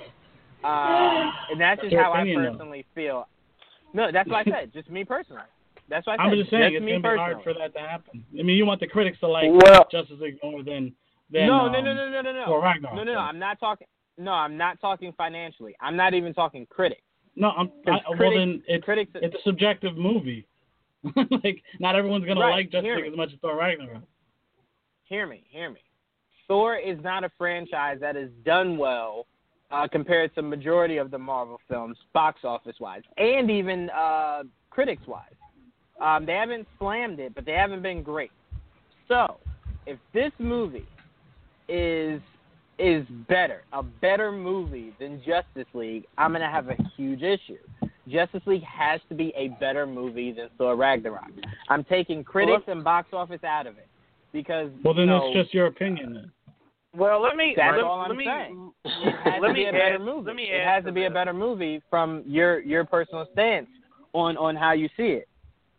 Uh, 0.63 1.31
and 1.51 1.59
that's 1.59 1.81
just 1.81 1.93
how 1.93 2.13
I 2.13 2.23
personally 2.33 2.85
feel. 2.95 3.27
No, 3.93 4.11
that's 4.11 4.29
what 4.29 4.47
I 4.47 4.51
said. 4.51 4.73
Just 4.73 4.89
me 4.89 5.03
personally. 5.03 5.43
That's 5.89 6.07
what 6.07 6.19
I 6.19 6.23
I'm 6.23 6.35
just 6.35 6.49
saying 6.49 6.73
it's 6.73 6.79
gonna 6.79 6.99
be 6.99 7.17
hard 7.17 7.43
for 7.43 7.53
that 7.53 7.73
to 7.73 7.79
happen. 7.79 8.25
I 8.37 8.41
mean, 8.41 8.57
you 8.57 8.65
want 8.65 8.79
the 8.79 8.87
critics 8.87 9.19
to 9.19 9.27
like 9.27 9.49
Well- 9.51 9.87
Justice 9.91 10.17
League 10.19 10.39
more 10.41 10.63
than 10.63 10.93
than 11.31 11.47
no, 11.47 11.65
um, 11.65 11.71
no, 11.71 11.81
no, 11.81 11.93
no, 11.93 12.09
no, 12.09 12.21
no, 12.21 12.31
no. 12.31 12.45
Thor 12.45 12.61
Ragnarok. 12.61 12.95
No, 12.95 13.03
no, 13.03 13.13
no. 13.13 13.19
I'm 13.19 13.39
not 13.39 13.59
talking. 13.59 13.87
No, 14.17 14.31
I'm 14.31 14.57
not 14.57 14.79
talking 14.79 15.13
financially. 15.17 15.75
I'm 15.81 15.95
not 15.95 16.13
even 16.13 16.33
talking 16.33 16.65
critics. 16.69 17.01
No, 17.35 17.49
I'm. 17.49 17.67
I, 17.85 17.89
'Cause 17.91 18.01
well, 18.09 18.17
critics- 18.17 18.39
then 18.39 18.63
it's 18.67 18.85
critics- 18.85 19.11
it's 19.15 19.35
a 19.35 19.41
subjective 19.43 19.97
movie. 19.97 20.47
like, 21.43 21.61
not 21.79 21.95
everyone's 21.95 22.25
gonna 22.25 22.39
Right, 22.39 22.51
like 22.51 22.71
Justice 22.71 22.89
League 22.95 23.11
as 23.11 23.17
much 23.17 23.31
as 23.33 23.39
Thor 23.39 23.55
Ragnarok. 23.57 24.01
hear 25.03 25.27
me, 25.27 25.43
hear 25.49 25.69
me. 25.69 25.81
Thor 26.47 26.77
is 26.77 26.97
not 27.03 27.23
a 27.23 27.29
franchise 27.37 27.99
that 27.99 28.15
has 28.15 28.29
done 28.43 28.77
well 28.77 29.27
uh, 29.71 29.87
compared 29.87 30.33
to 30.35 30.41
majority 30.41 30.97
of 30.97 31.11
the 31.11 31.17
Marvel 31.17 31.59
films, 31.67 31.97
box 32.13 32.39
office 32.43 32.75
wise, 32.79 33.01
and 33.17 33.51
even 33.51 33.89
uh, 33.91 34.43
critics 34.69 35.05
wise. 35.07 35.33
Um, 35.99 36.25
they 36.25 36.33
haven't 36.33 36.67
slammed 36.79 37.19
it, 37.19 37.33
but 37.35 37.45
they 37.45 37.53
haven't 37.53 37.81
been 37.81 38.01
great. 38.03 38.31
So, 39.07 39.37
if 39.85 39.97
this 40.13 40.31
movie 40.39 40.87
is 41.67 42.21
is 42.77 43.05
better, 43.29 43.63
a 43.73 43.81
better 43.83 44.31
movie 44.31 44.93
than 44.99 45.19
Justice 45.25 45.67
League, 45.73 46.05
I'm 46.17 46.31
gonna 46.33 46.49
have 46.51 46.67
a 46.69 46.75
huge 46.97 47.21
issue. 47.21 47.57
Justice 48.07 48.41
League 48.45 48.63
has 48.63 49.01
to 49.09 49.15
be 49.15 49.33
a 49.35 49.47
better 49.59 49.87
movie 49.87 50.31
than 50.31 50.49
Thor 50.57 50.75
Ragnarok. 50.75 51.31
I'm 51.69 51.83
taking 51.85 52.23
critics 52.23 52.63
and 52.67 52.83
box 52.83 53.09
office 53.13 53.43
out 53.43 53.65
of 53.65 53.77
it 53.77 53.87
because 54.31 54.69
Well, 54.83 54.93
then 54.93 55.07
you 55.07 55.13
that's 55.33 55.33
just 55.45 55.53
your 55.53 55.67
opinion 55.67 56.13
then. 56.13 56.31
Well, 56.95 57.21
let 57.21 57.35
me 57.35 57.53
That's 57.57 57.75
let, 57.75 57.83
all 57.83 57.99
I'm 58.01 58.09
let 58.09 58.17
me 58.17 58.25
saying. 58.25 58.71
it 58.85 59.15
has 59.25 59.41
let 59.41 59.47
to 59.49 59.53
me 59.53 59.63
be 59.63 59.65
a 59.65 59.71
better 59.71 59.95
add- 59.95 60.01
movie. 60.01 60.27
let 60.27 60.35
me 60.35 60.43
it 60.43 60.63
has 60.65 60.83
to 60.83 60.87
to 60.89 60.93
be 60.93 61.05
a 61.05 61.09
better 61.09 61.33
movie 61.33 61.81
from 61.89 62.23
your 62.25 62.59
your 62.61 62.85
personal 62.85 63.27
stance 63.33 63.67
on 64.13 64.37
on 64.37 64.55
how 64.55 64.71
you 64.71 64.87
see 64.95 65.07
it. 65.19 65.27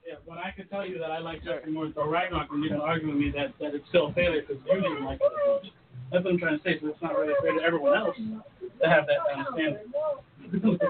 Yeah, 0.07 0.15
when 0.25 0.39
I 0.39 0.51
can 0.55 0.69
tell 0.69 0.85
you 0.87 0.99
that 0.99 1.11
I 1.11 1.19
like 1.19 1.43
Justice 1.43 1.71
more 1.73 1.85
than 1.85 1.95
Thor 1.95 2.09
Ragnarok, 2.11 2.49
and 2.53 2.63
you're 2.63 2.71
gonna 2.77 2.83
argue 2.85 3.09
with 3.09 3.17
me 3.17 3.31
that 3.31 3.55
that 3.61 3.75
it's 3.75 3.89
still 3.89 4.09
a 4.09 4.13
failure 4.13 4.43
because 4.47 4.63
you 4.67 4.75
didn't 4.81 5.05
like 5.05 5.19
it 5.23 5.33
as 5.33 5.63
much. 5.65 5.73
That's 6.13 6.25
what 6.25 6.33
I'm 6.33 6.39
trying 6.39 6.59
to 6.59 6.65
say. 6.65 6.79
So 6.81 6.89
it's 6.89 7.03
not 7.03 7.17
really 7.17 7.35
fair 7.43 7.59
to 7.59 7.63
everyone 7.63 7.97
else 7.97 8.17
to 8.17 8.89
have 8.89 9.07
that 9.07 9.19
kind 9.27 9.47
of 9.47 9.55
standard. 9.55 10.79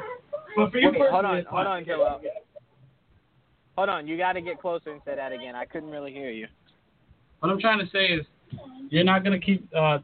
but 0.57 0.71
for 0.71 0.79
you 0.79 0.91
Wait, 0.91 1.11
hold 1.11 1.25
on, 1.25 1.45
hold 1.49 1.67
on, 1.67 1.85
Joel. 1.85 2.21
Hold 3.77 3.89
on, 3.89 4.07
you 4.07 4.17
got 4.17 4.35
to 4.35 4.41
get 4.41 4.61
closer 4.61 4.91
and 4.91 5.01
say 5.05 5.17
that 5.17 5.33
again. 5.33 5.55
I 5.55 5.65
couldn't 5.65 5.91
really 5.91 6.13
hear 6.13 6.31
you. 6.31 6.47
What 7.41 7.51
I'm 7.51 7.61
trying 7.61 7.79
to 7.79 7.91
say 7.91 8.07
is, 8.07 8.25
you're 8.91 9.05
not 9.05 9.25
gonna 9.25 9.39
keep. 9.39 9.69
Uh, 9.77 9.99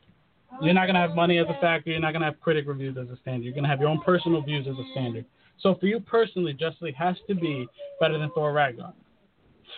you're 0.61 0.75
not 0.75 0.87
gonna 0.87 1.01
have 1.01 1.15
money 1.15 1.39
as 1.39 1.47
a 1.49 1.59
factor. 1.61 1.91
You're 1.91 2.01
not 2.01 2.13
gonna 2.13 2.27
have 2.27 2.41
critic 2.41 2.67
reviews 2.67 2.97
as 2.99 3.09
a 3.09 3.17
standard. 3.23 3.45
You're 3.45 3.55
gonna 3.55 3.69
have 3.69 3.81
your 3.81 3.89
own 3.89 4.01
personal 4.03 4.43
views 4.43 4.67
as 4.69 4.75
a 4.75 4.85
standard. 4.93 5.25
So 5.61 5.77
for 5.77 5.87
you 5.87 6.01
personally, 6.01 6.53
Justice 6.53 6.83
League 6.83 6.97
has 6.97 7.17
to 7.29 7.35
be 7.35 7.67
better 8.01 8.19
than 8.19 8.31
Thor 8.35 8.53
Ragnarok. 8.53 8.95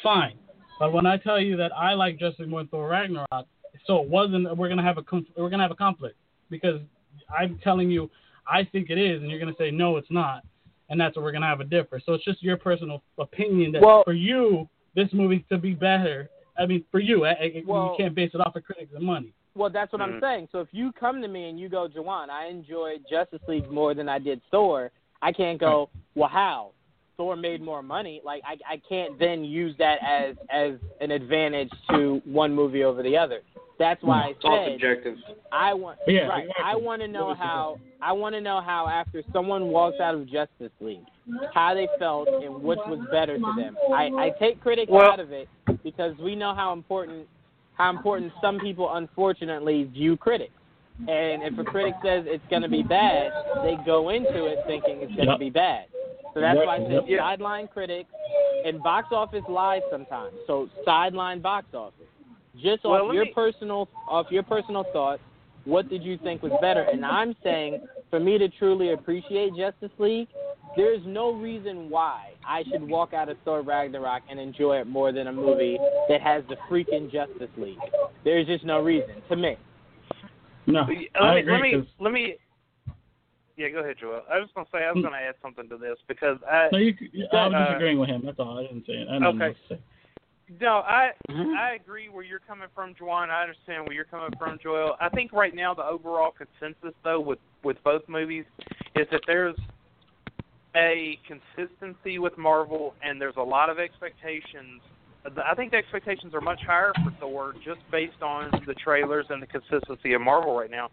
Fine, 0.02 0.38
but 0.80 0.92
when 0.92 1.06
I 1.06 1.16
tell 1.16 1.40
you 1.40 1.56
that 1.58 1.70
I 1.76 1.92
like 1.92 2.18
Justice 2.18 2.40
League 2.40 2.48
more 2.48 2.60
than 2.60 2.68
Thor 2.68 2.88
Ragnarok, 2.88 3.46
so 3.86 4.00
it 4.02 4.08
wasn't. 4.08 4.56
We're 4.56 4.68
gonna 4.68 4.82
have 4.82 4.98
a 4.98 5.02
conf- 5.02 5.28
we're 5.36 5.50
gonna 5.50 5.62
have 5.62 5.70
a 5.72 5.76
conflict 5.76 6.16
because 6.50 6.80
I'm 7.36 7.58
telling 7.62 7.90
you 7.90 8.10
I 8.46 8.64
think 8.64 8.90
it 8.90 8.98
is, 8.98 9.22
and 9.22 9.30
you're 9.30 9.40
gonna 9.40 9.54
say 9.58 9.70
no, 9.70 9.96
it's 9.96 10.10
not, 10.10 10.44
and 10.90 11.00
that's 11.00 11.16
where 11.16 11.24
we're 11.24 11.32
gonna 11.32 11.46
have 11.46 11.60
a 11.60 11.64
differ. 11.64 12.00
So 12.04 12.12
it's 12.14 12.24
just 12.24 12.42
your 12.42 12.56
personal 12.56 13.02
opinion 13.18 13.72
that 13.72 13.82
Well- 13.82 14.04
for 14.04 14.12
you 14.12 14.68
this 14.94 15.12
movie 15.12 15.44
to 15.48 15.58
be 15.58 15.74
better. 15.74 16.28
I 16.56 16.66
mean, 16.66 16.84
for 16.92 17.00
you, 17.00 17.24
I, 17.24 17.30
I, 17.30 17.62
Well- 17.66 17.96
you 17.98 18.04
can't 18.04 18.14
base 18.14 18.30
it 18.34 18.40
off 18.40 18.54
of 18.54 18.62
critics 18.64 18.92
and 18.94 19.02
money. 19.04 19.32
Well, 19.56 19.70
that's 19.70 19.92
what 19.92 20.00
Mhm. 20.02 20.14
I'm 20.14 20.20
saying. 20.20 20.48
So 20.52 20.60
if 20.60 20.68
you 20.72 20.92
come 20.92 21.22
to 21.22 21.28
me 21.28 21.48
and 21.48 21.58
you 21.58 21.68
go, 21.68 21.88
Jawan, 21.88 22.28
I 22.28 22.46
enjoyed 22.46 23.04
Justice 23.08 23.42
League 23.48 23.70
more 23.70 23.94
than 23.94 24.08
I 24.08 24.18
did 24.18 24.40
Thor, 24.50 24.90
I 25.22 25.32
can't 25.32 25.58
go, 25.58 25.90
well, 26.14 26.28
how? 26.28 26.72
Thor 27.16 27.36
made 27.36 27.62
more 27.62 27.82
money. 27.82 28.20
Like 28.24 28.42
I, 28.44 28.58
I 28.68 28.76
can't 28.88 29.16
then 29.18 29.44
use 29.44 29.76
that 29.78 29.98
as 30.02 30.36
as 30.50 30.74
an 31.00 31.12
advantage 31.12 31.70
to 31.90 32.20
one 32.24 32.52
movie 32.52 32.82
over 32.84 33.02
the 33.02 33.16
other. 33.16 33.42
That's 33.78 34.00
hmm. 34.00 34.08
why 34.08 34.28
It's 34.30 34.40
I 34.44 34.64
said 34.66 34.72
subjective. 34.72 35.16
I 35.52 35.74
want 35.74 35.98
Yeah, 36.06 36.22
right. 36.22 36.44
exactly. 36.44 36.64
I 36.64 36.76
want 36.76 37.02
to 37.02 37.08
know 37.08 37.34
how 37.34 37.78
I 38.00 38.12
want 38.12 38.34
to 38.34 38.40
know 38.40 38.60
how 38.60 38.88
after 38.88 39.22
someone 39.32 39.68
walks 39.68 39.98
out 40.00 40.14
of 40.14 40.26
Justice 40.26 40.72
League, 40.80 41.04
how 41.52 41.74
they 41.74 41.88
felt 41.98 42.28
and 42.28 42.62
which 42.62 42.78
was 42.86 43.00
better 43.10 43.36
to 43.38 43.52
them. 43.56 43.76
I, 43.92 44.10
I 44.18 44.30
take 44.38 44.60
critics 44.60 44.90
Well- 44.90 45.10
out 45.10 45.20
of 45.20 45.32
it 45.32 45.48
because 45.82 46.16
we 46.18 46.34
know 46.34 46.54
how 46.54 46.72
important 46.72 47.26
how 47.74 47.90
important 47.90 48.32
some 48.40 48.60
people 48.60 48.94
unfortunately 48.94 49.84
view 49.84 50.16
critics. 50.16 50.52
And 51.08 51.42
if 51.42 51.58
a 51.58 51.64
critic 51.64 51.94
says 52.04 52.24
it's 52.28 52.44
going 52.48 52.62
to 52.62 52.68
be 52.68 52.84
bad, 52.84 53.32
they 53.64 53.76
go 53.84 54.10
into 54.10 54.46
it 54.46 54.58
thinking 54.68 54.98
it's 55.02 55.12
going 55.16 55.26
to 55.26 55.32
Yep. 55.32 55.40
be 55.40 55.50
bad. 55.50 55.86
So 56.34 56.40
that's 56.40 56.56
why 56.56 56.76
I 56.76 56.78
said 56.86 57.08
Yep. 57.08 57.18
sideline 57.18 57.66
critics 57.66 58.10
and 58.64 58.80
box 58.80 59.08
office 59.10 59.42
lies 59.48 59.82
sometimes. 59.90 60.34
So 60.46 60.68
sideline 60.84 61.40
box 61.40 61.66
office. 61.74 62.06
Just 62.62 62.84
Well, 62.84 63.06
off 63.08 63.14
your 63.14 63.24
me- 63.24 63.32
personal 63.34 63.88
off 64.08 64.26
your 64.30 64.42
personal 64.42 64.84
thoughts, 64.92 65.22
what 65.64 65.88
did 65.88 66.02
you 66.02 66.16
think 66.18 66.42
was 66.42 66.52
better? 66.60 66.82
And 66.82 67.04
I'm 67.04 67.34
saying 67.42 67.80
for 68.10 68.20
me 68.20 68.38
to 68.38 68.48
truly 68.48 68.92
appreciate 68.92 69.54
Justice 69.56 69.90
League, 69.98 70.28
there's 70.76 71.00
no 71.06 71.32
reason 71.32 71.88
why 71.90 72.32
I 72.46 72.62
should 72.64 72.82
walk 72.86 73.12
out 73.12 73.28
of 73.28 73.36
Thor 73.44 73.62
Ragnarok 73.62 74.22
and 74.28 74.38
enjoy 74.38 74.78
it 74.80 74.86
more 74.86 75.10
than 75.12 75.26
a 75.28 75.32
movie 75.32 75.78
that 76.08 76.20
has 76.20 76.44
the 76.48 76.56
freaking 76.70 77.10
Justice 77.10 77.50
League. 77.56 77.78
There's 78.24 78.46
just 78.46 78.64
no 78.64 78.80
reason 78.80 79.22
to 79.28 79.36
me. 79.36 79.56
No, 80.66 80.80
Let 80.80 80.88
I 81.22 81.34
me 81.34 81.40
agree. 81.40 81.52
let 81.52 81.60
me 81.62 81.72
'cause- 81.72 81.86
let 81.98 82.12
me. 82.12 82.36
Yeah, 83.56 83.68
go 83.68 83.80
ahead, 83.80 83.96
Joel. 83.98 84.22
I 84.28 84.38
was 84.40 84.50
gonna 84.54 84.66
say 84.72 84.84
I 84.84 84.90
was 84.92 85.02
gonna 85.04 85.16
add 85.16 85.34
something 85.42 85.68
to 85.68 85.76
this 85.76 85.98
because 86.08 86.38
I 86.44 86.68
no, 86.72 86.78
you, 86.78 86.94
I 87.32 87.46
was 87.46 87.54
Uh, 87.54 87.64
just 87.66 87.76
agreeing 87.76 87.98
with 87.98 88.08
him. 88.08 88.22
That's 88.24 88.38
all. 88.40 88.58
I 88.58 88.62
didn't 88.62 88.84
say 88.86 88.94
it. 88.94 89.08
I 89.08 89.12
didn't 89.18 89.22
know 89.22 89.28
Okay. 89.30 89.48
what 89.48 89.56
to 89.68 89.74
say. 89.76 89.80
No, 90.60 90.82
I 90.86 91.10
Mm-hmm. 91.30 91.54
I 91.54 91.74
agree 91.74 92.08
where 92.08 92.22
you're 92.22 92.38
coming 92.38 92.68
from, 92.74 92.94
Juwan. 92.94 93.30
I 93.30 93.42
understand 93.42 93.86
where 93.86 93.94
you're 93.94 94.04
coming 94.04 94.30
from, 94.38 94.58
Joel. 94.62 94.94
I 95.00 95.08
think 95.08 95.32
right 95.32 95.54
now 95.54 95.74
the 95.74 95.84
overall 95.84 96.32
consensus, 96.32 96.94
though, 97.02 97.18
with 97.18 97.38
with 97.64 97.82
both 97.82 98.02
movies, 98.08 98.44
is 98.94 99.06
that 99.10 99.22
there's 99.26 99.56
a 100.76 101.18
consistency 101.26 102.18
with 102.18 102.36
Marvel, 102.36 102.94
and 103.02 103.20
there's 103.20 103.36
a 103.36 103.42
lot 103.42 103.70
of 103.70 103.78
expectations. 103.78 104.80
I 105.44 105.54
think 105.54 105.70
the 105.70 105.78
expectations 105.78 106.34
are 106.34 106.40
much 106.40 106.60
higher 106.66 106.92
for 107.02 107.10
Thor 107.18 107.54
just 107.64 107.80
based 107.90 108.22
on 108.22 108.50
the 108.66 108.74
trailers 108.74 109.26
and 109.30 109.42
the 109.42 109.46
consistency 109.46 110.12
of 110.12 110.20
Marvel 110.20 110.54
right 110.54 110.70
now. 110.70 110.90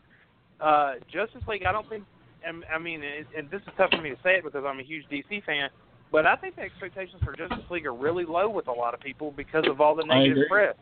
Uh, 0.62 0.94
Justice 1.12 1.44
League, 1.48 1.66
I 1.66 1.72
don't 1.72 1.88
think. 1.90 2.04
I 2.44 2.80
mean, 2.80 3.04
and 3.04 3.26
and 3.38 3.52
this 3.52 3.62
is 3.62 3.74
tough 3.78 3.92
for 3.92 4.02
me 4.02 4.10
to 4.10 4.18
say 4.24 4.38
it 4.38 4.44
because 4.44 4.64
I'm 4.66 4.80
a 4.80 4.84
huge 4.84 5.06
DC 5.12 5.44
fan, 5.44 5.70
but 6.12 6.26
I 6.26 6.36
think 6.36 6.56
the 6.56 6.64
expectations 6.64 7.22
for 7.24 7.36
Justice 7.36 7.70
League 7.70 7.86
are 7.86 7.94
really 7.94 8.26
low 8.26 8.50
with 8.50 8.68
a 8.68 8.72
lot 8.72 8.94
of 8.94 9.00
people 9.00 9.32
because 9.32 9.66
of 9.68 9.80
all 9.80 9.96
the 9.96 10.04
negative 10.04 10.44
press. 10.50 10.76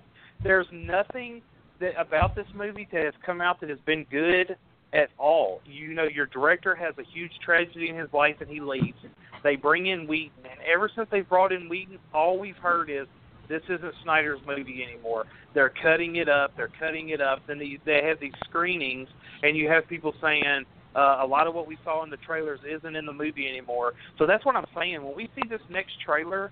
There's 0.44 0.68
nothing 0.72 1.42
that 1.80 2.00
about 2.00 2.36
this 2.36 2.48
movie 2.56 2.88
that 2.92 3.06
has 3.06 3.14
come 3.26 3.42
out 3.42 3.60
that 3.62 3.70
has 3.70 3.80
been 3.86 4.06
good 4.12 4.56
at 4.94 5.10
all. 5.18 5.62
You 5.66 5.94
know, 5.94 6.06
your 6.06 6.26
director 6.26 6.76
has 6.76 6.94
a 6.98 7.04
huge 7.14 7.32
tragedy 7.44 7.90
in 7.90 7.96
his 7.96 8.12
life 8.14 8.38
and 8.40 8.50
he 8.50 8.60
leaves. 8.60 8.98
They 9.44 9.56
bring 9.56 9.88
in 9.88 10.08
Whedon, 10.08 10.46
and 10.50 10.60
ever 10.62 10.90
since 10.94 11.08
they 11.12 11.22
brought 11.22 11.52
in 11.52 11.70
Whedon, 11.70 12.00
all 12.14 12.38
we've 12.38 12.58
heard 12.58 12.90
is 12.90 13.08
this 13.48 13.62
isn't 13.70 13.94
Snyder's 14.04 14.40
movie 14.46 14.84
anymore. 14.84 15.26
They're 15.54 15.74
cutting 15.82 16.18
it 16.18 16.30
up. 16.30 16.52
They're 16.58 16.72
cutting 16.80 17.10
it 17.10 17.22
up. 17.22 17.40
Then 17.48 17.58
they, 17.58 17.80
they 17.86 18.04
have 18.04 18.20
these 18.20 18.34
screenings, 18.48 19.08
and 19.44 19.56
you 19.56 19.70
have 19.70 19.88
people 19.88 20.14
saying 20.22 20.66
uh, 20.96 21.20
a 21.22 21.28
lot 21.28 21.48
of 21.48 21.54
what 21.54 21.68
we 21.68 21.78
saw 21.84 22.04
in 22.04 22.10
the 22.10 22.18
trailers 22.18 22.60
isn't 22.68 22.96
in 22.96 23.06
the 23.06 23.14
movie 23.14 23.48
anymore. 23.48 23.94
So 24.18 24.26
that's 24.26 24.46
what 24.46 24.56
I'm 24.56 24.66
saying. 24.76 25.04
When 25.04 25.16
we 25.16 25.30
see 25.36 25.48
this 25.48 25.62
next 25.70 25.94
trailer, 26.06 26.52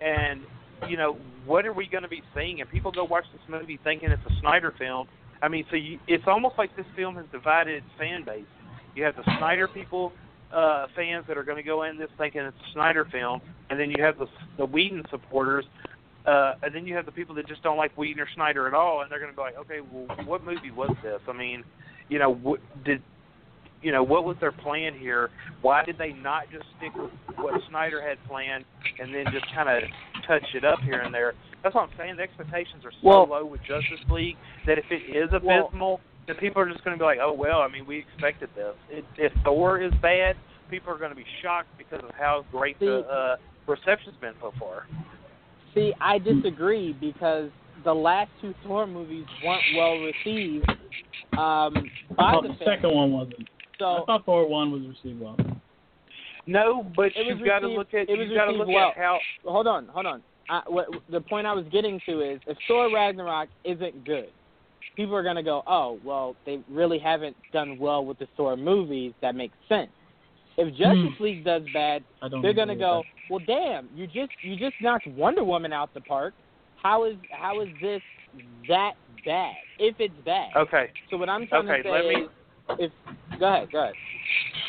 and 0.00 0.40
you 0.88 0.96
know, 0.96 1.16
what 1.46 1.66
are 1.66 1.72
we 1.72 1.86
going 1.88 2.02
to 2.02 2.08
be 2.08 2.22
seeing? 2.34 2.60
And 2.60 2.70
people 2.70 2.90
go 2.90 3.04
watch 3.04 3.24
this 3.32 3.42
movie 3.48 3.78
thinking 3.84 4.10
it's 4.10 4.22
a 4.26 4.40
Snyder 4.40 4.74
film. 4.78 5.06
I 5.42 5.48
mean, 5.48 5.64
so 5.70 5.76
you, 5.76 5.98
it's 6.08 6.24
almost 6.26 6.56
like 6.56 6.74
this 6.76 6.86
film 6.96 7.16
has 7.16 7.26
divided 7.32 7.82
fan 7.98 8.24
base. 8.24 8.44
You 8.94 9.04
have 9.04 9.16
the 9.16 9.24
Snyder 9.38 9.68
people, 9.68 10.12
uh, 10.52 10.86
fans 10.94 11.24
that 11.28 11.36
are 11.36 11.42
going 11.42 11.56
to 11.56 11.62
go 11.62 11.82
in 11.82 11.98
this 11.98 12.08
thinking 12.16 12.42
it's 12.42 12.56
a 12.56 12.72
Snyder 12.72 13.04
film, 13.10 13.40
and 13.70 13.78
then 13.78 13.90
you 13.90 14.02
have 14.02 14.18
the 14.18 14.26
the 14.56 14.64
Whedon 14.64 15.02
supporters, 15.10 15.64
uh, 16.26 16.54
and 16.62 16.74
then 16.74 16.86
you 16.86 16.94
have 16.94 17.06
the 17.06 17.12
people 17.12 17.34
that 17.34 17.46
just 17.46 17.62
don't 17.62 17.76
like 17.76 17.96
Whedon 17.98 18.20
or 18.20 18.28
Snyder 18.34 18.66
at 18.66 18.74
all, 18.74 19.02
and 19.02 19.10
they're 19.10 19.18
going 19.18 19.32
to 19.32 19.36
be 19.36 19.42
like, 19.42 19.58
okay, 19.58 19.80
well, 19.80 20.06
what 20.26 20.44
movie 20.44 20.70
was 20.70 20.94
this? 21.02 21.20
I 21.28 21.32
mean, 21.32 21.64
you 22.08 22.18
know, 22.18 22.32
what 22.32 22.60
did 22.84 23.02
you 23.84 23.92
know 23.92 24.02
what 24.02 24.24
was 24.24 24.36
their 24.40 24.50
plan 24.52 24.94
here? 24.98 25.28
Why 25.60 25.84
did 25.84 25.98
they 25.98 26.12
not 26.12 26.44
just 26.50 26.64
stick 26.78 26.92
with 26.96 27.10
what 27.36 27.60
Snyder 27.68 28.00
had 28.02 28.16
planned 28.26 28.64
and 28.98 29.14
then 29.14 29.26
just 29.30 29.44
kind 29.54 29.68
of 29.68 29.88
touch 30.26 30.42
it 30.54 30.64
up 30.64 30.78
here 30.80 31.00
and 31.00 31.12
there? 31.14 31.34
That's 31.62 31.74
what 31.74 31.82
I'm 31.88 31.96
saying. 31.98 32.16
The 32.16 32.22
expectations 32.22 32.82
are 32.84 32.92
so 32.92 32.98
Well- 33.06 33.26
low 33.28 33.44
with 33.44 33.60
Justice 33.62 34.00
League 34.10 34.36
that 34.66 34.78
if 34.78 34.86
it 34.90 35.02
is 35.14 35.30
Well- 35.42 35.66
abysmal, 35.68 36.00
then 36.26 36.36
people 36.36 36.62
are 36.62 36.68
just 36.68 36.82
going 36.82 36.96
to 36.96 36.98
be 37.00 37.04
like, 37.04 37.18
oh 37.20 37.32
well. 37.34 37.60
I 37.60 37.68
mean, 37.68 37.84
we 37.86 37.98
expected 37.98 38.48
this. 38.56 38.74
It, 38.88 39.04
if 39.18 39.32
Thor 39.44 39.78
is 39.80 39.92
bad, 40.00 40.36
people 40.70 40.90
are 40.92 40.96
going 40.98 41.10
to 41.10 41.16
be 41.16 41.26
shocked 41.42 41.68
because 41.76 42.00
of 42.02 42.10
how 42.18 42.46
great 42.50 42.78
the 42.80 43.00
uh, 43.06 43.36
reception's 43.66 44.16
been 44.22 44.32
so 44.40 44.52
far. 44.58 44.86
See, 45.74 45.92
I 46.00 46.18
disagree 46.18 46.94
because 46.98 47.50
the 47.84 47.92
last 47.94 48.30
two 48.40 48.54
Thor 48.64 48.86
movies 48.86 49.26
weren't 49.44 49.62
well 49.76 49.98
received 49.98 50.66
um, 51.36 51.74
by 52.16 52.34
Oh, 52.36 52.40
the 52.42 52.48
the 52.48 52.54
fans. 52.54 52.60
second 52.64 52.94
one 52.94 53.12
wasn't. 53.12 53.48
I 53.80 53.98
So 53.98 54.04
thought 54.06 54.24
Thor 54.24 54.48
one 54.48 54.70
was 54.72 54.82
received 54.82 55.20
well. 55.20 55.36
No, 56.46 56.86
but 56.94 57.06
It 57.16 57.26
was 57.26 57.36
you've 57.38 57.46
got 57.46 57.60
to 57.60 57.66
received- 57.66 57.78
look 57.78 57.94
at 57.94 58.08
it 58.08 58.18
was 58.18 58.28
you've 58.28 58.36
got 58.36 58.44
to 58.46 58.52
received 58.52 58.58
look 58.68 58.74
well. 58.74 58.88
at 58.90 58.96
how 58.96 59.18
hold 59.44 59.66
on, 59.66 59.86
hold 59.88 60.06
on. 60.06 60.22
I, 60.50 60.60
what, 60.66 60.88
the 61.10 61.20
point 61.22 61.46
I 61.46 61.54
was 61.54 61.64
getting 61.72 61.98
to 62.06 62.20
is 62.20 62.40
if 62.46 62.58
Thor 62.68 62.92
Ragnarok 62.92 63.48
isn't 63.64 64.04
good, 64.04 64.28
people 64.94 65.16
are 65.16 65.22
gonna 65.22 65.42
go, 65.42 65.62
oh, 65.66 65.98
well, 66.04 66.36
they 66.44 66.60
really 66.70 66.98
haven't 66.98 67.34
done 67.52 67.78
well 67.78 68.04
with 68.04 68.18
the 68.18 68.28
Thor 68.36 68.54
movies. 68.56 69.14
That 69.22 69.34
makes 69.34 69.54
sense. 69.70 69.90
If 70.58 70.68
hmm. 70.74 70.82
Justice 70.82 71.18
League 71.20 71.44
does 71.44 71.62
bad, 71.72 72.04
they're 72.42 72.52
gonna 72.52 72.74
with 72.74 72.80
go, 72.80 73.02
well, 73.30 73.40
damn, 73.46 73.88
you 73.94 74.06
just 74.06 74.32
you 74.42 74.56
just 74.56 74.74
knocked 74.82 75.06
Wonder 75.06 75.44
Woman 75.44 75.72
out 75.72 75.94
the 75.94 76.02
park. 76.02 76.34
How 76.82 77.04
is 77.04 77.16
how 77.30 77.62
is 77.62 77.68
this 77.80 78.02
that 78.68 78.92
bad? 79.24 79.54
If 79.78 79.96
it's 79.98 80.12
bad. 80.26 80.50
okay. 80.54 80.90
So 81.10 81.16
what 81.16 81.30
I'm 81.30 81.46
trying 81.46 81.70
Okay, 81.70 81.82
to 81.82 81.88
say 81.88 81.90
let 81.90 82.04
me- 82.06 82.22
is, 82.22 82.28
if 82.78 82.92
go 83.38 83.54
ahead, 83.54 83.72
go 83.72 83.82
ahead. 83.82 83.94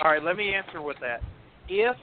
All 0.04 0.12
right, 0.12 0.24
let 0.24 0.36
me 0.36 0.54
answer 0.54 0.82
with 0.82 0.98
that. 1.02 1.22
If 1.68 1.96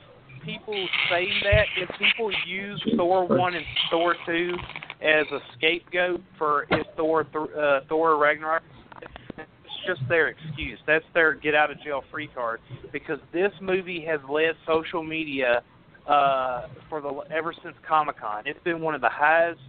people 0.45 0.89
say 1.11 1.29
that, 1.45 1.65
if 1.77 1.89
people 1.99 2.31
use 2.47 2.83
Thor 2.97 3.27
one 3.27 3.55
and 3.55 3.65
Thor 3.91 4.17
two 4.27 4.55
as 5.01 5.27
a 5.33 5.39
scapegoat 5.57 6.21
for 6.39 6.67
if 6.71 6.87
Thor 6.97 7.25
th- 7.25 7.57
uh, 7.57 7.81
Thor 7.89 8.17
Ragnarok, 8.17 8.63
it's 9.01 9.87
just 9.87 10.01
their 10.09 10.29
excuse. 10.29 10.79
That's 10.87 11.05
their 11.15 11.35
get 11.35 11.55
out 11.55 11.71
of 11.71 11.81
jail 11.83 12.03
free 12.11 12.29
card 12.29 12.61
because 12.93 13.19
this 13.33 13.53
movie 13.61 14.05
has 14.07 14.21
led 14.29 14.55
social 14.67 15.03
media 15.03 15.63
uh, 16.09 16.67
for 16.89 17.01
the 17.01 17.21
ever 17.31 17.55
since 17.63 17.75
Comic 17.87 18.19
Con. 18.19 18.45
It's 18.47 18.63
been 18.65 18.81
one 18.81 18.95
of 18.95 19.01
the 19.01 19.11
highest 19.11 19.61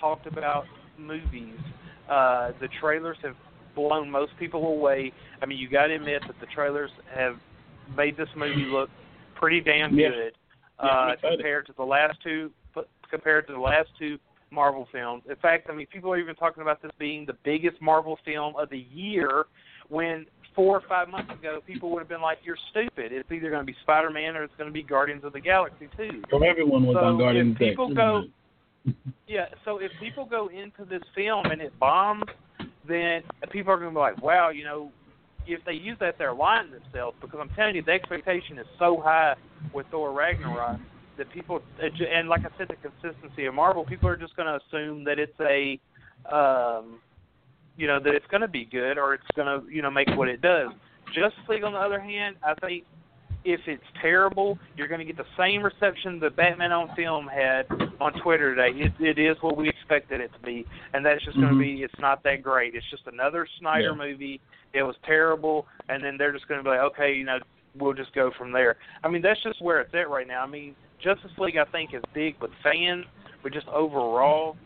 talked 0.00 0.26
about 0.26 0.64
movies. 0.98 1.58
Uh, 2.08 2.52
the 2.60 2.68
trailers 2.80 3.16
have 3.22 3.34
blown 3.78 4.10
most 4.10 4.32
people 4.40 4.66
away. 4.66 5.12
I 5.40 5.46
mean, 5.46 5.58
you 5.58 5.68
got 5.68 5.86
to 5.86 5.94
admit 5.94 6.22
that 6.26 6.38
the 6.40 6.46
trailers 6.46 6.90
have 7.14 7.36
made 7.96 8.16
this 8.16 8.28
movie 8.36 8.66
look 8.68 8.90
pretty 9.36 9.60
damn 9.60 9.90
good 9.96 10.32
Yeah, 10.82 10.88
I'm 10.88 11.10
uh, 11.10 11.30
compared 11.30 11.66
to 11.66 11.72
the 11.76 11.84
last 11.84 12.18
two 12.22 12.50
compared 13.08 13.46
to 13.46 13.52
the 13.54 13.58
last 13.60 13.88
two 13.98 14.18
Marvel 14.50 14.86
films. 14.92 15.22
In 15.28 15.36
fact, 15.36 15.68
I 15.70 15.74
mean, 15.74 15.86
people 15.86 16.12
are 16.12 16.18
even 16.18 16.34
talking 16.34 16.60
about 16.62 16.82
this 16.82 16.90
being 16.98 17.24
the 17.24 17.36
biggest 17.44 17.80
Marvel 17.80 18.18
film 18.24 18.54
of 18.56 18.68
the 18.70 18.84
year. 18.92 19.44
When 19.88 20.26
four 20.54 20.76
or 20.76 20.82
five 20.88 21.08
months 21.08 21.32
ago, 21.32 21.60
people 21.66 21.90
would 21.90 22.00
have 22.00 22.08
been 22.08 22.20
like, 22.20 22.38
"You're 22.42 22.58
stupid. 22.70 23.12
It's 23.12 23.30
either 23.30 23.48
going 23.48 23.62
to 23.62 23.66
be 23.72 23.76
Spider-Man 23.82 24.36
or 24.36 24.42
it's 24.42 24.54
going 24.58 24.68
to 24.68 24.74
be 24.74 24.82
Guardians 24.82 25.22
of 25.24 25.32
the 25.32 25.40
Galaxy 25.40 25.88
2." 25.96 26.22
From 26.28 26.42
everyone 26.42 26.84
was 26.84 26.96
So 26.96 27.04
on 27.04 27.18
Guardians 27.18 27.52
if 27.52 27.58
Day. 27.58 27.70
people 27.70 27.94
go- 27.94 28.24
Yeah, 29.28 29.46
so 29.64 29.78
if 29.78 29.92
people 30.00 30.24
go 30.24 30.48
into 30.48 30.84
this 30.88 31.02
film 31.14 31.46
and 31.46 31.60
it 31.60 31.78
bombs, 31.78 32.24
then 32.88 33.22
people 33.50 33.72
are 33.72 33.76
going 33.76 33.90
to 33.90 33.94
be 33.94 34.00
like, 34.00 34.22
wow, 34.22 34.50
you 34.50 34.64
know, 34.64 34.90
if 35.46 35.64
they 35.64 35.72
use 35.72 35.96
that, 36.00 36.16
they're 36.18 36.34
lying 36.34 36.70
themselves 36.70 37.16
because 37.20 37.38
I'm 37.40 37.50
telling 37.50 37.76
you, 37.76 37.82
the 37.82 37.92
expectation 37.92 38.58
is 38.58 38.66
so 38.78 39.00
high 39.02 39.34
with 39.72 39.86
Thor 39.90 40.12
Ragnarok 40.12 40.80
that 41.16 41.30
people, 41.30 41.60
and 41.80 42.28
like 42.28 42.40
I 42.40 42.50
said, 42.58 42.68
the 42.68 42.76
consistency 42.76 43.46
of 43.46 43.54
Marvel, 43.54 43.84
people 43.84 44.08
are 44.08 44.16
just 44.16 44.36
going 44.36 44.46
to 44.46 44.64
assume 44.66 45.04
that 45.04 45.18
it's 45.18 45.38
a, 45.40 45.78
um, 46.34 47.00
you 47.76 47.86
know, 47.86 47.98
that 48.00 48.14
it's 48.14 48.26
going 48.30 48.40
to 48.40 48.48
be 48.48 48.64
good 48.64 48.98
or 48.98 49.14
it's 49.14 49.24
going 49.34 49.46
to, 49.46 49.72
you 49.72 49.82
know, 49.82 49.90
make 49.90 50.08
what 50.16 50.28
it 50.28 50.40
does. 50.42 50.70
Justice 51.14 51.42
League, 51.48 51.64
on 51.64 51.72
the 51.72 51.78
other 51.78 52.00
hand, 52.00 52.36
I 52.42 52.54
think 52.54 52.84
if 53.44 53.60
it's 53.66 53.82
terrible, 54.02 54.58
you're 54.76 54.88
going 54.88 54.98
to 55.00 55.04
get 55.04 55.16
the 55.16 55.24
same 55.38 55.62
reception 55.62 56.18
that 56.20 56.36
Batman 56.36 56.72
on 56.72 56.94
Film 56.96 57.26
had 57.28 57.66
on 58.00 58.12
Twitter 58.22 58.54
today. 58.54 58.76
It, 58.78 58.92
it 59.00 59.18
is 59.18 59.36
what 59.40 59.56
we 59.56 59.68
expected 59.68 60.20
it 60.20 60.30
to 60.32 60.38
be, 60.44 60.66
and 60.92 61.04
that's 61.04 61.24
just 61.24 61.36
going 61.36 61.48
Mhm. 61.54 61.58
to 61.58 61.76
be. 61.76 61.82
It's 61.82 61.98
not 61.98 62.22
that 62.24 62.42
great. 62.42 62.74
It's 62.74 62.88
just 62.90 63.06
another 63.06 63.46
Snyder 63.58 63.90
Yeah. 63.90 63.94
movie. 63.94 64.40
It 64.74 64.82
was 64.82 64.96
terrible, 65.06 65.66
and 65.88 66.02
then 66.02 66.16
they're 66.18 66.32
just 66.32 66.46
going 66.48 66.58
to 66.58 66.64
be 66.64 66.70
like, 66.70 66.80
okay, 66.80 67.14
you 67.14 67.24
know, 67.24 67.38
we'll 67.76 67.94
just 67.94 68.12
go 68.14 68.30
from 68.32 68.52
there. 68.52 68.76
I 69.04 69.08
mean, 69.08 69.22
that's 69.22 69.40
just 69.42 69.60
where 69.62 69.80
it's 69.80 69.94
at 69.94 70.10
right 70.10 70.26
now. 70.26 70.42
I 70.42 70.46
mean, 70.46 70.74
Justice 71.00 71.30
League, 71.38 71.56
I 71.56 71.64
think, 71.64 71.94
is 71.94 72.02
big 72.12 72.34
with 72.40 72.50
fans, 72.62 73.06
but 73.42 73.52
just 73.52 73.68
overall, 73.68 74.56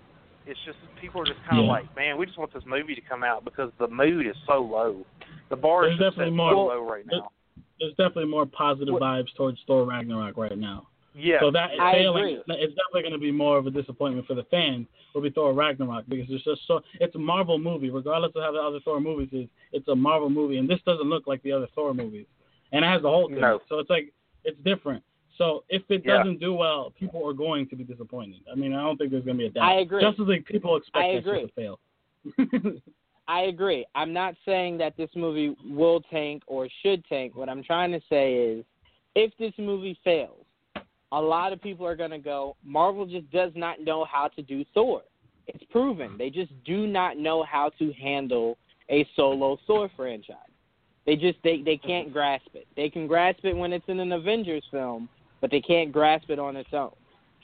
it's 0.47 0.59
just 0.65 0.79
people 1.01 1.21
are 1.21 1.25
just 1.27 1.43
kind 1.45 1.59
of 1.61 1.67
Yeah. 1.67 1.73
like, 1.73 1.95
man, 1.97 2.17
we 2.17 2.27
just 2.27 2.39
want 2.39 2.53
this 2.53 2.65
movie 2.67 2.95
to 2.95 3.01
come 3.03 3.23
out 3.23 3.45
because 3.45 3.71
the 3.79 3.87
mood 3.89 4.27
is 4.27 4.37
so 4.47 4.61
low. 4.63 5.05
The 5.51 5.57
bar 5.57 5.85
is 5.85 5.99
There's 5.99 6.11
just 6.11 6.17
definitely 6.17 6.33
set 6.33 6.37
more- 6.37 6.55
low 6.75 6.81
right 6.91 7.05
now. 7.07 7.31
There's 7.83 7.95
definitely 7.97 8.27
more 8.31 8.47
positive 8.47 8.93
What- 8.95 9.03
vibes 9.03 9.35
towards 9.37 9.59
Thor 9.67 9.85
Ragnarok 9.85 10.37
right 10.37 10.57
now. 10.57 10.87
Yeah. 11.15 11.41
So 11.41 11.51
that 11.51 11.73
I 11.79 11.93
failing, 11.95 12.39
agree. 12.39 12.55
it's 12.57 12.75
definitely 12.75 13.03
going 13.03 13.13
to 13.13 13.19
be 13.19 13.33
more 13.33 13.59
of 13.59 13.67
a 13.67 13.71
disappointment 13.71 14.27
for 14.27 14.35
the 14.35 14.45
fans. 14.45 14.87
Will 15.15 15.21
be 15.21 15.29
Thor 15.31 15.53
Ragnarok 15.53 16.05
because 16.09 16.27
it's 16.31 16.43
just 16.45 16.63
so 16.67 16.81
it's 17.01 17.15
a 17.17 17.19
Marvel 17.19 17.59
movie, 17.59 17.91
regardless 17.91 18.33
of 18.35 18.43
how 18.43 18.53
the 18.53 18.59
other 18.61 18.81
Thor 18.81 18.99
movies 19.01 19.29
is. 19.33 19.47
It's 19.73 19.87
a 19.89 19.95
Marvel 19.95 20.31
movie, 20.31 20.57
and 20.59 20.71
this 20.71 20.81
doesn't 20.87 21.07
look 21.11 21.27
like 21.27 21.43
the 21.43 21.53
other 21.53 21.67
Thor 21.75 21.93
movies, 21.93 22.25
and 22.73 22.83
it 22.85 22.89
has 22.89 23.03
the 23.03 23.11
Hulk 23.11 23.31
No. 23.33 23.57
it. 23.57 23.63
So 23.69 23.79
it's 23.81 23.91
like 23.91 24.11
it's 24.45 24.59
different. 24.65 25.03
So 25.37 25.65
if 25.69 25.83
it 25.91 26.03
Yeah. 26.07 26.19
doesn't 26.19 26.39
do 26.41 26.55
well, 26.55 26.93
people 26.99 27.29
are 27.29 27.35
going 27.35 27.67
to 27.69 27.77
be 27.77 27.85
disappointed. 27.85 28.41
I 28.51 28.55
mean, 28.55 28.73
I 28.73 28.83
don't 28.83 28.97
think 28.97 29.11
there's 29.11 29.25
going 29.25 29.37
to 29.37 29.43
be 29.43 29.47
a 29.49 29.51
doubt. 29.51 29.65
I 29.71 29.81
agree. 29.81 30.01
Justice 30.01 30.27
League 30.29 30.47
people 30.47 30.77
expect 30.77 31.05
I 31.05 31.09
agree. 31.09 31.43
to 31.43 31.49
fail. 31.49 31.81
I 33.29 33.43
agree. 33.43 33.87
I'm 33.95 34.13
not 34.13 34.35
saying 34.45 34.79
that 34.79 34.97
this 34.97 35.11
movie 35.15 35.57
will 35.65 36.01
tank 36.11 36.43
or 36.47 36.69
should 36.83 37.05
tank. 37.07 37.37
What 37.37 37.49
I'm 37.49 37.63
trying 37.63 37.93
to 37.93 38.01
say 38.09 38.35
is, 38.35 38.65
if 39.15 39.33
this 39.39 39.53
movie 39.59 39.99
fails, 40.03 40.45
a 41.13 41.21
lot 41.21 41.53
of 41.53 41.61
people 41.61 41.87
are 41.87 41.97
going 41.97 42.11
to 42.11 42.19
go, 42.19 42.57
Marvel 42.65 43.07
just 43.07 43.31
does 43.31 43.53
not 43.55 43.81
know 43.81 44.05
how 44.05 44.29
to 44.29 44.43
do 44.43 44.65
Thor. 44.75 45.03
It's 45.47 45.65
proven. 45.71 46.17
They 46.19 46.31
just 46.31 46.53
do 46.65 46.87
not 46.87 47.19
know 47.19 47.43
how 47.43 47.71
to 47.79 47.93
handle 47.93 48.57
a 48.89 49.07
solo 49.15 49.59
Thor 49.67 49.91
franchise. 49.97 50.37
They 51.05 51.17
just 51.17 51.39
they 51.43 51.63
they 51.63 51.77
can't 51.77 52.13
grasp 52.13 52.55
it. 52.55 52.67
They 52.77 52.89
can 52.89 53.09
grasp 53.09 53.45
it 53.45 53.57
when 53.57 53.73
it's 53.73 53.85
in 53.89 53.99
an 53.99 54.13
Avengers 54.13 54.63
film, 54.71 55.09
but 55.41 55.51
they 55.51 55.61
can't 55.61 55.91
grasp 55.91 56.31
it 56.31 56.39
on 56.39 56.57
its 56.57 56.73
own. 56.73 56.93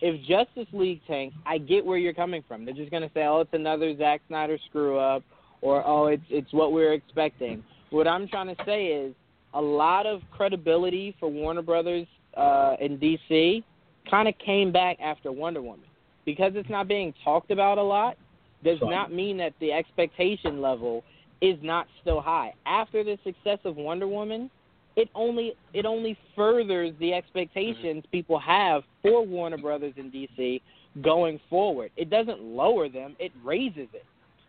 If 0.00 0.20
Justice 0.26 0.72
League 0.72 1.00
tanks, 1.09 1.36
I 1.44 1.59
get 1.59 1.84
where 1.84 1.98
you're 1.98 2.14
coming 2.14 2.44
from. 2.46 2.64
They're 2.64 2.74
just 2.74 2.92
gonna 2.92 3.10
say, 3.14 3.26
"Oh, 3.26 3.40
it's 3.40 3.52
another 3.52 3.96
Zack 3.96 4.20
Snyder 4.28 4.59
screw 4.68 4.96
up," 4.96 5.24
or 5.62 5.86
"Oh, 5.86 6.06
it's 6.06 6.22
it's 6.30 6.52
what 6.52 6.72
we're 6.72 6.93
expecting." 6.93 7.62
What 7.90 8.06
I'm 8.06 8.28
trying 8.28 8.55
to 8.55 8.64
say 8.64 8.86
is, 8.86 9.14
a 9.55 9.60
lot 9.60 10.06
of 10.06 10.20
credibility 10.30 11.16
for 11.18 11.30
Warner 11.30 11.62
Brothers 11.62 12.06
uh, 12.36 12.76
in 12.80 12.98
DC 12.98 13.62
kind 14.10 14.28
of 14.28 14.35
came 14.39 14.72
back 14.72 14.98
after 15.01 15.32
Wonder 15.32 15.62
Woman 15.62 15.86
because 16.24 16.52
it's 16.55 16.68
not 16.68 16.89
being 16.89 17.14
talked 17.24 17.51
about 17.51 17.78
a 17.78 17.82
lot. 17.82 18.16
Does 18.64 18.78
not 18.82 19.12
mean 19.12 19.36
that 19.39 19.52
the 19.60 19.72
expectation 19.72 20.60
level 20.60 21.05
is 21.40 21.56
not 21.62 21.86
still 22.01 22.20
high. 22.20 22.52
After 22.66 23.05
the 23.05 23.16
success 23.24 23.59
of 23.64 23.76
Wonder 23.76 24.09
Woman, 24.09 24.51
it 24.97 25.09
only 25.14 25.55
it 25.72 25.86
only 25.86 26.18
furthers 26.35 26.93
the 26.98 27.12
expectations 27.14 28.02
people 28.10 28.39
have 28.40 28.82
for 29.01 29.24
Warner 29.24 29.59
Brothers 29.59 29.94
in 29.97 30.10
DC 30.10 30.60
going 31.02 31.39
forward. 31.48 31.93
It 31.97 32.10
doesn't 32.10 32.43
lower 32.43 32.89
them; 32.89 33.14
it 33.20 33.30
raises 33.44 33.89
it. 33.94 34.05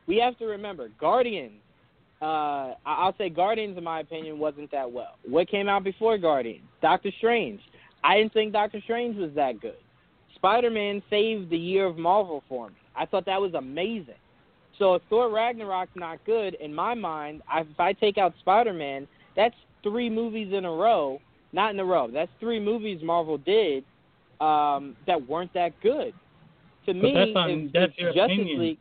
We 0.09 0.17
have 0.17 0.37
to 0.39 0.45
remember, 0.45 0.89
Guardians. 0.99 1.53
Uh, 2.21 2.73
I'll 2.85 3.15
say 3.17 3.29
Guardians, 3.29 3.77
in 3.77 3.83
my 3.83 4.01
opinion, 4.01 4.39
wasn't 4.39 4.71
that 4.71 4.91
well. 4.91 5.15
What 5.25 5.47
came 5.47 5.69
out 5.69 5.83
before 5.85 6.17
Guardians? 6.17 6.65
Doctor 6.81 7.11
Strange. 7.17 7.61
I 8.03 8.17
didn't 8.17 8.33
think 8.33 8.51
Doctor 8.51 8.81
Strange 8.83 9.15
was 9.17 9.29
that 9.35 9.61
good. 9.61 9.77
Spider 10.35 10.69
Man 10.71 11.01
saved 11.09 11.49
the 11.49 11.57
year 11.57 11.85
of 11.85 11.97
Marvel 11.97 12.43
for 12.49 12.69
me. 12.69 12.75
I 12.95 13.05
thought 13.05 13.25
that 13.27 13.39
was 13.39 13.53
amazing. 13.53 14.15
So 14.79 14.95
if 14.95 15.01
Thor 15.09 15.29
Ragnarok's 15.29 15.95
not 15.95 16.25
good, 16.25 16.55
in 16.55 16.73
my 16.73 16.93
mind, 16.95 17.41
I, 17.49 17.61
if 17.61 17.79
I 17.79 17.93
take 17.93 18.17
out 18.17 18.33
Spider 18.39 18.73
Man, 18.73 19.07
that's 19.35 19.55
three 19.83 20.09
movies 20.09 20.51
in 20.53 20.65
a 20.65 20.71
row. 20.71 21.19
Not 21.53 21.73
in 21.73 21.79
a 21.79 21.85
row. 21.85 22.09
That's 22.11 22.31
three 22.39 22.59
movies 22.59 22.99
Marvel 23.03 23.37
did 23.37 23.83
um, 24.41 24.95
that 25.07 25.27
weren't 25.27 25.53
that 25.53 25.73
good. 25.81 26.13
To 26.85 26.93
But 26.93 26.95
me, 26.95 27.13
that's 27.13 27.31
on- 27.35 27.49
if, 27.51 27.73
that's 27.73 27.93
if 27.97 28.15
Justice 28.15 28.23
opinion. 28.33 28.59
League. 28.59 28.79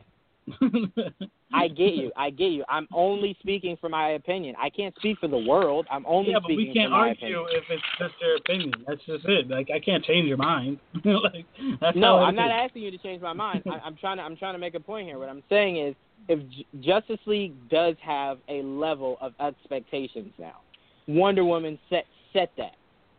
I 1.53 1.67
get 1.67 1.93
you. 1.95 2.11
I 2.15 2.29
get 2.29 2.51
you. 2.51 2.63
I'm 2.69 2.87
only 2.93 3.35
speaking 3.39 3.77
for 3.81 3.89
my 3.89 4.11
opinion. 4.11 4.55
I 4.61 4.69
can't 4.69 4.95
speak 4.97 5.17
for 5.19 5.27
the 5.27 5.37
world. 5.37 5.87
I'm 5.89 6.05
only 6.05 6.33
speaking 6.33 6.33
yeah, 6.33 6.39
but 6.41 6.55
we 6.55 6.73
can't 6.73 6.93
argue 6.93 7.41
opinion. 7.41 7.45
if 7.51 7.63
it's 7.69 7.83
just 7.97 8.13
your 8.21 8.35
opinion. 8.35 8.73
That's 8.87 9.03
just 9.05 9.25
it. 9.25 9.49
Like 9.49 9.69
I 9.73 9.79
can't 9.79 10.03
change 10.03 10.27
your 10.27 10.37
mind. 10.37 10.79
like 11.05 11.45
that's 11.81 11.97
No, 11.97 12.17
I'm 12.17 12.35
not 12.35 12.47
is. 12.47 12.69
asking 12.69 12.83
you 12.83 12.91
to 12.91 12.97
change 12.99 13.21
my 13.21 13.33
mind. 13.33 13.63
I, 13.67 13.79
I'm 13.83 13.95
trying 13.97 14.17
to 14.17 14.23
I'm 14.23 14.37
trying 14.37 14.53
to 14.53 14.59
make 14.59 14.75
a 14.75 14.79
point 14.79 15.07
here. 15.07 15.17
What 15.17 15.29
I'm 15.29 15.43
saying 15.49 15.77
is, 15.77 15.95
if 16.27 16.39
J- 16.49 16.65
Justice 16.81 17.19
League 17.25 17.53
does 17.69 17.95
have 18.01 18.37
a 18.47 18.61
level 18.61 19.17
of 19.21 19.33
expectations 19.39 20.33
now, 20.37 20.61
Wonder 21.07 21.43
Woman 21.45 21.79
set 21.89 22.05
set 22.33 22.51
that. 22.57 22.75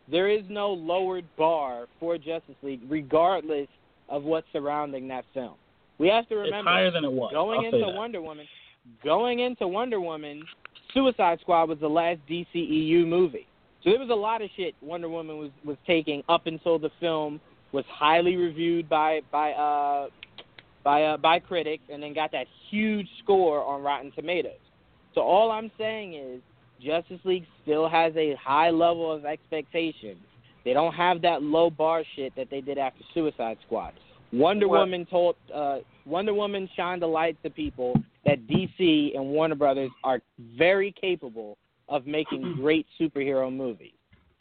There 0.09 0.29
is 0.29 0.43
no 0.49 0.71
lowered 0.71 1.25
bar 1.37 1.87
for 1.99 2.19
Justice 2.19 2.57
League, 2.63 2.81
regardless 2.89 3.69
of 4.09 4.25
what's 4.25 4.47
surrounding 4.53 5.07
that 5.09 5.25
film. 5.33 5.55
We 6.01 6.09
have 6.09 6.27
to 6.31 6.41
It's 6.41 6.47
remember 6.47 6.71
higher 6.71 6.91
than 6.91 7.05
it 7.05 7.13
was. 7.13 7.31
going 7.31 7.67
I'll 7.67 7.75
into. 7.75 7.95
Wonder 7.95 8.23
Woman, 8.23 8.47
going 9.05 9.41
into 9.41 9.69
Wonder 9.69 10.01
Woman, 10.01 10.43
Suicide 10.95 11.39
Squad 11.43 11.69
was 11.69 11.79
the 11.79 11.89
last 11.89 12.21
DCEU 12.29 13.07
movie. 13.07 13.47
So 13.85 13.91
there 13.91 13.99
was 13.99 14.09
a 14.09 14.15
lot 14.15 14.41
of 14.41 14.49
shit 14.57 14.75
Wonder 14.81 15.11
Woman 15.11 15.37
was 15.39 15.51
was 15.63 15.77
taking 15.87 16.23
up 16.31 16.47
until 16.47 16.79
the 16.79 16.91
film 17.01 17.39
was 17.73 17.85
highly 17.89 18.37
reviewed 18.37 18.89
by 18.89 19.21
by 19.31 19.53
uh 19.53 20.09
by 20.83 21.03
uh, 21.03 21.17
by 21.19 21.39
critics 21.39 21.85
and 21.93 22.03
then 22.03 22.15
got 22.15 22.33
that 22.33 22.47
huge 22.71 23.09
score 23.23 23.63
on 23.63 23.83
Rotten 23.83 24.11
Tomatoes. 24.13 24.53
So 25.15 25.21
all 25.21 25.51
I'm 25.51 25.71
saying 25.77 26.15
is 26.15 26.41
Justice 26.83 27.21
League 27.25 27.45
still 27.63 27.91
has 27.91 28.15
a 28.17 28.35
high 28.37 28.71
level 28.71 29.13
of 29.13 29.27
expectations. 29.27 30.21
They 30.65 30.73
don't 30.73 30.95
have 30.95 31.21
that 31.23 31.43
low 31.43 31.69
bar 31.69 32.05
shit 32.17 32.35
that 32.37 32.49
they 32.51 32.63
did 32.63 32.79
after 32.79 33.05
Suicide 33.13 33.59
Squad. 33.67 33.93
Wonder 34.33 34.69
Well- 34.69 34.81
Woman 34.81 35.07
told 35.07 35.37
uh, 35.55 35.79
Wonder 36.07 36.35
Woman 36.35 36.69
shined 36.77 37.03
a 37.03 37.07
light 37.07 37.37
to 37.43 37.51
people 37.51 37.95
that 38.25 38.47
DC 38.47 39.17
and 39.17 39.25
Warner 39.27 39.55
Brothers 39.55 39.91
are 40.05 40.21
very 40.57 40.93
capable 41.01 41.57
of 41.89 42.07
making 42.07 42.55
great 42.61 42.87
superhero 43.01 43.55
movies. 43.55 43.93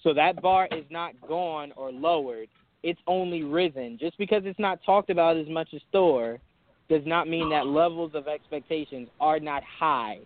So 0.04 0.14
that 0.14 0.42
bar 0.42 0.68
is 0.72 0.86
not 0.90 1.14
gone 1.28 1.74
or 1.76 1.92
lowered. 1.92 2.48
It's 2.84 3.00
only 3.08 3.44
risen. 3.44 3.98
Just 4.00 4.18
because 4.18 4.44
it's 4.46 4.60
not 4.60 4.80
talked 4.86 5.10
about 5.10 5.36
as 5.36 5.48
much 5.48 5.70
as 5.74 5.82
Thor 5.92 6.40
does 6.88 7.02
not 7.06 7.28
mean 7.28 7.50
that 7.50 7.68
levels 7.68 8.12
of 8.16 8.28
expectations 8.28 9.10
are 9.20 9.40
not 9.40 9.64
high 9.64 10.20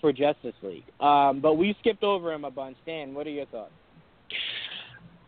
for 0.00 0.12
Justice 0.12 0.54
League. 0.62 0.84
Um, 1.00 1.40
but 1.40 1.54
we 1.54 1.76
skipped 1.80 2.02
over 2.02 2.32
him 2.32 2.44
a 2.44 2.50
bunch. 2.50 2.76
Dan, 2.86 3.14
what 3.14 3.26
are 3.26 3.30
your 3.30 3.46
thoughts? 3.46 3.72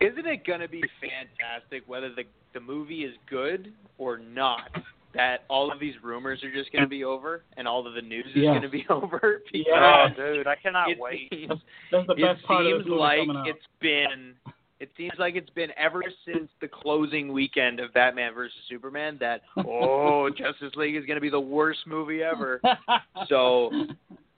Isn't 0.00 0.26
it 0.26 0.46
going 0.46 0.60
to 0.60 0.68
be 0.68 0.82
fantastic 1.00 1.82
whether 1.86 2.08
the 2.14 2.24
the 2.54 2.60
movie 2.60 3.04
is 3.04 3.14
good 3.28 3.72
or 3.98 4.18
not? 4.18 4.70
That 5.12 5.38
all 5.48 5.72
of 5.72 5.80
these 5.80 5.94
rumors 6.04 6.42
are 6.44 6.52
just 6.52 6.70
going 6.70 6.82
to 6.84 6.88
be 6.88 7.02
over, 7.02 7.42
and 7.56 7.66
all 7.66 7.84
of 7.86 7.94
the 7.94 8.00
news 8.02 8.26
is 8.26 8.32
Yes. 8.36 8.50
going 8.52 8.62
to 8.62 8.68
be 8.68 8.86
over. 8.90 9.42
Yeah. 9.52 10.06
Oh, 10.08 10.14
dude, 10.34 10.46
I 10.46 10.54
cannot 10.56 10.88
it 10.90 10.98
wait. 11.00 11.28
seems- 11.32 11.60
That's 11.90 12.06
the 12.06 12.12
it 12.14 12.20
best 12.22 12.44
part 12.44 12.64
of 12.64 12.70
seems 12.72 12.84
this 12.84 12.88
movie 12.88 12.98
like 13.00 13.46
it's 13.46 13.66
been 13.80 14.34
it 14.78 14.88
seems 14.96 15.12
like 15.18 15.34
it's 15.36 15.50
been 15.50 15.70
ever 15.76 16.02
since 16.24 16.48
the 16.62 16.68
closing 16.68 17.32
weekend 17.32 17.80
of 17.80 17.92
Batman 17.92 18.32
versus 18.32 18.56
Superman 18.68 19.18
that 19.20 19.42
oh 19.66 20.30
Justice 20.30 20.74
League 20.76 20.94
is 20.96 21.04
going 21.04 21.16
to 21.16 21.20
be 21.20 21.28
the 21.28 21.38
worst 21.40 21.80
movie 21.86 22.22
ever. 22.22 22.60
So 23.28 23.70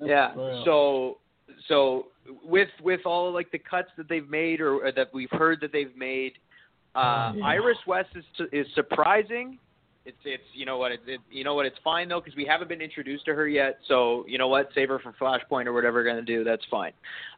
yeah, 0.00 0.34
so 0.64 1.18
so 1.68 2.06
with 2.44 2.68
with 2.82 3.00
all 3.04 3.32
like 3.32 3.50
the 3.50 3.58
cuts 3.58 3.88
that 3.96 4.08
they've 4.08 4.28
made 4.28 4.60
or, 4.60 4.86
or 4.86 4.92
that 4.92 5.12
we've 5.12 5.30
heard 5.32 5.60
that 5.60 5.72
they've 5.72 5.96
made, 5.96 6.34
uh, 6.94 7.32
Yeah. 7.36 7.44
Iris 7.44 7.78
West 7.86 8.10
is 8.14 8.24
is 8.52 8.66
surprising. 8.74 9.58
It's 10.04 10.16
it's 10.24 10.42
you 10.52 10.66
know 10.66 10.78
what 10.78 10.90
it, 10.92 11.00
it 11.06 11.20
you 11.30 11.44
know 11.44 11.54
what 11.54 11.66
it's 11.66 11.78
fine 11.84 12.08
though 12.08 12.20
because 12.20 12.36
we 12.36 12.44
haven't 12.44 12.68
been 12.68 12.80
introduced 12.80 13.24
to 13.26 13.34
her 13.34 13.46
yet. 13.48 13.78
So 13.86 14.24
you 14.28 14.36
know 14.36 14.48
what, 14.48 14.68
save 14.74 14.88
her 14.88 14.98
for 14.98 15.12
Flashpoint 15.12 15.66
or 15.66 15.72
whatever 15.72 15.98
we're 16.00 16.04
gonna 16.04 16.22
do. 16.22 16.42
That's 16.44 16.64
fine. 16.70 16.92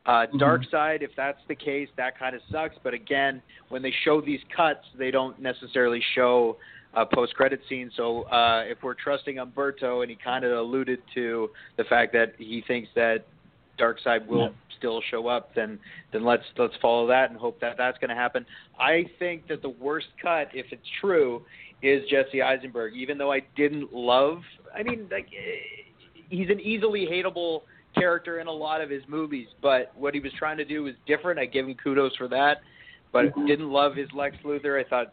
Uh, 0.07 0.27
Mhm. 0.27 0.41
Darkseid, 0.41 1.03
if 1.03 1.11
that's 1.15 1.41
the 1.47 1.55
case, 1.55 1.89
that 1.97 2.19
kind 2.19 2.35
of 2.35 2.43
sucks. 2.51 2.77
But 2.83 2.95
again, 2.95 3.43
when 3.69 3.83
they 3.83 3.91
show 4.03 4.21
these 4.21 4.41
cuts, 4.55 4.87
they 4.97 5.11
don't 5.11 5.39
necessarily 5.39 6.01
show 6.15 6.57
uh, 6.95 7.05
post 7.05 7.35
credit 7.35 7.61
scenes. 7.69 7.93
So 7.97 8.23
uh, 8.25 8.63
if 8.67 8.83
we're 8.83 8.95
trusting 8.95 9.39
Umberto, 9.39 10.03
and 10.03 10.11
he 10.11 10.17
kind 10.17 10.45
of 10.45 10.53
alluded 10.53 11.01
to 11.15 11.51
the 11.77 11.85
fact 11.85 12.13
that 12.13 12.35
he 12.39 12.63
thinks 12.67 12.89
that 12.95 13.25
Darkseid 13.79 14.27
will 14.27 14.41
Yeah. 14.41 14.49
still 14.77 15.01
show 15.11 15.27
up, 15.29 15.55
then 15.55 15.79
then 16.13 16.25
let's 16.25 16.45
let's 16.57 16.75
follow 16.77 17.07
that 17.09 17.31
and 17.31 17.39
hope 17.39 17.61
that 17.61 17.77
that's 17.77 17.99
going 17.99 18.11
to 18.11 18.15
happen. 18.15 18.45
I 18.79 19.05
think 19.19 19.47
that 19.49 19.63
the 19.63 19.71
worst 19.71 20.09
cut, 20.21 20.49
if 20.55 20.67
it's 20.73 20.89
true, 21.01 21.45
is 21.83 22.09
Jesse 22.09 22.43
Eisenberg. 22.43 22.95
Even 22.95 23.19
though 23.19 23.33
I 23.33 23.41
didn't 23.57 23.93
love, 23.93 24.43
I 24.75 24.83
mean, 24.83 25.09
like 25.11 25.27
eh, 25.27 25.85
he's 26.29 26.51
an 26.51 26.61
easily 26.61 27.07
hateable 27.07 27.63
character 27.95 28.41
in 28.41 28.47
a 28.49 28.53
lot 28.53 28.81
of 28.81 28.91
his 28.91 29.03
movies, 29.07 29.47
but 29.63 29.93
what 29.97 30.15
he 30.15 30.21
was 30.21 30.33
trying 30.39 30.57
to 30.57 30.65
do 30.65 30.83
was 30.83 30.95
different. 31.07 31.39
I 31.39 31.45
give 31.47 31.67
him 31.69 31.75
kudos 31.75 32.17
for 32.17 32.27
that, 32.29 32.63
but 33.13 33.33
didn't 33.47 33.71
love 33.71 33.95
his 33.95 34.09
Lex 34.13 34.37
Luthor. 34.45 34.85
I 34.85 34.89
thought 34.89 35.13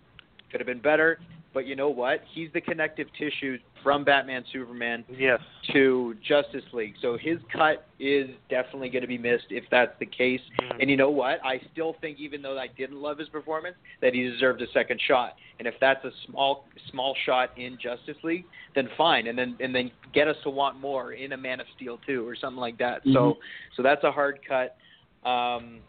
could 0.52 0.60
have 0.60 0.68
been 0.68 0.80
better. 0.80 1.20
But 1.54 1.68
you 1.68 1.76
know 1.76 1.90
what? 1.90 2.24
He's 2.34 2.50
the 2.54 2.62
connective 2.62 3.08
tissue 3.20 3.58
from 3.84 4.04
Batman 4.04 4.44
Superman 4.52 5.04
Yes. 5.10 5.40
to 5.72 6.16
Justice 6.22 6.64
League. 6.74 6.96
So 7.02 7.18
his 7.18 7.40
cut 7.52 7.88
is 8.00 8.30
definitely 8.50 8.90
going 8.90 9.02
to 9.02 9.08
be 9.08 9.18
missed 9.18 9.48
if 9.50 9.64
that's 9.70 9.98
the 10.00 10.06
case. 10.06 10.42
Mhm. 10.60 10.78
And 10.82 10.90
you 10.90 10.98
know 10.98 11.10
what? 11.10 11.44
I 11.46 11.60
still 11.72 11.94
think, 11.94 12.20
even 12.20 12.42
though 12.42 12.58
I 12.58 12.68
didn't 12.68 13.02
love 13.02 13.18
his 13.18 13.30
performance, 13.30 13.76
that 14.02 14.14
he 14.14 14.24
deserved 14.24 14.62
a 14.62 14.68
second 14.68 15.00
shot. 15.02 15.38
And 15.60 15.68
if 15.68 15.80
that's 15.80 16.04
a 16.06 16.12
small 16.26 16.66
small 16.90 17.16
shot 17.26 17.52
in 17.58 17.78
Justice 17.78 18.18
League, 18.24 18.46
then 18.74 18.88
fine. 18.98 19.28
And 19.28 19.38
then 19.38 19.56
and 19.60 19.74
then 19.74 19.92
get 20.14 20.28
us 20.28 20.38
to 20.44 20.50
want 20.50 20.80
more 20.80 21.14
in 21.14 21.34
a 21.34 21.38
Man 21.38 21.60
of 21.60 21.68
Steel 21.76 22.00
too, 22.06 22.28
or 22.28 22.36
something 22.36 22.60
like 22.60 22.78
that. 22.78 23.04
So 23.14 23.34
Mhm. 23.34 23.38
so 23.76 23.84
that's 23.84 24.04
a 24.04 24.12
hard 24.12 24.40
cut. 24.48 24.76
Um, 25.24 25.82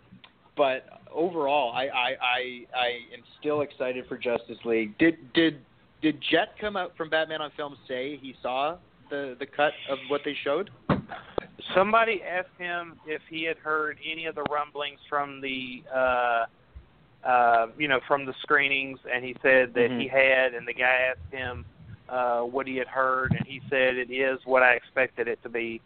but 0.56 1.00
overall, 1.10 1.72
I, 1.72 1.88
I 1.88 2.16
I 2.20 2.66
I 2.74 2.88
am 3.14 3.22
still 3.40 3.62
excited 3.62 4.06
for 4.06 4.18
Justice 4.18 4.62
League. 4.64 4.96
Did 4.98 5.32
did 5.32 5.58
did 6.02 6.20
Jett 6.30 6.48
come 6.60 6.76
out 6.76 6.96
from 6.96 7.08
Batman 7.08 7.40
on 7.40 7.50
Film 7.56 7.76
say 7.88 8.16
he 8.20 8.34
saw 8.42 8.76
the 9.10 9.36
the 9.38 9.46
cut 9.46 9.72
of 9.88 9.98
what 10.08 10.22
they 10.24 10.36
showed? 10.44 10.70
Somebody 11.74 12.22
asked 12.22 12.58
him 12.58 12.96
if 13.06 13.22
he 13.30 13.44
had 13.44 13.56
heard 13.58 13.98
any 14.04 14.26
of 14.26 14.34
the 14.34 14.42
rumblings 14.50 14.98
from 15.08 15.40
the 15.40 15.82
uh 15.94 16.44
uh 17.24 17.66
you 17.78 17.86
know 17.86 18.00
from 18.08 18.26
the 18.26 18.34
screenings 18.42 18.98
and 19.12 19.24
he 19.24 19.34
said 19.42 19.72
that 19.74 19.90
Mhm. 19.90 20.00
he 20.00 20.08
had 20.08 20.54
and 20.54 20.66
the 20.66 20.74
guy 20.74 21.12
asked 21.12 21.32
him 21.32 21.64
uh 22.08 22.40
what 22.40 22.66
he 22.66 22.76
had 22.76 22.88
heard 22.88 23.32
and 23.32 23.46
he 23.46 23.62
said 23.70 23.96
it 23.96 24.10
is 24.10 24.40
what 24.44 24.62
I 24.62 24.72
expected 24.72 25.28
it 25.28 25.40
to 25.44 25.48
be 25.48 25.80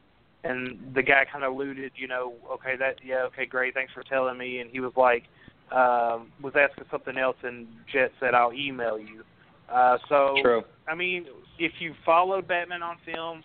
and 0.45 0.95
the 0.95 1.03
guy 1.03 1.27
kind 1.31 1.45
of 1.45 1.53
alluded 1.53 1.93
you 1.97 2.09
know 2.09 2.33
okay 2.51 2.75
that 2.77 2.97
yeah 3.05 3.23
okay 3.25 3.45
great 3.45 3.75
thanks 3.75 3.93
for 3.93 4.03
telling 4.03 4.39
me 4.39 4.61
and 4.61 4.71
he 4.71 4.81
was 4.81 4.93
like 4.97 5.25
um 5.73 6.33
was 6.41 6.55
asking 6.57 6.87
something 6.91 7.19
else 7.19 7.37
and 7.43 7.67
Jett 7.93 8.13
said 8.19 8.33
I'll 8.33 8.55
email 8.55 8.99
you 8.99 9.25
uh 9.73 9.99
so 10.09 10.35
True. 10.43 10.63
I 10.89 10.95
mean, 10.95 11.27
if 11.59 11.73
you 11.81 11.95
followed 12.05 12.47
Batman 12.47 12.83
on 12.83 12.97
film, 13.05 13.43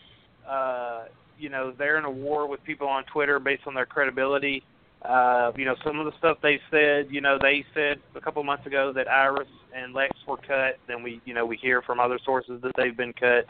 uh, 0.47 1.05
you 1.39 1.49
know 1.49 1.73
they're 1.77 1.97
in 1.97 2.05
a 2.05 2.11
war 2.11 2.47
with 2.47 2.63
people 2.63 2.87
on 2.87 3.03
Twitter 3.05 3.39
based 3.39 3.63
on 3.65 3.73
their 3.73 3.85
credibility. 3.85 4.63
Uh, 5.03 5.51
you 5.55 5.65
know, 5.65 5.75
some 5.83 5.99
of 5.99 6.05
the 6.05 6.11
stuff 6.19 6.37
they 6.43 6.59
said. 6.69 7.07
You 7.09 7.21
know, 7.21 7.37
they 7.41 7.65
said 7.73 7.97
a 8.15 8.21
couple 8.21 8.43
months 8.43 8.67
ago 8.67 8.93
that 8.93 9.09
Iris 9.09 9.47
and 9.75 9.93
Lex 9.93 10.15
were 10.27 10.37
cut. 10.37 10.77
Then 10.87 11.01
we, 11.01 11.19
you 11.25 11.33
know, 11.33 11.45
we 11.45 11.57
hear 11.57 11.81
from 11.81 11.99
other 11.99 12.19
sources 12.23 12.61
that 12.61 12.73
they've 12.77 12.95
been 12.95 13.13
cut. 13.13 13.45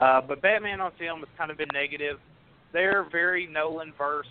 Uh, 0.00 0.20
but 0.20 0.42
Batman 0.42 0.80
on 0.80 0.92
film 0.98 1.20
has 1.20 1.28
kind 1.36 1.50
of 1.50 1.56
been 1.56 1.68
negative. 1.72 2.18
They're 2.72 3.06
very 3.10 3.46
Nolan 3.46 3.92
verse 3.96 4.28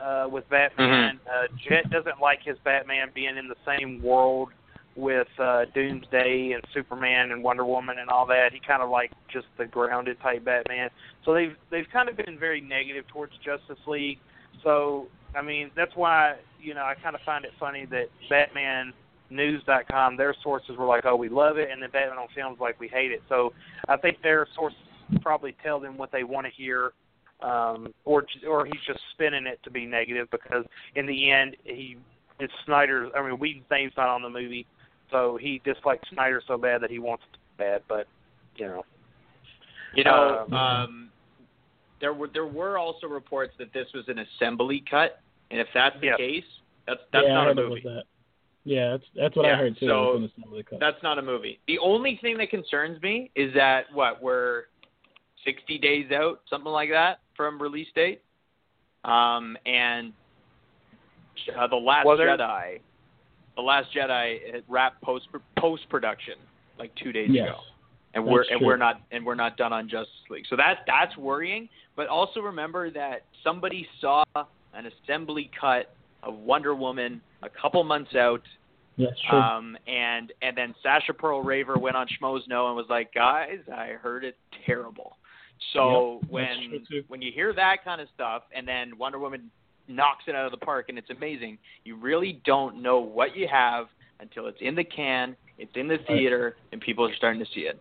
uh, 0.00 0.26
with 0.30 0.48
Batman. 0.50 1.20
Uh, 1.26 1.46
Jett 1.66 1.90
doesn't 1.90 2.20
like 2.20 2.40
his 2.44 2.56
Batman 2.64 3.08
being 3.14 3.36
in 3.36 3.48
the 3.48 3.56
same 3.66 4.02
world 4.02 4.50
with 4.96 5.28
uh, 5.38 5.64
Doomsday 5.74 6.52
and 6.52 6.62
Superman 6.74 7.30
and 7.30 7.42
Wonder 7.42 7.64
Woman 7.64 7.98
and 7.98 8.10
all 8.10 8.26
that. 8.26 8.52
He 8.52 8.60
kind 8.66 8.82
of 8.82 8.90
like 8.90 9.12
just 9.32 9.46
the 9.58 9.66
grounded 9.66 10.20
type 10.20 10.44
Batman. 10.44 10.90
So 11.24 11.34
they've 11.34 11.54
they've 11.70 11.86
kind 11.92 12.08
of 12.08 12.16
been 12.16 12.38
very 12.38 12.60
negative 12.60 13.04
towards 13.08 13.32
Justice 13.44 13.82
League. 13.86 14.18
So 14.64 15.06
I 15.34 15.42
mean 15.42 15.70
that's 15.76 15.94
why 15.94 16.36
you 16.60 16.74
know 16.74 16.82
I 16.82 16.94
kind 16.94 17.14
of 17.14 17.22
find 17.24 17.44
it 17.44 17.52
funny 17.58 17.86
that 17.86 18.06
Batman 18.28 18.92
News.com 19.30 20.16
their 20.16 20.34
sources 20.42 20.76
were 20.76 20.86
like, 20.86 21.04
oh 21.06 21.16
we 21.16 21.28
love 21.28 21.56
it, 21.56 21.70
and 21.70 21.82
then 21.82 21.90
Batman 21.90 22.18
on 22.18 22.28
Films 22.34 22.58
like 22.60 22.78
we 22.80 22.88
hate 22.88 23.12
it. 23.12 23.22
So 23.28 23.52
I 23.88 23.96
think 23.96 24.22
their 24.22 24.46
sources 24.54 24.78
probably 25.22 25.56
tell 25.62 25.80
them 25.80 25.96
what 25.96 26.10
they 26.12 26.24
want 26.24 26.46
to 26.46 26.52
hear. 26.52 26.92
Um, 27.42 27.94
or 28.04 28.26
or 28.46 28.66
he's 28.66 28.82
just 28.86 29.00
spinning 29.12 29.46
it 29.46 29.60
to 29.64 29.70
be 29.70 29.86
negative 29.86 30.28
because 30.30 30.66
in 30.94 31.06
the 31.06 31.30
end 31.30 31.56
he 31.64 31.96
it's 32.40 32.52
Snyder's. 32.66 33.12
I 33.16 33.22
mean, 33.22 33.38
Whedon's 33.38 33.66
name's 33.70 33.92
not 33.96 34.08
on 34.08 34.22
the 34.22 34.28
movie, 34.28 34.66
so 35.10 35.36
he 35.40 35.60
dislikes 35.64 36.08
Snyder 36.12 36.42
so 36.46 36.56
bad 36.58 36.80
that 36.82 36.90
he 36.90 36.98
wants 36.98 37.24
it 37.32 37.38
bad. 37.58 37.82
But 37.88 38.06
you 38.56 38.66
know, 38.66 38.84
You 39.94 40.04
know, 40.04 40.46
Uh, 40.52 40.54
um, 40.54 41.10
there 42.00 42.12
were 42.14 42.28
there 42.28 42.46
were 42.46 42.78
also 42.78 43.06
reports 43.06 43.52
that 43.58 43.72
this 43.72 43.86
was 43.92 44.08
an 44.08 44.18
assembly 44.20 44.84
cut, 44.88 45.20
and 45.50 45.60
if 45.60 45.66
that's 45.74 45.98
the 46.00 46.06
Yeah. 46.06 46.16
case, 46.16 46.44
that's 46.86 47.00
that's 47.12 47.26
yeah, 47.26 47.34
not 47.34 47.50
a 47.50 47.54
movie. 47.54 47.80
that. 47.82 48.04
Yeah, 48.64 48.90
that's 48.90 49.04
that's 49.16 49.36
what 49.36 49.46
I 49.46 49.56
heard 49.56 49.76
too. 49.78 49.86
so 49.88 50.16
an 50.16 50.24
assembly 50.24 50.62
cut. 50.62 50.80
That's 50.80 51.02
not 51.02 51.18
a 51.18 51.22
movie. 51.22 51.58
The 51.66 51.78
only 51.78 52.16
thing 52.22 52.36
that 52.38 52.50
concerns 52.50 53.00
me 53.02 53.30
is 53.34 53.52
that 53.54 53.86
what 53.92 54.22
we're 54.22 54.64
60 55.44 55.78
days 55.78 56.12
out, 56.12 56.42
something 56.48 56.70
like 56.70 56.90
that, 56.90 57.20
from 57.34 57.60
release 57.60 57.88
date. 57.94 58.20
Um, 59.04 59.56
and 59.64 60.12
uh, 61.56 61.66
the 61.68 61.76
Last 61.76 62.04
Well, 62.04 62.18
Jedi, 62.18 62.80
the 63.60 63.66
Last 63.66 63.88
Jedi 63.94 64.52
had 64.52 64.64
wrapped 64.68 65.02
post 65.02 65.28
post 65.58 65.88
production 65.90 66.34
like 66.78 66.92
two 67.02 67.12
days 67.12 67.28
yes. 67.30 67.48
ago, 67.48 67.58
and 68.14 68.24
we're 68.24 68.42
and 68.50 68.58
true. 68.58 68.66
we're 68.66 68.76
not 68.76 69.02
and 69.10 69.24
we're 69.24 69.34
not 69.34 69.56
done 69.56 69.72
on 69.72 69.88
Justice 69.88 70.08
League. 70.30 70.44
So 70.48 70.56
that 70.56 70.78
that's 70.86 71.16
worrying. 71.16 71.68
But 71.96 72.06
also 72.08 72.40
remember 72.40 72.90
that 72.90 73.24
somebody 73.44 73.86
saw 74.00 74.24
an 74.34 74.86
assembly 74.86 75.50
cut 75.60 75.94
of 76.22 76.34
Wonder 76.34 76.74
Woman 76.74 77.20
a 77.42 77.48
couple 77.48 77.82
months 77.84 78.14
out 78.14 78.42
Yes, 78.96 79.12
true. 79.28 79.38
um, 79.38 79.78
and 79.86 80.32
and 80.42 80.56
then 80.56 80.74
Sasha 80.82 81.14
Perl-Raver 81.14 81.78
went 81.78 81.96
on 81.96 82.06
Schmoes 82.20 82.46
Know 82.48 82.66
and 82.66 82.76
was 82.76 82.86
like, 82.90 83.14
guys, 83.14 83.58
I 83.74 83.92
heard 84.00 84.24
it 84.24 84.36
terrible. 84.66 85.16
So 85.72 86.20
Yep, 86.22 86.30
when 86.30 86.86
when 87.08 87.22
you 87.22 87.32
hear 87.32 87.54
that 87.54 87.78
kind 87.84 88.00
of 88.00 88.08
stuff, 88.14 88.42
and 88.54 88.66
then 88.66 88.98
Wonder 88.98 89.18
Woman 89.18 89.50
knocks 89.90 90.24
it 90.26 90.34
out 90.34 90.46
of 90.46 90.52
the 90.52 90.64
park 90.64 90.86
and 90.88 90.98
it's 90.98 91.10
amazing, 91.10 91.58
you 91.84 91.96
really 91.96 92.40
don't 92.44 92.82
know 92.82 93.00
what 93.00 93.36
you 93.36 93.48
have 93.50 93.86
until 94.20 94.46
it's 94.46 94.58
in 94.60 94.74
the 94.74 94.84
can, 94.84 95.36
it's 95.58 95.72
in 95.74 95.88
the 95.88 95.98
theater, 96.06 96.56
and 96.72 96.80
people 96.80 97.06
are 97.06 97.14
starting 97.16 97.40
to 97.40 97.50
see 97.54 97.62
it. 97.62 97.80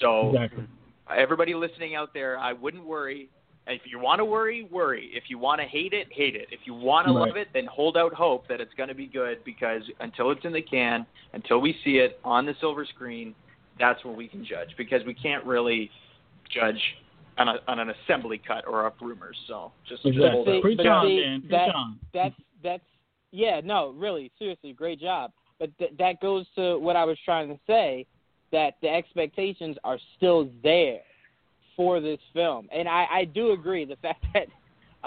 So 0.00 0.30
exactly. 0.30 0.66
everybody 1.14 1.54
listening 1.54 1.94
out 1.94 2.14
there, 2.14 2.38
I 2.38 2.52
wouldn't 2.52 2.84
worry. 2.84 3.28
If 3.66 3.82
you 3.84 3.98
want 3.98 4.18
to 4.18 4.24
worry, 4.24 4.68
worry. 4.70 5.10
If 5.12 5.24
you 5.28 5.38
want 5.38 5.60
to 5.60 5.66
hate 5.66 5.92
it, 5.92 6.08
hate 6.10 6.34
it. 6.34 6.48
If 6.50 6.60
you 6.64 6.74
want 6.74 7.06
to 7.06 7.12
Right. 7.12 7.28
love 7.28 7.36
it, 7.36 7.48
then 7.52 7.66
hold 7.66 7.96
out 7.96 8.12
hope 8.14 8.48
that 8.48 8.60
it's 8.60 8.72
going 8.74 8.88
to 8.88 8.94
be 8.94 9.06
good 9.06 9.44
because 9.44 9.82
until 10.00 10.30
it's 10.30 10.44
in 10.44 10.52
the 10.52 10.62
can, 10.62 11.06
until 11.34 11.60
we 11.60 11.78
see 11.84 11.98
it 11.98 12.18
on 12.24 12.46
the 12.46 12.54
silver 12.60 12.84
screen, 12.84 13.34
that's 13.78 14.04
when 14.04 14.16
we 14.16 14.28
can 14.28 14.44
judge 14.44 14.70
because 14.76 15.04
we 15.06 15.14
can't 15.14 15.44
really 15.44 15.90
judge 16.52 16.80
on, 17.40 17.48
a, 17.48 17.54
on 17.68 17.78
an 17.78 17.90
assembly 17.90 18.40
cut 18.46 18.64
or 18.66 18.86
up 18.86 18.96
rumors. 19.00 19.36
So 19.48 19.72
just, 19.88 20.02
just 20.02 20.14
Exactly. 20.16 20.30
hold 20.32 20.46
See, 20.46 20.56
out. 20.56 20.62
Preach 20.62 20.86
on, 20.86 21.06
see, 21.06 21.20
man. 21.24 21.40
Preach 21.40 21.50
that- 21.50 21.74
on. 21.74 21.98
that's 22.14 22.34
that's 22.62 22.82
yeah 23.32 23.60
no 23.64 23.90
really 23.96 24.30
seriously 24.38 24.72
great 24.72 25.00
job 25.00 25.30
but 25.58 25.70
th- 25.78 25.92
that 25.98 26.20
goes 26.20 26.44
to 26.56 26.76
what 26.78 26.96
i 26.96 27.04
was 27.04 27.16
trying 27.24 27.48
to 27.48 27.58
say 27.66 28.04
that 28.52 28.74
the 28.82 28.88
expectations 28.88 29.76
are 29.84 29.98
still 30.16 30.48
there 30.64 30.98
for 31.76 32.00
this 32.00 32.18
film 32.34 32.68
and 32.74 32.88
i 32.88 33.06
i 33.10 33.24
do 33.24 33.52
agree 33.52 33.84
the 33.84 33.96
fact 34.02 34.22
that 34.34 34.46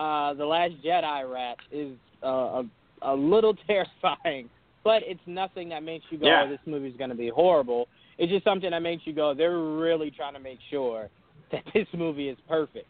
uh 0.02 0.34
the 0.34 0.46
last 0.46 0.72
jedi 0.84 1.32
rap 1.32 1.58
is 1.72 1.96
uh, 2.24 2.64
a 2.64 2.64
a 3.04 3.14
little 3.14 3.54
terrifying 3.68 4.50
but 4.86 5.04
it's 5.06 5.20
nothing 5.28 5.68
that 5.70 5.84
makes 5.84 6.06
you 6.10 6.18
go 6.18 6.26
Yeah. 6.26 6.46
oh 6.48 6.50
this 6.50 6.60
movie's 6.66 6.96
going 6.98 7.10
to 7.12 7.16
be 7.18 7.28
horrible 7.30 7.88
it's 8.18 8.32
just 8.32 8.46
something 8.46 8.72
that 8.72 8.82
makes 8.82 9.06
you 9.06 9.14
go 9.14 9.34
they're 9.36 9.60
really 9.60 10.10
trying 10.10 10.34
to 10.34 10.40
make 10.40 10.60
sure 10.72 11.10
that 11.54 11.64
this 11.74 11.88
movie 11.94 12.28
is 12.28 12.38
perfect 12.50 12.88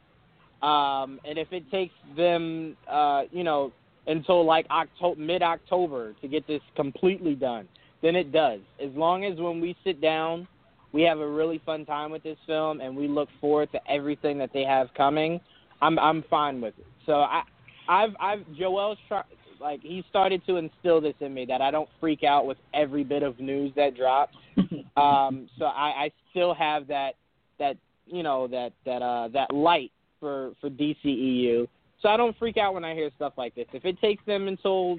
um, 0.64 1.19
and 1.26 1.38
if 1.38 1.52
it 1.52 1.69
takes 1.69 1.94
them, 2.15 2.77
uh, 2.90 3.23
you 3.31 3.44
know, 3.44 3.73
until 4.07 4.45
like 4.45 4.65
October, 4.72 5.19
mid-October 5.19 6.15
to 6.22 6.27
get 6.27 6.48
this 6.48 6.61
completely 6.76 7.35
done, 7.35 7.68
then 8.02 8.15
it 8.15 8.31
does. 8.31 8.61
As 8.81 8.90
long 8.95 9.26
as 9.26 9.38
when 9.38 9.60
we 9.60 9.76
sit 9.84 10.02
down, 10.02 10.48
we 10.94 11.02
have 11.02 11.19
a 11.19 11.27
really 11.27 11.61
fun 11.65 11.85
time 11.85 12.11
with 12.11 12.23
this 12.23 12.38
film 12.48 12.80
and 12.80 12.95
we 12.95 13.10
look 13.10 13.27
forward 13.41 13.72
to 13.73 13.91
everything 13.91 14.38
that 14.38 14.52
they 14.53 14.64
have 14.64 14.88
coming. 14.95 15.41
I'm 15.81 15.99
I'm 15.99 16.23
fine 16.30 16.61
with 16.61 16.76
it. 16.80 16.88
So 17.06 17.14
I, 17.14 17.44
I've 17.90 18.11
I've 18.22 18.45
Joel's 18.57 18.98
try, 19.10 19.23
like 19.60 19.81
he 19.81 20.06
started 20.10 20.45
to 20.48 20.57
instill 20.57 21.02
this 21.02 21.15
in 21.19 21.34
me 21.34 21.45
that 21.45 21.61
I 21.61 21.72
don't 21.72 21.90
freak 21.99 22.23
out 22.23 22.45
with 22.45 22.57
every 22.73 23.03
bit 23.03 23.23
of 23.23 23.38
news 23.40 23.73
that 23.76 23.98
drops. 23.98 24.35
um, 24.95 25.49
so 25.57 25.65
I, 25.65 26.06
I 26.06 26.11
still 26.31 26.53
have 26.53 26.88
that 26.88 27.15
that 27.60 27.76
you 28.08 28.24
know 28.24 28.48
that 28.48 28.72
that 28.86 29.02
uh 29.02 29.28
that 29.30 29.54
light 29.54 29.92
for 30.20 30.54
for 30.62 30.70
DCEU. 30.70 31.68
So 32.02 32.10
I 32.10 32.18
don't 32.18 32.38
freak 32.38 32.58
out 32.58 32.74
when 32.74 32.84
I 32.84 32.94
hear 32.94 33.10
stuff 33.16 33.34
like 33.38 33.56
this. 33.56 33.66
If 33.74 33.86
it 33.86 34.00
takes 34.02 34.24
them 34.26 34.48
until 34.48 34.98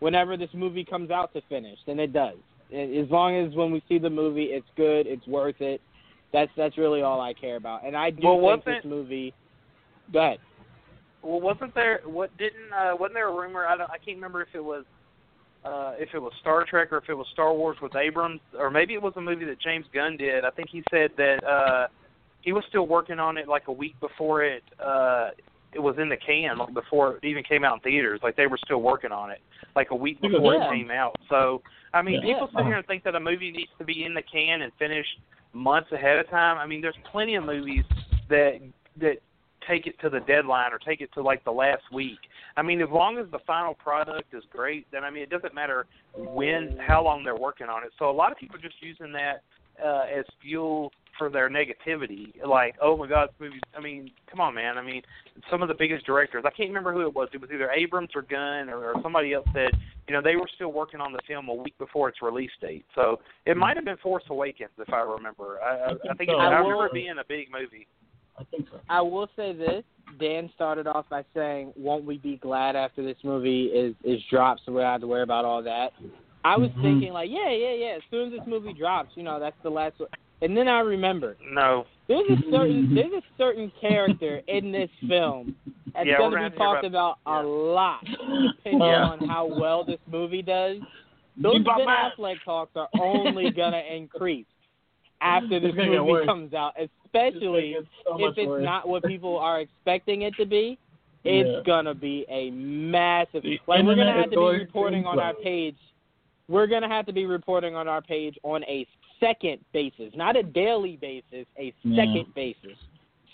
whenever 0.00 0.36
this 0.36 0.50
movie 0.52 0.84
comes 0.84 1.10
out 1.10 1.32
to 1.32 1.40
finish, 1.48 1.78
then 1.86 1.98
it 1.98 2.12
does. 2.12 2.36
As 2.72 3.08
long 3.10 3.36
as 3.36 3.54
when 3.54 3.70
we 3.70 3.82
see 3.88 3.98
the 3.98 4.10
movie, 4.10 4.44
it's 4.44 4.66
good, 4.76 5.06
it's 5.06 5.26
worth 5.26 5.60
it. 5.60 5.80
That's 6.32 6.50
that's 6.56 6.76
really 6.78 7.02
all 7.02 7.20
I 7.20 7.34
care 7.34 7.56
about. 7.56 7.86
And 7.86 7.96
I 7.96 8.10
do 8.10 8.26
Well, 8.26 8.54
think 8.56 8.64
this 8.64 8.84
movie. 8.84 9.34
Go 10.12 10.18
ahead. 10.20 10.38
well, 11.22 11.40
wasn't 11.40 11.74
there 11.74 12.00
what 12.04 12.36
didn't 12.38 12.72
uh, 12.72 12.96
wasn't 12.98 13.14
there 13.14 13.28
a 13.28 13.34
rumor? 13.34 13.66
I 13.66 13.76
don't 13.76 13.90
I 13.90 13.98
can't 13.98 14.16
remember 14.16 14.42
if 14.42 14.48
it 14.54 14.64
was 14.64 14.84
uh, 15.64 15.92
if 15.98 16.08
it 16.14 16.18
was 16.18 16.32
Star 16.40 16.64
Trek 16.68 16.92
or 16.92 16.98
if 16.98 17.08
it 17.08 17.14
was 17.14 17.26
Star 17.32 17.52
Wars 17.54 17.76
with 17.80 17.94
Abrams 17.94 18.40
or 18.58 18.70
maybe 18.70 18.94
it 18.94 19.02
was 19.02 19.12
a 19.16 19.20
movie 19.20 19.44
that 19.44 19.60
James 19.60 19.86
Gunn 19.94 20.16
did. 20.16 20.44
I 20.44 20.50
think 20.50 20.68
he 20.70 20.82
said 20.90 21.10
that 21.18 21.44
uh, 21.44 21.86
he 22.42 22.52
was 22.52 22.64
still 22.68 22.86
working 22.86 23.18
on 23.18 23.38
it 23.38 23.48
like 23.48 23.68
a 23.68 23.72
week 23.72 23.98
before 24.00 24.42
it 24.44 24.62
uh, 24.84 25.30
it 25.72 25.80
was 25.80 25.96
in 25.98 26.08
the 26.08 26.16
can, 26.16 26.58
like 26.58 26.74
before 26.74 27.16
it 27.16 27.24
even 27.24 27.42
came 27.42 27.64
out 27.64 27.74
in 27.74 27.80
theaters. 27.80 28.20
Like 28.22 28.36
they 28.36 28.46
were 28.46 28.58
still 28.64 28.82
working 28.82 29.10
on 29.12 29.30
it, 29.30 29.40
like 29.74 29.90
a 29.90 29.96
week 29.96 30.20
before 30.20 30.58
that. 30.58 30.66
it 30.66 30.74
came 30.74 30.90
out. 30.90 31.16
So 31.28 31.62
I 31.94 32.02
mean, 32.02 32.20
Yeah. 32.22 32.34
people 32.34 32.50
sit 32.54 32.66
here 32.66 32.76
and 32.76 32.86
think 32.86 33.04
that 33.04 33.14
a 33.14 33.20
movie 33.20 33.50
needs 33.50 33.70
to 33.78 33.84
be 33.84 34.04
in 34.04 34.14
the 34.14 34.22
can 34.22 34.62
and 34.62 34.72
finished 34.78 35.18
months 35.52 35.90
ahead 35.92 36.18
of 36.18 36.28
time. 36.28 36.58
I 36.58 36.66
mean, 36.66 36.80
there's 36.80 36.96
plenty 37.10 37.36
of 37.36 37.44
movies 37.44 37.84
that 38.28 38.60
that 38.98 39.18
take 39.68 39.86
it 39.86 39.98
to 40.00 40.10
the 40.10 40.20
deadline 40.20 40.72
or 40.72 40.78
take 40.78 41.00
it 41.00 41.12
to 41.14 41.22
like 41.22 41.44
the 41.44 41.52
last 41.52 41.84
week. 41.92 42.18
I 42.56 42.62
mean, 42.62 42.82
as 42.82 42.88
long 42.90 43.18
as 43.18 43.26
the 43.30 43.38
final 43.46 43.74
product 43.74 44.34
is 44.34 44.42
great, 44.50 44.86
then 44.90 45.04
I 45.04 45.10
mean, 45.10 45.22
it 45.22 45.30
doesn't 45.30 45.54
matter 45.54 45.86
when, 46.16 46.76
how 46.78 47.02
long 47.02 47.24
they're 47.24 47.36
working 47.36 47.68
on 47.68 47.84
it. 47.84 47.90
So 47.98 48.10
a 48.10 48.12
lot 48.12 48.32
of 48.32 48.38
people 48.38 48.56
are 48.56 48.60
just 48.60 48.82
using 48.82 49.12
that 49.12 49.42
uh, 49.84 50.04
as 50.18 50.24
fuel 50.42 50.92
for 51.18 51.28
their 51.28 51.50
negativity. 51.50 52.32
Like, 52.46 52.74
oh 52.80 52.96
my 52.96 53.06
God, 53.06 53.28
this 53.28 53.34
movie. 53.40 53.60
I 53.76 53.80
mean, 53.80 54.10
come 54.30 54.40
on, 54.40 54.54
man. 54.54 54.78
I 54.78 54.82
mean, 54.82 55.02
some 55.50 55.62
of 55.62 55.68
the 55.68 55.74
biggest 55.78 56.06
directors. 56.06 56.44
I 56.46 56.50
can't 56.50 56.70
remember 56.70 56.92
who 56.92 57.02
it 57.02 57.14
was. 57.14 57.28
It 57.32 57.40
was 57.40 57.50
either 57.52 57.70
Abrams 57.70 58.10
or 58.14 58.22
Gunn 58.22 58.68
or, 58.70 58.92
or 58.92 58.94
somebody 59.02 59.34
else 59.34 59.46
said, 59.52 59.70
you 60.08 60.14
know, 60.14 60.22
they 60.22 60.36
were 60.36 60.48
still 60.54 60.72
working 60.72 61.00
on 61.00 61.12
the 61.12 61.20
film 61.28 61.48
a 61.48 61.54
week 61.54 61.76
before 61.78 62.08
its 62.08 62.22
release 62.22 62.50
date. 62.60 62.84
So 62.94 63.20
it 63.46 63.56
might 63.56 63.76
have 63.76 63.84
been 63.84 63.98
Force 63.98 64.24
Awakens, 64.30 64.70
if 64.78 64.92
I 64.92 65.00
remember. 65.00 65.60
I, 65.62 65.76
I, 65.76 65.90
I 66.10 66.14
think 66.14 66.30
so. 66.30 66.36
it, 66.36 66.40
I 66.40 66.46
I 66.46 66.50
remember 66.56 66.76
will- 66.76 66.84
it 66.86 66.92
being 66.94 67.14
a 67.20 67.24
big 67.28 67.48
movie. 67.52 67.86
I 68.38 68.44
think 68.44 68.66
so. 68.70 68.80
I 68.88 69.02
will 69.02 69.28
say 69.36 69.52
this. 69.52 69.84
Dan 70.18 70.50
started 70.54 70.86
off 70.86 71.06
by 71.10 71.22
saying, 71.34 71.72
"Won't 71.76 72.04
we 72.04 72.16
be 72.18 72.36
glad 72.36 72.76
after 72.76 73.02
this 73.04 73.16
movie 73.22 73.64
is 73.66 73.94
is 74.04 74.20
dropped, 74.30 74.62
so 74.64 74.72
we 74.72 74.80
don't 74.80 74.90
have 74.90 75.00
to 75.02 75.06
worry 75.06 75.22
about 75.22 75.44
all 75.44 75.62
that." 75.62 75.92
I 76.44 76.56
was 76.56 76.70
Mhm. 76.70 76.82
thinking 76.82 77.12
like, 77.12 77.30
yeah, 77.30 77.50
yeah, 77.50 77.72
yeah. 77.72 77.86
As 77.96 78.02
soon 78.10 78.32
as 78.32 78.38
this 78.38 78.46
movie 78.48 78.72
drops, 78.72 79.16
you 79.16 79.22
know, 79.22 79.38
that's 79.38 79.56
the 79.62 79.70
last. 79.70 79.98
one. 80.00 80.08
And 80.40 80.56
then 80.56 80.66
I 80.66 80.80
remembered 80.80 81.36
No. 81.52 81.86
there's 82.08 82.28
a 82.30 82.36
certain 82.50 82.94
there's 82.94 83.12
a 83.12 83.22
certain 83.38 83.70
character 83.80 84.42
in 84.48 84.72
this 84.72 84.90
film 85.06 85.54
that's 85.94 86.06
Yeah, 86.06 86.18
going 86.18 86.32
gonna 86.32 86.36
be 86.38 86.42
have 86.44 86.52
to 86.54 86.58
hear 86.58 86.66
talked 86.66 86.84
about, 86.84 87.18
about- 87.24 87.44
a 87.44 87.48
lot, 87.48 88.04
depending 88.04 88.80
Yeah. 88.80 89.04
on 89.10 89.18
how 89.28 89.44
well 89.46 89.84
this 89.84 90.00
movie 90.10 90.42
does. 90.42 90.80
Those 91.36 91.58
Keep 91.58 91.68
up, 91.68 91.76
Ben 91.78 91.86
man. 91.86 92.10
Affleck 92.10 92.42
talks 92.44 92.76
are 92.76 92.88
only 93.00 93.50
going 93.50 93.72
to 93.72 93.94
increase 93.94 94.46
after 95.20 95.60
this 95.60 95.68
It's 95.68 95.76
gonna 95.78 95.90
get 95.92 96.02
movie 96.04 96.26
comes 96.26 96.52
out, 96.54 96.74
especially 96.76 97.74
It's 97.74 97.88
so 98.04 98.16
if 98.26 98.36
it's 98.36 98.48
worse. 98.48 98.64
not 98.64 98.88
what 98.88 99.04
people 99.04 99.38
are 99.38 99.60
expecting 99.60 100.22
it 100.22 100.34
to 100.36 100.44
be, 100.44 100.76
it's 101.24 101.48
Yeah. 101.48 101.60
gonna 101.64 101.94
be 101.94 102.26
a 102.28 102.50
massive. 102.50 103.44
The 103.44 103.60
Like 103.68 103.84
we're 103.84 103.94
gonna 103.94 104.12
have 104.12 104.24
to 104.24 104.30
be 104.30 104.58
reporting 104.58 105.04
to 105.04 105.08
on 105.10 105.20
our 105.20 105.34
page. 105.34 105.76
We're 106.52 106.66
gonna 106.66 106.88
have 106.88 107.06
to 107.06 107.12
be 107.14 107.24
reporting 107.24 107.74
on 107.74 107.88
our 107.88 108.02
page 108.02 108.36
on 108.42 108.62
a 108.64 108.86
second 109.18 109.64
basis, 109.72 110.12
not 110.14 110.36
a 110.36 110.42
daily 110.42 110.96
basis, 111.00 111.46
a 111.58 111.72
Yeah. 111.82 111.96
second 112.04 112.34
basis. 112.34 112.76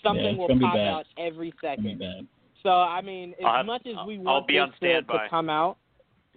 Something 0.01 0.25
it's 0.25 0.37
will 0.39 0.47
pop 0.59 0.75
bad. 0.75 0.87
out 0.87 1.05
every 1.17 1.49
It's 1.49 1.59
gonna 1.59 1.75
be 1.81 1.97
second. 1.97 2.27
So 2.63 2.69
I 2.69 3.01
mean, 3.01 3.33
as 3.39 3.45
I'll 3.45 3.63
much 3.65 3.85
as 3.85 3.95
we 4.07 4.15
I'll- 4.15 4.23
want 4.23 4.27
I'll 4.29 4.41
be 4.47 4.53
this 4.53 4.61
on 4.61 4.69
to, 4.71 4.75
standby. 4.77 5.23
to 5.23 5.29
come 5.29 5.49
out, 5.49 5.77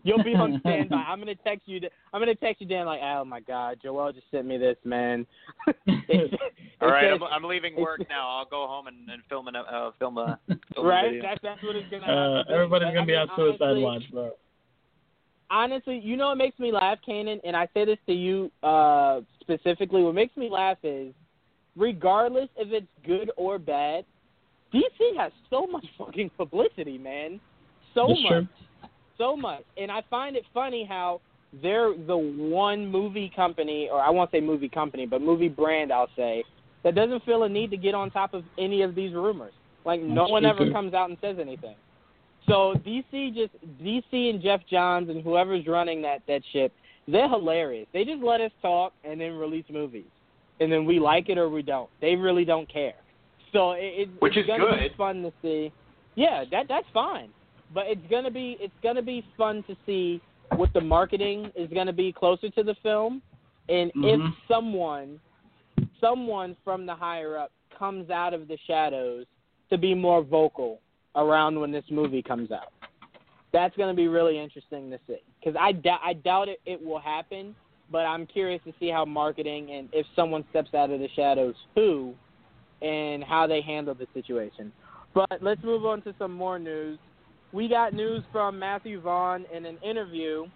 you'll 0.03 0.25
be 0.25 0.35
on 0.35 0.59
standby. 0.67 0.97
I'm 1.07 1.21
gonna 1.21 1.37
text 1.37 1.69
you. 1.69 1.81
I'm 2.13 2.21
gonna 2.21 2.35
text 2.35 2.61
you, 2.61 2.67
Dan. 2.67 2.87
Like, 2.87 3.01
oh 3.01 3.25
my 3.25 3.39
God, 3.39 3.79
Joel 3.81 4.13
just 4.13 4.29
sent 4.33 4.47
me 4.47 4.57
this, 4.59 4.77
man. 4.85 5.25
It- 5.87 6.41
All 6.81 6.89
it 6.89 6.91
right, 6.93 7.05
says- 7.13 7.21
I'm, 7.23 7.45
I'm 7.45 7.45
leaving 7.49 7.77
work 7.77 8.01
now. 8.09 8.29
I'll 8.29 8.45
go 8.45 8.67
home 8.67 8.89
and, 8.89 9.09
and 9.09 9.23
film 9.29 9.47
an 9.47 9.55
uh, 9.55 9.93
film 10.01 10.19
a 10.19 10.37
film 10.75 10.85
right? 10.89 11.05
a 11.05 11.09
video. 11.11 11.23
That's 11.23 11.41
that's 11.43 11.63
what 11.63 11.77
it's 11.77 11.89
gonna. 11.91 12.07
Uh, 12.07 12.37
have 12.39 12.47
to 12.47 12.49
be. 12.49 12.55
everybody's 12.55 12.87
But, 12.89 12.91
gonna 12.95 13.03
I 13.03 13.07
be 13.07 13.13
mean, 13.13 13.21
on 13.21 13.29
suicide 13.37 13.63
honestly- 13.63 13.85
watch, 13.85 14.03
bro. 14.11 14.31
Honestly, 15.53 16.01
you 16.03 16.17
know 16.17 16.29
what 16.29 16.39
makes 16.39 16.59
me 16.59 16.73
laugh, 16.73 16.99
Kanan, 17.07 17.39
and 17.45 17.55
I 17.55 17.69
say 17.75 17.85
this 17.85 17.99
to 18.07 18.13
you 18.13 18.51
uh, 18.63 19.21
specifically. 19.41 20.03
What 20.03 20.15
makes 20.15 20.37
me 20.37 20.49
laugh 20.51 20.79
is, 20.83 21.13
regardless 21.77 22.49
if 22.57 22.73
it's 22.73 22.87
good 23.07 23.31
or 23.37 23.59
bad, 23.59 24.05
DC 24.75 25.17
has 25.19 25.31
so 25.51 25.67
much 25.67 25.85
fucking 25.99 26.31
publicity, 26.37 26.99
man. 26.99 27.39
So 27.95 28.07
That's 28.09 28.23
much, 28.23 28.31
true. 28.33 28.47
so 29.19 29.37
much, 29.37 29.63
and 29.77 29.93
I 29.93 30.03
find 30.11 30.35
it 30.35 30.45
funny 30.55 30.85
how 30.89 31.21
they're 31.63 31.95
the 31.95 32.17
one 32.17 32.87
movie 32.87 33.31
company, 33.37 33.89
or 33.93 34.01
I 34.01 34.09
won't 34.09 34.31
say 34.31 34.41
movie 34.41 34.71
company, 34.71 35.05
but 35.05 35.21
movie 35.21 35.51
brand, 35.51 35.93
I'll 35.93 36.09
say, 36.17 36.43
that 36.83 36.95
doesn't 36.95 37.23
feel 37.25 37.43
a 37.43 37.49
need 37.49 37.71
to 37.71 37.77
get 37.77 37.95
on 37.95 38.11
top 38.11 38.33
of 38.33 38.45
any 38.59 38.81
of 38.81 38.95
these 38.95 39.13
rumors. 39.13 39.53
Like 39.85 40.01
no 40.01 40.23
That's 40.23 40.31
one 40.31 40.47
ever 40.47 40.65
too. 40.67 40.73
comes 40.73 40.95
out 40.95 41.11
and 41.11 41.19
says 41.21 41.37
anything. 41.39 41.77
So 42.49 42.75
DC 42.85 43.35
just 43.35 43.53
DC 43.83 44.31
and 44.31 44.43
Geoff 44.43 44.61
Johns 44.71 45.09
and 45.09 45.23
whoever's 45.23 45.67
running 45.67 46.03
that 46.03 46.23
that 46.29 46.43
ship, 46.53 46.73
they're 47.07 47.29
hilarious. 47.29 47.87
They 47.93 48.05
just 48.05 48.23
let 48.23 48.41
us 48.41 48.51
talk 48.61 48.93
and 49.05 49.21
then 49.21 49.37
release 49.37 49.65
movies, 49.71 50.11
and 50.61 50.71
then 50.71 50.85
we 50.85 50.99
like 50.99 51.29
it 51.29 51.39
or 51.39 51.49
we 51.49 51.63
don't. 51.63 51.91
They 52.01 52.17
really 52.17 52.45
don't 52.45 52.71
care. 52.73 52.95
So 53.53 53.73
it, 53.73 53.81
it, 53.83 54.09
Which 54.19 54.37
it's 54.37 54.45
is 54.45 54.47
gonna 54.47 54.65
good. 54.71 54.91
be 54.91 54.97
fun 54.97 55.23
to 55.23 55.33
see. 55.43 55.73
Yeah, 56.15 56.45
that 56.51 56.67
that's 56.69 56.87
fine. 56.93 57.29
But 57.73 57.85
it's 57.87 58.07
gonna 58.11 58.31
be 58.31 58.57
it's 58.61 58.73
gonna 58.83 59.03
be 59.03 59.25
fun 59.37 59.63
to 59.69 59.77
see 59.87 60.21
what 60.57 60.73
the 60.73 60.81
marketing 60.81 61.51
is 61.57 61.71
gonna 61.73 61.93
be 61.93 62.13
closer 62.13 62.51
to 62.51 62.63
the 62.63 62.75
film, 62.83 63.23
and 63.69 63.91
if 63.95 64.21
Mhm. 64.21 64.35
someone 64.49 65.21
someone 66.01 66.57
from 66.65 66.87
the 66.87 66.95
higher 66.95 67.39
up 67.39 67.53
comes 67.79 68.11
out 68.11 68.35
of 68.35 68.49
the 68.49 68.59
shadows 68.67 69.27
to 69.71 69.79
be 69.79 69.95
more 69.95 70.23
vocal 70.23 70.81
around 71.17 71.59
when 71.59 71.73
this 71.73 71.85
movie 71.91 72.23
comes 72.23 72.51
out. 72.51 72.73
That's 73.53 73.77
going 73.77 73.95
to 73.95 73.97
be 73.97 74.09
really 74.09 74.39
interesting 74.39 74.91
to 74.91 74.99
see 75.07 75.19
because 75.39 75.59
I, 75.61 75.73
doubt 75.73 76.49
it, 76.49 76.61
it 76.65 76.83
will 76.83 77.01
happen, 77.01 77.55
but 77.91 78.07
I'm 78.07 78.27
curious 78.27 78.63
to 78.65 78.73
see 78.81 78.89
how 78.89 79.05
marketing 79.05 79.71
and 79.73 79.89
if 79.93 80.07
someone 80.17 80.45
steps 80.51 80.73
out 80.75 80.91
of 80.91 81.01
the 81.01 81.09
shadows, 81.15 81.55
who, 81.75 82.15
and 82.81 83.23
how 83.23 83.47
they 83.47 83.61
handle 83.61 83.95
the 83.95 84.07
situation. 84.15 84.73
But 85.15 85.43
let's 85.43 85.63
move 85.63 85.85
on 85.85 86.01
to 86.03 86.15
some 86.19 86.33
more 86.33 86.59
news. 86.59 86.99
We 87.53 87.69
got 87.69 87.93
news 87.93 88.25
from 88.33 88.59
Matthew 88.59 89.01
Vaughn 89.01 89.45
in 89.55 89.67
an 89.67 89.77
interview. 89.83 90.47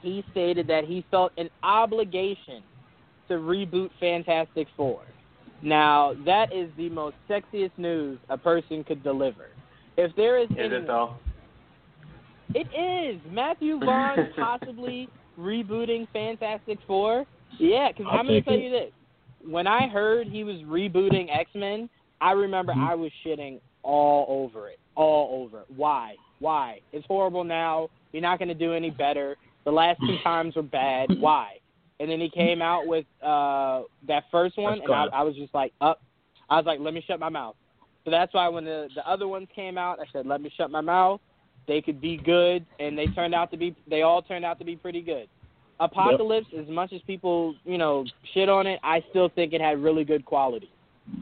He 0.00 0.24
stated 0.30 0.66
that 0.68 0.84
he 0.84 1.04
felt 1.10 1.32
an 1.36 1.50
obligation 1.62 2.62
to 3.28 3.34
reboot 3.34 3.90
Fantastic 4.00 4.66
Four. 4.76 5.02
Now, 5.62 6.14
that 6.24 6.52
is 6.52 6.70
the 6.76 6.88
most 6.88 7.16
sexiest 7.28 7.72
news 7.76 8.18
a 8.28 8.38
person 8.38 8.82
could 8.84 9.02
deliver. 9.02 9.48
If 9.96 10.14
there 10.16 10.38
is, 10.38 10.50
Is 10.52 10.56
anyone, 10.58 10.82
it 10.82 10.86
though? 10.86 11.16
it 12.54 12.66
is 12.74 13.20
Matthew 13.30 13.78
Vaughn 13.84 14.32
possibly 14.38 15.08
rebooting 15.38 16.08
Fantastic 16.12 16.78
Four. 16.86 17.24
Yeah, 17.58 17.88
because 17.88 18.06
I'll 18.10 18.20
I'm 18.20 18.26
gonna 18.26 18.42
tell 18.42 18.54
it. 18.54 18.60
you 18.60 18.70
this: 18.70 18.90
when 19.44 19.66
I 19.66 19.88
heard 19.88 20.26
he 20.26 20.44
was 20.44 20.56
rebooting 20.62 21.28
X 21.30 21.50
Men, 21.54 21.90
I 22.20 22.32
remember 22.32 22.72
Mhm. 22.72 22.88
I 22.88 22.94
was 22.94 23.12
shitting 23.24 23.60
all 23.82 24.26
over 24.28 24.68
it, 24.68 24.78
all 24.94 25.42
over 25.42 25.60
it. 25.60 25.66
Why? 25.76 26.16
Why? 26.38 26.80
It's 26.92 27.06
horrible 27.06 27.44
now. 27.44 27.88
You're 28.12 28.22
not 28.22 28.38
gonna 28.38 28.54
do 28.54 28.72
any 28.72 28.90
better. 28.90 29.36
The 29.64 29.72
last 29.72 30.00
two 30.06 30.16
times 30.24 30.56
were 30.56 30.62
bad. 30.62 31.10
Why? 31.20 31.59
And 32.00 32.10
then 32.10 32.18
he 32.20 32.30
came 32.30 32.62
out 32.62 32.86
with 32.86 33.04
uh 33.22 33.82
that 34.08 34.24
first 34.32 34.56
one, 34.58 34.80
and 34.82 34.92
I. 34.92 35.06
I 35.12 35.22
was 35.22 35.36
just 35.36 35.54
like, 35.54 35.72
up. 35.80 36.00
I 36.48 36.56
was 36.56 36.66
like, 36.66 36.80
let 36.80 36.94
me 36.94 37.04
shut 37.06 37.20
my 37.20 37.28
mouth. 37.28 37.54
So 38.04 38.10
that's 38.10 38.32
why 38.34 38.48
when 38.48 38.64
the 38.64 38.88
the 38.94 39.08
other 39.08 39.28
ones 39.28 39.46
came 39.54 39.76
out, 39.78 40.00
I 40.00 40.04
said, 40.12 40.26
let 40.26 40.40
me 40.40 40.50
shut 40.56 40.70
my 40.70 40.80
mouth. 40.80 41.20
They 41.68 41.80
could 41.82 42.00
be 42.00 42.16
good, 42.16 42.64
and 42.80 42.96
they 42.98 43.06
turned 43.08 43.34
out 43.34 43.50
to 43.52 43.56
be. 43.58 43.76
They 43.88 44.02
all 44.02 44.22
turned 44.22 44.44
out 44.46 44.58
to 44.58 44.64
be 44.64 44.76
pretty 44.76 45.02
good. 45.02 45.28
Apocalypse, 45.78 46.48
as 46.58 46.68
much 46.68 46.92
as 46.92 47.00
people 47.06 47.54
you 47.64 47.78
know 47.78 48.04
shit 48.34 48.48
on 48.48 48.66
it, 48.66 48.80
I 48.82 49.04
still 49.10 49.28
think 49.28 49.52
it 49.52 49.60
had 49.60 49.82
really 49.82 50.04
good 50.04 50.24
quality. 50.24 50.70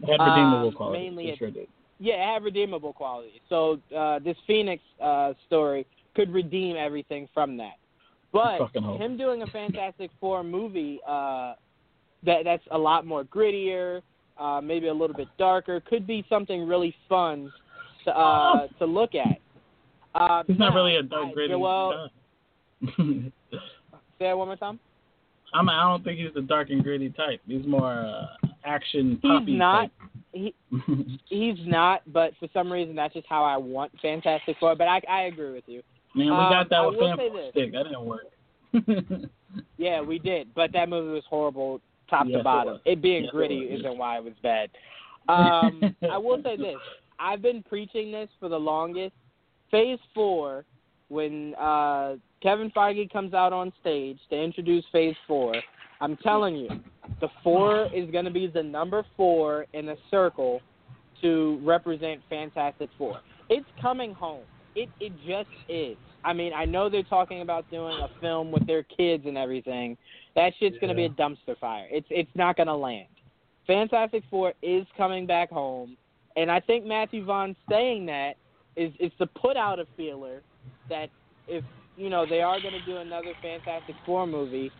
It 0.02 0.08
had 0.08 0.20
redeemable 0.20 0.68
Um, 0.68 0.74
quality. 0.74 0.98
mainly 1.04 1.28
it- 1.30 1.38
sure 1.38 1.50
did. 1.50 1.68
Yeah, 2.00 2.14
it 2.14 2.34
had 2.34 2.44
redeemable 2.44 2.92
quality. 2.92 3.42
So 3.48 3.80
uh, 3.96 4.20
this 4.20 4.36
Phoenix 4.46 4.80
uh, 5.02 5.34
story 5.46 5.84
could 6.14 6.32
redeem 6.32 6.76
everything 6.76 7.28
from 7.34 7.56
that. 7.56 7.74
But 8.38 9.00
him 9.00 9.16
doing 9.16 9.42
a 9.42 9.46
Fantastic 9.46 10.10
Four 10.20 10.44
movie 10.44 11.00
uh, 11.06 11.54
that 12.24 12.44
that's 12.44 12.62
a 12.70 12.78
lot 12.78 13.06
more 13.06 13.24
grittier, 13.24 14.02
uh, 14.38 14.60
maybe 14.62 14.88
a 14.88 14.92
little 14.92 15.16
bit 15.16 15.28
darker, 15.38 15.80
could 15.80 16.06
be 16.06 16.24
something 16.28 16.66
really 16.66 16.94
fun 17.08 17.52
to 18.04 18.16
uh, 18.16 18.68
to 18.78 18.86
look 18.86 19.14
at. 19.14 19.38
Uh, 20.14 20.42
He's 20.46 20.58
not 20.58 20.74
really 20.74 20.96
a 20.96 21.02
dark 21.02 21.32
gritty. 21.34 21.52
Joel, 21.52 22.08
say 22.96 23.32
that 24.20 24.38
one 24.38 24.48
more 24.48 24.56
time. 24.56 24.78
I'm. 25.54 25.68
I 25.68 25.82
don't 25.82 26.04
think 26.04 26.18
he's 26.18 26.34
the 26.34 26.42
dark 26.42 26.70
and 26.70 26.82
gritty 26.82 27.10
type. 27.10 27.40
He's 27.46 27.66
more 27.66 27.92
uh, 27.92 28.48
action 28.64 29.18
He's 29.22 29.58
not. 29.58 29.80
type. 29.80 29.92
He 30.32 30.54
he's 31.28 31.56
not, 31.66 32.02
but 32.12 32.32
for 32.38 32.48
some 32.52 32.70
reason 32.70 32.94
that's 32.94 33.14
just 33.14 33.26
how 33.28 33.44
I 33.44 33.56
want 33.56 33.92
Fantastic 34.02 34.56
Four. 34.60 34.76
But 34.76 34.88
I 34.88 35.00
I 35.08 35.22
agree 35.22 35.52
with 35.52 35.64
you. 35.66 35.82
Man, 36.18 36.26
we 36.26 36.32
Um, 36.32 36.50
got 36.50 36.68
that 36.70 36.80
I 36.80 36.86
with 36.86 36.98
Fan. 36.98 37.50
Stick. 37.52 37.72
That 37.72 37.84
didn't 37.84 38.04
work. 38.04 38.26
Yeah, 39.78 40.00
we 40.00 40.18
did, 40.18 40.52
but 40.54 40.72
that 40.72 40.88
movie 40.88 41.12
was 41.12 41.22
horrible, 41.30 41.80
top 42.10 42.26
Yes, 42.26 42.38
to 42.38 42.42
bottom. 42.42 42.72
was. 42.74 42.82
It, 42.84 43.00
being 43.00 43.22
Yes, 43.24 43.30
gritty 43.30 43.60
isn't 43.70 43.96
why 43.96 44.18
it 44.18 44.24
was 44.24 44.34
bad. 44.42 44.70
Um, 45.28 45.94
I 46.10 46.16
will 46.16 46.42
say 46.42 46.56
this: 46.56 46.80
I've 47.18 47.42
been 47.42 47.62
preaching 47.62 48.10
this 48.10 48.30
for 48.40 48.48
the 48.48 48.58
longest. 48.58 49.14
Phase 49.70 49.98
four, 50.14 50.64
when 51.08 51.54
uh, 51.56 52.16
Kevin 52.42 52.70
Feige 52.70 53.10
comes 53.12 53.34
out 53.34 53.52
on 53.52 53.70
stage 53.80 54.18
to 54.30 54.36
introduce 54.42 54.84
Phase 54.90 55.16
four, 55.26 55.54
I'm 56.00 56.16
telling 56.18 56.56
you, 56.56 56.70
the 57.20 57.28
four 57.44 57.88
is 57.94 58.10
going 58.10 58.24
to 58.24 58.30
be 58.30 58.46
the 58.46 58.62
number 58.62 59.04
four 59.18 59.66
in 59.74 59.90
a 59.90 59.96
circle 60.10 60.62
to 61.20 61.60
represent 61.62 62.22
Fantastic 62.30 62.88
Four. 62.96 63.20
It's 63.50 63.68
coming 63.82 64.14
home. 64.14 64.44
It 64.74 64.88
it 65.00 65.12
just 65.26 65.50
is. 65.68 65.98
I 66.24 66.32
mean, 66.32 66.52
I 66.52 66.64
know 66.64 66.88
they're 66.88 67.02
talking 67.04 67.42
about 67.42 67.70
doing 67.70 67.96
a 68.00 68.08
film 68.20 68.50
with 68.50 68.66
their 68.66 68.82
kids 68.82 69.24
and 69.26 69.38
everything. 69.38 69.96
That 70.34 70.52
shit's 70.58 70.76
gonna 70.80 70.94
be 70.94 71.04
a 71.04 71.10
dumpster 71.10 71.56
fire. 71.58 71.86
It's 71.90 72.06
it's 72.10 72.30
not 72.34 72.56
gonna 72.56 72.76
land. 72.76 73.08
Fantastic 73.66 74.22
Four 74.30 74.54
is 74.62 74.86
coming 74.96 75.26
back 75.26 75.50
home, 75.50 75.96
and 76.36 76.50
I 76.50 76.60
think 76.60 76.84
Matthew 76.84 77.24
Vaughn 77.24 77.54
saying 77.70 78.06
that 78.06 78.36
is 78.76 78.92
is 78.98 79.12
to 79.18 79.26
put 79.26 79.56
out 79.56 79.78
a 79.78 79.86
feeler 79.96 80.42
that 80.88 81.10
if 81.46 81.64
you 81.96 82.08
know 82.10 82.26
they 82.26 82.40
are 82.40 82.60
gonna 82.60 82.84
do 82.86 82.98
another 82.98 83.32
Fantastic 83.42 83.94
Four 84.04 84.26
movie, 84.26 84.70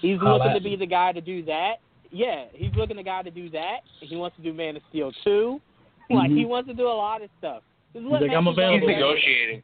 he's 0.00 0.18
I'll 0.20 0.38
looking 0.38 0.54
to 0.54 0.60
be 0.60 0.76
the 0.76 0.86
guy 0.86 1.12
to 1.12 1.20
do 1.20 1.42
that. 1.44 1.76
yeah, 2.10 2.44
he's 2.52 2.74
looking 2.74 2.96
the 2.96 3.02
guy 3.02 3.22
to 3.22 3.30
do 3.30 3.48
that. 3.50 3.78
He 4.00 4.16
wants 4.16 4.36
to 4.36 4.42
do 4.42 4.52
Man 4.52 4.76
of 4.76 4.82
Steel 4.90 5.12
two. 5.24 5.60
Like 6.10 6.30
Mhm. 6.30 6.36
he 6.38 6.44
wants 6.44 6.68
to 6.68 6.74
do 6.74 6.88
a 6.88 6.92
lot 6.92 7.22
of 7.22 7.30
stuff. 7.38 7.62
Just 7.94 8.04
let 8.04 8.20
He's 8.20 8.28
like, 8.28 8.36
I'm 8.36 8.46
available. 8.48 8.86
He's 8.86 8.96
negotiating. 8.96 9.62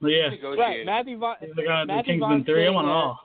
Yeah. 0.00 0.28
Right. 0.58 0.84
Matthew 0.84 1.18
Vaughn. 1.18 1.36
He's 1.40 1.50
like, 1.56 1.66
the 1.66 1.84
Matthew 1.86 2.12
Kingsman 2.14 2.44
three. 2.44 2.66
I 2.66 2.70
want 2.70 2.86
it 2.86 2.90
all. 2.90 3.20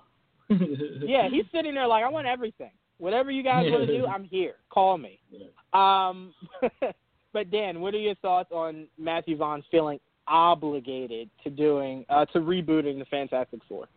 yeah, 1.08 1.30
he's 1.30 1.46
sitting 1.54 1.76
there 1.76 1.88
like, 1.88 2.04
I 2.04 2.10
want 2.10 2.28
everything. 2.28 2.72
Whatever 2.98 3.32
you 3.32 3.44
guys 3.44 3.66
want 3.70 3.88
to 3.88 3.98
do, 3.98 4.06
I'm 4.06 4.24
here. 4.26 4.56
Call 4.70 4.98
me. 4.98 5.20
Yeah. 5.32 5.48
Um, 5.74 6.34
but 7.34 7.52
Dan, 7.52 7.80
what 7.82 7.94
are 7.94 8.00
your 8.00 8.16
thoughts 8.16 8.52
on 8.52 8.88
Matthew 8.98 9.38
Vaughn 9.38 9.64
feeling 9.72 10.00
obligated 10.28 11.30
to 11.44 11.50
doing 11.50 12.06
uh, 12.10 12.26
to 12.26 12.40
rebooting 12.40 13.00
the 13.00 13.06
Fantastic 13.10 13.62
Four? 13.70 13.88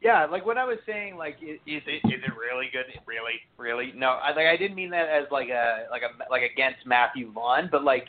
Yeah, 0.00 0.26
like 0.26 0.44
what 0.44 0.58
I 0.58 0.64
was 0.64 0.78
saying, 0.84 1.16
like 1.16 1.36
is, 1.40 1.58
is 1.66 1.82
it 1.86 2.06
is 2.06 2.20
it 2.24 2.32
really 2.36 2.68
good? 2.72 2.86
Really, 3.06 3.34
really? 3.56 3.92
No, 3.96 4.08
I 4.08 4.34
like 4.34 4.46
I 4.46 4.56
didn't 4.56 4.76
mean 4.76 4.90
that 4.90 5.08
as 5.08 5.24
like 5.30 5.48
a 5.48 5.86
like 5.90 6.02
a 6.02 6.30
like 6.30 6.42
against 6.42 6.84
Matthew 6.86 7.30
Vaughn, 7.30 7.68
but 7.70 7.84
like 7.84 8.06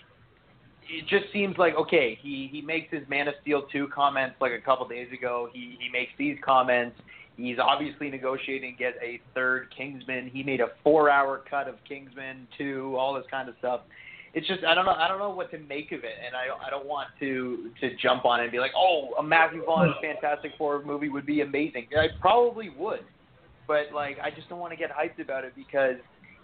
it 0.89 1.07
just 1.07 1.31
seems 1.33 1.57
like 1.57 1.75
okay, 1.75 2.17
he 2.21 2.49
he 2.51 2.61
makes 2.61 2.91
his 2.91 3.07
Man 3.09 3.27
of 3.27 3.35
Steel 3.41 3.63
two 3.71 3.87
comments 3.93 4.35
like 4.41 4.51
a 4.51 4.61
couple 4.61 4.87
days 4.87 5.11
ago. 5.11 5.49
He 5.53 5.77
he 5.79 5.89
makes 5.89 6.11
these 6.17 6.37
comments. 6.43 6.97
He's 7.35 7.57
obviously 7.57 8.09
negotiating 8.09 8.73
to 8.73 8.77
get 8.77 8.93
a 9.01 9.19
third 9.33 9.73
Kingsman. 9.75 10.29
He 10.31 10.43
made 10.43 10.61
a 10.61 10.67
four 10.83 11.09
hour 11.09 11.41
cut 11.49 11.67
of 11.67 11.75
Kingsman 11.87 12.47
two, 12.57 12.95
all 12.97 13.13
this 13.13 13.25
kind 13.31 13.49
of 13.49 13.55
stuff. 13.59 13.81
It's 14.33 14.47
just 14.47 14.63
I 14.63 14.73
don't 14.73 14.85
know 14.85 14.91
I 14.93 15.07
don't 15.07 15.19
know 15.19 15.29
what 15.29 15.51
to 15.51 15.59
make 15.59 15.91
of 15.91 16.03
it, 16.03 16.15
and 16.25 16.35
I 16.35 16.65
I 16.65 16.69
don't 16.69 16.85
want 16.85 17.09
to 17.19 17.71
to 17.81 17.95
jump 17.97 18.25
on 18.25 18.39
it 18.39 18.43
and 18.43 18.51
be 18.51 18.59
like, 18.59 18.73
oh, 18.75 19.13
a 19.19 19.23
Matthew 19.23 19.63
Vaughn 19.65 19.93
Fantastic 20.01 20.51
Four 20.57 20.83
movie 20.83 21.09
would 21.09 21.25
be 21.25 21.41
amazing. 21.41 21.87
I 21.97 22.07
probably 22.19 22.69
would, 22.77 23.05
but 23.67 23.93
like 23.93 24.17
I 24.23 24.29
just 24.31 24.49
don't 24.49 24.59
want 24.59 24.71
to 24.71 24.77
get 24.77 24.89
hyped 24.91 25.21
about 25.21 25.43
it 25.43 25.53
because 25.55 25.95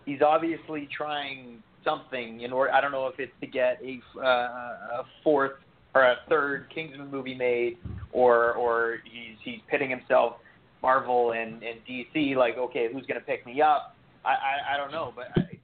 he's 0.05 0.21
obviously 0.21 0.87
trying 0.95 1.63
something 1.83 2.41
in 2.41 2.51
order. 2.51 2.71
I 2.73 2.81
don't 2.81 2.91
know 2.91 3.07
if 3.07 3.19
it's 3.19 3.31
to 3.41 3.47
get 3.47 3.81
a 3.83 3.99
uh, 4.19 5.01
a 5.01 5.03
fourth 5.23 5.53
or 5.95 6.03
a 6.03 6.17
third 6.27 6.67
Kingsman 6.73 7.09
movie 7.09 7.35
made, 7.35 7.77
or 8.11 8.53
or 8.53 8.97
he's 9.03 9.37
he's 9.43 9.59
pitting 9.69 9.89
himself 9.89 10.37
Marvel 10.81 11.33
and 11.33 11.63
and 11.63 11.79
DC. 11.89 12.35
Like, 12.35 12.57
okay, 12.57 12.87
who's 12.91 13.05
to 13.19 13.25
pick 13.25 13.45
me 13.45 13.61
up? 13.61 13.95
I 14.25 14.29
I, 14.29 14.73
I 14.73 14.77
don't 14.77 14.91
know, 14.91 15.13
but 15.15 15.27
I, 15.35 15.59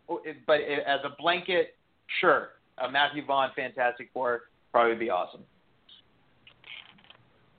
but 0.48 0.62
as 0.62 1.00
a 1.04 1.16
blanket, 1.20 1.76
sure, 2.20 2.50
a 2.78 2.90
Matthew 2.90 3.26
Vaughn 3.26 3.50
Fantastic 3.56 4.10
Four 4.14 4.44
probably 4.72 4.96
be 4.96 5.10
awesome. 5.10 5.42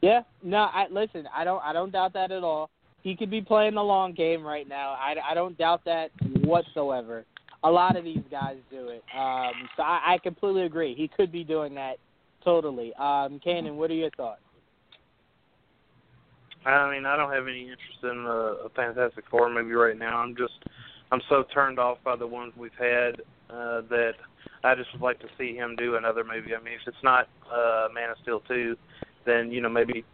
Yeah, 0.03 0.23
no, 0.43 0.59
I 0.59 0.87
listen. 0.91 1.27
I 1.35 1.45
don't. 1.45 1.63
I 1.65 1.73
don't 1.73 1.91
doubt 1.91 2.13
that 2.15 2.31
at 2.31 2.45
all. 2.45 2.71
He 3.03 3.15
could 3.15 3.31
be 3.31 3.41
playing 3.41 3.75
the 3.75 3.83
long 3.83 4.13
game 4.15 4.43
right 4.43 4.69
now. 4.69 4.91
I, 4.91 5.15
I 5.31 5.35
don't 5.35 5.57
doubt 5.57 5.85
that 5.85 6.11
whatsoever. 6.43 7.25
A 7.65 7.71
lot 7.71 7.97
of 7.97 8.05
these 8.05 8.23
guys 8.31 8.57
do 8.71 8.89
it. 8.89 9.03
Um, 9.17 9.53
so 9.77 9.83
I, 9.83 10.15
I 10.15 10.19
completely 10.23 10.63
agree. 10.63 10.95
He 10.95 11.09
could 11.09 11.33
be 11.33 11.45
doing 11.45 11.75
that 11.75 11.97
totally. 12.45 12.93
Um, 12.95 13.41
Kanan, 13.45 13.75
what 13.75 13.91
are 13.91 13.95
your 13.95 14.11
thoughts? 14.11 14.41
I 16.65 16.91
mean, 16.91 17.07
I 17.07 17.17
don't 17.17 17.33
have 17.33 17.47
any 17.47 17.63
interest 17.63 18.03
in 18.03 18.25
a, 18.27 18.67
a 18.67 18.69
Fantastic 18.75 19.25
Four 19.31 19.49
movie 19.51 19.73
right 19.73 19.97
now. 19.97 20.19
I'm 20.19 20.35
just, 20.37 20.55
I'm 21.13 21.21
so 21.29 21.45
turned 21.55 21.79
off 21.79 21.99
by 22.05 22.17
the 22.17 22.27
ones 22.27 22.53
we've 22.57 22.73
had 22.79 23.21
uh, 23.49 23.83
that 23.89 24.15
I 24.65 24.75
just 24.75 24.93
would 24.93 25.03
like 25.03 25.21
to 25.21 25.29
see 25.39 25.55
him 25.55 25.77
do 25.77 25.95
another 25.95 26.25
movie. 26.25 26.55
I 26.55 26.63
mean, 26.63 26.75
if 26.75 26.87
it's 26.87 26.97
not 27.05 27.29
uh, 27.53 27.87
Man 27.95 28.11
of 28.11 28.17
Steel 28.23 28.41
two, 28.49 28.77
then 29.25 29.53
you 29.53 29.61
know 29.61 29.69
maybe, 29.69 30.05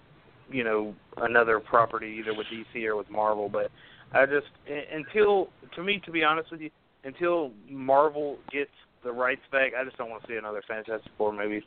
you 0.50 0.64
know, 0.64 0.94
another 1.18 1.58
property 1.58 2.16
either 2.20 2.36
with 2.36 2.46
DC 2.48 2.84
or 2.84 2.96
with 2.96 3.08
Marvel. 3.10 3.48
But 3.48 3.70
I 4.12 4.26
just 4.26 4.46
until, 4.92 5.48
to 5.74 5.82
me, 5.82 6.02
to 6.04 6.10
be 6.10 6.22
honest 6.22 6.50
with 6.50 6.60
you, 6.60 6.70
until 7.04 7.50
Marvel 7.68 8.38
gets 8.50 8.70
the 9.04 9.12
rights 9.12 9.42
back, 9.50 9.72
I 9.78 9.84
just 9.84 9.96
don't 9.96 10.10
want 10.10 10.22
to 10.22 10.28
see 10.28 10.36
another 10.36 10.62
Fantastic 10.66 11.10
Four 11.18 11.32
movie. 11.32 11.64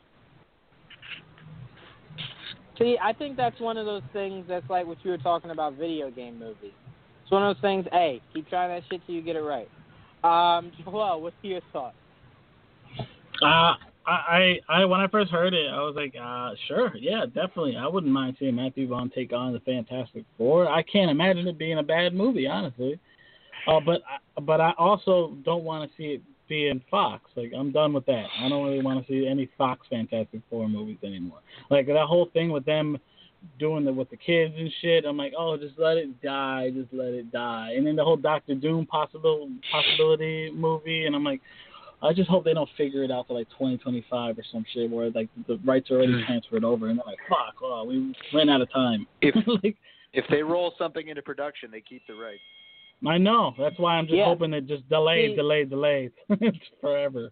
See, 2.78 2.96
I 3.02 3.12
think 3.12 3.36
that's 3.36 3.58
one 3.60 3.76
of 3.78 3.86
those 3.86 4.02
things 4.12 4.44
that's 4.48 4.68
like 4.68 4.86
what 4.86 4.98
you 5.02 5.10
were 5.10 5.18
talking 5.18 5.50
about 5.50 5.74
video 5.74 6.10
game 6.10 6.38
movies. 6.38 6.72
It's 7.22 7.30
one 7.30 7.42
of 7.42 7.56
those 7.56 7.62
things, 7.62 7.86
hey, 7.90 8.20
keep 8.32 8.48
trying 8.48 8.68
that 8.68 8.82
shit 8.90 9.00
till 9.06 9.14
you 9.14 9.22
get 9.22 9.36
it 9.36 9.40
right. 9.40 9.68
Um, 10.22 10.72
Joel, 10.84 11.20
what's 11.20 11.36
your 11.42 11.60
thoughts? 11.72 11.96
Uh, 13.42 13.74
I, 14.06 14.06
I, 14.06 14.60
I, 14.68 14.84
when 14.84 15.00
I 15.00 15.08
first 15.08 15.30
heard 15.30 15.52
it, 15.52 15.68
I 15.68 15.80
was 15.80 15.94
like, 15.96 16.14
uh, 16.20 16.50
sure, 16.68 16.94
yeah, 16.96 17.26
definitely. 17.26 17.76
I 17.76 17.86
wouldn't 17.86 18.12
mind 18.12 18.36
seeing 18.38 18.54
Matthew 18.54 18.88
Vaughn 18.88 19.10
take 19.14 19.32
on 19.32 19.52
the 19.52 19.60
Fantastic 19.60 20.24
Four. 20.38 20.68
I 20.68 20.82
can't 20.82 21.10
imagine 21.10 21.46
it 21.48 21.58
being 21.58 21.78
a 21.78 21.82
bad 21.82 22.14
movie, 22.14 22.46
honestly. 22.46 23.00
Uh, 23.66 23.80
but, 23.80 24.02
I, 24.08 24.40
but 24.40 24.60
I 24.60 24.72
also 24.78 25.36
don't 25.44 25.64
want 25.64 25.90
to 25.90 25.96
see 25.96 26.14
it 26.14 26.22
be 26.48 26.68
in 26.68 26.80
Fox. 26.90 27.30
Like, 27.34 27.52
I'm 27.56 27.72
done 27.72 27.92
with 27.92 28.06
that. 28.06 28.26
I 28.40 28.48
don't 28.48 28.64
really 28.64 28.82
want 28.82 29.04
to 29.04 29.12
see 29.12 29.26
any 29.26 29.50
Fox 29.58 29.86
Fantastic 29.90 30.40
Four 30.48 30.68
movies 30.68 30.98
anymore. 31.02 31.38
Like 31.70 31.86
that 31.86 32.06
whole 32.06 32.30
thing 32.32 32.50
with 32.50 32.64
them 32.64 32.98
doing 33.58 33.84
the 33.84 33.92
with 33.92 34.10
the 34.10 34.16
kids 34.16 34.54
and 34.56 34.70
shit. 34.80 35.04
I'm 35.04 35.16
like, 35.16 35.32
oh, 35.38 35.56
just 35.56 35.78
let 35.78 35.96
it 35.96 36.20
die, 36.22 36.70
just 36.74 36.92
let 36.92 37.08
it 37.08 37.30
die. 37.32 37.74
And 37.76 37.86
then 37.86 37.96
the 37.96 38.04
whole 38.04 38.16
Doctor 38.16 38.54
Doom 38.54 38.86
possible 38.86 39.48
possibility 39.70 40.50
movie, 40.54 41.06
and 41.06 41.14
I'm 41.14 41.24
like, 41.24 41.40
I 42.02 42.12
just 42.12 42.28
hope 42.28 42.44
they 42.44 42.54
don't 42.54 42.68
figure 42.76 43.02
it 43.04 43.10
out 43.10 43.26
to 43.28 43.34
like 43.34 43.48
2025 43.50 44.38
or 44.38 44.42
some 44.52 44.64
shit 44.72 44.90
where 44.90 45.10
like 45.10 45.28
the 45.46 45.58
rights 45.64 45.90
are 45.90 45.96
already 45.96 46.24
transferred 46.26 46.64
over, 46.64 46.88
and 46.88 46.98
they're 46.98 47.06
like, 47.06 47.18
fuck, 47.28 47.54
oh, 47.62 47.84
we 47.84 48.14
ran 48.34 48.48
out 48.48 48.60
of 48.60 48.72
time. 48.72 49.06
If 49.22 49.34
like, 49.64 49.76
if 50.12 50.24
they 50.30 50.42
roll 50.42 50.74
something 50.78 51.08
into 51.08 51.22
production, 51.22 51.70
they 51.70 51.80
keep 51.80 52.02
the 52.06 52.14
rights. 52.14 52.40
I 53.06 53.18
know. 53.18 53.54
That's 53.58 53.78
why 53.78 53.94
I'm 53.96 54.06
just 54.06 54.16
Yeah. 54.16 54.24
hoping 54.26 54.54
it 54.54 54.66
just 54.66 54.88
delayed, 54.88 55.30
See- 55.32 55.36
delayed, 55.36 55.70
delayed. 55.70 56.12
it's 56.28 56.58
forever. 56.80 57.30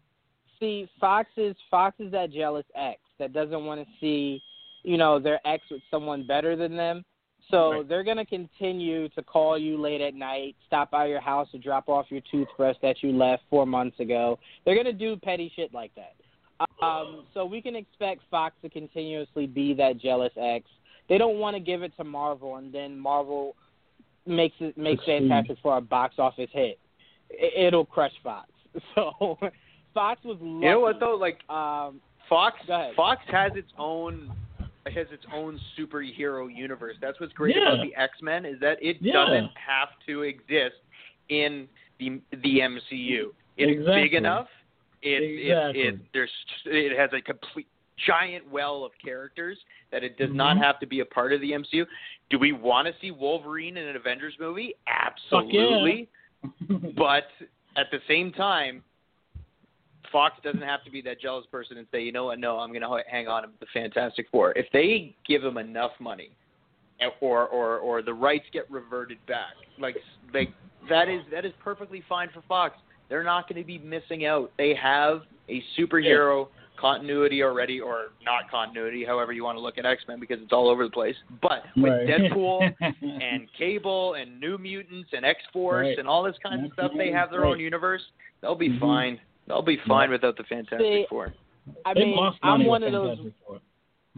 See, 0.60 0.88
Fox 1.00 1.28
is 1.36 1.56
Fox 1.70 1.98
is 2.00 2.10
that 2.12 2.30
jealous 2.30 2.66
ex 2.74 3.00
that 3.18 3.32
doesn't 3.32 3.64
want 3.64 3.80
to 3.80 3.86
see, 4.00 4.42
you 4.82 4.96
know, 4.98 5.18
their 5.18 5.40
ex 5.46 5.64
with 5.70 5.82
someone 5.90 6.26
better 6.26 6.54
than 6.56 6.76
them. 6.76 7.04
So 7.50 7.72
Right. 7.72 7.88
they're 7.88 8.04
gonna 8.04 8.24
continue 8.24 9.08
to 9.10 9.22
call 9.22 9.58
you 9.58 9.76
late 9.76 10.00
at 10.00 10.14
night, 10.14 10.56
stop 10.66 10.90
by 10.90 11.06
your 11.06 11.20
house 11.20 11.50
to 11.52 11.58
drop 11.58 11.88
off 11.88 12.10
your 12.10 12.22
toothbrush 12.30 12.76
that 12.82 13.02
you 13.02 13.12
left 13.12 13.42
four 13.50 13.66
months 13.66 14.00
ago. 14.00 14.38
They're 14.64 14.76
gonna 14.76 14.92
do 14.92 15.16
petty 15.16 15.50
shit 15.54 15.72
like 15.74 15.92
that. 15.94 16.14
Um, 16.80 17.24
so 17.34 17.44
we 17.44 17.60
can 17.60 17.74
expect 17.74 18.22
Fox 18.30 18.54
to 18.62 18.68
continuously 18.70 19.46
be 19.46 19.74
that 19.74 19.98
jealous 19.98 20.32
ex. 20.36 20.66
They 21.08 21.18
don't 21.18 21.38
want 21.38 21.54
to 21.56 21.60
give 21.60 21.82
it 21.82 21.94
to 21.96 22.04
Marvel, 22.04 22.56
and 22.56 22.72
then 22.72 22.98
Marvel 22.98 23.56
makes 24.26 24.54
it 24.60 24.76
makes 24.78 25.00
Succeed. 25.02 25.28
Fantastic 25.28 25.58
for 25.62 25.76
a 25.76 25.80
box 25.80 26.14
office 26.18 26.50
hit. 26.52 26.78
It, 27.30 27.66
it'll 27.68 27.84
crush 27.84 28.12
Fox. 28.22 28.48
So 28.94 29.38
Fox 29.92 30.20
was 30.24 30.36
lucky. 30.40 30.64
You 30.66 30.72
know 30.72 30.80
what 30.80 30.98
though? 31.00 31.14
Like 31.16 31.38
Um, 31.48 32.00
Fox, 32.28 32.56
Fox 32.96 33.22
has 33.30 33.52
its 33.54 33.70
own 33.78 34.32
has 34.86 35.06
its 35.12 35.24
own 35.32 35.58
superhero 35.78 36.54
universe. 36.54 36.96
That's 37.00 37.18
what's 37.20 37.32
great 37.32 37.56
Yeah. 37.56 37.72
about 37.74 37.84
the 37.86 37.94
X 37.94 38.14
Men 38.20 38.44
is 38.44 38.58
that 38.60 38.82
it 38.82 38.96
Yeah. 39.00 39.12
doesn't 39.12 39.50
have 39.56 39.88
to 40.06 40.22
exist 40.22 40.76
in 41.28 41.68
the 41.98 42.20
the 42.42 42.60
MCU. 42.60 43.32
It's 43.56 43.70
Exactly. 43.70 44.02
big 44.02 44.14
enough. 44.14 44.48
It, 45.02 45.22
Exactly. 45.22 45.82
it 45.82 45.94
it 45.94 46.00
there's 46.12 46.30
it 46.64 46.98
has 46.98 47.10
a 47.12 47.20
complete 47.20 47.68
giant 48.08 48.50
well 48.50 48.84
of 48.84 48.90
characters 49.02 49.56
that 49.92 50.02
it 50.02 50.18
does 50.18 50.32
not 50.32 50.56
Mhm. 50.56 50.62
have 50.64 50.80
to 50.80 50.86
be 50.86 50.98
a 51.00 51.04
part 51.04 51.32
of 51.32 51.40
the 51.40 51.52
MCU. 51.52 51.86
Do 52.30 52.38
we 52.38 52.52
want 52.52 52.88
to 52.88 52.94
see 53.00 53.10
Wolverine 53.10 53.76
in 53.76 53.86
an 53.86 53.96
Avengers 53.96 54.34
movie? 54.40 54.74
Fuck 55.30 55.44
yeah. 55.48 55.62
Absolutely. 55.62 56.08
But 56.96 57.24
at 57.76 57.86
the 57.90 57.98
same 58.06 58.30
time, 58.30 58.82
Fox 60.12 60.36
doesn't 60.44 60.62
have 60.62 60.84
to 60.84 60.90
be 60.90 61.02
that 61.02 61.20
jealous 61.20 61.46
person 61.50 61.78
and 61.78 61.86
say, 61.90 62.02
you 62.02 62.12
know 62.12 62.26
what, 62.26 62.38
no, 62.38 62.58
I'm 62.58 62.68
going 62.68 62.82
to 62.82 63.02
hang 63.10 63.28
on 63.28 63.42
to 63.42 63.48
the 63.60 63.66
Fantastic 63.72 64.26
Four. 64.30 64.52
If 64.56 64.66
they 64.72 65.16
give 65.26 65.42
them 65.42 65.58
enough 65.58 65.92
money, 65.98 66.30
eh, 67.00 67.08
or 67.20 67.46
or 67.48 67.78
or 67.78 68.02
the 68.02 68.14
rights 68.14 68.44
get 68.52 68.70
reverted 68.70 69.18
back, 69.26 69.54
like 69.78 69.96
like 70.32 70.50
that 70.88 71.08
is 71.08 71.22
that 71.32 71.44
is 71.44 71.52
perfectly 71.62 72.04
fine 72.08 72.28
for 72.32 72.42
Fox. 72.46 72.76
They're 73.08 73.24
not 73.24 73.48
going 73.48 73.60
to 73.60 73.66
be 73.66 73.78
missing 73.78 74.24
out. 74.24 74.52
They 74.56 74.74
have 74.80 75.22
a 75.48 75.62
superhero 75.78 76.48
continuity 76.78 77.42
already, 77.42 77.80
or 77.80 78.06
not 78.24 78.50
continuity, 78.50 79.04
however 79.04 79.32
you 79.32 79.44
want 79.44 79.56
to 79.56 79.60
look 79.62 79.78
at 79.78 79.86
X 79.86 80.02
Men, 80.08 80.20
because 80.20 80.38
it's 80.42 80.52
all 80.52 80.68
over 80.68 80.84
the 80.84 80.90
place. 80.90 81.16
But 81.40 81.62
with 81.76 81.92
Right. 81.92 82.06
Deadpool 82.06 82.74
and 83.02 83.48
Cable 83.56 84.14
and 84.14 84.38
New 84.40 84.58
Mutants 84.58 85.08
and 85.12 85.24
X 85.24 85.40
Force 85.52 85.86
Right. 85.86 85.98
and 85.98 86.08
all 86.08 86.22
this 86.22 86.36
kind 86.42 86.64
of 86.66 86.72
stuff. 86.72 86.92
They 86.96 87.10
have 87.10 87.30
their 87.30 87.44
own 87.46 87.60
universe. 87.60 88.02
They'll 88.40 88.54
be 88.54 88.70
Mhm. 88.70 88.80
fine. 88.80 89.20
They'll 89.46 89.62
be 89.62 89.78
fine 89.86 90.10
without 90.10 90.36
the 90.36 90.44
Fantastic 90.44 90.80
See, 90.80 91.06
Four. 91.08 91.34
I 91.84 91.94
mean, 91.94 92.16
I'm 92.42 92.64
one 92.66 92.82
of 92.82 92.92
those. 92.92 93.18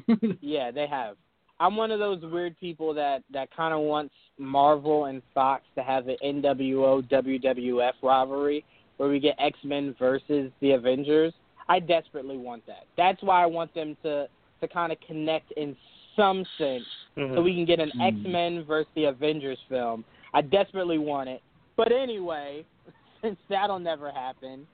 Yeah, 0.41 0.71
they 0.71 0.87
have. 0.87 1.17
I'm 1.59 1.75
one 1.77 1.91
of 1.91 1.99
those 1.99 2.21
weird 2.23 2.59
people 2.59 2.93
that 2.95 3.23
that 3.31 3.49
kind 3.57 3.73
of 3.73 3.81
wants 3.81 4.15
Marvel 4.39 5.07
and 5.07 5.23
Fox 5.35 5.65
to 5.75 5.83
have 5.83 6.07
an 6.09 6.17
NWO 6.23 7.01
WWF 7.09 7.93
rivalry 8.03 8.63
where 8.99 9.09
we 9.09 9.19
get 9.21 9.37
X 9.39 9.59
Men 9.65 9.95
versus 9.99 10.51
the 10.61 10.73
Avengers. 10.73 11.33
I 11.69 11.81
desperately 11.81 12.37
want 12.37 12.67
that. 12.67 12.85
That's 12.97 13.23
why 13.23 13.43
I 13.43 13.47
want 13.47 13.75
them 13.75 13.97
to 14.03 14.29
to 14.61 14.69
kind 14.69 14.91
of 14.91 14.99
connect 15.07 15.53
in 15.53 15.77
some 16.17 16.45
sense, 16.57 16.85
so 17.15 17.43
we 17.43 17.55
can 17.55 17.67
get 17.67 17.79
an 17.79 17.91
Hmm. 17.95 18.01
X 18.01 18.17
Men 18.27 18.65
versus 18.65 18.91
the 18.95 19.05
Avengers 19.05 19.59
film. 19.69 20.05
I 20.33 20.41
desperately 20.41 20.99
want 20.99 21.29
it. 21.29 21.43
But 21.77 21.93
anyway, 21.93 22.65
since 23.23 23.37
that'll 23.51 23.79
never 23.79 24.11
happen, 24.11 24.67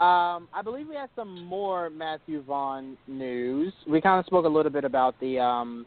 um, 0.00 0.48
I 0.54 0.62
believe 0.62 0.88
we 0.88 0.94
have 0.94 1.10
some 1.14 1.44
more 1.44 1.90
Matthew 1.90 2.40
Vaughn 2.42 2.96
news. 3.06 3.72
We 3.86 4.00
kind 4.00 4.18
of 4.18 4.26
spoke 4.26 4.46
a 4.46 4.48
little 4.48 4.72
bit 4.72 4.84
about 4.84 5.18
the 5.20 5.38
um, 5.40 5.84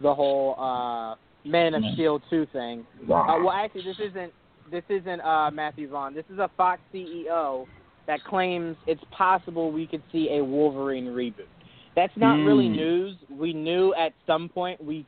the 0.00 0.14
whole 0.14 0.54
uh, 0.58 1.16
Man 1.48 1.74
of 1.74 1.82
Steel 1.94 2.20
two 2.30 2.46
thing. 2.52 2.86
Uh, 3.02 3.06
well, 3.42 3.52
actually, 3.52 3.84
this 3.84 3.96
isn't 4.10 4.32
this 4.70 4.84
isn't 4.88 5.20
uh, 5.20 5.50
Matthew 5.50 5.88
Vaughn. 5.88 6.14
This 6.14 6.26
is 6.32 6.38
a 6.38 6.50
Fox 6.56 6.80
CEO 6.92 7.66
that 8.06 8.22
claims 8.24 8.76
it's 8.86 9.02
possible 9.10 9.70
we 9.72 9.86
could 9.86 10.02
see 10.12 10.30
a 10.38 10.44
Wolverine 10.44 11.06
reboot. 11.06 11.48
That's 11.94 12.16
not 12.16 12.38
really 12.44 12.68
Mm. 12.68 12.76
news. 12.76 13.16
We 13.30 13.52
knew 13.52 13.94
at 13.94 14.12
some 14.26 14.48
point 14.48 14.82
we 14.84 15.04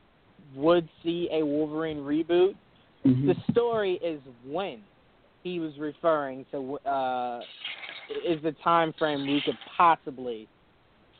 would 0.55 0.89
see 1.03 1.29
a 1.31 1.43
Wolverine 1.43 1.99
reboot. 1.99 2.55
Mhm. 3.05 3.27
The 3.27 3.51
story 3.51 3.93
is 3.95 4.21
when 4.43 4.83
he 5.43 5.59
was 5.59 5.77
referring 5.77 6.45
to 6.51 6.77
uh, 6.85 7.41
is 8.25 8.41
the 8.41 8.53
time 8.63 8.91
frame 8.93 9.27
we 9.27 9.39
could 9.41 9.57
possibly 9.77 10.47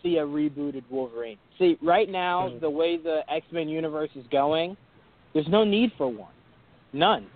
see 0.01 0.17
a 0.17 0.25
rebooted 0.25 0.83
Wolverine. 0.89 1.37
See, 1.57 1.77
right 1.81 2.09
now 2.09 2.49
Mhm. 2.49 2.59
the 2.61 2.69
way 2.69 2.97
the 2.97 3.23
X 3.31 3.45
Men 3.51 3.69
universe 3.69 4.09
is 4.15 4.25
going, 4.27 4.75
there's 5.33 5.47
no 5.47 5.63
need 5.63 5.93
for 5.93 6.07
one, 6.07 6.33
none. 6.93 7.29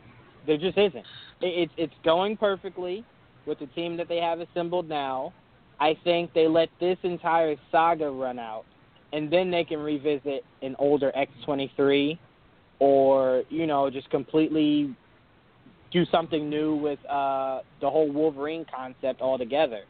There 0.45 0.57
just 0.57 0.78
isn't. 0.78 1.06
It's 1.41 1.74
it's 1.78 1.94
going 2.03 2.36
perfectly 2.36 3.06
with 3.45 3.60
the 3.60 3.68
team 3.68 3.98
that 3.98 4.07
they 4.07 4.18
have 4.18 4.40
assembled 4.40 4.88
now. 4.88 5.34
I 5.80 5.98
think 6.03 6.34
they 6.34 6.48
let 6.48 6.70
this 6.80 6.98
entire 7.03 7.56
saga 7.72 8.10
run 8.10 8.40
out, 8.40 8.65
and 9.11 9.32
then 9.32 9.52
they 9.52 9.64
can 9.64 9.80
revisit 9.80 10.45
an 10.61 10.76
older 10.80 11.11
X 11.15 11.32
twenty 11.45 11.72
three, 11.76 12.20
or 12.80 13.44
you 13.49 13.68
know 13.68 13.90
just 13.90 14.10
completely 14.10 14.95
do 15.91 16.06
something 16.11 16.49
new 16.49 16.76
with 16.76 16.99
uh, 17.06 17.60
the 17.82 17.90
whole 17.90 18.11
Wolverine 18.11 18.65
concept 18.74 19.22
altogether. 19.22 19.82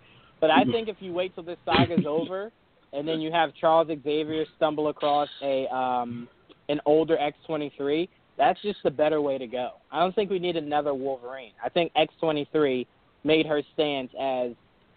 But 0.41 0.51
I 0.51 0.65
think 0.65 0.89
if 0.89 0.97
you 0.99 1.13
wait 1.13 1.33
till 1.33 1.43
this 1.43 1.57
saga's 1.65 2.05
over, 2.05 2.51
and 2.93 3.07
then 3.07 3.21
you 3.21 3.31
have 3.31 3.51
Charles 3.59 3.87
Xavier 3.87 4.45
stumble 4.57 4.89
across 4.89 5.29
a 5.41 5.73
um, 5.73 6.27
an 6.69 6.79
older 6.85 7.17
X 7.17 7.37
twenty 7.45 7.71
three, 7.77 8.09
that's 8.37 8.61
just 8.61 8.79
the 8.83 8.91
better 8.91 9.21
way 9.21 9.37
to 9.37 9.47
go. 9.47 9.73
I 9.91 9.99
don't 9.99 10.15
think 10.15 10.29
we 10.29 10.39
need 10.39 10.55
another 10.55 10.93
Wolverine. 10.93 11.51
I 11.63 11.69
think 11.69 11.91
X 11.95 12.13
twenty 12.19 12.47
three 12.51 12.87
made 13.23 13.45
her 13.45 13.61
stance 13.73 14.11
as 14.19 14.51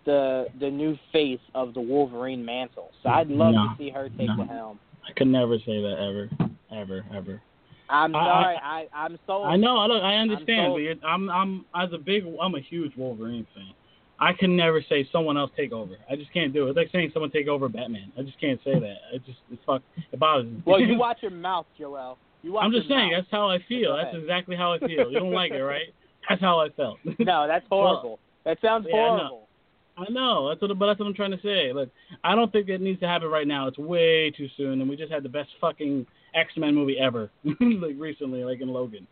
the 0.05 0.47
the 0.61 0.70
new 0.70 0.97
face 1.12 1.40
of 1.55 1.74
the 1.74 1.81
Wolverine 1.81 2.44
mantle. 2.44 2.90
So 3.03 3.09
I'd 3.11 3.28
love 3.28 3.55
No, 3.55 3.69
to 3.69 3.74
see 3.78 3.90
her 3.90 4.09
take 4.11 4.28
no. 4.28 4.36
the 4.39 4.44
helm. 4.44 4.78
I 5.09 5.12
could 5.12 5.28
never 5.28 5.57
say 5.59 5.81
that 5.82 5.97
ever, 6.01 6.51
ever, 6.73 7.05
ever. 7.15 7.43
I'm 7.89 8.15
I- 8.16 8.24
sorry, 8.24 8.57
I, 8.62 8.86
I 8.93 9.07
am 9.07 9.19
so. 9.27 9.44
I 9.44 9.57
know. 9.57 9.77
Look, 9.86 10.03
I 10.03 10.15
understand, 10.16 10.70
sold. 10.73 10.81
but 11.01 11.07
I'm, 11.07 11.31
I'm, 11.31 11.65
as 11.77 11.93
a 11.93 11.98
big, 11.98 12.24
I'm 12.40 12.55
a 12.57 12.61
huge 12.61 12.93
Wolverine 12.97 13.47
fan. 13.55 13.73
I 14.19 14.32
can 14.32 14.57
never 14.57 14.82
say 14.89 15.07
someone 15.12 15.36
else 15.36 15.51
take 15.57 15.73
over. 15.73 15.94
I 16.11 16.16
just 16.16 16.32
can't 16.32 16.53
do 16.53 16.66
it. 16.66 16.70
It's 16.70 16.77
like 16.77 16.89
saying 16.90 17.11
someone 17.12 17.31
take 17.31 17.48
over 17.48 17.69
Batman. 17.69 18.11
I 18.19 18.23
just 18.23 18.40
can't 18.40 18.59
say 18.65 18.73
that. 18.81 18.97
It 19.12 19.24
just, 19.27 19.39
it's 19.53 19.62
fuck, 19.66 19.82
it 20.11 20.19
bothers 20.19 20.47
me. 20.47 20.62
Well, 20.66 20.81
you 20.81 20.97
watch 20.98 21.19
your 21.20 21.31
mouth, 21.31 21.66
Joel. 21.78 22.16
You 22.43 22.53
watch 22.53 22.65
I'm 22.65 22.73
just 22.73 22.89
saying 22.89 23.12
mouth. 23.12 23.24
that's 23.24 23.31
how 23.31 23.51
I 23.51 23.59
feel. 23.69 23.94
That's 23.97 24.16
exactly 24.16 24.57
how 24.57 24.73
I 24.73 24.78
feel. 24.78 25.11
You 25.11 25.20
don't 25.20 25.32
like 25.32 25.53
it, 25.53 25.62
right? 25.62 25.89
That's 26.28 26.40
how 26.40 26.61
I 26.61 26.69
felt. 26.70 26.98
No, 27.19 27.47
that's 27.47 27.66
horrible. 27.69 28.19
that 28.44 28.59
sounds 28.61 28.86
Yeah, 28.89 28.97
I 28.97 29.09
know. 29.16 29.16
horrible. 29.19 29.43
I 29.98 30.05
know. 30.12 30.48
That's 30.51 30.61
what, 30.61 30.78
but 30.78 30.86
that's 30.86 31.01
what 31.01 31.07
I'm 31.07 31.15
trying 31.15 31.31
to 31.31 31.40
say. 31.43 31.73
Look, 31.73 31.89
I 32.23 32.35
don't 32.35 32.53
think 32.53 32.69
it 32.69 32.81
needs 32.82 33.01
to 33.01 33.09
happen 33.09 33.28
right 33.28 33.47
now. 33.47 33.66
It's 33.66 33.78
way 33.78 34.31
too 34.31 34.48
soon, 34.57 34.81
and 34.82 34.90
we 34.90 34.97
just 34.97 35.11
had 35.11 35.23
the 35.23 35.28
best 35.28 35.48
fucking 35.61 36.07
X 36.35 36.53
Men 36.57 36.74
movie 36.74 36.98
ever, 36.98 37.31
like 37.61 37.94
recently, 37.97 38.44
like 38.44 38.61
in 38.61 38.69
Logan. 38.69 39.07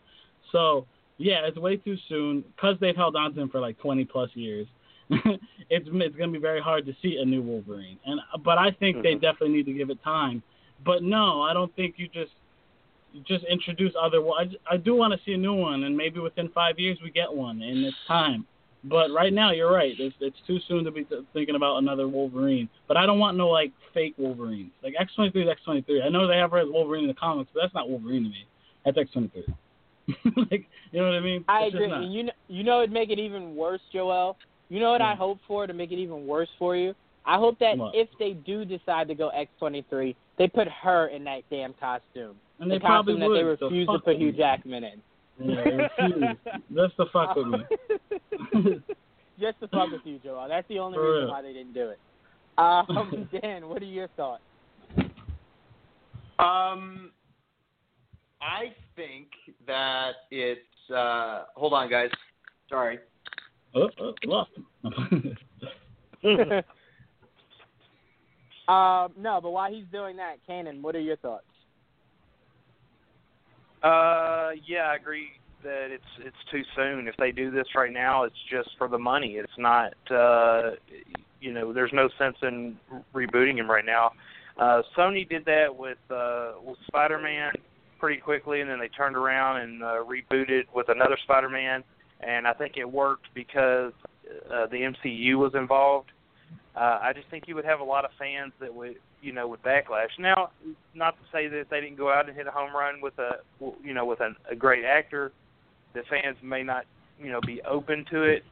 So 0.52 0.86
yeah, 1.16 1.46
it's 1.46 1.56
way 1.56 1.76
too 1.78 1.96
soon 2.08 2.42
because 2.54 2.76
they've 2.80 2.94
held 2.96 3.16
on 3.16 3.32
to 3.34 3.40
him 3.40 3.48
for 3.48 3.60
like 3.60 3.78
20 3.78 4.04
plus 4.04 4.28
years. 4.34 4.66
it's 5.10 5.88
it's 5.90 6.16
gonna 6.16 6.32
be 6.32 6.38
very 6.38 6.60
hard 6.60 6.84
to 6.86 6.92
see 7.00 7.16
a 7.20 7.24
new 7.24 7.40
Wolverine, 7.40 7.98
and 8.04 8.20
but 8.44 8.58
I 8.58 8.70
think 8.72 9.02
they 9.02 9.14
Mhm. 9.14 9.20
definitely 9.22 9.56
need 9.56 9.66
to 9.66 9.72
give 9.72 9.88
it 9.90 10.02
time. 10.02 10.42
But 10.84 11.02
no, 11.02 11.40
I 11.42 11.54
don't 11.54 11.74
think 11.76 11.94
you 11.98 12.08
just 12.08 12.32
just 13.26 13.44
introduce 13.44 13.92
other. 14.00 14.18
I, 14.18 14.50
I 14.70 14.76
do 14.76 14.94
want 14.94 15.12
to 15.12 15.20
see 15.24 15.32
a 15.32 15.36
new 15.36 15.54
one, 15.54 15.84
and 15.84 15.96
maybe 15.96 16.20
within 16.20 16.48
five 16.50 16.78
years 16.78 16.98
we 17.02 17.10
get 17.10 17.32
one, 17.32 17.62
and 17.62 17.84
it's 17.84 17.96
time. 18.08 18.46
But 18.84 19.10
right 19.12 19.32
now, 19.32 19.52
you're 19.52 19.72
right. 19.72 19.94
It's, 19.98 20.14
it's 20.20 20.36
too 20.46 20.58
soon 20.68 20.84
to 20.84 20.90
be 20.90 21.04
th- 21.04 21.22
thinking 21.32 21.54
about 21.54 21.78
another 21.78 22.06
Wolverine. 22.06 22.68
But 22.86 22.98
I 22.98 23.06
don't 23.06 23.18
want 23.18 23.36
no 23.36 23.48
like 23.48 23.72
fake 23.94 24.14
Wolverines. 24.18 24.72
Like 24.82 24.94
X23 24.94 25.28
is 25.36 25.48
X23. 25.66 26.04
I 26.04 26.10
know 26.10 26.26
they 26.26 26.36
have 26.36 26.50
her 26.50 26.58
as 26.58 26.68
Wolverine 26.68 27.04
in 27.04 27.08
the 27.08 27.14
comics, 27.14 27.50
but 27.54 27.62
that's 27.62 27.74
not 27.74 27.88
Wolverine 27.88 28.24
to 28.24 28.28
me. 28.28 28.46
That's 28.84 28.98
X23. 28.98 29.54
like, 30.50 30.66
you 30.92 31.00
know 31.00 31.06
what 31.06 31.14
I 31.14 31.20
mean? 31.20 31.44
I 31.48 31.62
It's 31.62 31.74
agree. 31.74 32.06
you 32.06 32.24
know, 32.24 32.32
you 32.48 32.62
know, 32.62 32.80
it'd 32.80 32.92
make 32.92 33.08
it 33.08 33.18
even 33.18 33.56
worse, 33.56 33.80
Joel. 33.90 34.36
You 34.68 34.80
know 34.80 34.90
what 34.90 35.00
I 35.00 35.14
hmm. 35.14 35.18
hope 35.18 35.38
for 35.48 35.66
to 35.66 35.72
make 35.72 35.90
it 35.90 35.98
even 35.98 36.26
worse 36.26 36.48
for 36.58 36.76
you? 36.76 36.94
I 37.24 37.38
hope 37.38 37.58
that 37.60 37.76
if 37.94 38.08
they 38.18 38.32
do 38.32 38.66
decide 38.66 39.08
to 39.08 39.14
go 39.14 39.30
X23, 39.30 40.14
they 40.36 40.46
put 40.46 40.68
her 40.68 41.06
in 41.06 41.24
that 41.24 41.42
damn 41.50 41.72
costume. 41.74 42.36
And 42.60 42.70
the 42.70 42.74
they 42.76 42.78
probably 42.78 43.14
costume 43.14 43.32
that 43.34 43.34
they 43.34 43.56
so 43.58 43.66
refuse 43.66 43.88
to 43.88 43.98
put 43.98 44.16
Hugh. 44.16 44.32
Jackman 44.32 44.84
in. 44.84 45.02
Yeah, 45.40 45.64
they 45.64 45.70
refuse. 45.70 46.36
That's 46.70 46.92
the 46.96 47.06
fuck 47.12 47.36
with 47.36 47.46
me. 47.48 47.58
Just 49.40 49.58
to 49.60 49.68
fuck 49.68 49.90
with 49.90 50.02
you, 50.04 50.20
Joel. 50.22 50.46
That's 50.48 50.68
the 50.68 50.78
only 50.78 50.96
For 50.96 51.02
reason 51.02 51.24
real. 51.24 51.30
why 51.30 51.42
they 51.42 51.52
didn't 51.52 51.74
do 51.74 51.88
it. 51.90 51.98
Um, 52.56 53.28
Dan, 53.42 53.68
what 53.68 53.82
are 53.82 53.84
your 53.84 54.06
thoughts? 54.16 54.44
Um, 56.38 57.10
I 58.40 58.72
think 58.94 59.26
that 59.66 60.12
it's. 60.30 60.60
Uh, 60.88 61.46
hold 61.56 61.72
on, 61.72 61.90
guys. 61.90 62.10
Sorry. 62.68 63.00
oh, 63.74 63.88
oh, 64.00 64.12
lost 64.24 64.50
um, 68.68 69.12
no, 69.20 69.40
but 69.42 69.50
while 69.50 69.72
he's 69.72 69.86
doing 69.90 70.16
that, 70.16 70.36
Kanan, 70.48 70.80
what 70.80 70.94
are 70.94 71.00
your 71.00 71.16
thoughts? 71.16 71.44
Uh, 73.84 74.52
yeah, 74.66 74.90
I 74.90 74.96
agree 74.96 75.28
that 75.62 75.88
it's 75.90 76.04
it's 76.20 76.36
too 76.50 76.62
soon. 76.74 77.06
If 77.06 77.16
they 77.18 77.32
do 77.32 77.50
this 77.50 77.66
right 77.74 77.92
now, 77.92 78.24
it's 78.24 78.36
just 78.50 78.70
for 78.78 78.88
the 78.88 78.98
money. 78.98 79.32
It's 79.32 79.52
not, 79.58 79.92
uh, 80.10 80.70
you 81.40 81.52
know, 81.52 81.72
there's 81.72 81.92
no 81.92 82.08
sense 82.18 82.36
in 82.42 82.76
rebooting 83.14 83.58
him 83.58 83.70
right 83.70 83.84
now. 83.84 84.12
Uh, 84.58 84.82
Sony 84.96 85.28
did 85.28 85.44
that 85.44 85.66
with 85.76 85.98
uh, 86.10 86.52
with 86.64 86.78
Spider-Man 86.86 87.52
pretty 87.98 88.20
quickly, 88.20 88.60
and 88.62 88.70
then 88.70 88.78
they 88.78 88.88
turned 88.88 89.16
around 89.16 89.60
and 89.60 89.82
uh, 89.82 89.96
rebooted 90.04 90.62
with 90.74 90.88
another 90.88 91.18
Spider-Man, 91.24 91.84
and 92.20 92.46
I 92.46 92.52
think 92.54 92.76
it 92.76 92.90
worked 92.90 93.26
because 93.34 93.92
uh, 94.50 94.66
the 94.66 94.92
MCU 95.04 95.36
was 95.36 95.52
involved. 95.54 96.10
Uh, 96.76 96.98
I 97.02 97.12
just 97.14 97.28
think 97.30 97.44
you 97.46 97.54
would 97.54 97.64
have 97.64 97.80
a 97.80 97.84
lot 97.84 98.04
of 98.04 98.10
fans 98.18 98.52
that 98.60 98.74
would, 98.74 98.96
you 99.24 99.32
know, 99.32 99.48
would 99.48 99.62
backlash. 99.62 100.12
Now, 100.18 100.50
not 100.94 101.12
to 101.16 101.22
say 101.32 101.48
that 101.48 101.66
they 101.70 101.80
didn't 101.80 101.96
go 101.96 102.12
out 102.12 102.28
and 102.28 102.36
hit 102.36 102.46
a 102.46 102.50
home 102.50 102.76
run 102.76 103.00
with 103.00 103.18
a, 103.18 103.38
you 103.82 103.94
know, 103.94 104.04
with 104.04 104.20
a, 104.20 104.30
a 104.50 104.54
great 104.54 104.84
actor, 104.84 105.32
the 105.94 106.02
fans 106.10 106.36
may 106.42 106.62
not, 106.62 106.84
you 107.18 107.32
know, 107.32 107.40
be 107.40 107.62
open 107.62 108.04
to 108.10 108.22
it. 108.22 108.42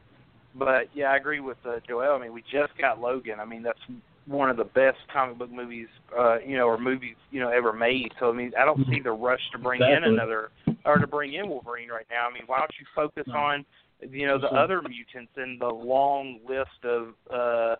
But 0.55 0.89
yeah, 0.93 1.05
I 1.11 1.17
agree 1.17 1.39
with 1.39 1.57
uh, 1.65 1.77
Joel. 1.87 2.15
I 2.15 2.21
mean, 2.21 2.33
we 2.33 2.41
just 2.41 2.77
got 2.79 2.99
Logan. 2.99 3.39
I 3.39 3.45
mean, 3.45 3.63
that's 3.63 3.79
one 4.25 4.49
of 4.49 4.57
the 4.57 4.63
best 4.63 4.97
comic 5.11 5.37
book 5.37 5.51
movies, 5.51 5.87
uh, 6.17 6.37
you 6.39 6.57
know, 6.57 6.65
or 6.65 6.77
movies, 6.79 7.15
you 7.31 7.39
know, 7.39 7.49
ever 7.49 7.73
made. 7.73 8.11
So 8.19 8.29
I 8.29 8.33
mean, 8.33 8.51
I 8.59 8.65
don't 8.65 8.85
see 8.89 8.99
the 9.03 9.11
rush 9.11 9.41
to 9.51 9.57
bring 9.57 9.81
Exactly. 9.81 10.09
in 10.09 10.13
another 10.13 10.49
or 10.85 10.97
to 10.97 11.07
bring 11.07 11.33
in 11.33 11.49
Wolverine 11.49 11.89
right 11.89 12.05
now. 12.09 12.29
I 12.29 12.33
mean, 12.33 12.43
why 12.47 12.59
don't 12.59 12.71
you 12.79 12.85
focus 12.95 13.25
No. 13.27 13.35
on, 13.35 13.65
you 14.01 14.25
know, 14.27 14.37
the 14.39 14.49
Sure. 14.49 14.57
other 14.57 14.81
mutants 14.81 15.31
and 15.35 15.59
the 15.59 15.67
long 15.67 16.39
list 16.47 16.83
of, 16.83 17.13
uh, 17.29 17.75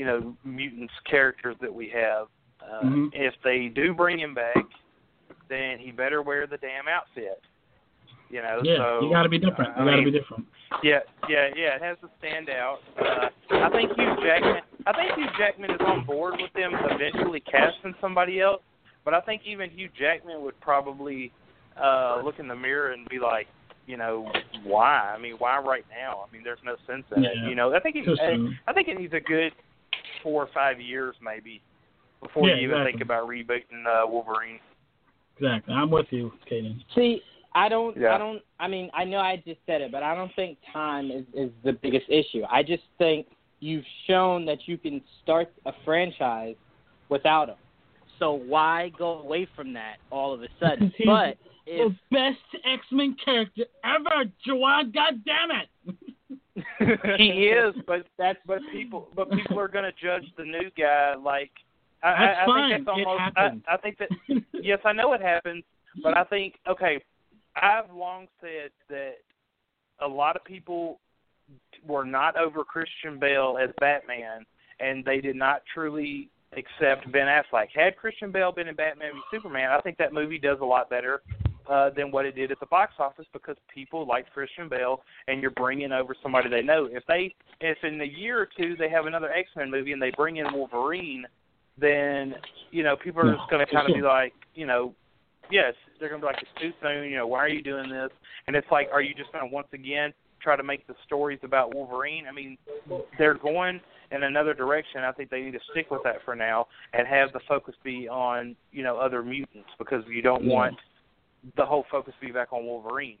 you 0.00 0.06
know, 0.06 0.34
mutants 0.44 0.94
characters 1.04 1.56
that 1.60 1.72
we 1.74 1.86
have. 1.90 2.26
Uh, 2.62 2.84
Mhm. 2.84 3.10
If 3.12 3.34
they 3.44 3.68
do 3.68 3.92
bring 3.92 4.18
him 4.18 4.32
back, 4.32 4.64
then 5.50 5.78
he 5.78 5.90
better 5.90 6.22
wear 6.22 6.46
the 6.46 6.56
damn 6.56 6.88
outfit. 6.88 7.42
You 8.30 8.40
know, 8.40 8.60
yeah, 8.64 8.76
so 8.78 9.00
you 9.02 9.10
got 9.10 9.24
to 9.24 9.28
be 9.28 9.38
different. 9.38 9.76
You 9.76 9.84
got 9.84 9.96
to 9.96 10.02
be 10.04 10.10
different. 10.10 10.46
yeah, 10.82 11.00
yeah, 11.28 11.48
yeah. 11.54 11.74
It 11.76 11.82
has 11.82 11.98
to 12.00 12.08
stand 12.18 12.48
out. 12.48 12.78
Uh, 12.98 13.28
I 13.50 13.68
think 13.70 13.90
Hugh 13.94 14.16
Jackman. 14.22 14.62
I 14.86 14.92
think 14.94 15.12
Hugh 15.16 15.26
Jackman 15.36 15.70
is 15.72 15.80
on 15.82 16.04
board 16.06 16.34
with 16.40 16.52
them 16.54 16.72
eventually 16.74 17.40
casting 17.40 17.94
somebody 18.00 18.40
else. 18.40 18.62
But 19.04 19.12
I 19.12 19.20
think 19.20 19.42
even 19.44 19.68
Hugh 19.68 19.90
Jackman 19.98 20.40
would 20.42 20.58
probably 20.60 21.30
uh, 21.76 22.22
look 22.24 22.38
in 22.38 22.48
the 22.48 22.56
mirror 22.56 22.92
and 22.92 23.06
be 23.08 23.18
like, 23.18 23.48
you 23.86 23.96
know, 23.98 24.30
why? 24.62 25.12
I 25.14 25.18
mean, 25.18 25.34
why 25.38 25.58
right 25.58 25.84
now? 25.90 26.24
I 26.26 26.32
mean, 26.32 26.42
there's 26.44 26.62
no 26.64 26.76
sense 26.86 27.04
in 27.14 27.24
it. 27.24 27.32
You 27.48 27.54
know, 27.56 27.74
I 27.74 27.80
think 27.80 27.96
he, 27.96 28.02
I. 28.02 28.36
I 28.68 28.72
think 28.72 28.86
it 28.88 28.96
needs 28.98 29.12
a 29.12 29.20
good 29.20 29.52
four 30.22 30.42
or 30.42 30.48
five 30.54 30.80
years 30.80 31.14
maybe 31.22 31.62
before 32.22 32.48
Yeah, 32.48 32.56
you 32.56 32.62
even 32.68 32.76
exactly. 32.76 32.92
think 32.92 33.02
about 33.02 33.28
rebooting 33.28 33.86
uh, 33.86 34.06
Wolverine. 34.06 34.60
Exactly. 35.38 35.74
I'm 35.74 35.90
with 35.90 36.06
you, 36.10 36.32
Kanan. 36.50 36.82
See, 36.94 37.22
I 37.54 37.68
don't. 37.68 37.96
Yeah. 37.96 38.14
I 38.14 38.18
don't. 38.18 38.42
I 38.58 38.68
mean, 38.68 38.90
I 38.94 39.04
know 39.04 39.18
I 39.18 39.42
just 39.44 39.60
said 39.66 39.80
it, 39.80 39.90
but 39.90 40.02
I 40.02 40.14
don't 40.14 40.30
think 40.36 40.58
time 40.72 41.10
is 41.10 41.24
is 41.34 41.50
the 41.64 41.72
biggest 41.72 42.06
issue. 42.08 42.42
I 42.50 42.62
just 42.62 42.82
think 42.98 43.26
you've 43.60 43.84
shown 44.06 44.44
that 44.46 44.58
you 44.66 44.78
can 44.78 45.00
start 45.22 45.50
a 45.66 45.72
franchise 45.84 46.56
without 47.08 47.48
him. 47.48 47.56
So 48.18 48.32
why 48.32 48.92
go 48.98 49.20
away 49.20 49.48
from 49.56 49.72
that 49.72 49.96
all 50.10 50.34
of 50.34 50.42
a 50.42 50.48
sudden? 50.60 50.92
But 51.06 51.38
if 51.66 51.92
the 52.10 52.16
best 52.16 52.64
X 52.64 52.82
Men 52.92 53.16
character 53.24 53.64
ever, 53.84 54.30
Juwan. 54.46 54.92
God 54.92 55.24
damn 55.24 55.50
it! 55.50 55.96
he 57.16 57.48
is, 57.48 57.74
but 57.86 58.06
That's 58.18 58.38
but 58.46 58.58
people 58.72 59.08
but 59.14 59.30
people 59.30 59.58
are 59.58 59.68
going 59.68 59.84
to 59.84 59.92
judge 59.92 60.24
the 60.36 60.44
new 60.44 60.70
guy 60.76 61.14
like 61.14 61.50
I, 62.02 62.10
That's 62.10 62.38
I, 62.38 62.42
I 62.42 62.46
fine. 62.46 62.70
think 62.70 62.86
that's 62.86 62.98
It 62.98 63.06
almost 63.06 63.20
happens. 63.20 63.62
I, 63.68 63.74
I 63.74 63.76
think 63.78 63.98
that 63.98 64.08
yes, 64.62 64.78
I 64.84 64.92
know 64.92 65.12
it 65.12 65.20
happens, 65.20 65.64
but 66.02 66.16
I 66.16 66.24
think 66.24 66.54
okay, 66.68 67.02
I've 67.56 67.94
long 67.94 68.26
said 68.40 68.70
that 68.88 69.14
a 70.00 70.08
lot 70.08 70.36
of 70.36 70.44
people 70.44 70.98
were 71.86 72.04
not 72.04 72.36
over 72.36 72.64
Christian 72.64 73.18
Bale 73.18 73.58
as 73.62 73.70
Batman, 73.80 74.44
and 74.80 75.04
they 75.04 75.20
did 75.20 75.36
not 75.36 75.62
truly 75.72 76.30
accept 76.56 77.10
Ben 77.12 77.26
Affleck. 77.26 77.68
Had 77.74 77.96
Christian 77.96 78.32
Bale 78.32 78.50
been 78.52 78.68
in 78.68 78.74
Batman 78.74 79.12
v 79.14 79.20
Superman, 79.30 79.70
I 79.70 79.80
think 79.80 79.98
that 79.98 80.12
movie 80.12 80.38
does 80.38 80.58
a 80.60 80.64
lot 80.64 80.90
better 80.90 81.22
uh, 81.70 81.90
than 81.96 82.10
what 82.10 82.26
it 82.26 82.34
did 82.34 82.50
at 82.50 82.58
the 82.58 82.66
box 82.66 82.94
office 82.98 83.26
because 83.32 83.56
people 83.72 84.06
like 84.06 84.30
Christian 84.32 84.68
Bale, 84.68 85.02
and 85.28 85.40
you're 85.40 85.52
bringing 85.52 85.92
over 85.92 86.16
somebody 86.20 86.50
they 86.50 86.62
know. 86.62 86.88
If 86.90 87.04
they, 87.06 87.32
if 87.60 87.78
in 87.84 88.00
a 88.00 88.04
year 88.04 88.40
or 88.40 88.48
two 88.58 88.74
they 88.76 88.90
have 88.90 89.06
another 89.06 89.30
X 89.30 89.48
Men 89.56 89.70
movie 89.70 89.92
and 89.92 90.02
they 90.02 90.10
bring 90.16 90.38
in 90.38 90.52
Wolverine, 90.52 91.24
then 91.78 92.34
you 92.72 92.82
know 92.82 92.96
people 92.96 93.22
are 93.22 93.32
just 93.34 93.48
going 93.48 93.64
to 93.64 93.72
kind 93.72 93.88
of 93.88 93.94
be 93.94 94.02
like, 94.02 94.32
you 94.54 94.66
know, 94.66 94.92
yes, 95.52 95.74
they're 95.98 96.08
going 96.08 96.20
to 96.20 96.26
be 96.26 96.32
like, 96.32 96.42
it's 96.42 96.60
too 96.60 96.72
soon. 96.82 97.08
You 97.08 97.18
know, 97.18 97.26
why 97.28 97.38
are 97.38 97.48
you 97.48 97.62
doing 97.62 97.88
this? 97.88 98.10
And 98.48 98.56
it's 98.56 98.66
like, 98.72 98.88
are 98.92 99.00
you 99.00 99.14
just 99.14 99.32
going 99.32 99.48
to 99.48 99.54
once 99.54 99.68
again 99.72 100.12
try 100.42 100.56
to 100.56 100.64
make 100.64 100.86
the 100.88 100.94
stories 101.06 101.38
about 101.44 101.72
Wolverine? 101.72 102.24
I 102.28 102.32
mean, 102.32 102.58
they're 103.16 103.34
going 103.34 103.80
in 104.10 104.24
another 104.24 104.54
direction. 104.54 105.02
I 105.04 105.12
think 105.12 105.30
they 105.30 105.42
need 105.42 105.52
to 105.52 105.60
stick 105.70 105.88
with 105.92 106.02
that 106.02 106.16
for 106.24 106.34
now 106.34 106.66
and 106.94 107.06
have 107.06 107.32
the 107.32 107.40
focus 107.46 107.76
be 107.84 108.08
on 108.08 108.56
you 108.72 108.82
know 108.82 108.96
other 108.96 109.22
mutants 109.22 109.68
because 109.78 110.02
you 110.08 110.20
don't 110.20 110.44
want 110.44 110.74
the 111.56 111.64
whole 111.64 111.84
focus 111.90 112.14
be 112.20 112.30
back 112.32 112.52
on 112.52 112.64
Wolverine. 112.66 113.18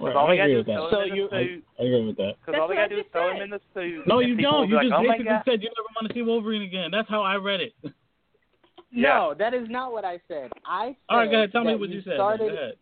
Right, 0.00 0.16
all 0.16 0.30
I 0.30 0.36
gotta 0.36 0.52
agree 0.52 0.52
do 0.54 0.58
with 0.58 0.66
that. 0.66 0.90
So 0.90 1.02
you- 1.02 1.28
the 1.28 1.44
suit. 1.44 1.64
I 1.78 1.82
agree 1.82 2.06
with 2.06 2.16
that. 2.16 2.34
Because 2.40 2.58
all 2.58 2.68
they 2.68 2.74
gotta 2.74 2.88
do 2.88 2.98
is 3.00 3.06
I 3.08 3.12
throw 3.12 3.28
just 3.28 3.36
him 3.36 3.42
in 3.42 3.50
the 3.50 3.60
suit. 3.74 4.06
No, 4.06 4.20
you 4.20 4.36
don't. 4.36 4.68
You 4.70 4.80
just 4.80 4.92
oh 4.94 5.02
my 5.02 5.08
basically 5.08 5.24
God. 5.24 5.42
said 5.44 5.62
you 5.62 5.68
never 5.68 5.88
want 6.00 6.08
to 6.08 6.14
see 6.14 6.22
Wolverine 6.22 6.62
again. 6.62 6.90
That's 6.90 7.08
how 7.08 7.22
I 7.22 7.36
read 7.36 7.60
it. 7.60 7.74
no, 8.92 9.34
that 9.38 9.52
is 9.54 9.68
not 9.68 9.92
what 9.92 10.04
I 10.04 10.18
said. 10.26 10.50
I 10.64 10.88
said 10.88 10.96
All 11.10 11.18
right, 11.18 11.30
go 11.30 11.36
ahead. 11.36 11.52
Tell 11.52 11.64
me 11.64 11.74
what 11.76 11.90
you 11.90 12.00
said. 12.02 12.14
Started, 12.16 12.78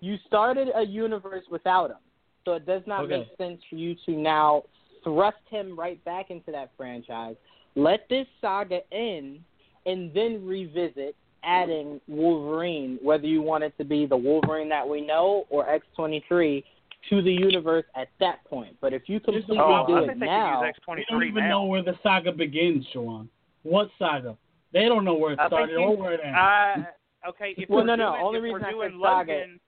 you 0.00 0.16
started 0.26 0.68
a 0.74 0.82
universe 0.82 1.44
without 1.50 1.90
him, 1.90 1.98
so 2.44 2.54
it 2.54 2.66
does 2.66 2.82
not 2.86 3.04
Okay. 3.04 3.18
make 3.18 3.36
sense 3.36 3.62
for 3.70 3.76
you 3.76 3.94
to 4.06 4.12
now 4.12 4.64
thrust 5.04 5.38
him 5.48 5.78
right 5.78 6.02
back 6.04 6.30
into 6.30 6.50
that 6.50 6.70
franchise. 6.76 7.36
Let 7.76 8.08
this 8.08 8.26
saga 8.40 8.80
end, 8.92 9.44
and 9.86 10.12
then 10.12 10.44
revisit 10.44 11.14
adding 11.44 12.00
Wolverine, 12.08 12.98
whether 13.02 13.26
you 13.26 13.42
want 13.42 13.64
it 13.64 13.72
to 13.78 13.84
be 13.84 14.06
the 14.06 14.16
Wolverine 14.16 14.68
that 14.70 14.86
we 14.88 15.00
know 15.00 15.46
or 15.50 15.68
X 15.68 15.86
twenty 15.96 16.24
three, 16.28 16.64
to 17.10 17.22
the 17.22 17.30
universe 17.32 17.84
at 17.96 18.08
that 18.20 18.44
point. 18.44 18.76
But 18.80 18.92
if 18.92 19.02
you 19.06 19.20
Here's 19.26 19.46
the 19.46 19.54
completely 19.54 19.58
Oh, 19.58 19.86
do 19.86 19.94
I 19.96 20.12
it 20.12 20.18
now, 20.18 20.62
We 20.88 21.04
don't 21.08 21.22
even 21.24 21.44
now. 21.44 21.48
know 21.50 21.64
where 21.64 21.82
the 21.82 21.94
saga 22.02 22.32
begins, 22.32 22.84
Shawan. 22.94 23.28
What 23.62 23.88
saga? 23.98 24.36
They 24.72 24.86
don't 24.86 25.04
know 25.04 25.14
where 25.14 25.32
it 25.32 25.38
started 25.46 25.72
you- 25.72 25.78
or 25.78 25.96
where 25.96 26.12
it 26.14 26.20
ends. 26.24 26.36
I 26.38 26.86
okay. 27.28 27.54
If 27.56 27.70
Well, 27.70 27.80
we're 27.80 27.86
no, 27.86 27.94
no, 27.96 28.10
Doing, 28.12 28.22
only 28.24 28.38
if 28.38 28.42
reason 28.44 28.60
we're 28.60 28.66
I 28.66 28.70
doing 28.70 28.90
said 28.90 29.00
saga- 29.00 29.32
Logan, 29.32 29.60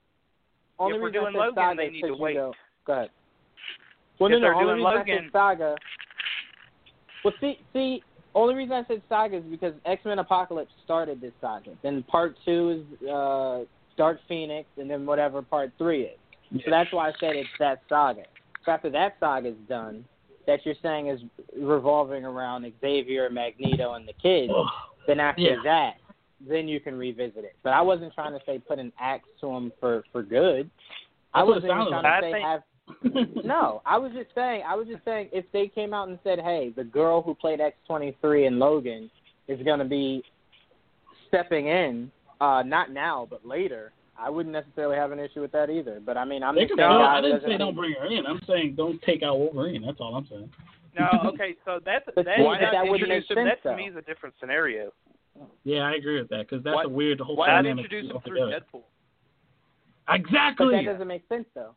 only 0.78 0.96
if 0.96 1.00
we're 1.02 1.06
reason 1.08 1.20
doing 1.22 1.26
I 1.26 1.32
said 1.32 1.38
Logan, 1.38 1.54
saga 1.54 1.76
they 1.76 1.86
is 1.86 1.92
need 1.92 2.00
to 2.02 2.08
'cause 2.08 2.16
you 2.18 2.22
wait. 2.22 2.34
Go, 2.34 2.54
go 2.84 2.92
ahead. 2.92 3.10
Well, 4.18 4.32
If 4.32 4.32
no, 4.32 4.38
no. 4.40 4.48
Only 4.54 4.64
doing 4.64 4.76
reason 4.76 4.86
I 4.86 4.94
Logan- 4.98 5.18
said 5.24 5.32
saga. 5.32 5.76
Well, 7.24 7.34
see, 7.40 7.58
see, 7.72 8.02
only 8.34 8.54
reason 8.54 8.72
I 8.72 8.84
said 8.86 9.02
saga 9.08 9.38
is 9.38 9.44
because 9.50 9.74
X 9.84 10.04
Men 10.04 10.18
Apocalypse 10.18 10.72
started 10.84 11.20
this 11.20 11.32
saga. 11.40 11.70
Then 11.82 12.02
Part 12.04 12.36
Two 12.44 12.84
is 13.02 13.08
uh, 13.08 13.64
Dark 13.96 14.18
Phoenix, 14.28 14.68
and 14.78 14.88
then 14.90 15.04
whatever 15.06 15.42
Part 15.42 15.72
Three 15.78 16.02
is. 16.04 16.18
So 16.64 16.70
that's 16.70 16.92
why 16.92 17.08
I 17.08 17.12
said 17.20 17.36
it's 17.36 17.48
that 17.58 17.82
saga. 17.88 18.22
So 18.64 18.72
after 18.72 18.90
that 18.90 19.16
saga 19.20 19.48
is 19.50 19.54
done, 19.68 20.04
that 20.46 20.60
you're 20.64 20.74
saying 20.82 21.08
is 21.08 21.20
revolving 21.56 22.24
around 22.24 22.70
Xavier, 22.80 23.30
Magneto, 23.30 23.94
and 23.94 24.06
the 24.06 24.12
kids. 24.14 24.52
Ugh. 24.56 24.66
Then 25.06 25.20
after 25.20 25.42
Yeah. 25.42 25.56
that, 25.64 25.94
then 26.40 26.66
you 26.68 26.80
can 26.80 26.96
revisit 26.96 27.44
it. 27.44 27.54
But 27.62 27.72
I 27.72 27.80
wasn't 27.82 28.12
trying 28.14 28.32
to 28.32 28.44
say 28.46 28.58
put 28.58 28.78
an 28.78 28.92
axe 29.00 29.28
to 29.40 29.48
him 29.48 29.72
for 29.80 30.02
for 30.12 30.22
good. 30.22 30.70
I 31.32 31.40
That's 31.40 31.46
what 31.48 31.64
it 31.64 31.68
wasn't 31.68 31.72
trying 31.72 31.90
like. 31.90 32.02
to 32.02 32.08
I 32.08 32.20
say 32.20 32.32
think- 32.32 32.44
have. 32.46 32.62
No, 33.44 33.82
I 33.86 33.98
was 33.98 34.12
just 34.12 34.30
saying. 34.34 34.62
I 34.66 34.74
was 34.74 34.86
just 34.86 35.04
saying 35.04 35.28
if 35.32 35.44
they 35.52 35.68
came 35.68 35.92
out 35.94 36.08
and 36.08 36.18
said, 36.22 36.38
"Hey, 36.38 36.72
the 36.74 36.84
girl 36.84 37.22
who 37.22 37.34
played 37.34 37.60
X 37.60 37.76
twenty 37.86 38.16
three 38.20 38.46
in 38.46 38.58
Logan 38.58 39.10
is 39.48 39.60
going 39.64 39.78
to 39.80 39.84
be 39.84 40.22
stepping 41.28 41.66
in, 41.68 42.10
uh, 42.40 42.62
not 42.64 42.90
now 42.92 43.26
but 43.28 43.44
later," 43.46 43.92
I 44.18 44.28
wouldn't 44.30 44.52
necessarily 44.52 44.96
have 44.96 45.12
an 45.12 45.18
issue 45.18 45.40
with 45.40 45.52
that 45.52 45.70
either. 45.70 46.00
But 46.04 46.16
I 46.16 46.24
mean, 46.24 46.42
I'm 46.42 46.54
They 46.54 46.62
just 46.62 46.70
can 46.72 46.78
saying. 46.78 46.90
throw- 46.90 47.02
I 47.06 47.20
didn't 47.20 47.42
say 47.42 47.56
don't 47.58 47.74
bring 47.74 47.92
her 47.98 48.06
in. 48.06 48.26
I'm 48.26 48.40
saying 48.46 48.74
don't 48.76 49.00
take 49.02 49.22
out 49.22 49.38
Wolverine. 49.38 49.82
That's 49.84 49.98
all 50.00 50.14
I'm 50.14 50.26
saying. 50.28 50.50
no, 50.98 51.08
okay. 51.30 51.54
So 51.64 51.80
that's 51.84 52.04
But 52.14 52.24
that, 52.26 52.36
see, 52.38 52.42
Why 52.44 52.58
that, 52.60 52.72
that 52.72 52.82
wouldn't 52.86 53.08
make 53.08 53.22
introduce 53.22 53.30
him- 53.30 53.46
sense, 53.48 53.60
that 53.64 53.70
to 53.70 53.76
me 53.76 53.88
is 53.88 53.96
a 53.96 54.02
different 54.02 54.34
scenario. 54.40 54.92
Yeah, 55.64 55.82
I 55.82 55.94
agree 55.94 56.20
with 56.20 56.28
that 56.30 56.48
because 56.48 56.62
that's 56.62 56.74
Why- 56.74 56.84
a 56.84 56.88
weird 56.88 57.20
whole 57.20 57.34
thing. 57.34 57.38
Why 57.38 57.46
not 57.48 57.62
dynamic 57.62 57.84
introduce 57.86 58.10
him 58.10 58.16
altogether. 58.16 58.60
through 58.70 58.80
Deadpool? 58.80 58.84
Exactly. 60.08 60.08
But 60.08 60.14
Exactly. 60.14 60.76
that 60.84 60.92
doesn't 60.92 61.08
make 61.08 61.28
sense 61.28 61.46
though. 61.54 61.74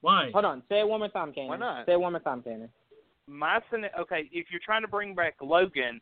Why? 0.00 0.30
Hold 0.32 0.44
on, 0.44 0.62
say 0.68 0.80
it 0.80 0.88
one 0.88 1.00
more 1.00 1.08
time, 1.08 1.32
Kanan. 1.32 1.48
Why 1.48 1.56
not? 1.56 1.86
Say 1.86 1.92
it 1.92 2.00
one 2.00 2.12
more 2.12 2.20
time, 2.20 2.42
Kanan. 2.42 2.68
My 3.26 3.60
scena- 3.70 3.90
okay, 3.98 4.28
if 4.32 4.46
you're 4.50 4.60
trying 4.64 4.82
to 4.82 4.88
bring 4.88 5.14
back 5.14 5.34
Logan 5.40 6.00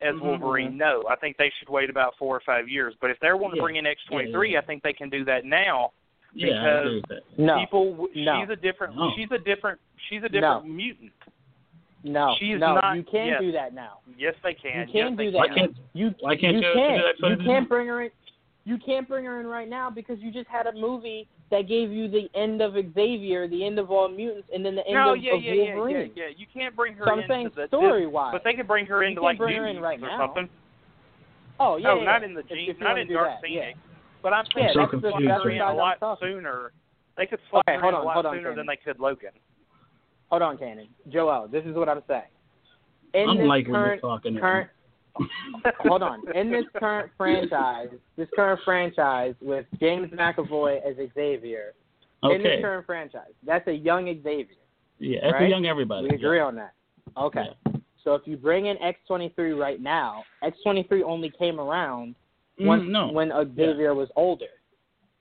as 0.00 0.14
Mhm. 0.14 0.22
Wolverine, 0.22 0.76
no, 0.78 1.04
I 1.08 1.16
think 1.16 1.36
they 1.36 1.50
should 1.58 1.68
wait 1.68 1.90
about 1.90 2.14
four 2.16 2.34
or 2.36 2.40
five 2.40 2.68
years. 2.68 2.94
But 3.00 3.10
if 3.10 3.18
they 3.20 3.32
want 3.32 3.52
to 3.52 3.56
Yeah. 3.58 3.62
bring 3.62 3.76
in 3.76 3.86
X23, 3.86 4.52
Yeah. 4.52 4.58
I 4.58 4.62
think 4.62 4.82
they 4.82 4.92
can 4.92 5.10
do 5.10 5.24
that 5.24 5.44
now. 5.44 5.92
Yeah, 6.32 6.46
I 6.46 6.50
because- 6.50 6.80
agree 6.86 6.94
with 6.96 7.06
that. 7.08 7.38
No, 7.38 7.58
People, 7.58 7.90
w- 7.92 8.24
No. 8.24 8.40
she's 8.40 8.50
a 8.50 8.56
different, 8.56 8.96
No. 8.96 9.12
she's 9.16 9.30
a 9.32 9.38
different, 9.38 9.80
she's 10.08 10.22
a 10.22 10.28
different 10.28 10.64
mutant. 10.66 11.12
no, 12.04 12.34
she's 12.38 12.58
no. 12.58 12.74
not- 12.76 12.96
you 12.96 13.02
can't 13.02 13.30
yes. 13.30 13.40
do 13.40 13.52
that 13.52 13.74
now. 13.74 13.98
Yes, 14.16 14.34
they 14.42 14.54
can. 14.54 14.86
You 14.86 14.86
can 14.86 14.94
yes, 14.94 15.10
do 15.10 15.16
they 15.16 15.30
that. 15.32 15.36
Why 15.36 15.48
can. 15.48 15.56
can't 15.56 15.76
You 15.92 16.14
Why 16.20 16.36
can't 16.36 16.54
you 16.54 16.60
you 16.60 16.72
can't 16.72 17.18
you 17.18 17.36
can't 17.44 17.68
bring 17.68 17.88
her 17.88 18.02
in. 18.02 18.10
You 18.64 18.78
can't 18.78 19.08
bring 19.08 19.24
her 19.24 19.40
in 19.40 19.46
right 19.46 19.68
now 19.68 19.90
because 19.90 20.18
you 20.20 20.30
just 20.30 20.48
had 20.48 20.66
a 20.66 20.72
movie 20.72 21.26
that 21.50 21.68
gave 21.68 21.90
you 21.90 22.08
the 22.08 22.28
end 22.34 22.60
of 22.62 22.74
Xavier, 22.94 23.48
the 23.48 23.64
end 23.66 23.78
of 23.78 23.90
all 23.90 24.08
mutants, 24.08 24.48
and 24.54 24.64
then 24.64 24.76
the 24.76 24.86
end 24.86 24.94
No, 24.94 25.14
of, 25.14 25.22
yeah, 25.22 25.34
of 25.34 25.42
yeah, 25.42 25.52
yeah, 25.52 25.74
Wolverine. 25.74 26.12
yeah, 26.14 26.24
yeah. 26.24 26.30
You 26.36 26.46
can't 26.52 26.76
bring 26.76 26.94
her 26.94 27.04
So 27.06 27.12
I'm 27.12 27.24
saying 27.28 27.50
story 27.68 28.06
wise. 28.06 28.32
but 28.32 28.42
they 28.44 28.54
could 28.54 28.68
bring 28.68 28.86
her 28.86 29.02
You 29.02 29.08
into 29.10 29.22
like 29.22 29.38
bring 29.38 29.56
her 29.56 29.66
in 29.66 29.80
right 29.80 29.98
or 29.98 30.06
now. 30.08 30.18
something. 30.26 30.48
oh 31.58 31.76
yeah, 31.76 31.88
no, 31.88 31.98
yeah, 31.98 32.04
not 32.04 32.22
yeah. 32.22 32.28
in 32.28 32.34
the 32.34 32.40
If- 32.40 32.48
G, 32.48 32.66
if 32.70 32.78
you 32.78 32.84
not 32.84 32.98
in 32.98 33.08
do 33.08 33.14
Dark 33.14 33.28
that, 33.28 33.42
Phoenix. 33.42 33.76
Yeah. 33.76 33.90
But 34.22 34.32
I'm 34.32 34.44
saying 34.54 34.68
Yeah, 34.76 34.84
they 34.84 34.90
could 34.90 35.02
the 35.02 35.10
slot 35.10 35.22
her 35.22 35.50
in 35.50 35.60
a 35.60 35.64
I'm 35.64 35.76
lot 35.76 36.18
sooner. 36.20 36.72
They 37.16 37.26
could 37.26 37.40
slot 37.50 37.64
Okay, 37.68 37.76
her 37.76 37.80
hold 37.82 37.94
in 37.94 37.98
on, 37.98 38.02
a 38.02 38.06
lot 38.06 38.14
hold 38.14 38.26
on, 38.26 38.36
sooner 38.36 38.52
Kanan. 38.52 38.56
than 38.56 38.66
they 38.66 38.76
could 38.76 39.00
Logan. 39.00 39.30
Hold 40.30 40.42
on, 40.42 40.56
Kanan. 40.58 40.88
Joel, 41.08 41.48
this 41.48 41.64
is 41.64 41.74
what 41.74 41.88
I'm 41.88 42.02
saying. 42.06 42.22
In 43.14 43.28
I'm 43.28 43.38
this 43.38 43.46
like 43.48 43.64
when 43.66 43.74
you're 43.74 43.98
current 43.98 44.00
talking. 44.02 44.38
current 44.38 44.70
hold 45.80 46.02
on. 46.02 46.22
In 46.34 46.50
this 46.50 46.64
current 46.76 47.10
franchise, 47.16 47.88
this 48.16 48.28
current 48.34 48.60
franchise 48.64 49.34
with 49.40 49.66
James 49.80 50.10
McAvoy 50.12 50.78
as 50.88 50.96
Xavier, 51.14 51.74
him. 52.22 52.30
in 52.32 52.42
this 52.42 52.60
current 52.60 52.86
franchise, 52.86 53.32
that's 53.46 53.66
a 53.68 53.72
young 53.72 54.06
Xavier. 54.22 54.46
Yeah, 54.98 55.20
that's 55.22 55.42
a 55.42 55.48
young 55.48 55.66
everybody. 55.66 56.08
We 56.10 56.16
agree 56.16 56.38
yeah. 56.38 56.44
on 56.44 56.56
that. 56.56 56.72
Okay. 57.16 57.46
So 58.04 58.14
if 58.14 58.22
you 58.26 58.36
bring 58.36 58.66
in 58.66 58.76
X23 58.78 59.58
right 59.58 59.80
now, 59.80 60.22
X23 60.42 61.02
only 61.02 61.30
came 61.38 61.60
around 61.60 62.14
Mm, 62.60 62.88
no. 62.88 63.08
when 63.12 63.30
Xavier 63.56 63.94
was 63.94 64.08
older. 64.16 64.46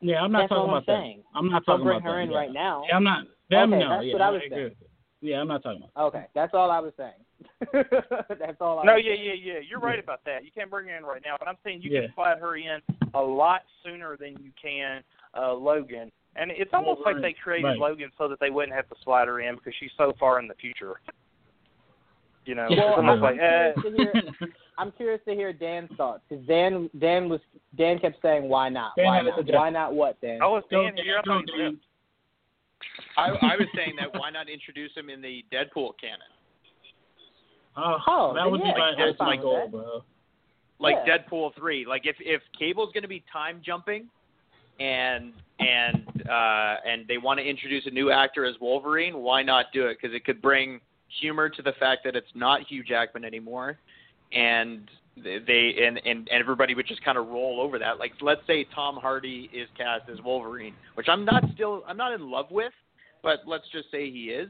Yeah, 0.02 0.22
I'm 0.22 0.32
not 0.32 0.40
That's 0.42 0.50
talking 0.50 0.58
all 0.62 0.68
I'm 0.68 0.74
about 0.76 0.86
that. 0.88 1.00
saying. 1.02 1.24
I'm 1.36 1.50
not 1.50 1.66
talking 1.66 1.86
bring 1.86 1.98
about 1.98 2.10
her 2.12 2.18
that. 2.18 2.24
in 2.24 2.32
yeah. 2.32 2.38
right 2.38 2.52
now. 2.54 2.84
Yeah, 2.88 2.96
I'm 2.96 3.04
not. 3.04 3.26
Them, 3.50 3.74
Okay, 3.74 3.84
no. 3.84 3.90
that's 3.90 4.06
yeah, 4.06 4.14
what 4.14 4.22
I 4.22 4.30
was 4.30 4.42
agree 4.46 4.58
saying. 4.58 4.76
Yeah, 5.22 5.42
I'm 5.42 5.48
not 5.48 5.64
talking 5.64 5.84
about. 5.94 6.08
Okay, 6.08 6.26
that's 6.36 6.54
all 6.54 6.72
I 6.72 6.80
was 6.80 6.94
saying. 6.98 7.12
that's 7.74 8.58
all 8.62 8.80
I 8.80 8.86
No, 8.86 8.96
yeah, 8.96 9.14
yeah, 9.14 9.34
yeah. 9.34 9.60
You're 9.68 9.80
right 9.80 10.00
about 10.00 10.22
that. 10.26 10.44
You 10.44 10.52
can't 10.52 10.70
bring 10.70 10.88
her 10.88 10.98
in 10.98 11.04
right 11.04 11.22
now, 11.26 11.36
but 11.38 11.48
I'm 11.48 11.58
saying 11.64 11.82
you 11.82 11.92
Yeah. 11.92 12.02
can 12.08 12.14
slide 12.16 12.40
her 12.40 12.56
in 12.58 12.82
a 13.14 13.22
lot 13.22 13.62
sooner 13.84 14.18
than 14.18 14.38
you 14.44 14.52
can 14.62 15.04
uh, 15.38 15.54
Logan. 15.54 16.12
And 16.36 16.52
it's 16.52 16.72
almost 16.74 17.02
like 17.06 17.22
they 17.22 17.34
created 17.34 17.66
Right. 17.68 17.78
Logan 17.80 18.12
so 18.18 18.28
that 18.28 18.40
they 18.40 18.50
wouldn't 18.50 18.76
have 18.76 18.88
to 18.90 18.96
slide 19.04 19.28
her 19.28 19.42
in 19.42 19.56
because 19.56 19.74
she's 19.80 19.92
so 19.98 20.14
far 20.20 20.40
in 20.40 20.48
the 20.48 20.54
future. 20.56 21.02
You 22.46 22.56
know, 22.56 22.68
Yeah. 22.70 22.78
it's 22.78 22.80
Well, 22.80 22.96
almost 22.98 23.18
I'm 23.18 23.22
like, 23.22 23.40
eh, 23.40 23.74
curious 23.74 23.82
to 23.84 23.92
hear. 23.92 24.14
I'm 24.78 24.92
curious 24.94 25.22
to 25.26 25.36
hear 25.36 25.52
Dan's 25.52 25.90
thoughts 25.98 26.22
because 26.30 26.46
Dan, 26.48 26.90
Dan 27.00 27.28
was, 27.28 27.42
Dan 27.76 28.00
kept 28.00 28.22
saying, 28.22 28.48
"Why 28.48 28.70
not? 28.70 28.96
Dan 28.96 29.06
Why 29.08 29.22
not? 29.22 29.46
Why 29.46 29.70
not? 29.70 29.94
What, 29.94 30.22
Dan?" 30.22 30.40
oh, 30.42 30.56
it's 30.56 30.68
Go, 30.72 30.84
Dan 30.84 30.96
here. 30.96 31.18
I 31.18 31.22
go, 31.24 31.32
thought 31.34 31.48
you 31.58 31.64
Dan. 31.64 31.80
I, 33.18 33.28
I 33.42 33.58
was 33.58 33.68
saying 33.76 33.96
that 33.98 34.14
why 34.14 34.30
not 34.30 34.48
introduce 34.50 34.96
him 34.96 35.10
in 35.10 35.22
the 35.22 35.44
Deadpool 35.52 35.94
canon? 36.00 36.32
Oh, 37.82 37.98
Oh, 38.08 38.34
that 38.36 38.50
would 38.50 38.60
yeah, 38.62 38.74
be 38.74 38.80
my 38.80 38.90
I'm 38.90 38.96
fine 38.98 39.08
ultimate 39.08 39.32
with 39.38 39.42
goal, 39.42 39.62
that. 39.64 39.72
bro. 39.72 40.04
Like 40.80 40.96
Yeah. 41.06 41.18
Deadpool 41.18 41.56
three. 41.56 41.86
Like 41.86 42.06
if 42.06 42.16
if 42.20 42.42
Cable's 42.58 42.92
going 42.94 43.04
to 43.04 43.08
be 43.10 43.24
time 43.32 43.62
jumping, 43.66 44.08
and 44.80 45.34
and 45.60 46.08
uh, 46.30 46.76
and 46.86 47.08
they 47.08 47.18
want 47.18 47.40
to 47.40 47.46
introduce 47.46 47.86
a 47.86 47.90
new 47.92 48.12
actor 48.12 48.46
as 48.46 48.56
Wolverine, 48.62 49.18
why 49.18 49.44
not 49.44 49.66
do 49.74 49.88
it? 49.88 49.98
Because 50.02 50.16
it 50.16 50.24
could 50.26 50.42
bring 50.42 50.80
humor 51.20 51.50
to 51.50 51.62
the 51.62 51.74
fact 51.80 52.02
that 52.06 52.16
it's 52.16 52.32
not 52.36 52.62
Hugh 52.68 52.84
Jackman 52.84 53.26
anymore, 53.26 53.78
and 54.32 54.90
they 55.18 55.40
they- 55.46 55.86
and 55.86 55.98
and 56.06 56.30
and 56.32 56.42
everybody 56.42 56.76
would 56.76 56.88
just 56.88 57.04
kind 57.04 57.18
of 57.18 57.28
roll 57.28 57.60
over 57.60 57.78
that. 57.80 58.00
Like 58.00 58.14
let's 58.22 58.42
say 58.48 58.66
Tom 58.74 58.96
Hardy 58.96 59.50
is 59.54 59.68
cast 59.78 60.10
as 60.10 60.22
Wolverine, 60.24 60.76
which 60.96 61.08
I'm 61.10 61.26
not 61.26 61.44
still 61.56 61.84
I'm 61.88 61.98
not 61.98 62.14
in 62.14 62.30
love 62.32 62.52
with, 62.52 62.72
but 63.22 63.40
let's 63.46 63.66
just 63.74 63.92
say 63.92 64.10
he 64.10 64.26
is. 64.30 64.50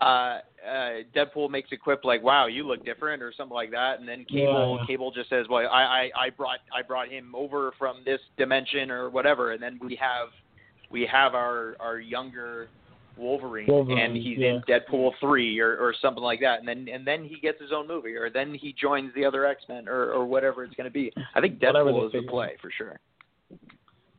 Uh, 0.00 0.40
uh, 0.66 1.02
Deadpool 1.14 1.50
makes 1.50 1.72
a 1.72 1.76
quip 1.76 2.04
like, 2.04 2.22
"Wow, 2.22 2.46
you 2.46 2.66
look 2.66 2.84
different" 2.84 3.22
or 3.22 3.32
something 3.36 3.54
like 3.54 3.70
that, 3.70 4.00
and 4.00 4.08
then 4.08 4.24
Cable 4.24 4.78
Yeah. 4.80 4.86
Cable 4.86 5.10
just 5.10 5.28
says, 5.28 5.46
"Well, 5.48 5.68
I, 5.70 6.10
I 6.14 6.24
I 6.26 6.30
brought 6.30 6.60
I 6.74 6.82
brought 6.82 7.08
him 7.08 7.34
over 7.34 7.72
from 7.78 8.02
this 8.04 8.20
dimension 8.36 8.90
or 8.90 9.10
whatever," 9.10 9.52
and 9.52 9.62
then 9.62 9.78
we 9.82 9.96
have 9.96 10.28
we 10.90 11.06
have 11.06 11.34
our 11.34 11.76
our 11.80 11.98
younger 11.98 12.68
Wolverine, 13.16 13.66
Wolverine, 13.68 13.98
and 13.98 14.16
he's 14.16 14.38
yeah. 14.38 14.54
in 14.54 14.62
Deadpool 14.62 15.12
three 15.20 15.60
or, 15.60 15.76
or 15.76 15.94
something 16.00 16.22
like 16.22 16.40
that, 16.40 16.60
and 16.60 16.68
then 16.68 16.88
and 16.92 17.06
then 17.06 17.24
he 17.24 17.38
gets 17.40 17.60
his 17.60 17.72
own 17.72 17.86
movie, 17.86 18.14
or 18.14 18.30
then 18.30 18.54
he 18.54 18.72
joins 18.72 19.12
the 19.14 19.24
other 19.24 19.44
X 19.44 19.62
Men 19.68 19.88
or, 19.88 20.10
or 20.12 20.24
whatever 20.24 20.64
it's 20.64 20.74
going 20.74 20.86
to 20.86 20.90
be. 20.90 21.12
I 21.34 21.40
think 21.40 21.58
Deadpool 21.58 22.06
is 22.06 22.12
the 22.12 22.22
play 22.22 22.56
for 22.60 22.70
sure. 22.70 22.98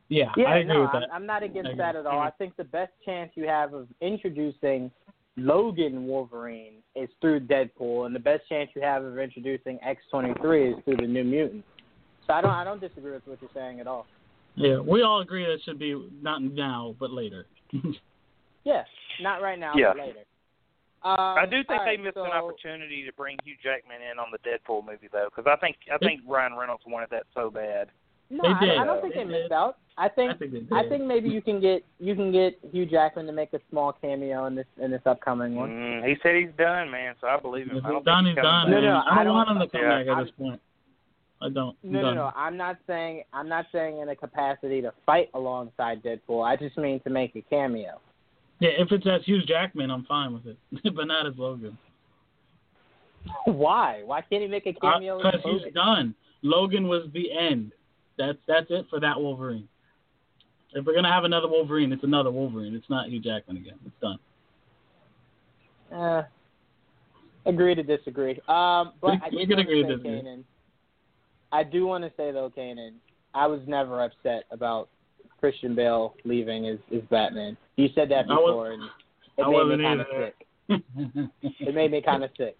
Yeah, 0.08 0.26
Yeah, 0.36 0.44
I 0.44 0.58
agree 0.58 0.74
no, 0.74 0.82
with 0.82 0.90
I'm, 0.92 1.00
that. 1.00 1.08
I'm 1.12 1.26
not 1.26 1.42
against 1.42 1.76
that 1.78 1.96
at 1.96 2.04
all. 2.04 2.20
I 2.20 2.30
think 2.30 2.54
the 2.56 2.64
best 2.64 2.92
chance 3.04 3.32
you 3.34 3.44
have 3.48 3.72
of 3.72 3.88
introducing 4.02 4.90
Logan 5.36 6.06
Wolverine 6.06 6.74
is 6.94 7.08
through 7.20 7.40
Deadpool, 7.40 8.06
and 8.06 8.14
the 8.14 8.20
best 8.20 8.48
chance 8.48 8.70
you 8.74 8.82
have 8.82 9.02
of 9.02 9.18
introducing 9.18 9.78
X23 9.78 10.78
is 10.78 10.84
through 10.84 10.96
the 10.96 11.06
New 11.06 11.24
Mutants. 11.24 11.66
So 12.26 12.34
I 12.34 12.40
don't, 12.40 12.50
I 12.50 12.64
don't 12.64 12.80
disagree 12.80 13.12
with 13.12 13.26
what 13.26 13.40
you're 13.40 13.50
saying 13.54 13.80
at 13.80 13.86
all. 13.86 14.06
Yeah, 14.54 14.78
we 14.78 15.02
all 15.02 15.20
agree 15.20 15.44
that 15.44 15.52
it 15.52 15.62
should 15.64 15.78
be 15.78 16.10
not 16.20 16.42
now, 16.42 16.94
but 17.00 17.10
later. 17.10 17.46
Yeah, 18.64 18.84
not 19.20 19.42
right 19.42 19.58
now, 19.58 19.72
Yeah. 19.74 19.92
but 19.92 20.06
later. 20.06 20.20
Um, 21.02 21.16
I 21.18 21.46
do 21.46 21.64
think 21.64 21.80
all 21.80 21.84
they 21.84 21.96
right, 21.96 22.00
missed 22.00 22.14
so, 22.14 22.24
an 22.24 22.30
opportunity 22.30 23.04
to 23.04 23.12
bring 23.14 23.36
Hugh 23.42 23.56
Jackman 23.60 23.98
in 24.08 24.20
on 24.20 24.26
the 24.30 24.38
Deadpool 24.48 24.86
movie 24.86 25.08
though, 25.10 25.28
because 25.34 25.50
I 25.50 25.58
think 25.58 25.74
I 25.92 25.98
think 25.98 26.20
Ryan 26.28 26.54
Reynolds 26.54 26.84
wanted 26.86 27.10
that 27.10 27.24
so 27.34 27.50
bad. 27.50 27.88
No, 28.32 28.42
They 28.44 28.48
I, 28.48 28.60
did. 28.60 28.78
I 28.78 28.84
don't 28.84 29.00
think 29.02 29.14
They 29.14 29.20
they 29.24 29.30
missed 29.30 29.42
did. 29.44 29.52
out. 29.52 29.76
I 29.98 30.08
think 30.08 30.30
I 30.32 30.36
think 30.38 30.52
they 30.52 30.58
did. 30.60 30.72
I 30.72 30.88
think 30.88 31.04
maybe 31.04 31.28
you 31.28 31.42
can 31.42 31.60
get 31.60 31.84
you 32.00 32.14
can 32.14 32.32
get 32.32 32.58
Hugh 32.72 32.86
Jackman 32.86 33.26
to 33.26 33.32
make 33.32 33.52
a 33.52 33.60
small 33.70 33.92
cameo 33.92 34.46
in 34.46 34.54
this 34.54 34.66
in 34.82 34.90
this 34.90 35.02
upcoming 35.04 35.54
one. 35.54 35.68
Mm, 35.68 36.08
he 36.08 36.14
said 36.22 36.36
he's 36.36 36.48
done, 36.56 36.90
man. 36.90 37.14
So 37.20 37.26
I 37.26 37.38
believe 37.38 37.66
him. 37.68 37.76
If 37.76 37.84
I 37.84 37.88
he's 37.88 37.92
don't 37.96 38.04
done, 38.06 38.24
he's 38.24 38.34
he's 38.34 38.42
coming 38.42 38.50
done. 38.62 38.70
No, 38.70 38.76
back. 38.76 38.82
no, 38.84 38.92
man. 38.94 39.02
I 39.18 39.20
I 39.20 39.24
don't 39.24 39.34
want 39.34 39.50
him 39.50 39.58
to 39.58 39.66
come 39.68 39.80
yeah, 39.82 39.98
back 39.98 40.06
at 40.06 40.12
I'm- 40.14 40.24
this 40.24 40.32
point. 40.38 40.60
I 41.42 41.48
don't. 41.48 41.76
No, 41.82 42.00
no, 42.02 42.14
no. 42.14 42.30
I'm 42.36 42.56
not 42.56 42.78
saying 42.86 43.24
I'm 43.34 43.48
not 43.48 43.66
saying 43.72 43.98
in 43.98 44.08
a 44.08 44.16
capacity 44.16 44.80
to 44.80 44.92
fight 45.04 45.28
alongside 45.34 46.02
Deadpool. 46.02 46.42
I 46.42 46.56
just 46.56 46.78
mean 46.78 47.00
to 47.00 47.10
make 47.10 47.34
a 47.36 47.42
cameo. 47.42 48.00
Yeah, 48.60 48.70
if 48.78 48.92
it's 48.92 49.04
as 49.06 49.22
Hugh 49.26 49.42
Jackman, 49.44 49.90
I'm 49.90 50.04
fine 50.04 50.32
with 50.32 50.46
it, 50.46 50.56
but 50.94 51.06
not 51.06 51.26
as 51.26 51.34
Logan. 51.36 51.76
Why? 53.44 54.02
Why 54.04 54.20
can't 54.22 54.42
he 54.42 54.48
make 54.48 54.66
a 54.66 54.72
cameo? 54.72 55.18
Because 55.18 55.40
Uh, 55.44 55.48
he's 55.64 55.74
done. 55.74 56.14
Logan 56.42 56.88
was 56.88 57.08
the 57.12 57.30
end. 57.36 57.72
That's 58.22 58.38
that's 58.46 58.66
it 58.70 58.86
for 58.88 59.00
that 59.00 59.20
Wolverine. 59.20 59.68
If 60.74 60.86
we're 60.86 60.94
gonna 60.94 61.12
have 61.12 61.24
another 61.24 61.48
Wolverine, 61.48 61.92
it's 61.92 62.04
another 62.04 62.30
Wolverine. 62.30 62.74
It's 62.74 62.88
not 62.88 63.08
Hugh 63.08 63.20
Jackman 63.20 63.56
again. 63.56 63.74
It's 63.84 63.94
done. 64.00 64.18
Uh, 65.92 66.22
agree 67.46 67.74
to 67.74 67.82
disagree. 67.82 68.40
Um, 68.48 68.92
but 69.00 69.10
We- 69.10 69.20
I 69.40 69.46
can 69.46 69.58
agree 69.58 69.82
to 69.82 69.88
disagree. 69.96 70.22
Kanan, 70.22 70.44
I 71.50 71.64
do 71.64 71.86
want 71.86 72.04
to 72.04 72.12
say 72.16 72.30
though, 72.30 72.50
Kanan, 72.56 72.94
I 73.34 73.46
was 73.46 73.60
never 73.66 74.02
upset 74.02 74.44
about 74.52 74.88
Christian 75.40 75.74
Bale 75.74 76.14
leaving 76.24 76.68
as, 76.68 76.78
as 76.94 77.02
Batman. 77.10 77.56
You 77.76 77.88
said 77.96 78.08
that 78.10 78.28
before, 78.28 78.70
and 78.70 78.84
it 79.36 79.42
I 79.42 79.50
made 79.50 79.78
me 79.78 79.84
kind 79.84 80.00
of 80.00 80.06
sick. 80.16 80.46
It 81.60 81.74
made 81.74 81.90
me 81.90 82.00
kind 82.00 82.22
of 82.22 82.30
sick. 82.38 82.56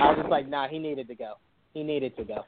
I 0.00 0.08
was 0.08 0.18
just 0.18 0.28
like, 0.30 0.48
nah, 0.48 0.68
he 0.68 0.78
needed 0.78 1.08
to 1.08 1.14
go. 1.16 1.34
He 1.74 1.82
needed 1.82 2.16
to 2.16 2.24
go. 2.24 2.44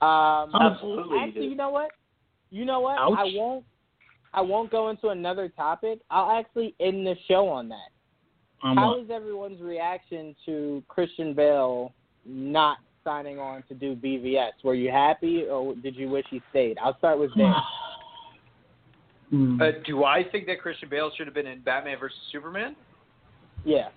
Um, 0.00 0.50
Absolutely 0.54 1.18
Actually, 1.18 1.46
you 1.46 1.56
know 1.56 1.70
what? 1.70 1.90
You 2.50 2.64
know 2.64 2.80
what? 2.80 2.98
Ouch. 2.98 3.18
I 3.18 3.30
won't. 3.34 3.64
I 4.34 4.40
won't 4.42 4.70
go 4.70 4.90
into 4.90 5.08
another 5.08 5.48
topic. 5.48 6.00
I'll 6.10 6.38
actually 6.38 6.74
end 6.80 7.06
the 7.06 7.14
show 7.26 7.48
on 7.48 7.68
that. 7.70 7.88
Um, 8.62 8.76
How 8.76 8.90
what? 8.90 9.04
is 9.04 9.10
everyone's 9.10 9.60
reaction 9.60 10.36
to 10.44 10.82
Christian 10.86 11.32
Bale 11.34 11.92
not 12.26 12.78
signing 13.04 13.38
on 13.38 13.62
to 13.68 13.74
do 13.74 13.96
BVS? 13.96 14.52
Were 14.64 14.74
you 14.74 14.90
happy, 14.90 15.44
or 15.44 15.74
did 15.76 15.96
you 15.96 16.08
wish 16.08 16.26
he 16.30 16.42
stayed? 16.50 16.76
I'll 16.82 16.96
start 16.98 17.18
with 17.18 17.30
Dan. 17.36 17.54
Hmm. 19.30 19.60
Uh, 19.60 19.66
do 19.84 20.04
I 20.04 20.24
think 20.24 20.46
that 20.46 20.60
Christian 20.60 20.88
Bale 20.88 21.10
should 21.16 21.26
have 21.26 21.34
been 21.34 21.46
in 21.46 21.60
Batman 21.60 21.98
versus 21.98 22.18
Superman? 22.32 22.74
Yeah. 23.64 23.88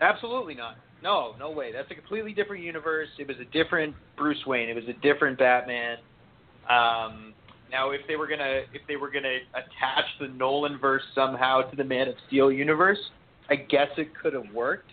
Absolutely 0.00 0.54
not. 0.54 0.76
No, 1.02 1.34
no 1.38 1.50
way. 1.50 1.72
That's 1.72 1.90
a 1.90 1.94
completely 1.94 2.32
different 2.32 2.64
universe. 2.64 3.08
It 3.18 3.28
was 3.28 3.36
a 3.40 3.44
different 3.52 3.94
Bruce 4.16 4.44
Wayne. 4.46 4.68
It 4.68 4.76
was 4.76 4.84
a 4.88 5.00
different 5.00 5.38
Batman. 5.38 5.98
Um, 6.68 7.34
now, 7.70 7.90
if 7.90 8.00
they 8.08 8.16
were 8.16 8.26
gonna 8.26 8.62
if 8.72 8.82
they 8.88 8.96
were 8.96 9.10
gonna 9.10 9.38
attach 9.54 10.04
the 10.20 10.28
Nolan 10.28 10.78
verse 10.78 11.02
somehow 11.14 11.62
to 11.62 11.76
the 11.76 11.84
Man 11.84 12.08
of 12.08 12.14
Steel 12.26 12.50
universe, 12.50 12.98
I 13.50 13.56
guess 13.56 13.88
it 13.96 14.08
could 14.20 14.32
have 14.32 14.52
worked. 14.54 14.90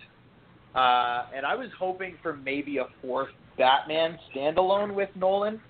Uh, 0.75 1.25
and 1.35 1.45
I 1.45 1.55
was 1.55 1.69
hoping 1.77 2.15
for 2.23 2.35
maybe 2.35 2.77
a 2.77 2.85
fourth 3.01 3.29
Batman 3.57 4.17
standalone 4.33 4.95
with 4.95 5.09
Nolan, 5.15 5.61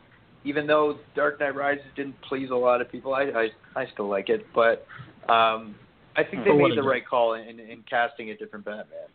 even 0.46 0.66
though 0.66 0.98
Dark 1.16 1.40
Knight 1.42 1.56
Rises 1.56 1.84
didn't 1.96 2.16
please 2.28 2.50
a 2.52 2.56
lot 2.56 2.82
of 2.82 2.92
people. 2.92 3.14
I 3.14 3.24
I, 3.24 3.82
I 3.82 3.86
still 3.94 4.10
like 4.10 4.30
it, 4.30 4.46
but 4.56 4.86
um, 5.32 5.76
I 6.16 6.24
think 6.24 6.46
they 6.46 6.54
made 6.54 6.78
the 6.78 6.84
right 6.84 7.06
call 7.06 7.34
in, 7.34 7.60
in 7.60 7.84
casting 7.90 8.30
a 8.30 8.38
different 8.38 8.66
Batman. 8.66 9.08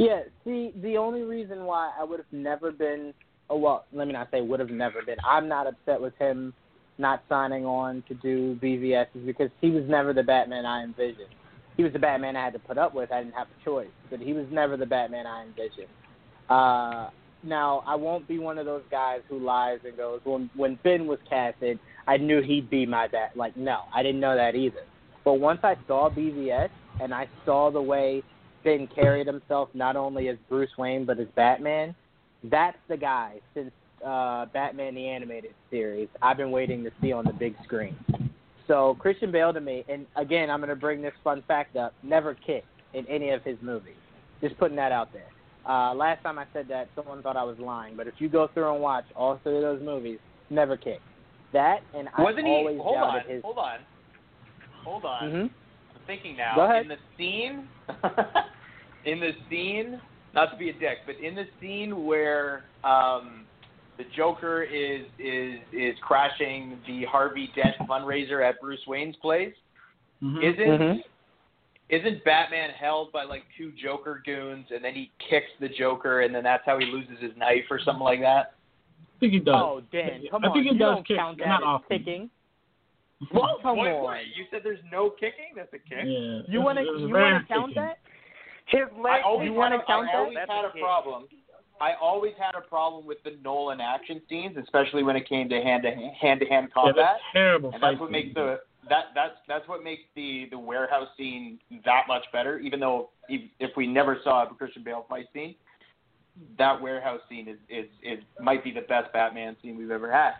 Yeah. 0.00 0.22
See, 0.44 0.72
the 0.82 0.96
only 0.96 1.22
reason 1.22 1.64
why 1.64 1.92
I 1.98 2.04
would 2.04 2.20
have 2.20 2.32
never 2.32 2.72
been, 2.72 3.12
oh 3.50 3.58
well, 3.58 3.84
let 3.92 4.06
me 4.06 4.14
not 4.14 4.28
say 4.30 4.40
would 4.40 4.58
have 4.58 4.70
never 4.70 5.02
been. 5.02 5.18
I'm 5.22 5.46
not 5.46 5.66
upset 5.66 6.00
with 6.00 6.16
him 6.18 6.54
not 6.96 7.22
signing 7.28 7.66
on 7.66 8.02
to 8.08 8.14
do 8.14 8.56
BVS 8.62 9.06
is 9.14 9.26
because 9.26 9.50
he 9.60 9.70
was 9.70 9.84
never 9.88 10.12
the 10.12 10.22
Batman 10.22 10.64
I 10.64 10.82
envisioned. 10.84 11.28
He 11.76 11.82
was 11.82 11.92
the 11.92 11.98
Batman 11.98 12.36
I 12.36 12.44
had 12.44 12.52
to 12.54 12.58
put 12.58 12.78
up 12.78 12.94
with. 12.94 13.12
I 13.12 13.22
didn't 13.22 13.34
have 13.34 13.46
a 13.48 13.64
choice, 13.64 13.88
but 14.10 14.20
he 14.20 14.32
was 14.32 14.46
never 14.50 14.76
the 14.76 14.86
Batman 14.86 15.26
I 15.26 15.44
envisioned. 15.44 15.88
Uh, 16.48 17.10
now, 17.42 17.82
I 17.86 17.94
won't 17.94 18.26
be 18.26 18.38
one 18.38 18.58
of 18.58 18.66
those 18.66 18.82
guys 18.90 19.20
who 19.28 19.38
lies 19.38 19.78
and 19.84 19.96
goes, 19.96 20.20
when 20.24 20.50
when 20.56 20.78
Finn 20.82 21.06
was 21.06 21.18
casted, 21.28 21.78
I 22.06 22.16
knew 22.16 22.42
he'd 22.42 22.68
be 22.68 22.84
my 22.86 23.08
bat. 23.08 23.32
Like, 23.34 23.56
no, 23.56 23.80
I 23.94 24.02
didn't 24.02 24.20
know 24.20 24.36
that 24.36 24.54
either. 24.54 24.84
But 25.24 25.34
once 25.34 25.60
I 25.62 25.76
saw 25.86 26.10
BVS 26.10 26.70
and 27.00 27.14
I 27.14 27.28
saw 27.46 27.70
the 27.70 27.80
way 27.80 28.22
Finn 28.62 28.88
carried 28.94 29.26
himself, 29.26 29.68
not 29.74 29.96
only 29.96 30.28
as 30.28 30.36
Bruce 30.48 30.70
Wayne 30.78 31.04
but 31.04 31.18
as 31.18 31.26
Batman, 31.34 31.94
that's 32.44 32.78
the 32.88 32.96
guy 32.96 33.40
since 33.54 33.70
uh, 34.06 34.46
Batman 34.46 34.94
the 34.94 35.06
Animated 35.06 35.52
Series 35.70 36.08
I've 36.22 36.36
been 36.36 36.50
waiting 36.50 36.82
to 36.84 36.90
see 37.02 37.12
on 37.12 37.24
the 37.24 37.32
big 37.32 37.54
screen. 37.64 37.96
So 38.66 38.96
Christian 38.98 39.32
Bale 39.32 39.52
to 39.52 39.60
me, 39.60 39.84
and 39.88 40.06
again, 40.16 40.48
I'm 40.50 40.60
going 40.60 40.70
to 40.70 40.76
bring 40.76 41.02
this 41.02 41.12
fun 41.24 41.42
fact 41.48 41.76
up: 41.76 41.92
never 42.02 42.34
kicked 42.34 42.66
in 42.94 43.06
any 43.08 43.30
of 43.30 43.42
his 43.42 43.56
movies. 43.60 43.94
Just 44.40 44.56
putting 44.58 44.76
that 44.76 44.92
out 44.92 45.12
there. 45.12 45.26
Uh, 45.68 45.92
last 45.94 46.22
time 46.22 46.38
I 46.38 46.46
said 46.52 46.66
that, 46.68 46.88
someone 46.94 47.22
thought 47.22 47.36
I 47.36 47.44
was 47.44 47.58
lying. 47.58 47.94
But 47.96 48.06
if 48.06 48.14
you 48.18 48.28
go 48.28 48.48
through 48.54 48.72
and 48.72 48.82
watch 48.82 49.04
all 49.14 49.38
three 49.42 49.56
of 49.56 49.62
those 49.62 49.82
movies, 49.82 50.18
never 50.48 50.76
kicked. 50.76 51.02
That 51.52 51.80
and 51.94 52.08
I 52.16 52.22
Wasn't 52.22 52.46
he? 52.46 52.52
always 52.52 52.78
Hold 52.80 52.96
on. 52.96 53.14
doubted 53.14 53.30
his. 53.30 53.42
Hold 53.42 53.58
on. 53.58 53.78
Hold 54.84 55.04
on. 55.04 55.22
Mhm. 55.30 55.50
I'm 56.10 56.16
thinking 56.16 56.36
now. 56.36 56.56
Go 56.56 56.62
ahead. 56.62 56.82
In 56.82 56.88
the 56.88 56.96
scene, 57.16 57.68
in 59.04 59.20
the 59.20 59.30
scene, 59.48 60.00
not 60.34 60.50
to 60.50 60.56
be 60.56 60.70
a 60.70 60.72
dick, 60.72 60.98
but 61.06 61.16
in 61.16 61.34
the 61.34 61.44
scene 61.60 62.04
where 62.04 62.64
um, 62.84 63.44
the 63.96 64.04
Joker 64.16 64.62
is 64.62 65.02
is 65.18 65.60
is 65.72 65.94
crashing 66.02 66.78
the 66.86 67.04
Harvey 67.04 67.50
Dent 67.54 67.76
fundraiser 67.88 68.46
at 68.46 68.60
Bruce 68.60 68.80
Wayne's 68.86 69.16
place, 69.16 69.54
Mhm. 70.22 70.42
isn't 70.42 70.80
Mhm. 70.80 71.04
isn't 71.90 72.24
Batman 72.24 72.70
held 72.70 73.12
by 73.12 73.24
like 73.24 73.44
two 73.56 73.72
Joker 73.72 74.22
goons, 74.24 74.66
and 74.74 74.84
then 74.84 74.94
he 74.94 75.10
kicks 75.18 75.50
the 75.60 75.68
Joker, 75.68 76.22
and 76.22 76.34
then 76.34 76.42
that's 76.42 76.64
how 76.66 76.78
he 76.78 76.86
loses 76.86 77.18
his 77.20 77.36
knife 77.36 77.64
or 77.70 77.78
something 77.78 78.04
like 78.04 78.20
that? 78.20 78.54
I 79.16 79.20
think 79.20 79.32
he 79.32 79.38
does. 79.38 79.54
Oh, 79.54 79.82
Dan, 79.92 80.22
come 80.30 80.44
I 80.44 80.48
on! 80.48 80.54
think 80.54 80.66
he 80.66 80.72
you 80.72 80.78
does 80.78 80.94
don't 80.96 81.06
kick, 81.06 81.18
count 81.18 81.38
that 81.38 81.46
not 81.48 81.62
as 81.62 81.66
often. 81.66 81.98
kicking. 81.98 82.30
What? 83.30 83.62
Come 83.62 83.76
what, 83.76 83.88
on. 83.88 84.02
what? 84.02 84.18
You 84.34 84.44
said 84.50 84.60
there's 84.64 84.80
no 84.90 85.10
kicking. 85.10 85.52
That's 85.54 85.72
a 85.74 85.78
kick. 85.78 86.04
Yeah. 86.04 86.40
You 86.48 86.62
want 86.62 86.78
to 86.78 86.84
It 86.84 86.92
was 86.92 87.02
you 87.02 87.10
want 87.10 87.46
to 87.46 87.52
count 87.52 87.68
kicking. 87.70 87.82
that? 87.82 87.98
His 88.66 88.88
I 88.96 89.00
leg. 89.00 89.22
always 89.24 89.46
You 89.46 89.52
wanna 89.54 89.76
had 89.76 89.82
a- 89.82 89.86
count 89.86 90.08
I 90.08 90.12
that? 90.12 90.18
always 90.18 90.34
That's 90.36 90.50
had 90.50 90.64
a 90.64 90.68
a 90.68 90.72
kick. 90.72 90.82
problem. 90.82 91.24
I 91.80 91.94
always 92.00 92.34
had 92.38 92.54
a 92.54 92.60
problem 92.60 93.06
with 93.06 93.22
the 93.24 93.36
Nolan 93.42 93.80
action 93.80 94.20
scenes, 94.28 94.56
especially 94.56 95.02
when 95.02 95.16
it 95.16 95.26
came 95.28 95.48
to 95.48 95.60
hand 95.62 95.82
to 95.84 95.90
hand 95.90 96.40
to 96.40 96.46
hand 96.46 96.68
Yeah, 96.68 96.82
combat. 96.82 96.94
that's 96.96 97.22
terrible. 97.32 97.70
and 97.72 97.80
fight 97.80 97.90
that's 97.92 98.00
what 98.00 98.10
makes 98.10 98.34
the 98.34 98.60
that 98.88 99.06
that's 99.14 99.36
that's 99.48 99.66
what 99.68 99.82
makes 99.84 100.02
the 100.14 100.46
the 100.50 100.58
warehouse 100.58 101.08
scene 101.16 101.58
that 101.84 102.06
much 102.08 102.24
better. 102.32 102.58
Even 102.58 102.80
though 102.80 103.10
if, 103.28 103.42
if 103.60 103.76
we 103.76 103.86
never 103.86 104.18
saw 104.24 104.44
a 104.44 104.54
Christian 104.54 104.82
Bale 104.82 105.04
fight 105.08 105.26
scene, 105.32 105.54
that 106.58 106.80
warehouse 106.80 107.20
scene 107.28 107.48
is 107.48 107.58
is 107.68 107.86
is 108.02 108.22
might 108.40 108.62
be 108.64 108.70
the 108.72 108.82
best 108.82 109.12
Batman 109.12 109.56
scene 109.62 109.76
we've 109.76 109.90
ever 109.90 110.10
had. 110.12 110.34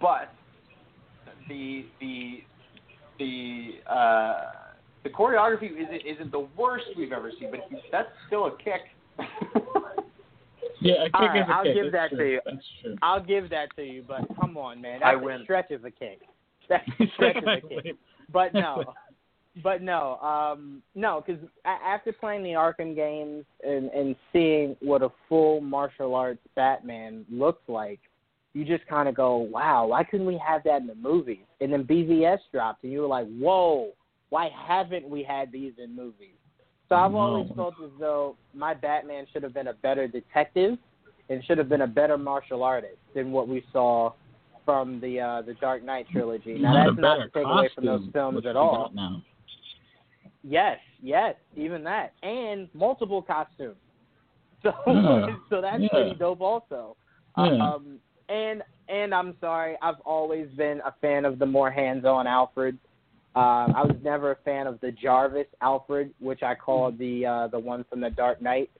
But 0.00 0.32
the 1.48 1.86
the 2.00 2.40
the 3.18 3.70
uh, 3.90 4.50
the 5.02 5.10
choreography 5.10 5.70
isn't 5.72 6.06
isn't 6.06 6.32
the 6.32 6.46
worst 6.56 6.84
we've 6.96 7.12
ever 7.12 7.30
seen, 7.38 7.50
but 7.50 7.60
that's 7.92 8.08
still 8.26 8.46
a 8.46 8.56
kick. 8.58 8.80
Yeah, 10.80 10.94
a 11.02 11.04
kick 11.06 11.14
All 11.14 11.28
right, 11.28 11.40
is 11.42 11.48
a 11.48 11.52
I'll 11.52 11.64
kick. 11.64 11.74
give 11.74 11.92
That's 11.92 12.10
that 12.10 12.16
true. 12.16 12.18
to 12.18 12.32
you. 12.32 12.40
That's 12.44 12.66
true. 12.82 12.96
I'll 13.02 13.22
give 13.24 13.50
that 13.50 13.74
to 13.76 13.82
you, 13.82 14.04
but 14.06 14.22
come 14.38 14.56
on, 14.56 14.80
man. 14.82 15.02
I 15.02 15.12
That's 15.14 15.22
a 15.22 15.24
win. 15.24 15.40
stretch 15.44 15.70
of 15.70 15.84
a 15.84 15.90
kick. 15.90 16.20
That's 16.68 16.84
a 17.00 17.04
stretch 17.14 17.36
of 17.36 17.44
a 17.44 17.60
kick. 17.82 17.96
But 18.32 18.52
no, 18.54 18.94
but 19.62 19.82
no, 19.82 20.16
um, 20.18 20.82
no, 20.94 21.22
because 21.24 21.42
after 21.64 22.12
playing 22.12 22.42
the 22.42 22.50
Arkham 22.50 22.94
games 22.94 23.44
and 23.66 23.90
and 23.90 24.16
seeing 24.32 24.76
what 24.80 25.02
a 25.02 25.10
full 25.28 25.60
martial 25.60 26.14
arts 26.14 26.40
Batman 26.56 27.24
looks 27.30 27.62
like, 27.68 28.00
you 28.54 28.64
just 28.64 28.86
kind 28.86 29.08
of 29.08 29.14
go, 29.14 29.36
wow, 29.36 29.86
why 29.86 30.04
couldn't 30.04 30.26
we 30.26 30.38
have 30.38 30.62
that 30.64 30.80
in 30.80 30.86
the 30.86 30.94
movies? 30.94 31.44
And 31.60 31.72
then 31.72 31.84
BVS 31.84 32.38
dropped, 32.52 32.84
and 32.84 32.92
you 32.92 33.00
were 33.00 33.06
like, 33.08 33.26
whoa, 33.38 33.90
why 34.30 34.48
haven't 34.66 35.08
we 35.08 35.22
had 35.22 35.52
these 35.52 35.72
in 35.82 35.94
movies? 35.94 36.36
So 36.88 36.94
I've 36.94 37.12
No. 37.12 37.18
always 37.18 37.50
felt 37.56 37.74
as 37.84 37.90
though 37.98 38.36
my 38.54 38.72
Batman 38.72 39.26
should 39.32 39.42
have 39.42 39.54
been 39.54 39.68
a 39.68 39.74
better 39.74 40.06
detective 40.06 40.78
and 41.28 41.44
should 41.44 41.58
have 41.58 41.68
been 41.68 41.82
a 41.82 41.86
better 41.86 42.16
martial 42.16 42.62
artist 42.62 42.98
than 43.14 43.32
what 43.32 43.48
we 43.48 43.64
saw 43.72 44.12
from 44.64 45.00
the 45.00 45.20
uh, 45.20 45.42
the 45.42 45.54
Dark 45.54 45.82
Knight 45.82 46.06
trilogy. 46.10 46.58
Now 46.58 46.72
Not 46.72 46.86
that's 46.86 46.98
not 46.98 47.16
to 47.16 47.28
take 47.30 47.46
away 47.46 47.68
from 47.74 47.86
those 47.86 48.08
films 48.12 48.46
at 48.46 48.56
all. 48.56 48.90
Now. 48.94 49.22
Yes, 50.42 50.78
yes, 51.02 51.34
even 51.56 51.82
that, 51.84 52.12
and 52.22 52.68
multiple 52.74 53.22
costumes. 53.22 53.76
So, 54.62 54.72
Yeah. 54.86 55.26
so 55.50 55.60
that's 55.60 55.82
Yeah. 55.82 55.88
pretty 55.90 56.14
dope, 56.14 56.40
also. 56.40 56.96
Yeah. 57.36 57.74
Um, 57.74 58.00
and 58.28 58.62
and 58.88 59.14
I'm 59.14 59.34
sorry, 59.40 59.76
I've 59.80 60.00
always 60.04 60.48
been 60.56 60.80
a 60.84 60.92
fan 61.00 61.24
of 61.24 61.38
the 61.38 61.46
more 61.46 61.70
hands-on 61.70 62.26
Alfred. 62.26 62.78
Um, 63.34 63.72
I 63.74 63.82
was 63.82 63.96
never 64.02 64.32
a 64.32 64.36
fan 64.44 64.66
of 64.66 64.78
the 64.80 64.92
Jarvis 64.92 65.46
Alfred, 65.62 66.12
which 66.20 66.42
I 66.42 66.54
called 66.54 66.98
the 66.98 67.26
uh, 67.26 67.48
the 67.48 67.58
one 67.58 67.84
from 67.88 68.00
the 68.00 68.10
Dark 68.10 68.40
Knight 68.42 68.70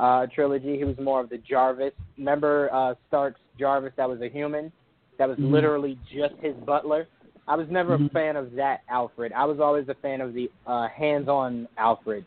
uh, 0.00 0.26
trilogy. 0.34 0.76
He 0.76 0.84
was 0.84 0.98
more 0.98 1.20
of 1.20 1.30
the 1.30 1.38
Jarvis. 1.38 1.92
Remember 2.18 2.68
uh, 2.72 2.94
Stark's 3.08 3.40
Jarvis 3.58 3.92
that 3.96 4.08
was 4.08 4.20
a 4.20 4.28
human, 4.28 4.72
that 5.18 5.28
was 5.28 5.38
Mhm. 5.38 5.50
literally 5.52 5.98
just 6.12 6.34
his 6.40 6.54
butler. 6.66 7.06
I 7.48 7.56
was 7.56 7.68
never 7.70 7.94
a 7.94 7.98
Mhm. 7.98 8.12
fan 8.12 8.36
of 8.36 8.52
that 8.52 8.82
Alfred. 8.88 9.32
I 9.32 9.44
was 9.44 9.60
always 9.60 9.88
a 9.88 9.94
fan 9.94 10.20
of 10.20 10.34
the 10.34 10.50
uh, 10.66 10.88
hands-on 10.88 11.68
Alfred. 11.78 12.24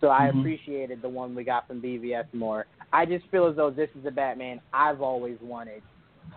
So 0.00 0.08
I 0.08 0.28
Mhm. 0.28 0.38
appreciated 0.40 1.02
the 1.02 1.08
one 1.08 1.34
we 1.34 1.44
got 1.44 1.66
from 1.66 1.80
BVS 1.80 2.26
more. 2.32 2.66
I 2.92 3.04
just 3.06 3.26
feel 3.28 3.46
as 3.46 3.56
though 3.56 3.70
this 3.70 3.90
is 3.94 4.04
the 4.04 4.10
Batman 4.10 4.60
I've 4.72 5.02
always 5.02 5.40
wanted 5.40 5.82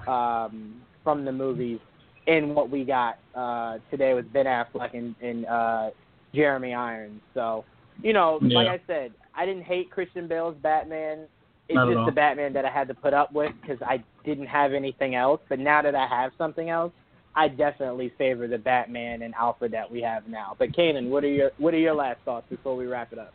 um, 0.08 0.82
from 1.04 1.26
the 1.26 1.32
movies 1.32 1.80
in 2.28 2.54
what 2.54 2.70
we 2.70 2.84
got 2.84 3.18
uh, 3.36 3.78
today 3.90 4.14
with 4.14 4.32
Ben 4.32 4.46
Affleck 4.46 4.96
and, 4.96 5.16
and 5.22 5.46
uh, 5.46 5.90
Jeremy 6.34 6.74
Irons. 6.74 7.22
So, 7.34 7.66
you 8.04 8.14
know, 8.14 8.40
like 8.42 8.68
I 8.68 8.80
said, 8.88 9.12
I 9.36 9.46
didn't 9.46 9.64
hate 9.64 9.90
Christian 9.92 10.28
Bale's 10.28 10.56
Batman. 10.62 11.26
It's 11.68 11.76
Not 11.76 11.88
just 11.88 11.98
all. 11.98 12.06
the 12.06 12.12
Batman 12.12 12.54
that 12.54 12.66
I 12.66 12.70
had 12.72 12.88
to 12.88 12.94
put 12.94 13.14
up 13.14 13.32
with 13.34 13.52
because 13.62 13.78
I 13.82 14.04
didn't 14.26 14.48
have 14.48 14.74
anything 14.74 15.16
else. 15.16 15.42
But 15.50 15.60
now 15.60 15.82
that 15.82 15.96
I 15.96 16.08
have 16.08 16.32
something 16.38 16.70
else, 16.70 16.92
I 17.36 17.48
definitely 17.48 18.12
favor 18.18 18.48
the 18.48 18.58
Batman 18.58 19.22
and 19.22 19.34
Alfred 19.36 19.72
that 19.72 19.90
we 19.90 20.02
have 20.02 20.28
now. 20.28 20.56
But 20.58 20.72
Kanan, 20.72 21.10
what 21.10 21.24
are 21.24 21.30
your 21.30 21.52
what 21.58 21.74
are 21.74 21.80
your 21.80 21.94
last 21.94 22.20
thoughts 22.26 22.48
before 22.50 22.76
we 22.76 22.86
wrap 22.86 23.14
it 23.14 23.20
up? 23.20 23.34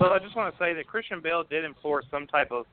Well, 0.00 0.12
I 0.12 0.18
just 0.18 0.36
want 0.36 0.54
to 0.54 0.58
say 0.58 0.74
that 0.74 0.86
Christian 0.86 1.20
Bale 1.22 1.44
did 1.48 1.64
enforce 1.64 2.04
some 2.10 2.26
type 2.26 2.50
of 2.50 2.66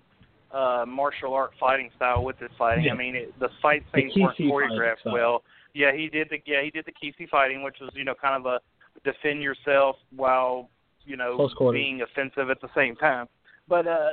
uh 0.51 0.85
martial 0.87 1.33
art 1.33 1.51
fighting 1.59 1.89
style 1.95 2.23
with 2.23 2.37
his 2.39 2.49
fighting. 2.57 2.85
Yeah. 2.85 2.93
I 2.93 2.97
mean, 2.97 3.15
it, 3.15 3.39
the 3.39 3.49
fight 3.61 3.83
The 3.93 4.01
scenes 4.01 4.13
weren't 4.15 4.37
choreographed 4.37 5.11
well. 5.11 5.43
Yeah, 5.73 5.91
he 5.95 6.09
did 6.09 6.29
the 6.29 6.37
yeah 6.45 6.63
he 6.63 6.71
did 6.71 6.85
the 6.85 6.91
Keysi 6.91 7.29
fighting, 7.29 7.63
which 7.63 7.77
was 7.79 7.91
you 7.93 8.03
know 8.03 8.15
kind 8.19 8.35
of 8.35 8.45
a 8.45 8.59
defend 9.03 9.41
yourself 9.41 9.95
while 10.15 10.69
you 11.05 11.17
know 11.17 11.49
being 11.71 12.01
offensive 12.01 12.49
at 12.49 12.61
the 12.61 12.69
same 12.75 12.95
time. 12.95 13.27
But 13.67 13.87
uh 13.87 14.09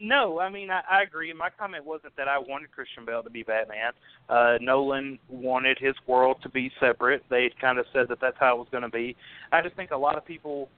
no, 0.00 0.40
I 0.40 0.48
mean 0.48 0.70
I, 0.70 0.80
I 0.90 1.02
agree. 1.02 1.32
My 1.32 1.50
comment 1.50 1.84
wasn't 1.84 2.16
that 2.16 2.28
I 2.28 2.38
wanted 2.38 2.72
Christian 2.72 3.04
Bale 3.04 3.22
to 3.22 3.30
be 3.30 3.42
Batman. 3.42 3.92
Uh 4.28 4.56
Nolan 4.60 5.18
wanted 5.28 5.78
his 5.78 5.94
world 6.06 6.38
to 6.42 6.48
be 6.48 6.70
separate. 6.80 7.22
They 7.28 7.50
kind 7.60 7.78
of 7.78 7.86
said 7.92 8.06
that 8.08 8.20
that's 8.20 8.36
how 8.40 8.56
it 8.56 8.58
was 8.58 8.68
going 8.70 8.82
to 8.82 8.88
be. 8.88 9.16
I 9.52 9.60
just 9.62 9.76
think 9.76 9.90
a 9.90 9.96
lot 9.96 10.16
of 10.16 10.24
people 10.24 10.68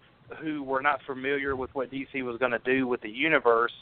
who 0.41 0.63
were 0.65 0.83
not 0.83 1.01
familiar 1.07 1.55
with 1.55 1.73
what 1.75 1.91
DC 1.91 2.23
was 2.25 2.37
going 2.39 2.51
to 2.51 2.59
do 2.59 2.89
with 2.89 3.01
the 3.01 3.09
universe 3.09 3.73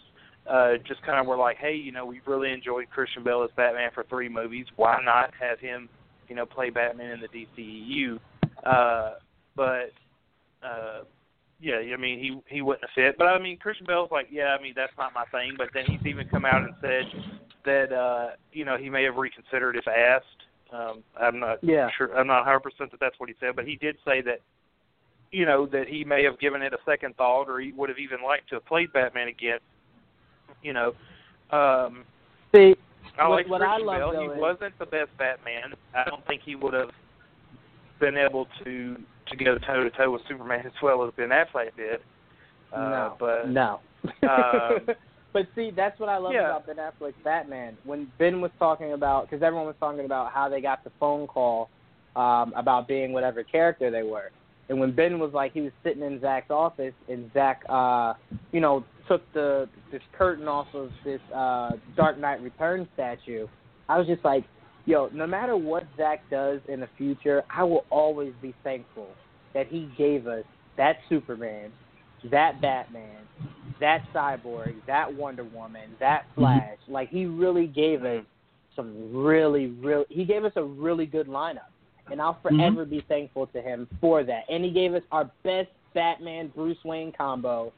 uh 0.48 0.72
just 0.86 1.02
kind 1.02 1.18
of 1.18 1.26
were 1.26 1.36
like, 1.36 1.56
"Hey, 1.56 1.74
you 1.74 1.92
know, 1.92 2.04
we've 2.04 2.26
really 2.26 2.52
enjoyed 2.52 2.90
Christian 2.90 3.24
Bale 3.24 3.42
as 3.44 3.50
Batman 3.56 3.90
for 3.94 4.04
3 4.04 4.28
movies. 4.28 4.66
Why 4.76 5.02
not 5.02 5.32
have 5.40 5.58
him, 5.58 5.88
you 6.28 6.36
know, 6.36 6.46
play 6.46 6.70
Batman 6.70 7.12
in 7.12 7.20
the 7.20 7.28
DCEU?" 7.28 8.18
Uh 8.64 9.14
but 9.56 9.90
uh 10.62 11.02
yeah, 11.60 11.76
I 11.76 11.96
mean 11.96 12.18
he 12.18 12.40
he 12.54 12.60
wouldn't 12.62 12.84
have 12.84 12.94
fit. 12.94 13.16
But 13.16 13.26
I 13.26 13.38
mean 13.38 13.58
Christian 13.58 13.86
Bale's 13.86 14.10
like, 14.10 14.28
yeah, 14.30 14.56
I 14.58 14.62
mean 14.62 14.74
that's 14.76 14.92
not 14.98 15.14
my 15.14 15.24
thing. 15.26 15.54
But 15.56 15.68
then 15.72 15.84
he's 15.86 16.04
even 16.04 16.26
come 16.28 16.44
out 16.44 16.62
and 16.62 16.74
said 16.80 17.04
that 17.64 17.92
uh, 17.92 18.30
you 18.52 18.64
know 18.64 18.76
he 18.76 18.90
may 18.90 19.04
have 19.04 19.16
reconsidered 19.16 19.76
if 19.76 19.88
asked. 19.88 20.26
Um, 20.72 21.02
I'm 21.18 21.38
not 21.38 21.62
Yeah. 21.62 21.88
sure. 21.96 22.16
I'm 22.16 22.26
not 22.26 22.40
100 22.40 22.60
percent 22.60 22.90
that 22.90 23.00
that's 23.00 23.18
what 23.18 23.28
he 23.28 23.34
said, 23.40 23.56
but 23.56 23.66
he 23.66 23.76
did 23.76 23.96
say 24.04 24.20
that 24.22 24.40
you 25.32 25.46
know 25.46 25.66
that 25.66 25.88
he 25.88 26.04
may 26.04 26.24
have 26.24 26.38
given 26.38 26.62
it 26.62 26.72
a 26.72 26.78
second 26.84 27.16
thought, 27.16 27.48
or 27.48 27.60
he 27.60 27.72
would 27.72 27.88
have 27.88 27.98
even 27.98 28.22
liked 28.22 28.48
to 28.50 28.56
have 28.56 28.66
played 28.66 28.92
Batman 28.92 29.28
again. 29.28 29.58
You 30.64 30.72
know, 30.72 30.94
um, 31.50 32.04
See, 32.54 32.74
I 33.18 33.28
What- 33.28 33.34
like 33.36 33.48
what 33.48 33.62
I 33.62 33.76
love, 33.78 33.98
Bale. 33.98 34.12
though, 34.12 34.20
He 34.20 34.26
is- 34.34 34.38
wasn't 34.40 34.78
the 34.78 34.86
best 34.86 35.16
Batman. 35.18 35.74
I 35.94 36.04
don't 36.04 36.24
think 36.26 36.42
he 36.42 36.54
would 36.56 36.72
have 36.74 36.90
been 38.00 38.16
able 38.16 38.46
to 38.64 38.96
to 39.26 39.36
go 39.36 39.56
toe 39.58 39.82
to 39.82 39.90
toe 39.90 40.10
with 40.10 40.22
Superman 40.28 40.66
as 40.66 40.72
well 40.82 41.02
as 41.02 41.12
Ben 41.14 41.30
Affleck 41.30 41.74
did. 41.76 42.00
Uh, 42.72 42.88
no, 42.90 43.16
but 43.18 43.48
no. 43.48 43.80
um, 44.28 44.80
but 45.32 45.46
see, 45.54 45.70
that's 45.70 45.98
what 45.98 46.08
I 46.10 46.18
love 46.18 46.32
Yeah. 46.34 46.50
about 46.56 46.66
Ben 46.66 46.76
Affleck's 46.76 47.16
Batman. 47.24 47.76
When 47.84 48.10
Ben 48.18 48.40
was 48.42 48.50
talking 48.58 48.92
about, 48.92 49.22
because 49.28 49.42
everyone 49.42 49.66
was 49.66 49.76
talking 49.80 50.04
about 50.04 50.30
how 50.32 50.48
they 50.48 50.60
got 50.60 50.84
the 50.84 50.90
phone 51.00 51.26
call 51.26 51.70
um, 52.16 52.52
about 52.54 52.86
being 52.86 53.12
whatever 53.12 53.42
character 53.42 53.90
they 53.90 54.02
were, 54.02 54.30
and 54.68 54.78
when 54.78 54.92
Ben 54.92 55.18
was 55.18 55.32
like, 55.32 55.52
he 55.52 55.62
was 55.62 55.72
sitting 55.82 56.02
in 56.02 56.20
Zack's 56.20 56.50
office, 56.50 56.94
and 57.08 57.32
Zack, 57.32 57.64
uh, 57.68 58.14
you 58.52 58.60
know, 58.60 58.84
took 59.08 59.22
the 59.32 59.68
this 59.92 60.02
curtain 60.16 60.48
off 60.48 60.66
of 60.74 60.90
this 61.04 61.20
uh, 61.34 61.72
Dark 61.96 62.18
Knight 62.18 62.40
Return 62.42 62.88
statue. 62.94 63.46
I 63.88 63.98
was 63.98 64.06
just 64.06 64.24
like, 64.24 64.44
yo, 64.86 65.08
no 65.12 65.26
matter 65.26 65.56
what 65.56 65.84
Zack 65.96 66.28
does 66.30 66.60
in 66.68 66.80
the 66.80 66.88
future, 66.96 67.42
I 67.54 67.64
will 67.64 67.84
always 67.90 68.32
be 68.40 68.54
thankful 68.64 69.08
that 69.52 69.66
he 69.68 69.90
gave 69.96 70.26
us 70.26 70.44
that 70.76 70.96
Superman, 71.08 71.70
that 72.30 72.60
Batman, 72.60 73.18
that 73.80 74.02
Cyborg, 74.14 74.74
that 74.86 75.12
Wonder 75.14 75.44
Woman, 75.44 75.90
that 76.00 76.26
Flash. 76.34 76.78
Like 76.88 77.10
he 77.10 77.26
really 77.26 77.66
gave 77.66 78.04
us 78.04 78.24
some 78.76 79.12
really, 79.14 79.66
really. 79.66 80.06
He 80.08 80.24
gave 80.24 80.44
us 80.44 80.52
a 80.56 80.62
really 80.62 81.06
good 81.06 81.28
lineup, 81.28 81.70
and 82.10 82.20
I'll 82.20 82.38
forever 82.42 82.84
be 82.84 83.04
thankful 83.08 83.46
to 83.48 83.62
him 83.62 83.86
for 84.00 84.24
that. 84.24 84.44
And 84.48 84.64
he 84.64 84.70
gave 84.70 84.94
us 84.94 85.02
our 85.12 85.30
best 85.42 85.68
Batman 85.94 86.50
Bruce 86.54 86.78
Wayne 86.84 87.12
combo. 87.16 87.72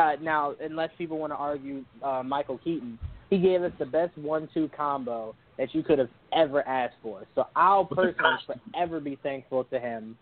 Uh, 0.00 0.16
now, 0.22 0.54
unless 0.60 0.88
people 0.96 1.18
want 1.18 1.30
to 1.30 1.36
argue 1.36 1.84
uh, 2.02 2.22
Michael 2.24 2.58
Keaton, 2.58 2.98
he 3.28 3.38
gave 3.38 3.62
us 3.62 3.72
the 3.78 3.84
best 3.84 4.16
one-two 4.16 4.70
combo 4.74 5.34
that 5.58 5.74
you 5.74 5.82
could 5.82 5.98
have 5.98 6.08
ever 6.32 6.66
asked 6.66 6.94
for. 7.02 7.26
So 7.34 7.46
I'll 7.54 7.84
personally 7.84 8.38
forever 8.46 8.98
be 8.98 9.18
thankful 9.22 9.64
to 9.64 9.78
him 9.78 10.16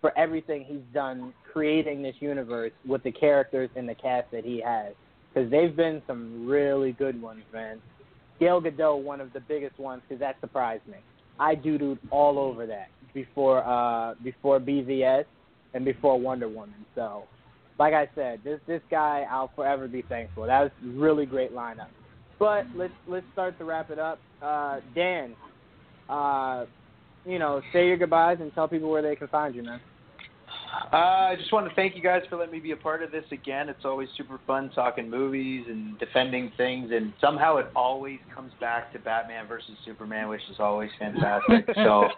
for 0.00 0.16
everything 0.18 0.64
he's 0.64 0.82
done 0.92 1.32
creating 1.52 2.02
this 2.02 2.16
universe 2.18 2.72
with 2.86 3.02
the 3.04 3.12
characters 3.12 3.70
and 3.76 3.88
the 3.88 3.94
cast 3.94 4.30
that 4.32 4.44
he 4.44 4.60
has. 4.60 4.94
Because 5.32 5.48
they've 5.48 5.76
been 5.76 6.02
some 6.08 6.46
really 6.46 6.92
good 6.92 7.20
ones, 7.20 7.44
man. 7.52 7.80
Gal 8.40 8.60
Gadot, 8.60 9.00
one 9.02 9.20
of 9.20 9.32
the 9.32 9.40
biggest 9.40 9.78
ones, 9.78 10.02
because 10.08 10.18
that 10.20 10.40
surprised 10.40 10.86
me. 10.88 10.96
I 11.38 11.54
doodled 11.54 11.98
all 12.10 12.38
over 12.38 12.66
that 12.66 12.88
before 13.14 13.64
uh, 13.64 14.14
before 14.24 14.58
BVS 14.58 15.24
and 15.74 15.84
before 15.84 16.18
Wonder 16.18 16.48
Woman. 16.48 16.84
So, 16.96 17.24
like 17.80 17.94
I 17.94 18.08
said, 18.14 18.40
this 18.44 18.60
this 18.66 18.82
guy 18.90 19.24
I'll 19.28 19.50
forever 19.56 19.88
be 19.88 20.02
thankful. 20.02 20.46
That 20.46 20.60
was 20.60 20.70
really 20.84 21.24
great 21.24 21.52
lineup. 21.52 21.88
But 22.38 22.66
let's 22.76 22.92
let's 23.08 23.24
start 23.32 23.58
to 23.58 23.64
wrap 23.64 23.90
it 23.90 23.98
up. 23.98 24.20
Uh, 24.42 24.80
Dan, 24.94 25.34
uh, 26.08 26.66
you 27.24 27.38
know, 27.38 27.62
say 27.72 27.86
your 27.86 27.96
goodbyes 27.96 28.36
and 28.40 28.54
tell 28.54 28.68
people 28.68 28.90
where 28.90 29.00
they 29.00 29.16
can 29.16 29.28
find 29.28 29.54
you, 29.54 29.62
man. 29.62 29.80
Uh, 30.92 30.96
I 30.96 31.36
just 31.38 31.52
want 31.52 31.68
to 31.68 31.74
thank 31.74 31.96
you 31.96 32.02
guys 32.02 32.22
for 32.28 32.36
letting 32.36 32.52
me 32.52 32.60
be 32.60 32.72
a 32.72 32.76
part 32.76 33.02
of 33.02 33.10
this 33.10 33.24
again. 33.32 33.68
It's 33.68 33.84
always 33.84 34.08
super 34.16 34.40
fun 34.46 34.70
talking 34.74 35.08
movies 35.08 35.66
and 35.68 35.98
defending 35.98 36.50
things, 36.56 36.90
and 36.92 37.12
somehow 37.20 37.56
it 37.56 37.66
always 37.76 38.18
comes 38.34 38.52
back 38.60 38.92
to 38.92 38.98
Batman 38.98 39.46
versus 39.46 39.76
Superman, 39.84 40.28
which 40.28 40.40
is 40.50 40.56
always 40.58 40.90
fantastic. 40.98 41.66
so 41.74 42.08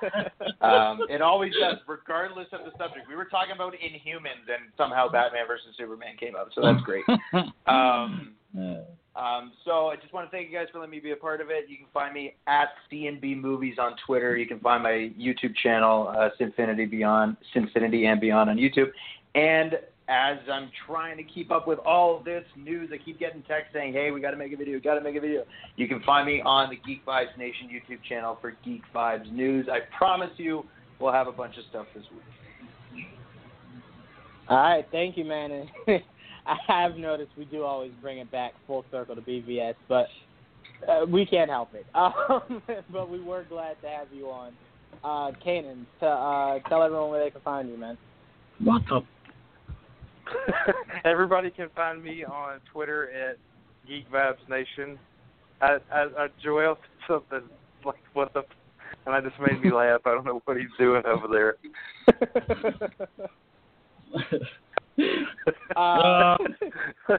um, 0.60 1.00
it 1.08 1.20
always 1.22 1.52
does, 1.60 1.78
regardless 1.86 2.48
of 2.52 2.60
the 2.64 2.72
subject. 2.78 3.08
We 3.08 3.16
were 3.16 3.26
talking 3.26 3.54
about 3.54 3.74
Inhumans, 3.74 4.48
and 4.48 4.72
somehow 4.76 5.10
Batman 5.10 5.46
versus 5.46 5.68
Superman 5.76 6.16
came 6.18 6.36
up, 6.36 6.48
so 6.54 6.62
that's 6.62 6.82
great. 6.82 7.04
Um, 7.66 8.34
um, 9.14 9.52
so 9.64 9.89
I 9.89 9.97
just 9.97 10.12
want 10.12 10.30
to 10.30 10.34
thank 10.34 10.51
you 10.51 10.56
guys 10.56 10.68
for 10.72 10.78
letting 10.78 10.93
me 10.93 11.01
be 11.01 11.10
a 11.10 11.16
part 11.16 11.40
of 11.40 11.51
it. 11.51 11.68
You 11.68 11.76
can 11.76 11.86
find 11.93 12.14
me 12.14 12.34
at 12.47 12.68
CNB 12.90 13.39
Movies 13.40 13.76
on 13.78 13.94
Twitter. 14.06 14.36
You 14.36 14.47
can 14.47 14.59
find 14.60 14.82
my 14.82 15.12
YouTube 15.18 15.55
channel, 15.62 16.09
uh, 16.09 16.30
Sinfinity 16.40 16.90
Beyond, 16.90 17.36
Sinfinity 17.55 18.06
and 18.06 18.20
Beyond 18.20 18.48
on 18.48 18.56
YouTube. 18.56 18.90
And 19.34 19.74
as 20.09 20.39
I'm 20.51 20.70
trying 20.86 21.18
to 21.18 21.22
keep 21.22 21.51
up 21.51 21.68
with 21.68 21.78
all 21.80 22.22
this 22.24 22.44
news, 22.56 22.90
I 22.93 22.98
keep 22.98 23.18
getting 23.18 23.43
texts 23.43 23.72
saying, 23.74 23.93
"Hey, 23.93 24.10
we 24.10 24.20
got 24.20 24.30
to 24.30 24.36
make 24.36 24.52
a 24.52 24.56
video. 24.56 24.80
Got 24.80 24.94
to 24.94 25.02
make 25.02 25.16
a 25.16 25.20
video." 25.20 25.44
You 25.76 25.89
can 25.89 26.01
find 26.02 26.26
me 26.26 26.40
on 26.43 26.70
the 26.70 26.76
Geek 26.76 27.05
Vibes 27.05 27.36
Nation 27.36 27.68
YouTube 27.68 28.02
channel 28.09 28.39
for 28.40 28.56
Geek 28.64 28.82
Vibes 28.94 29.30
news. 29.30 29.68
I 29.70 29.80
promise 29.97 30.30
you, 30.39 30.64
we'll 30.98 31.12
have 31.12 31.28
a 31.28 31.32
bunch 31.32 31.59
of 31.59 31.64
stuff 31.68 31.86
this 31.94 32.05
week. 32.10 33.06
All 34.48 34.56
right, 34.56 34.86
thank 34.90 35.16
you, 35.16 35.24
man. 35.24 35.68
And 36.47 36.59
I 36.69 36.82
have 36.82 36.97
noticed 36.97 37.31
we 37.36 37.44
do 37.44 37.62
always 37.62 37.93
bring 38.01 38.19
it 38.19 38.31
back 38.31 38.52
full 38.66 38.85
circle 38.90 39.14
to 39.14 39.23
BVS, 39.23 39.74
but 39.89 40.06
uh, 40.89 41.06
we 41.06 41.24
can't 41.27 41.51
help 41.51 41.74
it. 41.74 41.86
Um, 41.94 42.62
but 42.90 43.10
we 43.10 43.20
were 43.20 43.44
glad 43.48 43.81
to 43.82 43.89
have 43.89 44.09
you 44.12 44.27
on. 44.27 44.52
Uh, 45.05 45.32
Kanan, 45.44 45.85
to 46.01 46.06
uh, 46.06 46.59
tell 46.69 46.82
everyone 46.82 47.10
where 47.10 47.23
they 47.24 47.31
can 47.31 47.40
find 47.40 47.69
you, 47.69 47.77
man. 47.77 47.98
What 48.59 48.82
the? 48.89 49.01
Everybody 51.05 51.51
can 51.51 51.69
find 51.74 52.02
me 52.02 52.24
on 52.24 52.60
Twitter 52.73 53.10
at 53.10 53.36
Geek 53.86 54.10
Vibes 54.10 54.48
Nation. 54.48 54.98
I, 55.60 55.78
I, 55.93 56.02
I 56.19 56.28
Joel 56.43 56.77
said 57.06 57.20
something 57.31 57.48
like 57.85 57.97
what 58.12 58.32
the, 58.35 58.43
and 59.06 59.14
I 59.14 59.20
just 59.20 59.40
made 59.40 59.60
me 59.62 59.73
laugh. 59.73 60.01
I 60.05 60.12
don't 60.12 60.24
know 60.24 60.40
what 60.44 60.56
he's 60.56 60.66
doing 60.78 61.02
over 61.06 61.28
there. 61.28 61.56
Uh, 65.77 66.36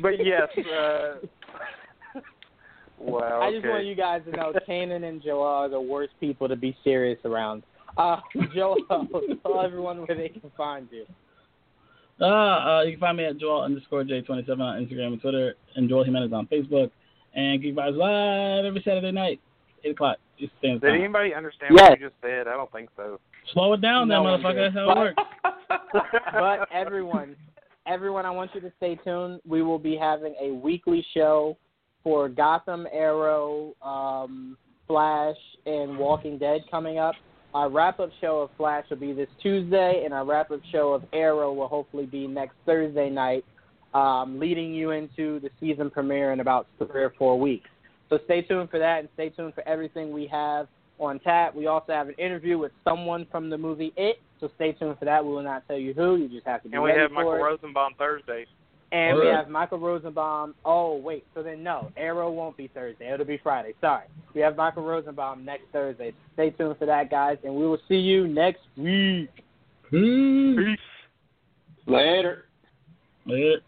but 0.00 0.12
yes, 0.24 0.48
uh, 0.58 1.16
wow. 2.98 3.40
I 3.42 3.50
just 3.50 3.58
okay. 3.58 3.68
want 3.68 3.84
you 3.84 3.94
guys 3.94 4.22
to 4.24 4.36
know 4.36 4.52
Kanan 4.66 5.04
and 5.06 5.22
Joel 5.22 5.42
are 5.42 5.68
the 5.68 5.80
worst 5.80 6.14
people 6.20 6.48
to 6.48 6.56
be 6.56 6.76
serious 6.82 7.18
around. 7.26 7.62
Uh, 7.98 8.16
Joel, 8.54 8.76
tell 8.88 9.60
everyone 9.60 10.06
where 10.06 10.16
they 10.16 10.30
can 10.30 10.50
find 10.56 10.88
you. 10.90 11.04
Uh, 12.20 12.24
uh, 12.24 12.82
you 12.82 12.92
can 12.92 13.00
find 13.00 13.18
me 13.18 13.26
at 13.26 13.38
Joel 13.38 13.62
underscore 13.62 14.04
J27 14.04 14.48
on 14.58 14.86
Instagram 14.86 15.12
and 15.12 15.20
Twitter, 15.20 15.54
and 15.76 15.88
Joel 15.88 16.04
Jimenez 16.04 16.32
on 16.32 16.46
Facebook, 16.46 16.90
and 17.34 17.60
Geek 17.60 17.74
Vibes 17.74 17.96
Live 17.96 18.64
every 18.64 18.82
Saturday 18.82 19.12
night, 19.12 19.40
8 19.84 19.90
o'clock. 19.90 20.16
Eastern 20.38 20.58
Standard 20.58 20.92
Did 20.92 21.00
anybody 21.00 21.34
understand 21.34 21.74
Yes. 21.76 21.90
what 21.90 22.00
you 22.00 22.08
just 22.08 22.20
said? 22.20 22.48
I 22.48 22.52
don't 22.52 22.72
think 22.72 22.88
so. 22.96 23.20
Slow 23.52 23.72
it 23.72 23.80
down, 23.80 24.08
No 24.08 24.22
then, 24.22 24.40
motherfucker. 24.40 24.72
That's 24.72 24.74
how 24.74 24.90
it 24.90 24.98
works. 24.98 25.22
but 26.32 26.68
everyone, 26.72 27.36
everyone, 27.86 28.26
I 28.26 28.30
want 28.30 28.50
you 28.54 28.60
to 28.60 28.72
stay 28.76 28.96
tuned. 28.96 29.40
We 29.46 29.62
will 29.62 29.78
be 29.78 29.96
having 29.96 30.34
a 30.40 30.52
weekly 30.52 31.04
show 31.14 31.56
for 32.02 32.28
Gotham, 32.28 32.86
Arrow, 32.92 33.74
um, 33.82 34.56
Flash, 34.86 35.36
and 35.66 35.98
Walking 35.98 36.38
Dead 36.38 36.62
coming 36.70 36.98
up. 36.98 37.14
Our 37.54 37.68
wrap-up 37.68 38.10
show 38.20 38.40
of 38.40 38.50
Flash 38.56 38.86
will 38.88 38.96
be 38.96 39.12
this 39.12 39.28
Tuesday, 39.42 40.02
and 40.04 40.14
our 40.14 40.24
wrap-up 40.24 40.60
show 40.70 40.94
of 40.94 41.04
Arrow 41.12 41.52
will 41.52 41.68
hopefully 41.68 42.06
be 42.06 42.26
next 42.26 42.54
Thursday 42.64 43.10
night, 43.10 43.44
um, 43.92 44.38
leading 44.40 44.72
you 44.72 44.92
into 44.92 45.38
the 45.40 45.50
season 45.60 45.90
premiere 45.90 46.32
in 46.32 46.40
about 46.40 46.66
three 46.78 47.02
or 47.02 47.12
four 47.18 47.38
weeks. 47.38 47.68
So 48.08 48.18
stay 48.24 48.42
tuned 48.42 48.70
for 48.70 48.78
that, 48.78 49.00
and 49.00 49.08
stay 49.14 49.28
tuned 49.28 49.54
for 49.54 49.66
everything 49.68 50.12
we 50.12 50.26
have 50.28 50.66
on 51.02 51.18
tap. 51.20 51.54
We 51.54 51.66
also 51.66 51.92
have 51.92 52.08
an 52.08 52.14
interview 52.18 52.58
with 52.58 52.72
someone 52.84 53.26
from 53.30 53.50
the 53.50 53.58
movie 53.58 53.92
It, 53.96 54.20
so 54.40 54.50
stay 54.56 54.72
tuned 54.72 54.98
for 54.98 55.04
that. 55.04 55.24
We 55.24 55.32
will 55.32 55.42
not 55.42 55.66
tell 55.66 55.76
you 55.76 55.92
who. 55.94 56.16
You 56.16 56.28
just 56.28 56.46
have 56.46 56.62
to 56.62 56.68
be 56.68 56.74
And 56.74 56.82
we 56.82 56.90
ready 56.90 57.02
have 57.02 57.10
for 57.10 57.14
Michael 57.14 57.34
it. 57.34 57.38
Rosenbaum 57.38 57.94
Thursday. 57.98 58.46
And 58.92 59.18
we 59.18 59.26
have 59.26 59.48
Michael 59.48 59.78
Rosenbaum. 59.78 60.54
Oh 60.66 60.96
wait, 60.96 61.24
so 61.34 61.42
then 61.42 61.62
no, 61.62 61.90
Arrow 61.96 62.30
won't 62.30 62.58
be 62.58 62.68
Thursday. 62.68 63.10
It'll 63.10 63.24
be 63.24 63.40
Friday. 63.42 63.72
Sorry. 63.80 64.04
We 64.34 64.42
have 64.42 64.54
Michael 64.56 64.82
Rosenbaum 64.84 65.46
next 65.46 65.64
Thursday. 65.72 66.12
Stay 66.34 66.50
tuned 66.50 66.76
for 66.78 66.84
that, 66.84 67.10
guys, 67.10 67.38
and 67.42 67.54
we 67.54 67.66
will 67.66 67.80
see 67.88 67.96
you 67.96 68.28
next 68.28 68.60
week. 68.76 69.30
Peace. 69.90 70.78
Later. 71.86 72.44
Later. 73.24 73.60